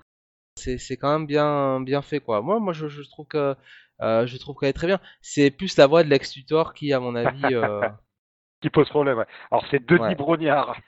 c'est 0.56 0.98
quand 0.98 1.10
même 1.10 1.26
bien 1.26 1.80
bien 1.80 2.02
fait 2.02 2.20
quoi. 2.20 2.42
Moi 2.42 2.60
moi 2.60 2.74
je, 2.74 2.86
je 2.86 3.00
trouve 3.08 3.26
que 3.26 3.56
euh, 4.02 4.26
je 4.26 4.36
trouve 4.38 4.56
qu'elle 4.56 4.70
est 4.70 4.74
très 4.74 4.86
bien. 4.86 5.00
C'est 5.20 5.50
plus 5.50 5.76
la 5.76 5.86
voix 5.86 6.02
de 6.02 6.08
Lex 6.08 6.36
Luthor 6.36 6.74
qui 6.74 6.92
à 6.92 7.00
mon 7.00 7.14
avis 7.14 7.54
euh, 7.54 7.88
qui 8.60 8.70
pose 8.70 8.88
problème. 8.88 9.18
Ouais. 9.18 9.26
Alors 9.50 9.64
c'est 9.70 9.84
Denis 9.84 10.14
Brognard. 10.14 10.78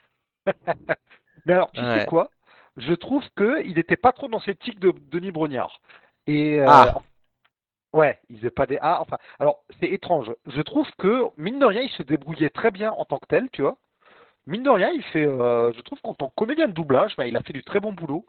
Mais 1.45 1.53
alors 1.53 1.71
tu 1.71 1.81
sais 1.81 2.05
quoi? 2.05 2.29
Je 2.77 2.93
trouve 2.93 3.23
que 3.35 3.63
il 3.65 3.75
n'était 3.75 3.97
pas 3.97 4.11
trop 4.11 4.27
dans 4.27 4.39
cette 4.39 4.59
tic 4.59 4.79
de 4.79 4.93
Denis 5.11 5.31
Brognard. 5.31 5.81
Et 6.27 6.59
euh, 6.59 6.65
ah. 6.67 7.01
Ouais, 7.91 8.19
il 8.29 8.37
faisait 8.37 8.49
pas 8.49 8.65
des 8.65 8.79
ah 8.81 8.99
enfin 9.01 9.17
alors 9.39 9.63
c'est 9.79 9.89
étrange. 9.89 10.33
Je 10.47 10.61
trouve 10.61 10.89
que 10.97 11.25
mine 11.37 11.59
de 11.59 11.65
rien 11.65 11.81
il 11.81 11.91
se 11.91 12.03
débrouillait 12.03 12.49
très 12.49 12.71
bien 12.71 12.91
en 12.91 13.05
tant 13.05 13.19
que 13.19 13.27
tel, 13.27 13.49
tu 13.51 13.61
vois. 13.61 13.77
Mine 14.47 14.63
de 14.63 14.69
rien, 14.69 14.89
il 14.89 15.03
fait 15.03 15.23
je 15.23 15.81
trouve 15.81 16.01
qu'en 16.01 16.15
tant 16.15 16.29
que 16.29 16.35
comédien 16.35 16.67
de 16.67 16.73
doublage, 16.73 17.15
bah, 17.15 17.27
il 17.27 17.37
a 17.37 17.43
fait 17.43 17.53
du 17.53 17.63
très 17.63 17.79
bon 17.79 17.93
boulot 17.93 18.25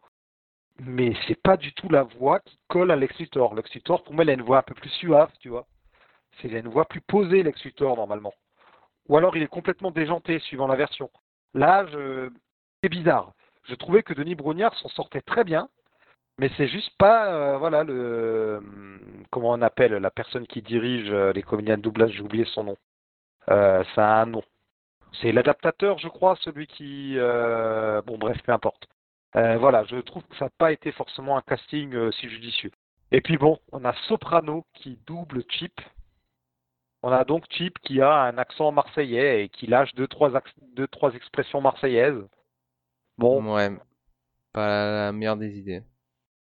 mais 0.80 1.14
c'est 1.26 1.40
pas 1.40 1.56
du 1.56 1.72
tout 1.74 1.88
la 1.88 2.02
voix 2.02 2.40
qui 2.40 2.58
colle 2.68 2.90
à 2.90 2.96
Lex 2.96 3.18
Luthor. 3.18 3.54
Lex 3.54 3.72
Luthor, 3.74 4.02
pour 4.04 4.14
moi, 4.14 4.24
il 4.24 4.30
a 4.30 4.34
une 4.34 4.42
voix 4.42 4.58
un 4.58 4.62
peu 4.62 4.74
plus 4.74 4.90
suave, 4.90 5.30
tu 5.40 5.48
vois. 5.48 5.66
C'est 6.40 6.48
une 6.48 6.68
voix 6.68 6.84
plus 6.86 7.00
posée, 7.00 7.42
Lex 7.42 7.60
normalement. 7.80 8.34
Ou 9.08 9.16
alors 9.16 9.36
il 9.36 9.42
est 9.42 9.48
complètement 9.48 9.90
déjanté, 9.90 10.38
suivant 10.40 10.66
la 10.66 10.76
version. 10.76 11.10
Là, 11.54 11.86
je... 11.86 12.30
c'est 12.82 12.88
bizarre. 12.88 13.32
Je 13.64 13.74
trouvais 13.74 14.02
que 14.02 14.14
Denis 14.14 14.34
Brognard 14.34 14.74
s'en 14.76 14.88
sortait 14.88 15.20
très 15.22 15.44
bien, 15.44 15.68
mais 16.38 16.50
c'est 16.56 16.68
juste 16.68 16.90
pas, 16.98 17.32
euh, 17.32 17.58
voilà, 17.58 17.84
le. 17.84 18.60
Comment 19.30 19.50
on 19.52 19.62
appelle 19.62 19.92
la 19.94 20.10
personne 20.10 20.46
qui 20.46 20.62
dirige 20.62 21.10
euh, 21.10 21.32
les 21.32 21.42
comédiens 21.42 21.76
de 21.76 21.82
doublage, 21.82 22.12
j'ai 22.12 22.22
oublié 22.22 22.44
son 22.46 22.64
nom. 22.64 22.76
Euh, 23.50 23.84
ça 23.94 24.18
a 24.18 24.22
un 24.22 24.26
nom. 24.26 24.42
C'est 25.22 25.32
l'adaptateur, 25.32 25.98
je 25.98 26.08
crois, 26.08 26.36
celui 26.42 26.66
qui. 26.66 27.16
Bon, 28.06 28.18
bref, 28.18 28.42
peu 28.42 28.52
importe. 28.52 28.88
Euh, 29.36 29.58
voilà, 29.58 29.84
je 29.84 29.96
trouve 29.96 30.22
que 30.24 30.36
ça 30.36 30.46
n'a 30.46 30.50
pas 30.58 30.72
été 30.72 30.92
forcément 30.92 31.36
un 31.36 31.42
casting 31.42 31.92
euh, 31.94 32.12
si 32.12 32.28
judicieux. 32.28 32.70
Et 33.10 33.20
puis 33.20 33.36
bon, 33.36 33.58
on 33.72 33.84
a 33.84 33.92
Soprano 34.08 34.64
qui 34.74 34.98
double 35.06 35.44
Chip. 35.48 35.80
On 37.02 37.12
a 37.12 37.24
donc 37.24 37.44
Chip 37.50 37.78
qui 37.80 38.00
a 38.00 38.12
un 38.12 38.38
accent 38.38 38.72
marseillais 38.72 39.44
et 39.44 39.48
qui 39.48 39.66
lâche 39.66 39.94
deux 39.94 40.06
trois, 40.06 40.30
deux, 40.74 40.86
trois 40.88 41.12
expressions 41.14 41.60
marseillaises. 41.60 42.22
Bon. 43.18 43.54
Ouais, 43.54 43.70
pas 44.52 45.06
la 45.06 45.12
meilleure 45.12 45.36
des 45.36 45.58
idées. 45.58 45.82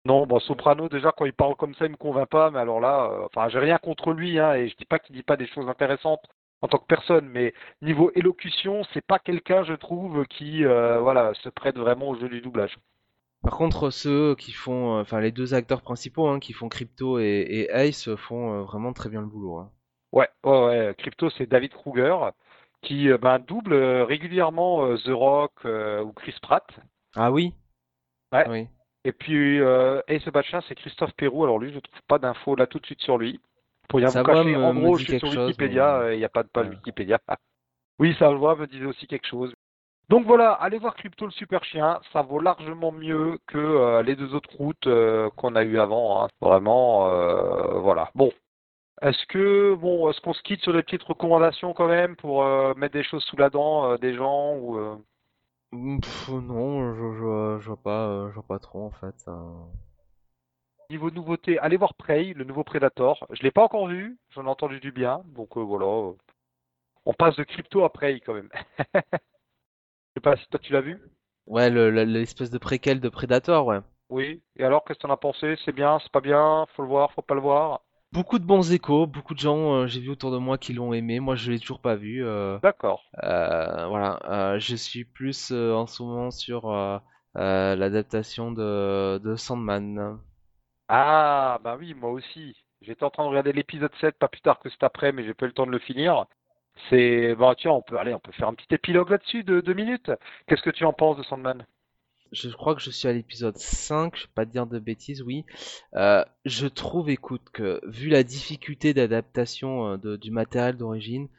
Non, 0.05 0.25
bon, 0.25 0.39
Soprano, 0.39 0.89
déjà, 0.89 1.11
quand 1.11 1.25
il 1.25 1.33
parle 1.33 1.55
comme 1.55 1.75
ça, 1.75 1.85
il 1.85 1.91
me 1.91 1.97
convainc 1.97 2.27
pas, 2.27 2.49
mais 2.49 2.59
alors 2.59 2.79
là, 2.79 3.11
euh, 3.11 3.25
enfin, 3.25 3.49
j'ai 3.49 3.59
rien 3.59 3.77
contre 3.77 4.13
lui, 4.13 4.39
hein, 4.39 4.53
et 4.55 4.67
je 4.67 4.75
dis 4.75 4.85
pas 4.85 4.97
qu'il 4.97 5.15
dit 5.15 5.21
pas 5.23 5.37
des 5.37 5.47
choses 5.47 5.69
intéressantes, 5.69 6.23
en 6.61 6.67
tant 6.67 6.77
que 6.77 6.85
personne, 6.85 7.27
mais 7.27 7.53
niveau 7.81 8.11
élocution, 8.15 8.83
c'est 8.93 9.05
pas 9.05 9.19
quelqu'un, 9.19 9.63
je 9.63 9.73
trouve, 9.73 10.25
qui 10.27 10.63
euh, 10.63 10.99
voilà 10.99 11.33
se 11.35 11.49
prête 11.49 11.77
vraiment 11.77 12.09
au 12.09 12.15
jeu 12.15 12.29
du 12.29 12.41
doublage. 12.41 12.77
Par 13.41 13.57
contre, 13.57 13.89
ceux 13.89 14.35
qui 14.35 14.51
font, 14.51 14.97
euh, 14.97 15.01
enfin 15.01 15.19
les 15.19 15.31
deux 15.31 15.55
acteurs 15.55 15.81
principaux, 15.81 16.27
hein, 16.27 16.39
qui 16.39 16.53
font 16.53 16.69
Crypto 16.69 17.19
et, 17.19 17.67
Ace, 17.71 18.13
font 18.15 18.53
euh, 18.53 18.61
vraiment 18.61 18.93
très 18.93 19.09
bien 19.09 19.21
le 19.21 19.27
boulot. 19.27 19.57
Hein. 19.57 19.71
Ouais, 20.11 20.29
ouais, 20.43 20.65
ouais. 20.65 20.95
Crypto, 20.97 21.29
c'est 21.31 21.47
David 21.47 21.73
Kruger, 21.73 22.15
qui 22.83 23.09
ben, 23.17 23.39
double 23.39 23.73
régulièrement 23.73 24.95
The 24.97 25.11
Rock 25.11 25.63
ou 25.63 26.11
Chris 26.13 26.35
Pratt. 26.41 26.67
Ah 27.15 27.31
oui? 27.31 27.53
Ouais. 28.33 28.45
Oui. 28.49 28.67
Et 29.05 29.13
puis 29.13 29.59
Ace 30.07 30.27
Bachin, 30.33 30.61
c'est 30.67 30.75
Christophe 30.75 31.13
Perrou. 31.13 31.45
Alors 31.45 31.59
lui, 31.59 31.71
je 31.71 31.79
trouve 31.79 32.01
pas 32.07 32.19
d'infos 32.19 32.55
là 32.55 32.67
tout 32.67 32.79
de 32.79 32.85
suite 32.85 33.01
sur 33.01 33.17
lui. 33.17 33.39
Pour 33.91 33.99
rien 33.99 34.07
vous 34.07 34.23
cacher, 34.23 34.55
en 34.55 34.73
gros, 34.73 34.95
je 34.95 35.03
suis 35.03 35.19
sur 35.19 35.29
Wikipédia, 35.29 35.95
euh, 35.97 36.13
il 36.15 36.19
n'y 36.19 36.25
a 36.25 36.29
pas 36.29 36.43
de 36.43 36.47
page 36.47 36.69
Wikipédia. 36.69 37.19
oui, 37.99 38.15
ça 38.17 38.29
voit 38.29 38.55
me 38.55 38.65
disait 38.65 38.85
aussi 38.85 39.05
quelque 39.05 39.27
chose. 39.27 39.53
Donc 40.07 40.25
voilà, 40.25 40.53
allez 40.53 40.77
voir 40.77 40.95
Crypto 40.95 41.25
le 41.25 41.31
super 41.31 41.63
chien, 41.65 41.99
ça 42.13 42.21
vaut 42.21 42.39
largement 42.39 42.91
mieux 42.91 43.37
que 43.47 43.57
euh, 43.57 44.01
les 44.01 44.15
deux 44.15 44.33
autres 44.33 44.55
routes 44.57 44.87
euh, 44.87 45.29
qu'on 45.35 45.55
a 45.55 45.63
eu 45.63 45.77
avant. 45.77 46.23
Hein. 46.23 46.29
Vraiment, 46.39 47.09
voilà. 47.81 48.09
Bon, 48.15 48.31
est-ce 49.01 49.25
que 49.27 49.75
bon, 49.75 50.09
est-ce 50.09 50.21
qu'on 50.21 50.33
se 50.33 50.41
quitte 50.43 50.61
sur 50.61 50.73
des 50.73 50.83
petites 50.83 51.03
recommandations 51.03 51.73
quand 51.73 51.87
même 51.87 52.15
pour 52.15 52.45
mettre 52.77 52.93
des 52.93 53.03
choses 53.03 53.23
sous 53.25 53.37
la 53.37 53.49
dent 53.49 53.95
des 53.97 54.13
gens 54.13 54.55
ou 54.55 54.77
Non, 55.73 56.93
je, 56.93 57.13
je, 57.13 57.59
je, 57.61 57.67
vois 57.67 57.81
pas, 57.83 58.29
je 58.29 58.35
vois 58.35 58.47
pas 58.47 58.59
trop 58.59 58.85
en 58.85 58.91
fait. 58.91 59.29
Niveau 60.91 61.09
nouveauté, 61.09 61.57
allez 61.59 61.77
voir 61.77 61.93
Prey, 61.93 62.33
le 62.35 62.43
nouveau 62.43 62.65
Predator. 62.65 63.25
Je 63.29 63.43
l'ai 63.43 63.51
pas 63.51 63.63
encore 63.63 63.87
vu, 63.87 64.17
j'en 64.31 64.43
ai 64.43 64.49
entendu 64.49 64.81
du 64.81 64.91
bien, 64.91 65.21
donc 65.27 65.55
euh, 65.55 65.61
voilà. 65.61 65.85
On 67.05 67.13
passe 67.13 67.37
de 67.37 67.45
crypto 67.45 67.85
à 67.85 67.93
Prey 67.93 68.19
quand 68.19 68.33
même. 68.33 68.49
Je 68.93 70.17
sais 70.17 70.21
pas 70.21 70.35
si 70.35 70.45
toi 70.49 70.59
tu 70.61 70.73
l'as 70.73 70.81
vu. 70.81 71.01
Ouais, 71.47 71.69
l'espèce 71.69 72.49
de 72.49 72.57
préquel 72.57 72.99
de 72.99 73.07
Predator, 73.07 73.67
ouais. 73.67 73.79
Oui. 74.09 74.41
Et 74.57 74.65
alors, 74.65 74.83
qu'est-ce 74.83 74.99
que 74.99 75.07
t'en 75.07 75.13
as 75.13 75.17
pensé? 75.17 75.55
C'est 75.63 75.71
bien, 75.71 75.97
c'est 76.03 76.11
pas 76.11 76.19
bien? 76.19 76.65
Faut 76.75 76.81
le 76.81 76.89
voir, 76.89 77.13
faut 77.13 77.21
pas 77.21 77.35
le 77.35 77.39
voir? 77.39 77.79
Beaucoup 78.11 78.37
de 78.37 78.43
bons 78.43 78.73
échos, 78.73 79.07
beaucoup 79.07 79.33
de 79.33 79.39
gens, 79.39 79.73
euh, 79.73 79.87
j'ai 79.87 80.01
vu 80.01 80.09
autour 80.09 80.31
de 80.31 80.39
moi 80.39 80.57
qui 80.57 80.73
l'ont 80.73 80.91
aimé. 80.91 81.21
Moi, 81.21 81.35
je 81.35 81.53
l'ai 81.53 81.59
toujours 81.59 81.79
pas 81.79 81.95
vu. 81.95 82.21
Euh, 82.25 82.59
D'accord. 82.59 83.01
voilà, 83.13 84.57
je 84.59 84.75
suis 84.75 85.05
plus 85.05 85.53
en 85.53 85.87
ce 85.87 86.03
moment 86.03 86.31
sur 86.31 86.69
l'adaptation 87.33 88.51
de, 88.51 89.19
de 89.19 89.35
Sandman. 89.37 90.19
Ah, 90.93 91.57
bah 91.63 91.77
oui, 91.79 91.93
moi 91.93 92.11
aussi. 92.11 92.53
J'étais 92.81 93.05
en 93.05 93.09
train 93.09 93.23
de 93.23 93.29
regarder 93.29 93.53
l'épisode 93.53 93.93
7 94.01 94.17
pas 94.19 94.27
plus 94.27 94.41
tard 94.41 94.59
que 94.59 94.69
cet 94.69 94.83
après, 94.83 95.13
mais 95.13 95.23
j'ai 95.23 95.33
pas 95.33 95.45
eu 95.45 95.47
le 95.47 95.53
temps 95.53 95.65
de 95.65 95.71
le 95.71 95.79
finir. 95.79 96.25
C'est. 96.89 97.33
Bon, 97.35 97.53
tiens, 97.55 97.71
on 97.71 97.81
peut 97.81 97.97
aller, 97.97 98.13
on 98.13 98.19
peut 98.19 98.33
faire 98.33 98.49
un 98.49 98.53
petit 98.53 98.75
épilogue 98.75 99.09
là-dessus 99.09 99.45
de 99.45 99.61
deux 99.61 99.73
minutes. 99.73 100.11
Qu'est-ce 100.47 100.61
que 100.61 100.69
tu 100.69 100.83
en 100.83 100.91
penses 100.91 101.15
de 101.17 101.23
Sandman? 101.23 101.65
Je 102.33 102.49
crois 102.49 102.75
que 102.75 102.81
je 102.81 102.89
suis 102.91 103.07
à 103.07 103.13
l'épisode 103.13 103.57
5, 103.57 104.17
je 104.17 104.23
vais 104.23 104.31
pas 104.35 104.45
te 104.45 104.51
dire 104.51 104.67
de 104.67 104.79
bêtises, 104.79 105.21
oui. 105.21 105.45
Euh, 105.95 106.25
je 106.43 106.67
trouve, 106.67 107.09
écoute, 107.09 107.43
que 107.53 107.79
vu 107.85 108.09
la 108.09 108.23
difficulté 108.23 108.93
d'adaptation 108.93 109.97
euh, 110.05 110.17
du 110.17 110.31
matériel 110.31 110.75
d'origine, 110.75 111.29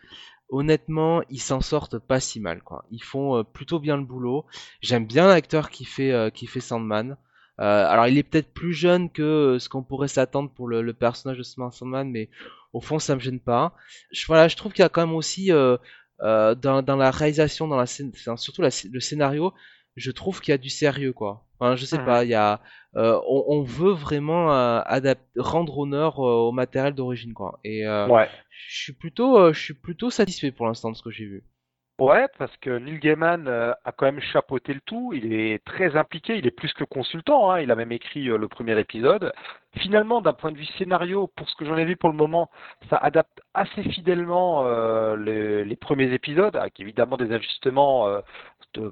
honnêtement, 0.48 1.22
ils 1.28 1.40
s'en 1.40 1.60
sortent 1.60 1.98
pas 1.98 2.20
si 2.20 2.40
mal, 2.40 2.62
quoi. 2.62 2.86
Ils 2.90 3.02
font 3.02 3.36
euh, 3.36 3.42
plutôt 3.42 3.80
bien 3.80 3.98
le 3.98 4.04
boulot. 4.04 4.46
J'aime 4.80 5.04
bien 5.06 5.26
l'acteur 5.26 5.68
qui 5.68 5.84
fait 5.84 6.32
qui 6.32 6.46
fait 6.46 6.60
Sandman. 6.60 7.18
Euh, 7.60 7.86
alors 7.86 8.06
il 8.08 8.16
est 8.16 8.22
peut-être 8.22 8.52
plus 8.52 8.72
jeune 8.72 9.10
que 9.10 9.22
euh, 9.22 9.58
ce 9.58 9.68
qu'on 9.68 9.82
pourrait 9.82 10.08
s'attendre 10.08 10.50
pour 10.50 10.68
le, 10.68 10.92
personnage 10.92 11.38
de 11.38 11.42
Sandman, 11.42 12.10
mais 12.10 12.30
au 12.72 12.80
fond 12.80 12.98
ça 12.98 13.14
me 13.14 13.20
gêne 13.20 13.40
pas. 13.40 13.74
Je, 14.10 14.26
voilà, 14.26 14.48
je 14.48 14.56
trouve 14.56 14.72
qu'il 14.72 14.82
y 14.82 14.86
a 14.86 14.88
quand 14.88 15.06
même 15.06 15.14
aussi 15.14 15.52
euh, 15.52 15.76
dans, 16.20 16.96
la 16.96 17.10
réalisation, 17.10 17.68
dans 17.68 17.76
la 17.76 17.86
surtout 17.86 18.62
le 18.62 19.00
scénario, 19.00 19.52
je 19.96 20.10
trouve 20.10 20.40
qu'il 20.40 20.52
y 20.52 20.54
a 20.54 20.58
du 20.58 20.70
sérieux 20.70 21.12
quoi. 21.12 21.44
Enfin, 21.58 21.76
je 21.76 21.84
sais 21.84 21.98
pas, 21.98 22.24
il 22.24 22.30
y 22.30 22.34
a, 22.34 22.60
on, 22.94 23.62
veut 23.62 23.92
vraiment 23.92 24.82
rendre 25.36 25.78
honneur 25.78 26.18
au 26.18 26.52
matériel 26.52 26.94
d'origine 26.94 27.34
quoi. 27.34 27.60
Et 27.64 27.86
ouais. 27.86 28.28
je 28.68 28.82
suis 28.82 28.92
plutôt, 28.94 29.52
je 29.52 29.60
suis 29.60 29.74
plutôt 29.74 30.10
satisfait 30.10 30.50
pour 30.52 30.66
l'instant 30.66 30.90
de 30.90 30.96
ce 30.96 31.02
que 31.02 31.10
j'ai 31.10 31.26
vu. 31.26 31.44
Ouais, 32.02 32.26
parce 32.36 32.56
que 32.56 32.78
Neil 32.78 32.98
Gaiman 32.98 33.46
euh, 33.46 33.72
a 33.84 33.92
quand 33.92 34.06
même 34.06 34.20
chapeauté 34.20 34.74
le 34.74 34.80
tout. 34.80 35.12
Il 35.14 35.32
est 35.32 35.64
très 35.64 35.96
impliqué. 35.96 36.36
Il 36.36 36.48
est 36.48 36.50
plus 36.50 36.72
que 36.72 36.82
consultant. 36.82 37.52
Hein. 37.52 37.60
Il 37.60 37.70
a 37.70 37.76
même 37.76 37.92
écrit 37.92 38.28
euh, 38.28 38.38
le 38.38 38.48
premier 38.48 38.76
épisode. 38.76 39.32
Finalement, 39.76 40.20
d'un 40.20 40.32
point 40.32 40.50
de 40.50 40.58
vue 40.58 40.66
scénario, 40.78 41.28
pour 41.36 41.48
ce 41.48 41.54
que 41.54 41.64
j'en 41.64 41.76
ai 41.76 41.84
vu 41.84 41.96
pour 41.96 42.10
le 42.10 42.16
moment, 42.16 42.50
ça 42.90 42.96
adapte 42.96 43.40
assez 43.54 43.84
fidèlement 43.84 44.64
euh, 44.66 45.16
les, 45.16 45.76
premiers 45.76 46.12
épisodes, 46.12 46.56
avec 46.56 46.80
évidemment 46.80 47.16
des 47.16 47.30
ajustements, 47.32 48.20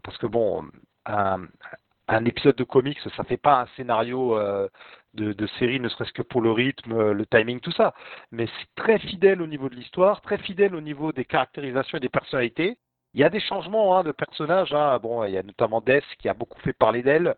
parce 0.05 0.17
que 0.19 0.27
bon, 0.29 0.65
un, 1.05 1.49
épisode 2.25 2.57
de 2.57 2.65
comics, 2.65 2.99
ça 3.17 3.25
fait 3.25 3.37
pas 3.37 3.63
un 3.63 3.67
scénario 3.77 4.39
de, 5.15 5.33
de, 5.33 5.47
série, 5.59 5.81
ne 5.81 5.89
serait-ce 5.89 6.13
que 6.13 6.23
pour 6.23 6.43
le 6.43 6.53
rythme, 6.53 7.11
le 7.11 7.27
timing, 7.27 7.59
tout 7.61 7.73
ça. 7.73 7.93
Mais 8.31 8.47
c'est 8.47 8.83
très 8.83 8.99
fidèle 9.01 9.43
au 9.43 9.47
niveau 9.49 9.69
de 9.69 9.75
l'histoire, 9.75 10.21
très 10.23 10.39
fidèle 10.39 10.77
au 10.77 10.81
niveau 10.81 11.13
des 11.13 11.25
caractérisations 11.25 11.99
et 11.99 12.01
des 12.01 12.09
personnalités. 12.09 12.79
Il 13.15 13.21
y 13.21 13.25
a 13.25 13.29
des 13.29 13.41
changements 13.41 13.97
hein, 13.97 14.05
de 14.05 14.13
personnages. 14.13 14.73
Hein. 14.73 14.99
Bon, 15.03 15.25
il 15.25 15.33
y 15.33 15.39
a 15.39 15.43
notamment 15.43 15.81
Death 15.81 16.05
qui 16.19 16.29
a 16.29 16.35
beaucoup 16.35 16.61
fait 16.61 16.73
parler 16.73 17.03
d'elle. 17.03 17.35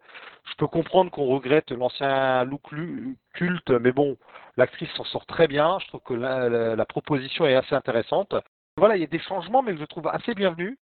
Je 0.50 0.54
peux 0.58 0.66
comprendre 0.66 1.10
qu'on 1.10 1.26
regrette 1.26 1.70
l'ancien 1.70 2.44
look 2.44 2.62
culte, 3.32 3.70
mais 3.70 3.92
bon, 3.92 4.18
l'actrice 4.56 4.90
s'en 4.96 5.04
sort 5.04 5.26
très 5.26 5.48
bien. 5.48 5.78
Je 5.78 5.88
trouve 5.88 6.02
que 6.02 6.14
la, 6.14 6.84
proposition 6.84 7.46
est 7.46 7.54
assez 7.54 7.74
intéressante. 7.74 8.34
Voilà, 8.76 8.96
il 8.96 9.00
y 9.00 9.04
a 9.04 9.08
des 9.08 9.20
changements, 9.20 9.62
mais 9.62 9.76
je 9.76 9.84
trouve 9.84 10.08
assez 10.08 10.34
bienvenus. 10.34 10.76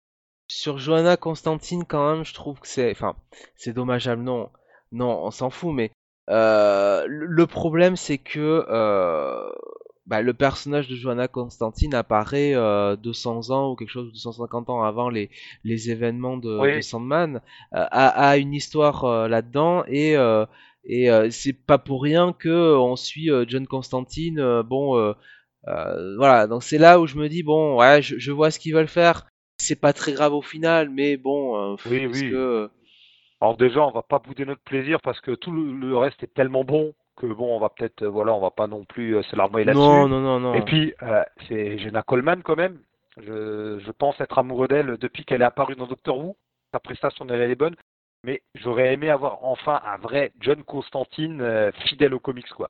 Sur 0.50 0.78
Johanna 0.78 1.18
Constantine, 1.18 1.84
quand 1.86 2.14
même, 2.14 2.24
je 2.24 2.34
trouve 2.34 2.60
que 2.60 2.68
c'est, 2.68 2.92
enfin, 2.92 3.16
c'est 3.56 3.74
dommageable. 3.74 4.24
Non, 4.24 4.50
non, 4.94 5.26
on 5.26 5.32
s'en 5.32 5.50
fout, 5.50 5.74
mais 5.74 5.92
euh, 6.30 7.06
le 7.08 7.48
problème, 7.48 7.98
c'est 7.98 8.18
que 8.18 8.66
euh, 8.70 9.50
bah, 10.08 10.22
le 10.22 10.34
personnage 10.34 10.88
de 10.88 10.96
Joanna 10.96 11.28
Constantine 11.28 11.94
apparaît 11.94 12.54
200 12.54 12.56
euh, 12.58 13.54
ans 13.54 13.72
ou 13.72 13.76
quelque 13.76 13.90
chose, 13.90 14.12
250 14.14 14.70
ans 14.70 14.82
avant 14.84 15.10
les, 15.10 15.30
les 15.66 15.92
événements 15.92 16.38
de, 16.38 16.80
Sandman, 16.82 17.42
euh, 17.74 17.86
a, 17.92 18.38
une 18.38 18.54
histoire 18.54 19.04
euh, 19.04 19.28
là-dedans 19.28 19.84
et 19.88 20.16
et 20.90 21.10
c'est 21.32 21.52
pas 21.52 21.78
pour 21.78 22.02
rien 22.02 22.32
que 22.32 22.78
on 22.78 22.96
suit 22.96 23.30
John 23.48 23.68
Constantine. 23.68 24.62
bon, 24.62 25.14
voilà, 25.66 26.48
donc 26.48 26.64
c'est 26.64 26.78
là 26.78 27.02
où 27.02 27.08
je 27.08 27.18
me 27.18 27.28
dis 27.28 27.44
bon, 27.44 27.78
ouais, 27.78 28.02
je, 28.02 28.32
vois 28.32 28.52
ce 28.52 28.60
qu'ils 28.60 28.74
veulent 28.74 28.88
faire. 28.88 29.28
C'est 29.58 29.82
pas 29.82 29.92
très 29.92 30.14
grave 30.14 30.34
au 30.34 30.42
final, 30.42 30.90
mais 30.90 31.18
bon, 31.18 31.76
oui, 31.90 32.06
oui. 32.06 32.30
que 32.30 32.70
Alors 33.42 33.58
déjà, 33.58 33.82
on 33.82 33.92
va 33.92 34.04
pas 34.04 34.20
bouder 34.20 34.46
notre 34.46 34.62
plaisir 34.62 35.02
parce 35.02 35.20
que 35.20 35.32
tout 35.32 35.52
le, 35.52 35.98
reste 35.98 36.24
est 36.24 36.34
tellement 36.34 36.64
bon 36.64 36.94
que 37.18 37.26
bon, 37.26 37.56
on 37.56 37.60
va 37.60 37.70
peut-être, 37.70 38.06
voilà, 38.06 38.34
on 38.34 38.40
va 38.40 38.52
pas 38.52 38.68
non 38.68 38.86
plus 38.86 39.18
c'est 39.30 39.36
l'armoire 39.36 39.66
là-dessus. 39.66 39.80
Non, 39.80 40.08
non, 40.08 40.22
non, 40.22 40.40
non. 40.40 40.54
Et 40.54 40.62
puis, 40.62 40.94
c'est 41.48 41.78
Jenna 41.80 42.04
Coleman 42.04 42.42
quand 42.44 42.56
même. 42.56 42.80
Je, 43.18 43.80
je 43.80 43.92
pense 43.92 44.20
être 44.22 44.38
amoureux 44.38 44.68
d'elle 44.68 44.98
depuis 44.98 45.26
qu'elle 45.26 45.42
est 45.42 45.46
apparue 45.46 45.76
dans 45.76 45.88
Doctor 45.88 46.18
Who. 46.18 46.38
Sa 46.72 46.80
prestation, 46.80 47.26
elle 47.30 47.50
est 47.50 47.56
bonne 47.56 47.76
mais 48.24 48.42
j'aurais 48.56 48.94
aimé 48.94 49.10
avoir 49.10 49.44
enfin 49.44 49.82
un 49.86 49.98
vrai 49.98 50.32
John 50.40 50.64
Constantine 50.64 51.42
euh, 51.42 51.72
fidèle 51.88 52.14
aux 52.14 52.20
comics, 52.20 52.50
quoi. 52.50 52.70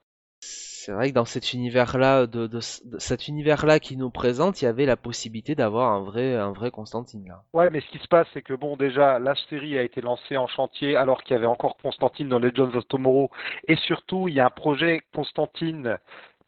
C'est 0.87 0.93
vrai 0.93 1.09
que 1.09 1.15
dans 1.15 1.25
cet 1.25 1.51
univers-là, 1.51 2.27
de, 2.27 2.61
cet 2.61 3.27
univers-là 3.27 3.81
qui 3.81 3.97
nous 3.97 4.09
présente, 4.09 4.61
il 4.61 4.65
y 4.65 4.67
avait 4.69 4.85
la 4.85 4.95
possibilité 4.95 5.53
d'avoir 5.53 5.91
un 5.91 5.99
vrai, 5.99 6.35
un 6.35 6.53
vrai 6.53 6.71
Constantine 6.71 7.27
là. 7.27 7.43
Ouais, 7.51 7.69
mais 7.69 7.81
ce 7.81 7.87
qui 7.87 7.97
se 7.97 8.07
passe, 8.07 8.25
c'est 8.33 8.41
que 8.41 8.53
bon, 8.53 8.77
déjà, 8.77 9.19
la 9.19 9.35
série 9.49 9.77
a 9.77 9.83
été 9.83 9.99
lancée 9.99 10.37
en 10.37 10.47
chantier 10.47 10.95
alors 10.95 11.23
qu'il 11.23 11.33
y 11.33 11.37
avait 11.37 11.45
encore 11.45 11.75
Constantine 11.75 12.29
dans 12.29 12.39
Legends 12.39 12.73
of 12.73 12.87
Tomorrow, 12.87 13.29
et 13.67 13.75
surtout, 13.75 14.29
il 14.29 14.35
y 14.35 14.39
a 14.39 14.45
un 14.45 14.49
projet 14.49 15.01
Constantine 15.13 15.97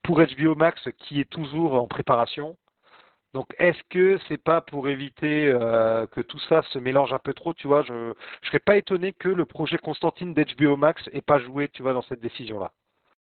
pour 0.03 0.21
HBO 0.21 0.55
Max 0.55 0.87
qui 0.99 1.19
est 1.19 1.29
toujours 1.29 1.73
en 1.73 1.87
préparation. 1.87 2.55
Donc, 3.33 3.47
est-ce 3.59 3.83
que 3.89 4.17
c'est 4.29 4.41
pas 4.41 4.61
pour 4.61 4.87
éviter 4.87 5.47
euh, 5.47 6.07
que 6.07 6.21
tout 6.21 6.39
ça 6.47 6.61
se 6.71 6.79
mélange 6.79 7.11
un 7.11 7.19
peu 7.19 7.33
trop, 7.33 7.53
tu 7.53 7.67
vois? 7.67 7.81
Je 7.81 8.13
serais 8.43 8.59
pas 8.59 8.77
étonné 8.77 9.11
que 9.11 9.27
le 9.27 9.43
projet 9.43 9.77
Constantine 9.77 10.33
d'HBO 10.33 10.77
Max 10.77 11.09
ait 11.11 11.19
pas 11.19 11.39
joué, 11.39 11.67
tu 11.67 11.81
vois, 11.81 11.91
dans 11.91 12.03
cette 12.03 12.21
décision-là. 12.21 12.71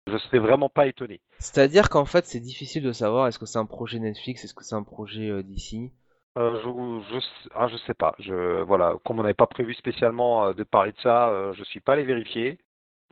Je 0.07 0.19
serais 0.19 0.39
vraiment 0.39 0.69
pas 0.69 0.87
étonné. 0.87 1.21
C'est-à-dire 1.39 1.89
qu'en 1.89 2.05
fait, 2.05 2.27
c'est 2.27 2.41
difficile 2.41 2.83
de 2.83 2.93
savoir 2.93 3.29
est-ce 3.29 3.39
que 3.39 3.47
c'est 3.47 3.59
un 3.59 3.67
projet 3.67 3.99
Netflix, 3.99 4.45
est-ce 4.45 4.55
que 4.55 4.65
c'est 4.65 4.75
un 4.75 4.83
projet 4.83 5.29
euh, 5.31 5.43
DC 5.43 5.93
euh, 6.39 6.59
je, 6.63 7.19
je, 7.21 7.49
ah, 7.55 7.69
je 7.69 7.77
sais 7.77 7.93
pas. 7.93 8.15
Je, 8.19 8.63
voilà, 8.63 8.95
comme 9.05 9.21
on 9.21 9.23
n'avait 9.23 9.35
pas 9.35 9.47
prévu 9.47 9.75
spécialement 9.75 10.47
euh, 10.47 10.53
de 10.55 10.63
parler 10.65 10.93
de 10.93 11.01
ça, 11.03 11.53
je 11.53 11.63
suis 11.65 11.81
pas 11.81 11.93
allé 11.93 12.05
vérifier. 12.05 12.59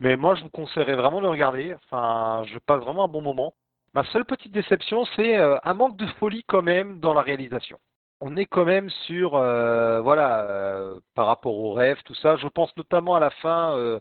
Mais 0.00 0.16
moi, 0.16 0.34
je 0.34 0.42
vous 0.42 0.48
conseillerais 0.48 0.96
vraiment 0.96 1.20
de 1.20 1.26
regarder. 1.26 1.74
Enfin, 1.74 2.42
je 2.46 2.58
passe 2.58 2.82
vraiment 2.82 3.04
un 3.04 3.08
bon 3.08 3.20
moment. 3.20 3.54
Ma 3.94 4.04
seule 4.04 4.24
petite 4.24 4.52
déception, 4.52 5.04
c'est 5.16 5.36
euh, 5.36 5.58
un 5.64 5.74
manque 5.74 5.96
de 5.96 6.06
folie 6.18 6.44
quand 6.46 6.62
même 6.62 7.00
dans 7.00 7.12
la 7.12 7.22
réalisation. 7.22 7.78
On 8.20 8.36
est 8.36 8.46
quand 8.46 8.64
même 8.64 8.88
sur, 9.06 9.34
euh, 9.36 10.00
voilà, 10.00 10.42
euh, 10.44 11.00
par 11.14 11.26
rapport 11.26 11.54
aux 11.54 11.72
rêves, 11.72 12.00
tout 12.04 12.14
ça. 12.14 12.36
Je 12.36 12.48
pense 12.48 12.74
notamment 12.76 13.16
à 13.16 13.20
la 13.20 13.30
fin, 13.30 14.00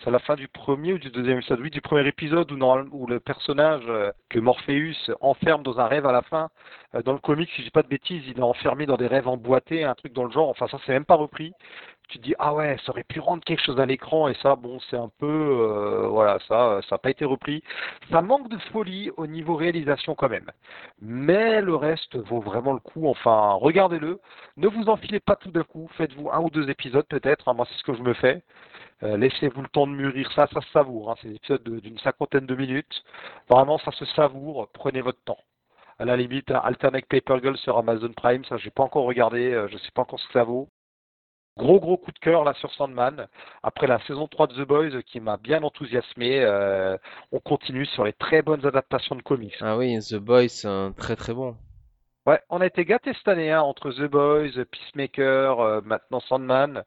c'est 0.00 0.08
à 0.08 0.10
la 0.10 0.18
fin 0.18 0.34
du 0.34 0.48
premier 0.48 0.92
ou 0.94 0.98
du 0.98 1.10
deuxième 1.10 1.38
épisode, 1.38 1.60
oui, 1.60 1.70
du 1.70 1.80
premier 1.80 2.06
épisode 2.06 2.50
où, 2.50 3.06
le 3.06 3.20
personnage 3.20 3.84
que 4.28 4.38
Morpheus 4.38 4.94
enferme 5.20 5.62
dans 5.62 5.78
un 5.80 5.86
rêve 5.86 6.06
à 6.06 6.12
la 6.12 6.22
fin. 6.22 6.48
dans 7.04 7.12
le 7.12 7.18
comic, 7.18 7.50
si 7.50 7.58
je 7.58 7.66
dis 7.66 7.70
pas 7.70 7.82
de 7.82 7.88
bêtises, 7.88 8.22
il 8.26 8.38
est 8.38 8.42
enfermé 8.42 8.86
dans 8.86 8.96
des 8.96 9.06
rêves 9.06 9.28
emboîtés, 9.28 9.84
un 9.84 9.94
truc 9.94 10.12
dans 10.12 10.24
le 10.24 10.30
genre. 10.30 10.48
Enfin, 10.48 10.68
ça, 10.68 10.78
c'est 10.86 10.92
même 10.92 11.04
pas 11.04 11.16
repris. 11.16 11.52
Tu 12.10 12.18
te 12.18 12.24
dis 12.24 12.34
ah 12.40 12.52
ouais 12.54 12.76
ça 12.84 12.90
aurait 12.90 13.04
pu 13.04 13.20
rendre 13.20 13.44
quelque 13.44 13.62
chose 13.62 13.78
à 13.78 13.86
l'écran 13.86 14.26
et 14.28 14.34
ça 14.42 14.56
bon 14.56 14.80
c'est 14.90 14.96
un 14.96 15.10
peu 15.20 15.26
euh, 15.28 16.08
voilà 16.08 16.40
ça 16.48 16.80
ça 16.88 16.96
n'a 16.96 16.98
pas 16.98 17.10
été 17.10 17.24
repris. 17.24 17.62
Ça 18.10 18.20
manque 18.20 18.48
de 18.48 18.58
folie 18.72 19.10
au 19.16 19.28
niveau 19.28 19.54
réalisation 19.54 20.16
quand 20.16 20.28
même. 20.28 20.50
Mais 21.00 21.60
le 21.60 21.76
reste 21.76 22.16
vaut 22.16 22.40
vraiment 22.40 22.72
le 22.72 22.80
coup. 22.80 23.06
Enfin 23.06 23.52
regardez-le. 23.52 24.20
Ne 24.56 24.66
vous 24.66 24.88
enfilez 24.88 25.20
pas 25.20 25.36
tout 25.36 25.52
d'un 25.52 25.62
coup. 25.62 25.88
Faites-vous 25.96 26.30
un 26.32 26.40
ou 26.40 26.50
deux 26.50 26.68
épisodes 26.68 27.06
peut-être. 27.06 27.48
Hein, 27.48 27.54
moi 27.54 27.64
c'est 27.70 27.78
ce 27.78 27.84
que 27.84 27.94
je 27.94 28.02
me 28.02 28.14
fais. 28.14 28.36
euh, 28.38 28.69
laissez-vous 29.02 29.62
le 29.62 29.68
temps 29.68 29.86
de 29.86 29.92
mûrir 29.92 30.30
ça 30.32 30.46
ça 30.52 30.60
se 30.60 30.70
savoure 30.70 31.10
hein, 31.10 31.16
c'est 31.22 31.28
des 31.28 31.36
épisodes 31.36 31.62
d'une 31.62 31.98
cinquantaine 31.98 32.46
de 32.46 32.54
minutes 32.54 33.02
vraiment 33.48 33.78
ça 33.78 33.92
se 33.92 34.04
savoure 34.04 34.68
prenez 34.72 35.00
votre 35.00 35.22
temps 35.24 35.38
à 36.00 36.06
la 36.06 36.16
limite, 36.16 36.50
Alternate 36.50 37.04
Paper 37.04 37.40
Girl 37.42 37.58
sur 37.58 37.76
Amazon 37.76 38.10
Prime, 38.16 38.42
ça 38.46 38.56
j'ai 38.56 38.70
pas 38.70 38.82
encore 38.82 39.04
regardé, 39.04 39.52
euh, 39.52 39.68
je 39.68 39.76
sais 39.76 39.90
pas 39.94 40.00
encore 40.00 40.18
ce 40.18 40.26
que 40.28 40.32
ça 40.32 40.44
vaut. 40.44 40.70
Gros 41.58 41.78
gros 41.78 41.98
coup 41.98 42.10
de 42.10 42.18
cœur 42.18 42.42
là 42.42 42.54
sur 42.54 42.72
Sandman. 42.72 43.28
Après 43.62 43.86
la 43.86 44.00
saison 44.06 44.26
3 44.26 44.46
de 44.46 44.64
The 44.64 44.66
Boys 44.66 45.02
qui 45.02 45.20
m'a 45.20 45.36
bien 45.36 45.62
enthousiasmé, 45.62 46.40
euh, 46.40 46.96
on 47.32 47.38
continue 47.40 47.84
sur 47.84 48.04
les 48.04 48.14
très 48.14 48.40
bonnes 48.40 48.64
adaptations 48.64 49.14
de 49.14 49.20
comics. 49.20 49.56
Ah 49.60 49.76
oui, 49.76 49.98
The 49.98 50.14
Boys, 50.14 50.48
c'est 50.48 50.96
très 50.96 51.16
très 51.16 51.34
bon. 51.34 51.54
Ouais, 52.26 52.40
on 52.48 52.62
a 52.62 52.66
été 52.66 52.86
gâtés 52.86 53.12
cette 53.12 53.28
année 53.28 53.52
hein, 53.52 53.60
entre 53.60 53.90
The 53.90 54.10
Boys, 54.10 54.64
Peacemaker, 54.70 55.60
euh, 55.60 55.80
maintenant 55.84 56.20
Sandman. 56.20 56.82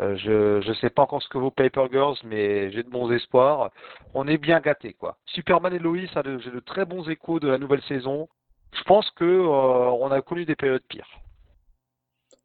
Euh, 0.00 0.16
je 0.16 0.68
ne 0.68 0.74
sais 0.74 0.90
pas 0.90 1.02
encore 1.02 1.22
ce 1.22 1.28
que 1.28 1.38
vaut 1.38 1.50
Paper 1.50 1.86
Girls, 1.90 2.16
mais 2.24 2.70
j'ai 2.72 2.82
de 2.82 2.90
bons 2.90 3.10
espoirs. 3.12 3.70
On 4.12 4.26
est 4.26 4.38
bien 4.38 4.60
gâtés 4.60 4.94
quoi. 4.94 5.18
Superman 5.26 5.72
et 5.72 5.78
Lois, 5.78 5.98
j'ai 5.98 6.50
de 6.50 6.60
très 6.60 6.84
bons 6.84 7.08
échos 7.08 7.38
de 7.38 7.48
la 7.48 7.58
nouvelle 7.58 7.82
saison. 7.82 8.28
Je 8.72 8.82
pense 8.82 9.08
que 9.12 9.24
on 9.24 10.10
a 10.10 10.20
connu 10.20 10.44
des 10.44 10.56
périodes 10.56 10.82
pires. 10.88 11.08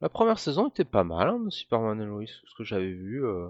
La 0.02 0.10
première 0.10 0.40
saison 0.40 0.70
était 0.70 0.86
pas 0.86 1.04
mal 1.04 1.28
hein, 1.28 1.40
de 1.40 1.50
Superman 1.50 2.00
et 2.00 2.06
Lois, 2.06 2.26
ce 2.26 2.56
que 2.56 2.64
j'avais 2.64 2.92
vu. 2.92 3.26
Euh, 3.26 3.50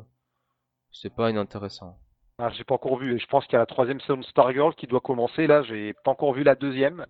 c'est 0.91 1.13
pas 1.13 1.29
inintéressant. 1.29 1.97
Ah, 2.39 2.49
j'ai 2.51 2.63
pas 2.63 2.75
encore 2.75 2.97
vu. 2.97 3.15
Et 3.15 3.19
je 3.19 3.27
pense 3.27 3.45
qu'il 3.45 3.53
y 3.53 3.57
a 3.57 3.59
la 3.59 3.65
troisième 3.65 3.99
saison 3.99 4.17
de 4.17 4.23
Stargirl 4.23 4.73
qui 4.75 4.87
doit 4.87 5.01
commencer. 5.01 5.45
Là, 5.45 5.61
j'ai 5.63 5.93
pas 6.05 6.11
encore 6.11 6.33
vu 6.33 6.43
la 6.43 6.55
deuxième. 6.55 7.05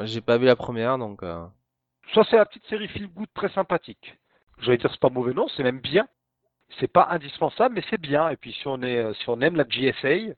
J'ai 0.00 0.20
pas 0.20 0.38
vu 0.38 0.46
la 0.46 0.56
première, 0.56 0.98
donc. 0.98 1.22
Euh... 1.22 1.46
Ça, 2.14 2.22
c'est 2.28 2.36
la 2.36 2.44
petite 2.44 2.66
série 2.66 2.88
feel 2.88 3.06
good 3.06 3.28
très 3.32 3.48
sympathique. 3.50 4.18
J'allais 4.58 4.78
dire 4.78 4.90
c'est 4.90 5.00
pas 5.00 5.08
mauvais, 5.08 5.32
non, 5.32 5.46
c'est 5.56 5.62
même 5.62 5.80
bien. 5.80 6.06
C'est 6.80 6.92
pas 6.92 7.08
indispensable, 7.10 7.74
mais 7.76 7.84
c'est 7.90 8.00
bien. 8.00 8.28
Et 8.30 8.36
puis 8.36 8.52
si 8.52 8.66
on 8.66 8.82
est, 8.82 9.04
on 9.28 9.40
aime 9.40 9.56
la 9.56 9.64
GSA 9.64 10.34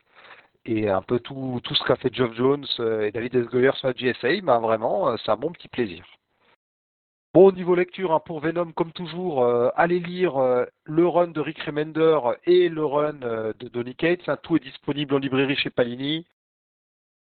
et 0.67 0.89
un 0.89 1.03
peu 1.03 1.19
tout, 1.21 1.61
tout 1.65 1.75
ce 1.75 1.85
qu'a 1.85 1.97
fait 1.97 2.15
Geoff 2.15 2.35
Jones 2.35 2.67
euh, 2.81 3.03
et 3.07 3.13
David 3.13 3.35
S. 3.35 3.47
Goyer 3.47 3.73
sur 3.75 3.89
la 3.89 3.95
GSA, 3.95 4.41
ben 4.43 4.61
vraiment, 4.61 5.11
euh, 5.11 5.17
c'est 5.25 5.31
un 5.31 5.37
bon 5.37 5.53
petit 5.53 5.69
plaisir. 5.69 6.05
Bon, 7.35 7.47
au 7.49 7.53
niveau 7.53 7.75
lecture, 7.75 8.13
hein, 8.13 8.21
pour 8.25 8.39
Venom, 8.39 8.71
comme 8.71 8.93
toujours, 8.93 9.43
euh, 9.43 9.69
allez 9.75 9.99
lire 9.99 10.37
euh, 10.37 10.67
le 10.85 11.09
run 11.09 11.27
de 11.27 11.41
Rick 11.41 11.61
Remender 11.63 12.21
et 12.45 12.69
le 12.69 12.85
run 12.85 13.23
euh, 13.25 13.53
de 13.59 13.67
Donny 13.67 13.97
Cates. 13.97 14.29
Hein, 14.29 14.37
tout 14.41 14.55
est 14.55 14.61
disponible 14.61 15.17
en 15.17 15.19
librairie 15.19 15.57
chez 15.57 15.71
Panini. 15.71 16.27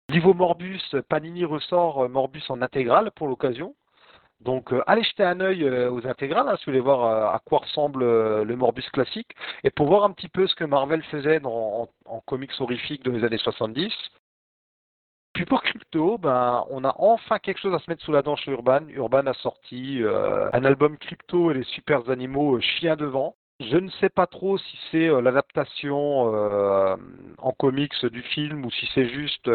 Niveau 0.10 0.34
Morbus, 0.34 0.80
Panini 1.10 1.44
ressort 1.44 2.08
Morbus 2.08 2.44
en 2.48 2.62
intégrale 2.62 3.12
pour 3.12 3.28
l'occasion. 3.28 3.76
Donc 4.42 4.72
allez 4.86 5.04
jeter 5.04 5.24
un 5.24 5.40
œil 5.40 5.68
aux 5.88 6.06
intégrales 6.08 6.48
hein, 6.48 6.56
si 6.58 6.66
vous 6.66 6.72
voulez 6.72 6.80
voir 6.80 7.34
à 7.34 7.40
quoi 7.40 7.60
ressemble 7.60 8.04
le 8.44 8.56
Morbus 8.56 8.84
classique 8.94 9.36
et 9.64 9.72
pour 9.72 9.88
voir 9.88 10.04
un 10.04 10.12
petit 10.12 10.30
peu 10.30 10.48
ce 10.48 10.56
que 10.56 10.64
Marvel 10.64 11.04
faisait 11.04 11.42
en, 11.44 11.90
comics 12.26 12.52
horrifiques 12.60 13.04
dans 13.04 13.12
les 13.12 13.24
années 13.24 13.38
70. 13.38 13.92
Puis 15.34 15.46
pour 15.46 15.62
Crypto, 15.62 16.18
ben, 16.18 16.66
on 16.72 16.84
a 16.84 16.96
enfin 16.98 17.38
quelque 17.38 17.60
chose 17.60 17.74
à 17.74 17.80
se 17.80 17.90
mettre 17.90 18.04
sous 18.04 18.12
la 18.12 18.24
dent 18.24 18.36
chez 18.36 18.52
Urban. 18.52 18.82
Urban 18.90 19.28
a 19.28 19.34
sorti 19.36 20.02
euh, 20.02 20.50
un 20.52 20.66
album 20.66 20.98
Crypto 20.98 21.52
et 21.52 21.54
les 21.54 21.64
super 21.64 22.10
animaux 22.10 22.56
euh, 22.56 22.60
chiens 22.60 22.96
devant. 22.96 23.36
Je 23.60 23.78
ne 23.78 23.90
sais 24.02 24.10
pas 24.10 24.26
trop 24.26 24.58
si 24.58 24.80
c'est 24.90 25.08
euh, 25.08 25.22
l'adaptation 25.22 26.28
en 27.38 27.52
comics 27.52 28.06
du 28.06 28.24
film 28.24 28.66
ou 28.66 28.72
si 28.72 28.90
c'est 28.96 29.10
juste 29.10 29.48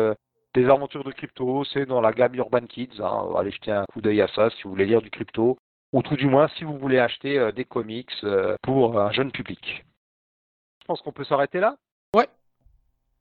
des 0.55 0.68
aventures 0.68 1.05
de 1.05 1.12
crypto. 1.12 1.64
C'est 1.64 1.86
dans 1.86 2.00
la 2.00 2.12
gamme 2.12 2.34
Urban 2.34 2.66
Kids. 2.66 3.00
Hein. 3.00 3.28
Allez 3.36 3.50
jeter 3.50 3.72
un 3.72 3.84
coup 3.92 4.00
d'œil 4.00 4.20
à 4.20 4.28
ça 4.28 4.50
si 4.50 4.62
vous 4.64 4.70
voulez 4.70 4.86
lire 4.86 5.03
du 5.03 5.11
crypto. 5.11 5.59
Ou 5.92 6.03
tout 6.03 6.16
du 6.16 6.26
moins 6.26 6.48
si 6.57 6.64
vous 6.64 6.78
voulez 6.78 6.98
acheter 6.98 7.53
des 7.53 7.64
comics 7.64 8.12
pour 8.62 8.98
un 8.98 9.12
jeune 9.12 9.30
public. 9.30 9.84
Je 10.80 10.87
pense 10.87 11.03
qu'on 11.03 11.12
peut 11.12 11.24
s'arrêter 11.24 11.61
là? 11.61 11.76
Ouais. 12.16 12.29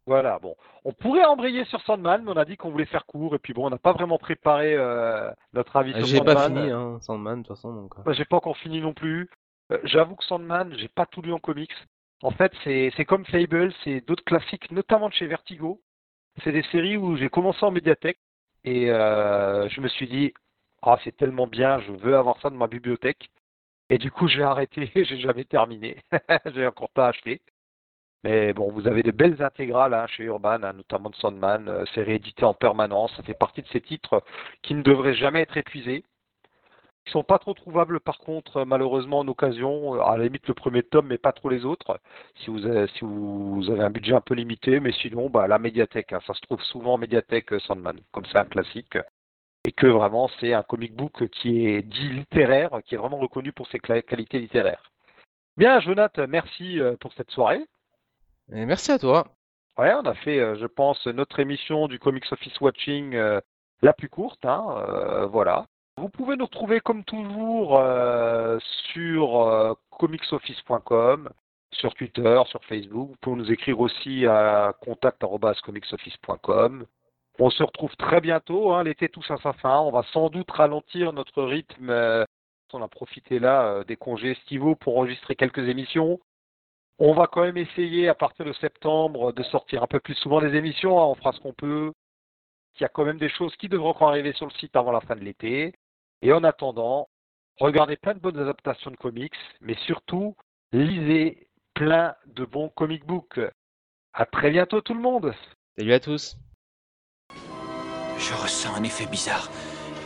Voilà, 0.07 0.39
bon. 0.39 0.55
On 0.83 0.93
pourrait 0.93 1.25
embrayer 1.25 1.63
sur 1.65 1.79
Sandman, 1.81 2.23
mais 2.23 2.31
on 2.31 2.37
a 2.37 2.45
dit 2.45 2.57
qu'on 2.57 2.71
voulait 2.71 2.85
faire 2.85 3.05
court, 3.05 3.35
et 3.35 3.39
puis 3.39 3.53
bon, 3.53 3.67
on 3.67 3.69
n'a 3.69 3.77
pas 3.77 3.93
vraiment 3.93 4.17
préparé 4.17 4.73
euh, 4.73 5.29
notre 5.53 5.75
avis 5.75 5.93
sur 5.93 6.07
Sandman. 6.07 6.27
J'ai 6.27 6.33
pas 6.33 6.47
fini, 6.47 6.71
hein, 6.71 6.97
Sandman, 7.01 7.41
de 7.41 7.47
toute 7.47 7.55
façon. 7.55 7.73
Donc... 7.73 7.93
Euh. 7.99 8.01
Bah, 8.03 8.13
j'ai 8.13 8.25
pas 8.25 8.37
encore 8.37 8.57
fini 8.57 8.81
non 8.81 8.93
plus. 8.93 9.29
Euh, 9.71 9.77
j'avoue 9.83 10.15
que 10.15 10.23
Sandman, 10.23 10.73
j'ai 10.77 10.87
pas 10.87 11.05
tout 11.05 11.21
lu 11.21 11.31
en 11.31 11.39
comics. 11.39 11.75
En 12.23 12.31
fait, 12.31 12.51
c'est 12.63 13.05
comme 13.05 13.25
Fable, 13.25 13.73
c'est 13.83 14.01
d'autres 14.01 14.23
classiques, 14.23 14.71
notamment 14.71 15.09
de 15.09 15.13
chez 15.13 15.27
Vertigo. 15.27 15.81
C'est 16.43 16.51
des 16.51 16.63
séries 16.71 16.97
où 16.97 17.15
j'ai 17.17 17.29
commencé 17.29 17.63
en 17.65 17.71
médiathèque, 17.71 18.19
et 18.63 18.87
je 18.87 19.81
me 19.81 19.87
suis 19.87 20.07
dit, 20.07 20.33
ah, 20.81 20.97
c'est 21.03 21.15
tellement 21.15 21.47
bien, 21.47 21.79
je 21.81 21.91
veux 21.91 22.15
avoir 22.17 22.39
ça 22.41 22.49
dans 22.49 22.57
ma 22.57 22.67
bibliothèque. 22.67 23.29
Et 23.89 23.97
du 23.97 24.09
coup, 24.11 24.27
j'ai 24.27 24.43
arrêté, 24.43 24.89
j'ai 24.95 25.19
jamais 25.19 25.45
terminé. 25.45 25.97
j'ai 26.55 26.65
encore 26.67 26.89
pas 26.91 27.09
acheté. 27.09 27.41
Mais 28.23 28.53
bon, 28.53 28.71
vous 28.71 28.87
avez 28.87 29.03
de 29.03 29.11
belles 29.11 29.41
intégrales 29.41 29.93
hein, 29.93 30.07
chez 30.07 30.23
Urban, 30.23 30.63
hein, 30.63 30.73
notamment 30.73 31.09
de 31.09 31.15
Sandman. 31.15 31.67
Euh, 31.67 31.85
c'est 31.93 32.03
réédité 32.03 32.45
en 32.45 32.53
permanence. 32.53 33.15
Ça 33.17 33.23
fait 33.23 33.33
partie 33.33 33.61
de 33.61 33.67
ces 33.69 33.81
titres 33.81 34.23
qui 34.61 34.75
ne 34.75 34.83
devraient 34.83 35.15
jamais 35.15 35.41
être 35.41 35.57
épuisés. 35.57 36.03
Ils 37.07 37.11
sont 37.11 37.23
pas 37.23 37.39
trop 37.39 37.53
trouvables 37.53 37.99
par 37.99 38.19
contre, 38.19 38.63
malheureusement, 38.63 39.19
en 39.19 39.27
occasion. 39.27 40.01
À 40.01 40.17
la 40.17 40.25
limite 40.25 40.47
le 40.47 40.53
premier 40.53 40.83
tome, 40.83 41.07
mais 41.07 41.17
pas 41.17 41.31
trop 41.33 41.49
les 41.49 41.65
autres. 41.65 41.99
Si 42.43 42.49
vous 42.49 42.65
avez, 42.65 42.87
si 42.87 42.99
vous 43.01 43.63
avez 43.69 43.81
un 43.81 43.89
budget 43.89 44.13
un 44.13 44.21
peu 44.21 44.35
limité, 44.35 44.79
mais 44.79 44.91
sinon, 44.91 45.29
bah, 45.29 45.47
la 45.47 45.59
médiathèque. 45.59 46.13
Hein, 46.13 46.19
ça 46.27 46.33
se 46.33 46.41
trouve 46.41 46.61
souvent 46.63 46.93
en 46.93 46.97
médiathèque 46.97 47.53
euh, 47.53 47.59
Sandman, 47.59 47.99
comme 48.11 48.25
c'est 48.25 48.37
un 48.37 48.45
classique. 48.45 48.97
Et 49.65 49.71
que 49.71 49.87
vraiment, 49.87 50.29
c'est 50.39 50.53
un 50.53 50.63
comic 50.63 50.95
book 50.95 51.27
qui 51.29 51.67
est 51.67 51.81
dit 51.83 52.09
littéraire, 52.09 52.79
qui 52.85 52.95
est 52.95 52.97
vraiment 52.97 53.19
reconnu 53.19 53.51
pour 53.51 53.67
ses 53.67 53.79
qualités 53.79 54.39
littéraires. 54.39 54.91
Bien, 55.57 55.79
Jonathan, 55.79 56.25
merci 56.27 56.79
euh, 56.79 56.95
pour 56.99 57.13
cette 57.13 57.31
soirée 57.31 57.65
merci 58.51 58.91
à 58.91 58.99
toi. 58.99 59.27
Ouais, 59.77 59.93
on 59.93 60.05
a 60.05 60.13
fait, 60.13 60.39
euh, 60.39 60.55
je 60.55 60.65
pense, 60.65 61.05
notre 61.07 61.39
émission 61.39 61.87
du 61.87 61.99
Comics 61.99 62.31
Office 62.31 62.59
Watching 62.59 63.15
euh, 63.15 63.39
la 63.81 63.93
plus 63.93 64.09
courte. 64.09 64.45
Hein, 64.45 64.65
euh, 64.87 65.25
voilà. 65.25 65.65
Vous 65.97 66.09
pouvez 66.09 66.35
nous 66.35 66.45
retrouver 66.45 66.79
comme 66.79 67.03
toujours 67.03 67.79
sur 68.93 69.77
comicsoffice.com. 69.91 71.29
sur 71.71 71.93
Twitter, 71.93 72.41
sur 72.47 72.63
Facebook. 72.65 73.09
Vous 73.09 73.17
pouvez 73.21 73.35
nous 73.37 73.51
écrire 73.51 73.79
aussi 73.79 74.25
à 74.25 74.73
contact.comicsoffice.com. 74.81 76.87
On 77.39 77.49
se 77.49 77.63
retrouve 77.63 77.95
très 77.95 78.21
bientôt, 78.21 78.71
hein, 78.71 78.83
l'été 78.83 79.09
tout 79.09 79.23
à 79.29 79.37
sa 79.37 79.53
fin. 79.53 79.79
On 79.79 79.91
va 79.91 80.03
sans 80.13 80.29
doute 80.29 80.51
ralentir 80.51 81.13
notre 81.13 81.43
rythme. 81.43 81.89
Euh, 81.89 82.23
on 82.73 82.83
a 82.83 82.87
profité 82.87 83.39
là 83.39 83.63
euh, 83.63 83.83
des 83.83 83.95
congés 83.95 84.31
estivaux 84.31 84.75
pour 84.75 84.97
enregistrer 84.97 85.35
quelques 85.35 85.67
émissions. 85.67 86.19
On 86.99 87.13
va 87.13 87.27
quand 87.27 87.41
même 87.41 87.57
essayer 87.57 88.09
à 88.09 88.15
partir 88.15 88.45
de 88.45 88.53
septembre 88.53 89.33
de 89.33 89.43
sortir 89.43 89.81
un 89.81 89.87
peu 89.87 89.99
plus 89.99 90.13
souvent 90.15 90.41
des 90.41 90.55
émissions. 90.55 90.99
Hein. 90.99 91.05
on 91.05 91.15
fera 91.15 91.31
ce 91.31 91.39
qu'on 91.39 91.53
peut. 91.53 91.93
Il 92.75 92.83
y 92.83 92.85
a 92.85 92.89
quand 92.89 93.05
même 93.05 93.17
des 93.17 93.29
choses 93.29 93.55
qui 93.55 93.69
devront 93.69 93.89
encore 93.89 94.09
arriver 94.09 94.33
sur 94.33 94.45
le 94.45 94.51
site 94.51 94.75
avant 94.75 94.91
la 94.91 95.01
fin 95.01 95.15
de 95.15 95.21
l'été. 95.21 95.73
Et 96.21 96.31
en 96.33 96.43
attendant, 96.43 97.09
regardez 97.59 97.97
plein 97.97 98.13
de 98.13 98.19
bonnes 98.19 98.37
adaptations 98.37 98.91
de 98.91 98.95
comics, 98.95 99.33
mais 99.59 99.75
surtout, 99.87 100.35
lisez 100.71 101.47
plein 101.73 102.15
de 102.27 102.45
bons 102.45 102.69
comic 102.69 103.05
books. 103.05 103.39
À 104.13 104.25
très 104.25 104.51
bientôt 104.51 104.81
tout 104.81 104.93
le 104.93 105.01
monde. 105.01 105.33
Salut 105.77 105.93
à 105.93 105.99
tous. 105.99 106.37
Je 108.17 108.33
ressens 108.35 108.75
un 108.75 108.83
effet 108.83 109.07
bizarre. 109.07 109.49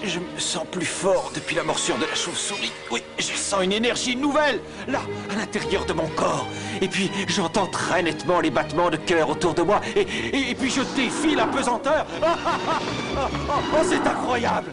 Je 0.04 0.20
me 0.20 0.40
sens 0.40 0.66
plus 0.68 0.86
fort 0.86 1.32
depuis 1.34 1.56
la 1.56 1.64
morsure 1.64 1.98
de 1.98 2.06
la 2.06 2.16
chauve-souris. 2.16 2.72
Oui, 2.92 3.02
je 3.18 3.24
sens 3.24 3.64
une 3.64 3.72
énergie 3.72 4.16
nouvelle, 4.16 4.62
là, 4.88 5.02
à 5.32 5.36
l'intérieur 5.36 5.86
de 5.86 5.94
mon 5.94 6.08
corps. 6.10 6.48
Et 6.82 6.88
puis, 6.88 7.10
j'entends 7.28 7.68
très 7.68 8.04
nettement 8.04 8.40
les 8.40 8.52
battements 8.52 8.90
de 8.90 8.98
cœur 8.98 9.30
autour 9.30 9.54
de 9.54 9.64
moi. 9.64 9.82
Et, 9.96 10.52
et, 10.52 10.56
puis, 10.56 10.70
je 10.70 10.82
défie 10.96 11.36
la 11.36 11.48
pesanteur. 11.48 12.06
Ah, 12.22 12.38
ah, 12.46 12.80
ah, 13.18 13.62
oh, 13.74 13.84
c'est 13.84 14.08
incroyable. 14.08 14.72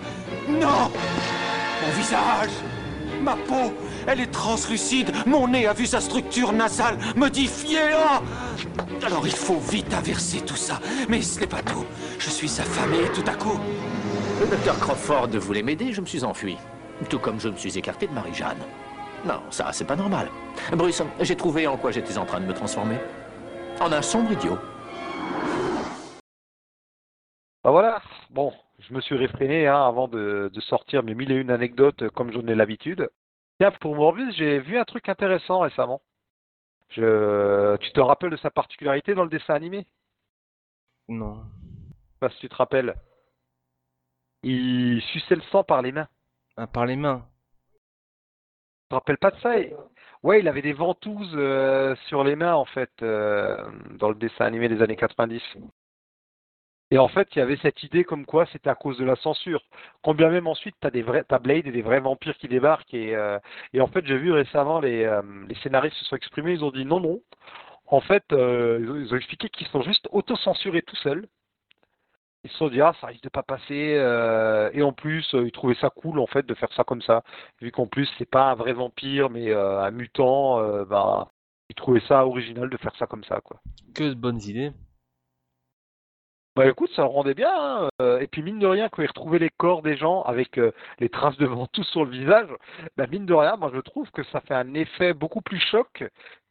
Non 0.49 0.91
Mon 1.83 1.93
visage, 1.97 2.51
ma 3.21 3.37
peau, 3.37 3.73
elle 4.07 4.21
est 4.21 4.31
translucide. 4.31 5.13
Mon 5.27 5.49
nez 5.49 5.67
a 5.67 5.73
vu 5.73 5.87
sa 5.87 6.01
structure 6.01 6.53
nasale 6.53 6.99
modifiée. 7.17 7.93
Alors 9.05 9.27
il 9.27 9.35
faut 9.35 9.59
vite 9.59 9.93
inverser 9.95 10.41
tout 10.41 10.57
ça. 10.57 10.81
Mais 11.09 11.23
ce 11.23 11.41
n'est 11.41 11.47
pas 11.47 11.63
tout. 11.63 11.85
Je 12.19 12.31
suis 12.31 12.61
affamé 12.61 12.99
tout 13.15 13.25
à 13.29 13.35
coup. 13.35 13.59
Le 14.41 14.47
docteur 14.47 14.79
Crawford 14.81 15.29
voulait 15.39 15.63
m'aider, 15.63 15.93
je 15.93 16.01
me 16.01 16.07
suis 16.07 16.25
enfui. 16.25 16.57
Tout 17.09 17.19
comme 17.19 17.41
je 17.41 17.49
me 17.49 17.57
suis 17.57 17.77
écarté 17.79 18.07
de 18.07 18.13
Marie-Jeanne. 18.13 18.59
Non, 19.25 19.41
ça, 19.51 19.69
c'est 19.73 19.85
pas 19.85 19.97
normal. 19.97 20.29
Bruce, 20.73 21.03
j'ai 21.21 21.37
trouvé 21.37 21.67
en 21.67 21.77
quoi 21.77 21.93
j'étais 21.93 22.19
en 22.19 22.25
train 22.25 22.41
de 22.41 22.47
me 22.47 22.55
transformer. 22.55 22.99
En 23.81 23.93
un 23.93 24.03
sombre 24.03 24.33
idiot. 24.33 24.59
Bah 27.65 27.71
voilà, 27.71 28.03
bon, 28.31 28.53
je 28.93 28.97
me 28.97 29.01
suis 29.01 29.17
réfréné 29.17 29.67
hein, 29.67 29.87
avant 29.87 30.07
de, 30.07 30.51
de, 30.53 30.61
sortir 30.61 31.03
mes 31.03 31.15
mille 31.15 31.33
et 31.33 31.37
une 31.37 31.51
anecdotes 31.51 32.11
comme 32.11 32.31
j'en 32.31 32.47
ai 32.47 32.55
l'habitude. 32.55 33.09
Tiens, 33.59 33.71
pour 33.81 33.97
Morbus, 33.97 34.33
j'ai 34.33 34.59
vu 34.59 34.77
un 34.77 34.85
truc 34.85 35.09
intéressant 35.09 35.61
récemment. 35.61 36.03
Je... 36.91 37.77
Tu 37.79 37.91
te 37.93 38.01
rappelles 38.01 38.33
de 38.33 38.37
sa 38.37 38.51
particularité 38.51 39.15
dans 39.15 39.25
le 39.25 39.31
dessin 39.31 39.55
animé? 39.55 39.87
Non. 41.09 41.43
Pas 42.21 42.29
si 42.29 42.41
tu 42.41 42.51
te 42.51 42.55
rappelles. 42.55 42.95
Il 44.43 45.01
suçait 45.13 45.37
le 45.37 45.43
sang 45.51 45.65
par 45.65 45.81
les 45.81 45.93
mains. 45.93 46.09
Ah, 46.59 46.67
par 46.67 46.85
les 46.85 46.97
mains 46.97 47.25
Tu 47.71 48.89
te 48.91 48.95
rappelles 48.95 49.17
pas 49.17 49.31
de 49.31 49.41
ça? 49.41 49.55
Ouais, 50.23 50.41
il 50.41 50.49
avait 50.49 50.61
des 50.61 50.75
ventouses 50.75 51.33
euh, 51.35 51.97
sur 52.09 52.25
les 52.25 52.37
mains 52.37 52.57
en 52.57 52.67
fait, 52.67 52.93
euh, 53.01 53.57
dans 53.93 54.11
le 54.11 54.17
dessin 54.17 54.45
animé 54.45 54.69
des 54.69 54.83
années 54.83 54.97
90. 54.97 55.41
Et 56.93 56.99
en 56.99 57.09
fait, 57.09 57.27
il 57.35 57.39
y 57.39 57.43
avait 57.43 57.57
cette 57.57 57.83
idée 57.85 58.05
comme 58.05 58.27
quoi 58.27 58.45
c'était 58.53 58.69
à 58.69 58.75
cause 58.75 58.99
de 58.99 59.05
la 59.07 59.17
censure. 59.17 59.63
Combien 60.03 60.29
même 60.29 60.47
ensuite, 60.47 60.77
tu 60.79 60.87
as, 60.87 60.91
des 60.91 61.01
vrais, 61.01 61.25
Blade 61.43 61.67
et 61.67 61.73
des 61.73 61.81
vrais 61.81 62.01
vampires 62.01 62.37
qui 62.37 62.49
débarquent. 62.49 62.93
Et, 62.93 63.17
euh, 63.17 63.39
en 63.81 63.87
fait, 63.87 64.05
j'ai 64.05 64.19
vu 64.19 64.31
récemment 64.31 64.79
les, 64.79 65.05
euh, 65.05 65.23
les 65.49 65.55
scénaristes 65.63 65.97
se 65.97 66.05
sont 66.05 66.17
exprimés, 66.17 66.53
ils 66.53 66.65
ont 66.65 66.71
dit 66.71 66.85
non, 66.85 67.01
non. 67.01 67.23
En 67.87 68.03
fait, 68.03 68.25
euh, 68.33 68.79
ils, 69.07 69.15
ont, 69.15 69.17
expliqué 69.17 69.49
qu'ils 69.49 69.69
sont 69.69 69.81
juste 69.81 70.07
auto-censurés 70.13 70.83
tout 70.83 70.97
seuls. 70.97 71.27
Ils 72.45 72.51
se 72.51 72.59
sont 72.59 72.69
dit, 72.69 72.83
ah, 72.83 72.93
ça 73.01 73.07
risque 73.07 73.25
de 73.25 73.31
pas 73.31 73.43
passer. 73.43 73.97
et 74.75 74.83
en 74.83 74.93
plus, 74.93 75.27
ils 75.33 75.53
trouvaient 75.53 75.77
ça 75.77 75.89
cool, 75.89 76.19
en 76.19 76.27
fait, 76.27 76.45
de 76.45 76.55
faire 76.55 76.73
ça 76.75 76.85
comme 76.85 77.01
ça. 77.01 77.23
Vu 77.63 77.71
qu'en 77.73 77.87
plus, 77.87 78.09
c'est 78.19 78.29
pas 78.29 78.51
un 78.51 78.55
vrai 78.55 78.75
vampire, 78.75 79.31
mais 79.31 79.51
un 79.55 79.91
mutant, 79.93 80.61
bah, 80.85 81.31
ils 81.71 81.75
trouvaient 81.75 82.03
ça 82.07 82.27
original 82.27 82.69
de 82.69 82.77
faire 82.77 82.95
ça 82.97 83.07
comme 83.07 83.25
ça, 83.25 83.41
quoi. 83.41 83.61
Que 83.95 84.05
de 84.05 84.15
bonnes 84.15 84.43
idées. 84.43 84.73
Bah 86.55 86.69
écoute, 86.69 86.91
ça 86.95 87.05
rendait 87.05 87.35
bien. 87.35 87.51
Hein. 87.51 87.89
Euh, 88.03 88.21
et 88.21 88.27
puis 88.27 88.43
mine 88.43 88.59
de 88.59 88.67
rien, 88.67 88.89
quand 88.89 89.03
ils 89.03 89.09
retrouvaient 89.09 89.39
les 89.39 89.51
corps 89.51 89.81
des 89.81 89.97
gens 89.97 90.23
avec 90.23 90.59
euh, 90.59 90.73
les 90.99 91.09
traces 91.09 91.39
de 91.39 91.47
ventouse 91.47 91.87
sur 91.89 92.05
le 92.05 92.11
visage, 92.11 92.49
bah 92.97 93.07
mine 93.07 93.25
de 93.25 93.33
rien, 93.33 93.57
moi 93.57 93.71
je 93.75 93.81
trouve 93.81 94.11
que 94.11 94.23
ça 94.25 94.41
fait 94.43 94.55
un 94.55 94.75
effet 94.75 95.15
beaucoup 95.15 95.41
plus 95.41 95.61
choc 95.61 96.05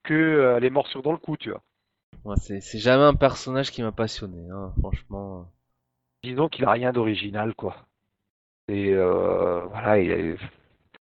que 0.04 0.14
euh, 0.14 0.60
les 0.60 0.72
morsures 0.72 1.04
dans 1.04 1.12
le 1.12 1.20
cou, 1.20 1.38
tu 1.38 1.52
vois. 1.52 1.62
Ouais, 2.26 2.36
c'est 2.38 2.80
jamais 2.80 3.04
un 3.04 3.14
personnage 3.14 3.72
qui 3.72 3.84
m'a 3.84 3.92
passionné, 3.92 4.50
hein, 4.50 4.74
franchement. 4.80 5.48
Disons 6.24 6.50
qu'il 6.50 6.66
a 6.66 6.72
rien 6.72 6.92
d'original, 6.92 7.54
quoi. 7.56 7.76
Et 8.68 8.94
voilà, 8.94 10.00
il 10.00 10.12
est 10.12 10.36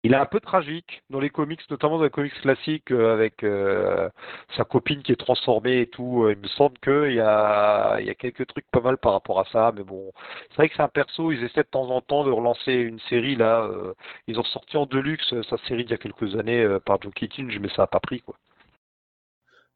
il 0.05 0.13
est 0.13 0.17
un 0.17 0.27
peu 0.27 0.39
tragique 0.39 1.03
dans 1.09 1.19
les 1.19 1.31
comics, 1.31 1.63
notamment 1.71 1.97
dans 1.97 2.05
les 2.05 2.11
comics 2.11 2.35
classiques 2.43 2.91
euh, 2.91 3.15
avec 3.15 3.43
euh, 3.43 4.11
sa 4.55 4.65
copine 4.65 5.03
qui 5.03 5.13
est 5.13 5.17
transformée 5.17 5.81
et 5.81 5.87
tout. 5.89 6.29
Il 6.29 6.37
me 6.37 6.49
semble 6.49 6.79
qu'il 6.81 7.15
y 7.15 7.21
a, 7.21 7.99
il 8.01 8.07
y 8.07 8.11
a 8.11 8.15
quelques 8.15 8.47
trucs 8.47 8.71
pas 8.71 8.83
mal 8.83 8.99
par 8.99 9.13
rapport 9.13 9.41
à 9.41 9.47
ça, 9.47 9.73
mais 9.75 9.83
bon, 9.83 10.13
c'est 10.51 10.57
vrai 10.57 10.69
que 10.69 10.77
c'est 10.77 10.83
un 10.83 10.89
perso. 10.89 11.33
Ils 11.33 11.43
essaient 11.43 11.63
de 11.63 11.69
temps 11.69 11.89
en 11.91 12.03
temps 12.03 12.25
de 12.25 12.31
relancer 12.31 12.75
une 12.75 13.01
série 13.09 13.35
là. 13.35 13.63
Euh, 13.63 13.95
ils 14.27 14.39
ont 14.39 14.45
sorti 14.45 14.77
en 14.77 14.85
deluxe 14.85 15.35
sa 15.49 15.57
série 15.67 15.85
il 15.85 15.91
y 15.91 15.95
a 15.95 15.99
quelques 15.99 16.37
années 16.37 16.79
par 16.85 17.01
Joe 17.01 17.13
Keatinge, 17.15 17.59
mais 17.59 17.69
ça 17.71 17.83
n'a 17.83 17.87
pas 17.87 18.01
pris 18.01 18.21
quoi. 18.21 18.37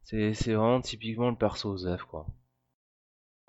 C'est, 0.03 0.33
c'est 0.35 0.53
vraiment 0.53 0.81
typiquement 0.81 1.29
le 1.31 1.37
perso 1.37 1.75
Zef 1.77 2.03
quoi. 2.03 2.27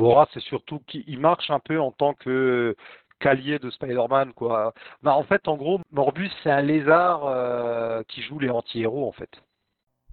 Bora, 0.00 0.26
c'est 0.32 0.40
surtout 0.40 0.78
qu'il 0.86 1.20
marche 1.20 1.50
un 1.50 1.60
peu 1.60 1.78
en 1.78 1.92
tant 1.92 2.14
que 2.14 2.74
calier 3.20 3.58
de 3.58 3.70
Spider-Man, 3.70 4.32
quoi. 4.32 4.74
Bah, 5.02 5.14
en 5.14 5.22
fait, 5.22 5.46
en 5.46 5.56
gros, 5.56 5.80
Morbus, 5.92 6.30
c'est 6.42 6.50
un 6.50 6.62
lézard 6.62 7.26
euh, 7.26 8.02
qui 8.08 8.22
joue 8.22 8.38
les 8.38 8.50
anti-héros, 8.50 9.06
en 9.06 9.12
fait. 9.12 9.30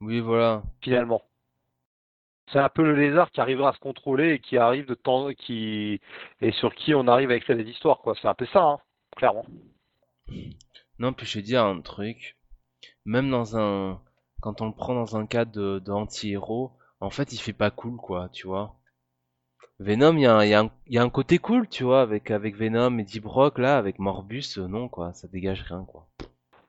Oui, 0.01 0.19
voilà. 0.19 0.61
Finalement. 0.81 1.23
C'est 2.51 2.59
un 2.59 2.69
peu 2.69 2.83
le 2.83 2.95
lézard 2.95 3.31
qui 3.31 3.41
arrivera 3.41 3.69
à 3.69 3.73
se 3.73 3.79
contrôler 3.79 4.33
et 4.33 4.39
qui 4.39 4.57
arrive 4.57 4.85
de 4.85 4.93
temps, 4.93 5.33
qui 5.33 5.99
et 6.39 6.51
sur 6.53 6.73
qui 6.75 6.93
on 6.93 7.07
arrive 7.07 7.31
à 7.31 7.35
écrire 7.35 7.57
des 7.57 7.69
histoires, 7.69 7.99
quoi. 7.99 8.13
C'est 8.21 8.27
un 8.27 8.33
peu 8.35 8.45
ça, 8.53 8.61
hein, 8.61 8.79
clairement. 9.15 9.45
Non, 10.99 11.13
puis 11.13 11.25
je 11.25 11.39
vais 11.39 11.43
dire 11.43 11.63
un 11.63 11.81
truc. 11.81 12.37
Même 13.05 13.29
dans 13.29 13.57
un, 13.57 13.99
quand 14.41 14.61
on 14.61 14.67
le 14.67 14.73
prend 14.73 14.93
dans 14.93 15.17
un 15.17 15.25
cadre 15.25 15.79
d'anti-héros, 15.79 16.71
en 16.99 17.09
fait, 17.09 17.33
il 17.33 17.39
fait 17.39 17.53
pas 17.53 17.71
cool, 17.71 17.97
quoi, 17.97 18.29
tu 18.29 18.47
vois. 18.47 18.75
Venom, 19.79 20.17
il 20.17 20.21
y, 20.23 20.97
a 20.97 21.03
un 21.03 21.09
côté 21.09 21.37
cool, 21.37 21.67
tu 21.69 21.83
vois, 21.83 22.01
avec, 22.01 22.31
avec 22.31 22.55
Venom 22.55 22.97
et 22.97 23.03
Deep 23.03 23.25
Rock, 23.25 23.59
là, 23.59 23.77
avec 23.77 23.99
Morbus, 23.99 24.57
euh, 24.57 24.67
non, 24.67 24.89
quoi, 24.89 25.13
ça 25.13 25.27
dégage 25.27 25.61
rien, 25.61 25.85
quoi. 25.85 26.07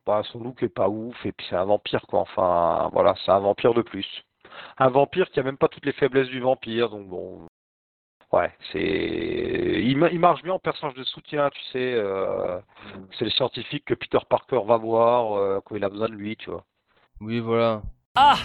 Bah, 0.04 0.22
son 0.30 0.40
look 0.40 0.62
est 0.62 0.68
pas 0.68 0.88
ouf, 0.88 1.16
et 1.24 1.32
puis 1.32 1.46
c'est 1.48 1.56
un 1.56 1.64
vampire, 1.64 2.02
quoi, 2.06 2.20
enfin, 2.20 2.90
voilà, 2.92 3.14
c'est 3.24 3.30
un 3.30 3.38
vampire 3.38 3.72
de 3.72 3.80
plus. 3.80 4.06
Un 4.76 4.88
vampire 4.88 5.30
qui 5.30 5.40
a 5.40 5.42
même 5.42 5.56
pas 5.56 5.68
toutes 5.68 5.86
les 5.86 5.92
faiblesses 5.92 6.28
du 6.28 6.40
vampire, 6.40 6.90
donc 6.90 7.08
bon. 7.08 7.46
Ouais, 8.30 8.52
c'est. 8.72 9.80
Il, 9.82 9.98
marche 10.18 10.42
bien 10.42 10.52
en 10.52 10.58
personnage 10.58 10.96
de 10.96 11.04
soutien, 11.04 11.48
tu 11.48 11.62
sais. 11.72 11.94
Euh, 11.94 12.60
c'est 13.18 13.24
le 13.24 13.30
scientifique 13.30 13.86
que 13.86 13.94
Peter 13.94 14.18
Parker 14.28 14.60
va 14.66 14.76
voir 14.76 15.38
euh, 15.38 15.60
quand 15.64 15.76
il 15.76 15.84
a 15.84 15.88
besoin 15.88 16.08
de 16.08 16.14
lui, 16.14 16.36
tu 16.36 16.50
vois. 16.50 16.64
Oui, 17.20 17.40
voilà. 17.40 17.80
Ah 18.16 18.36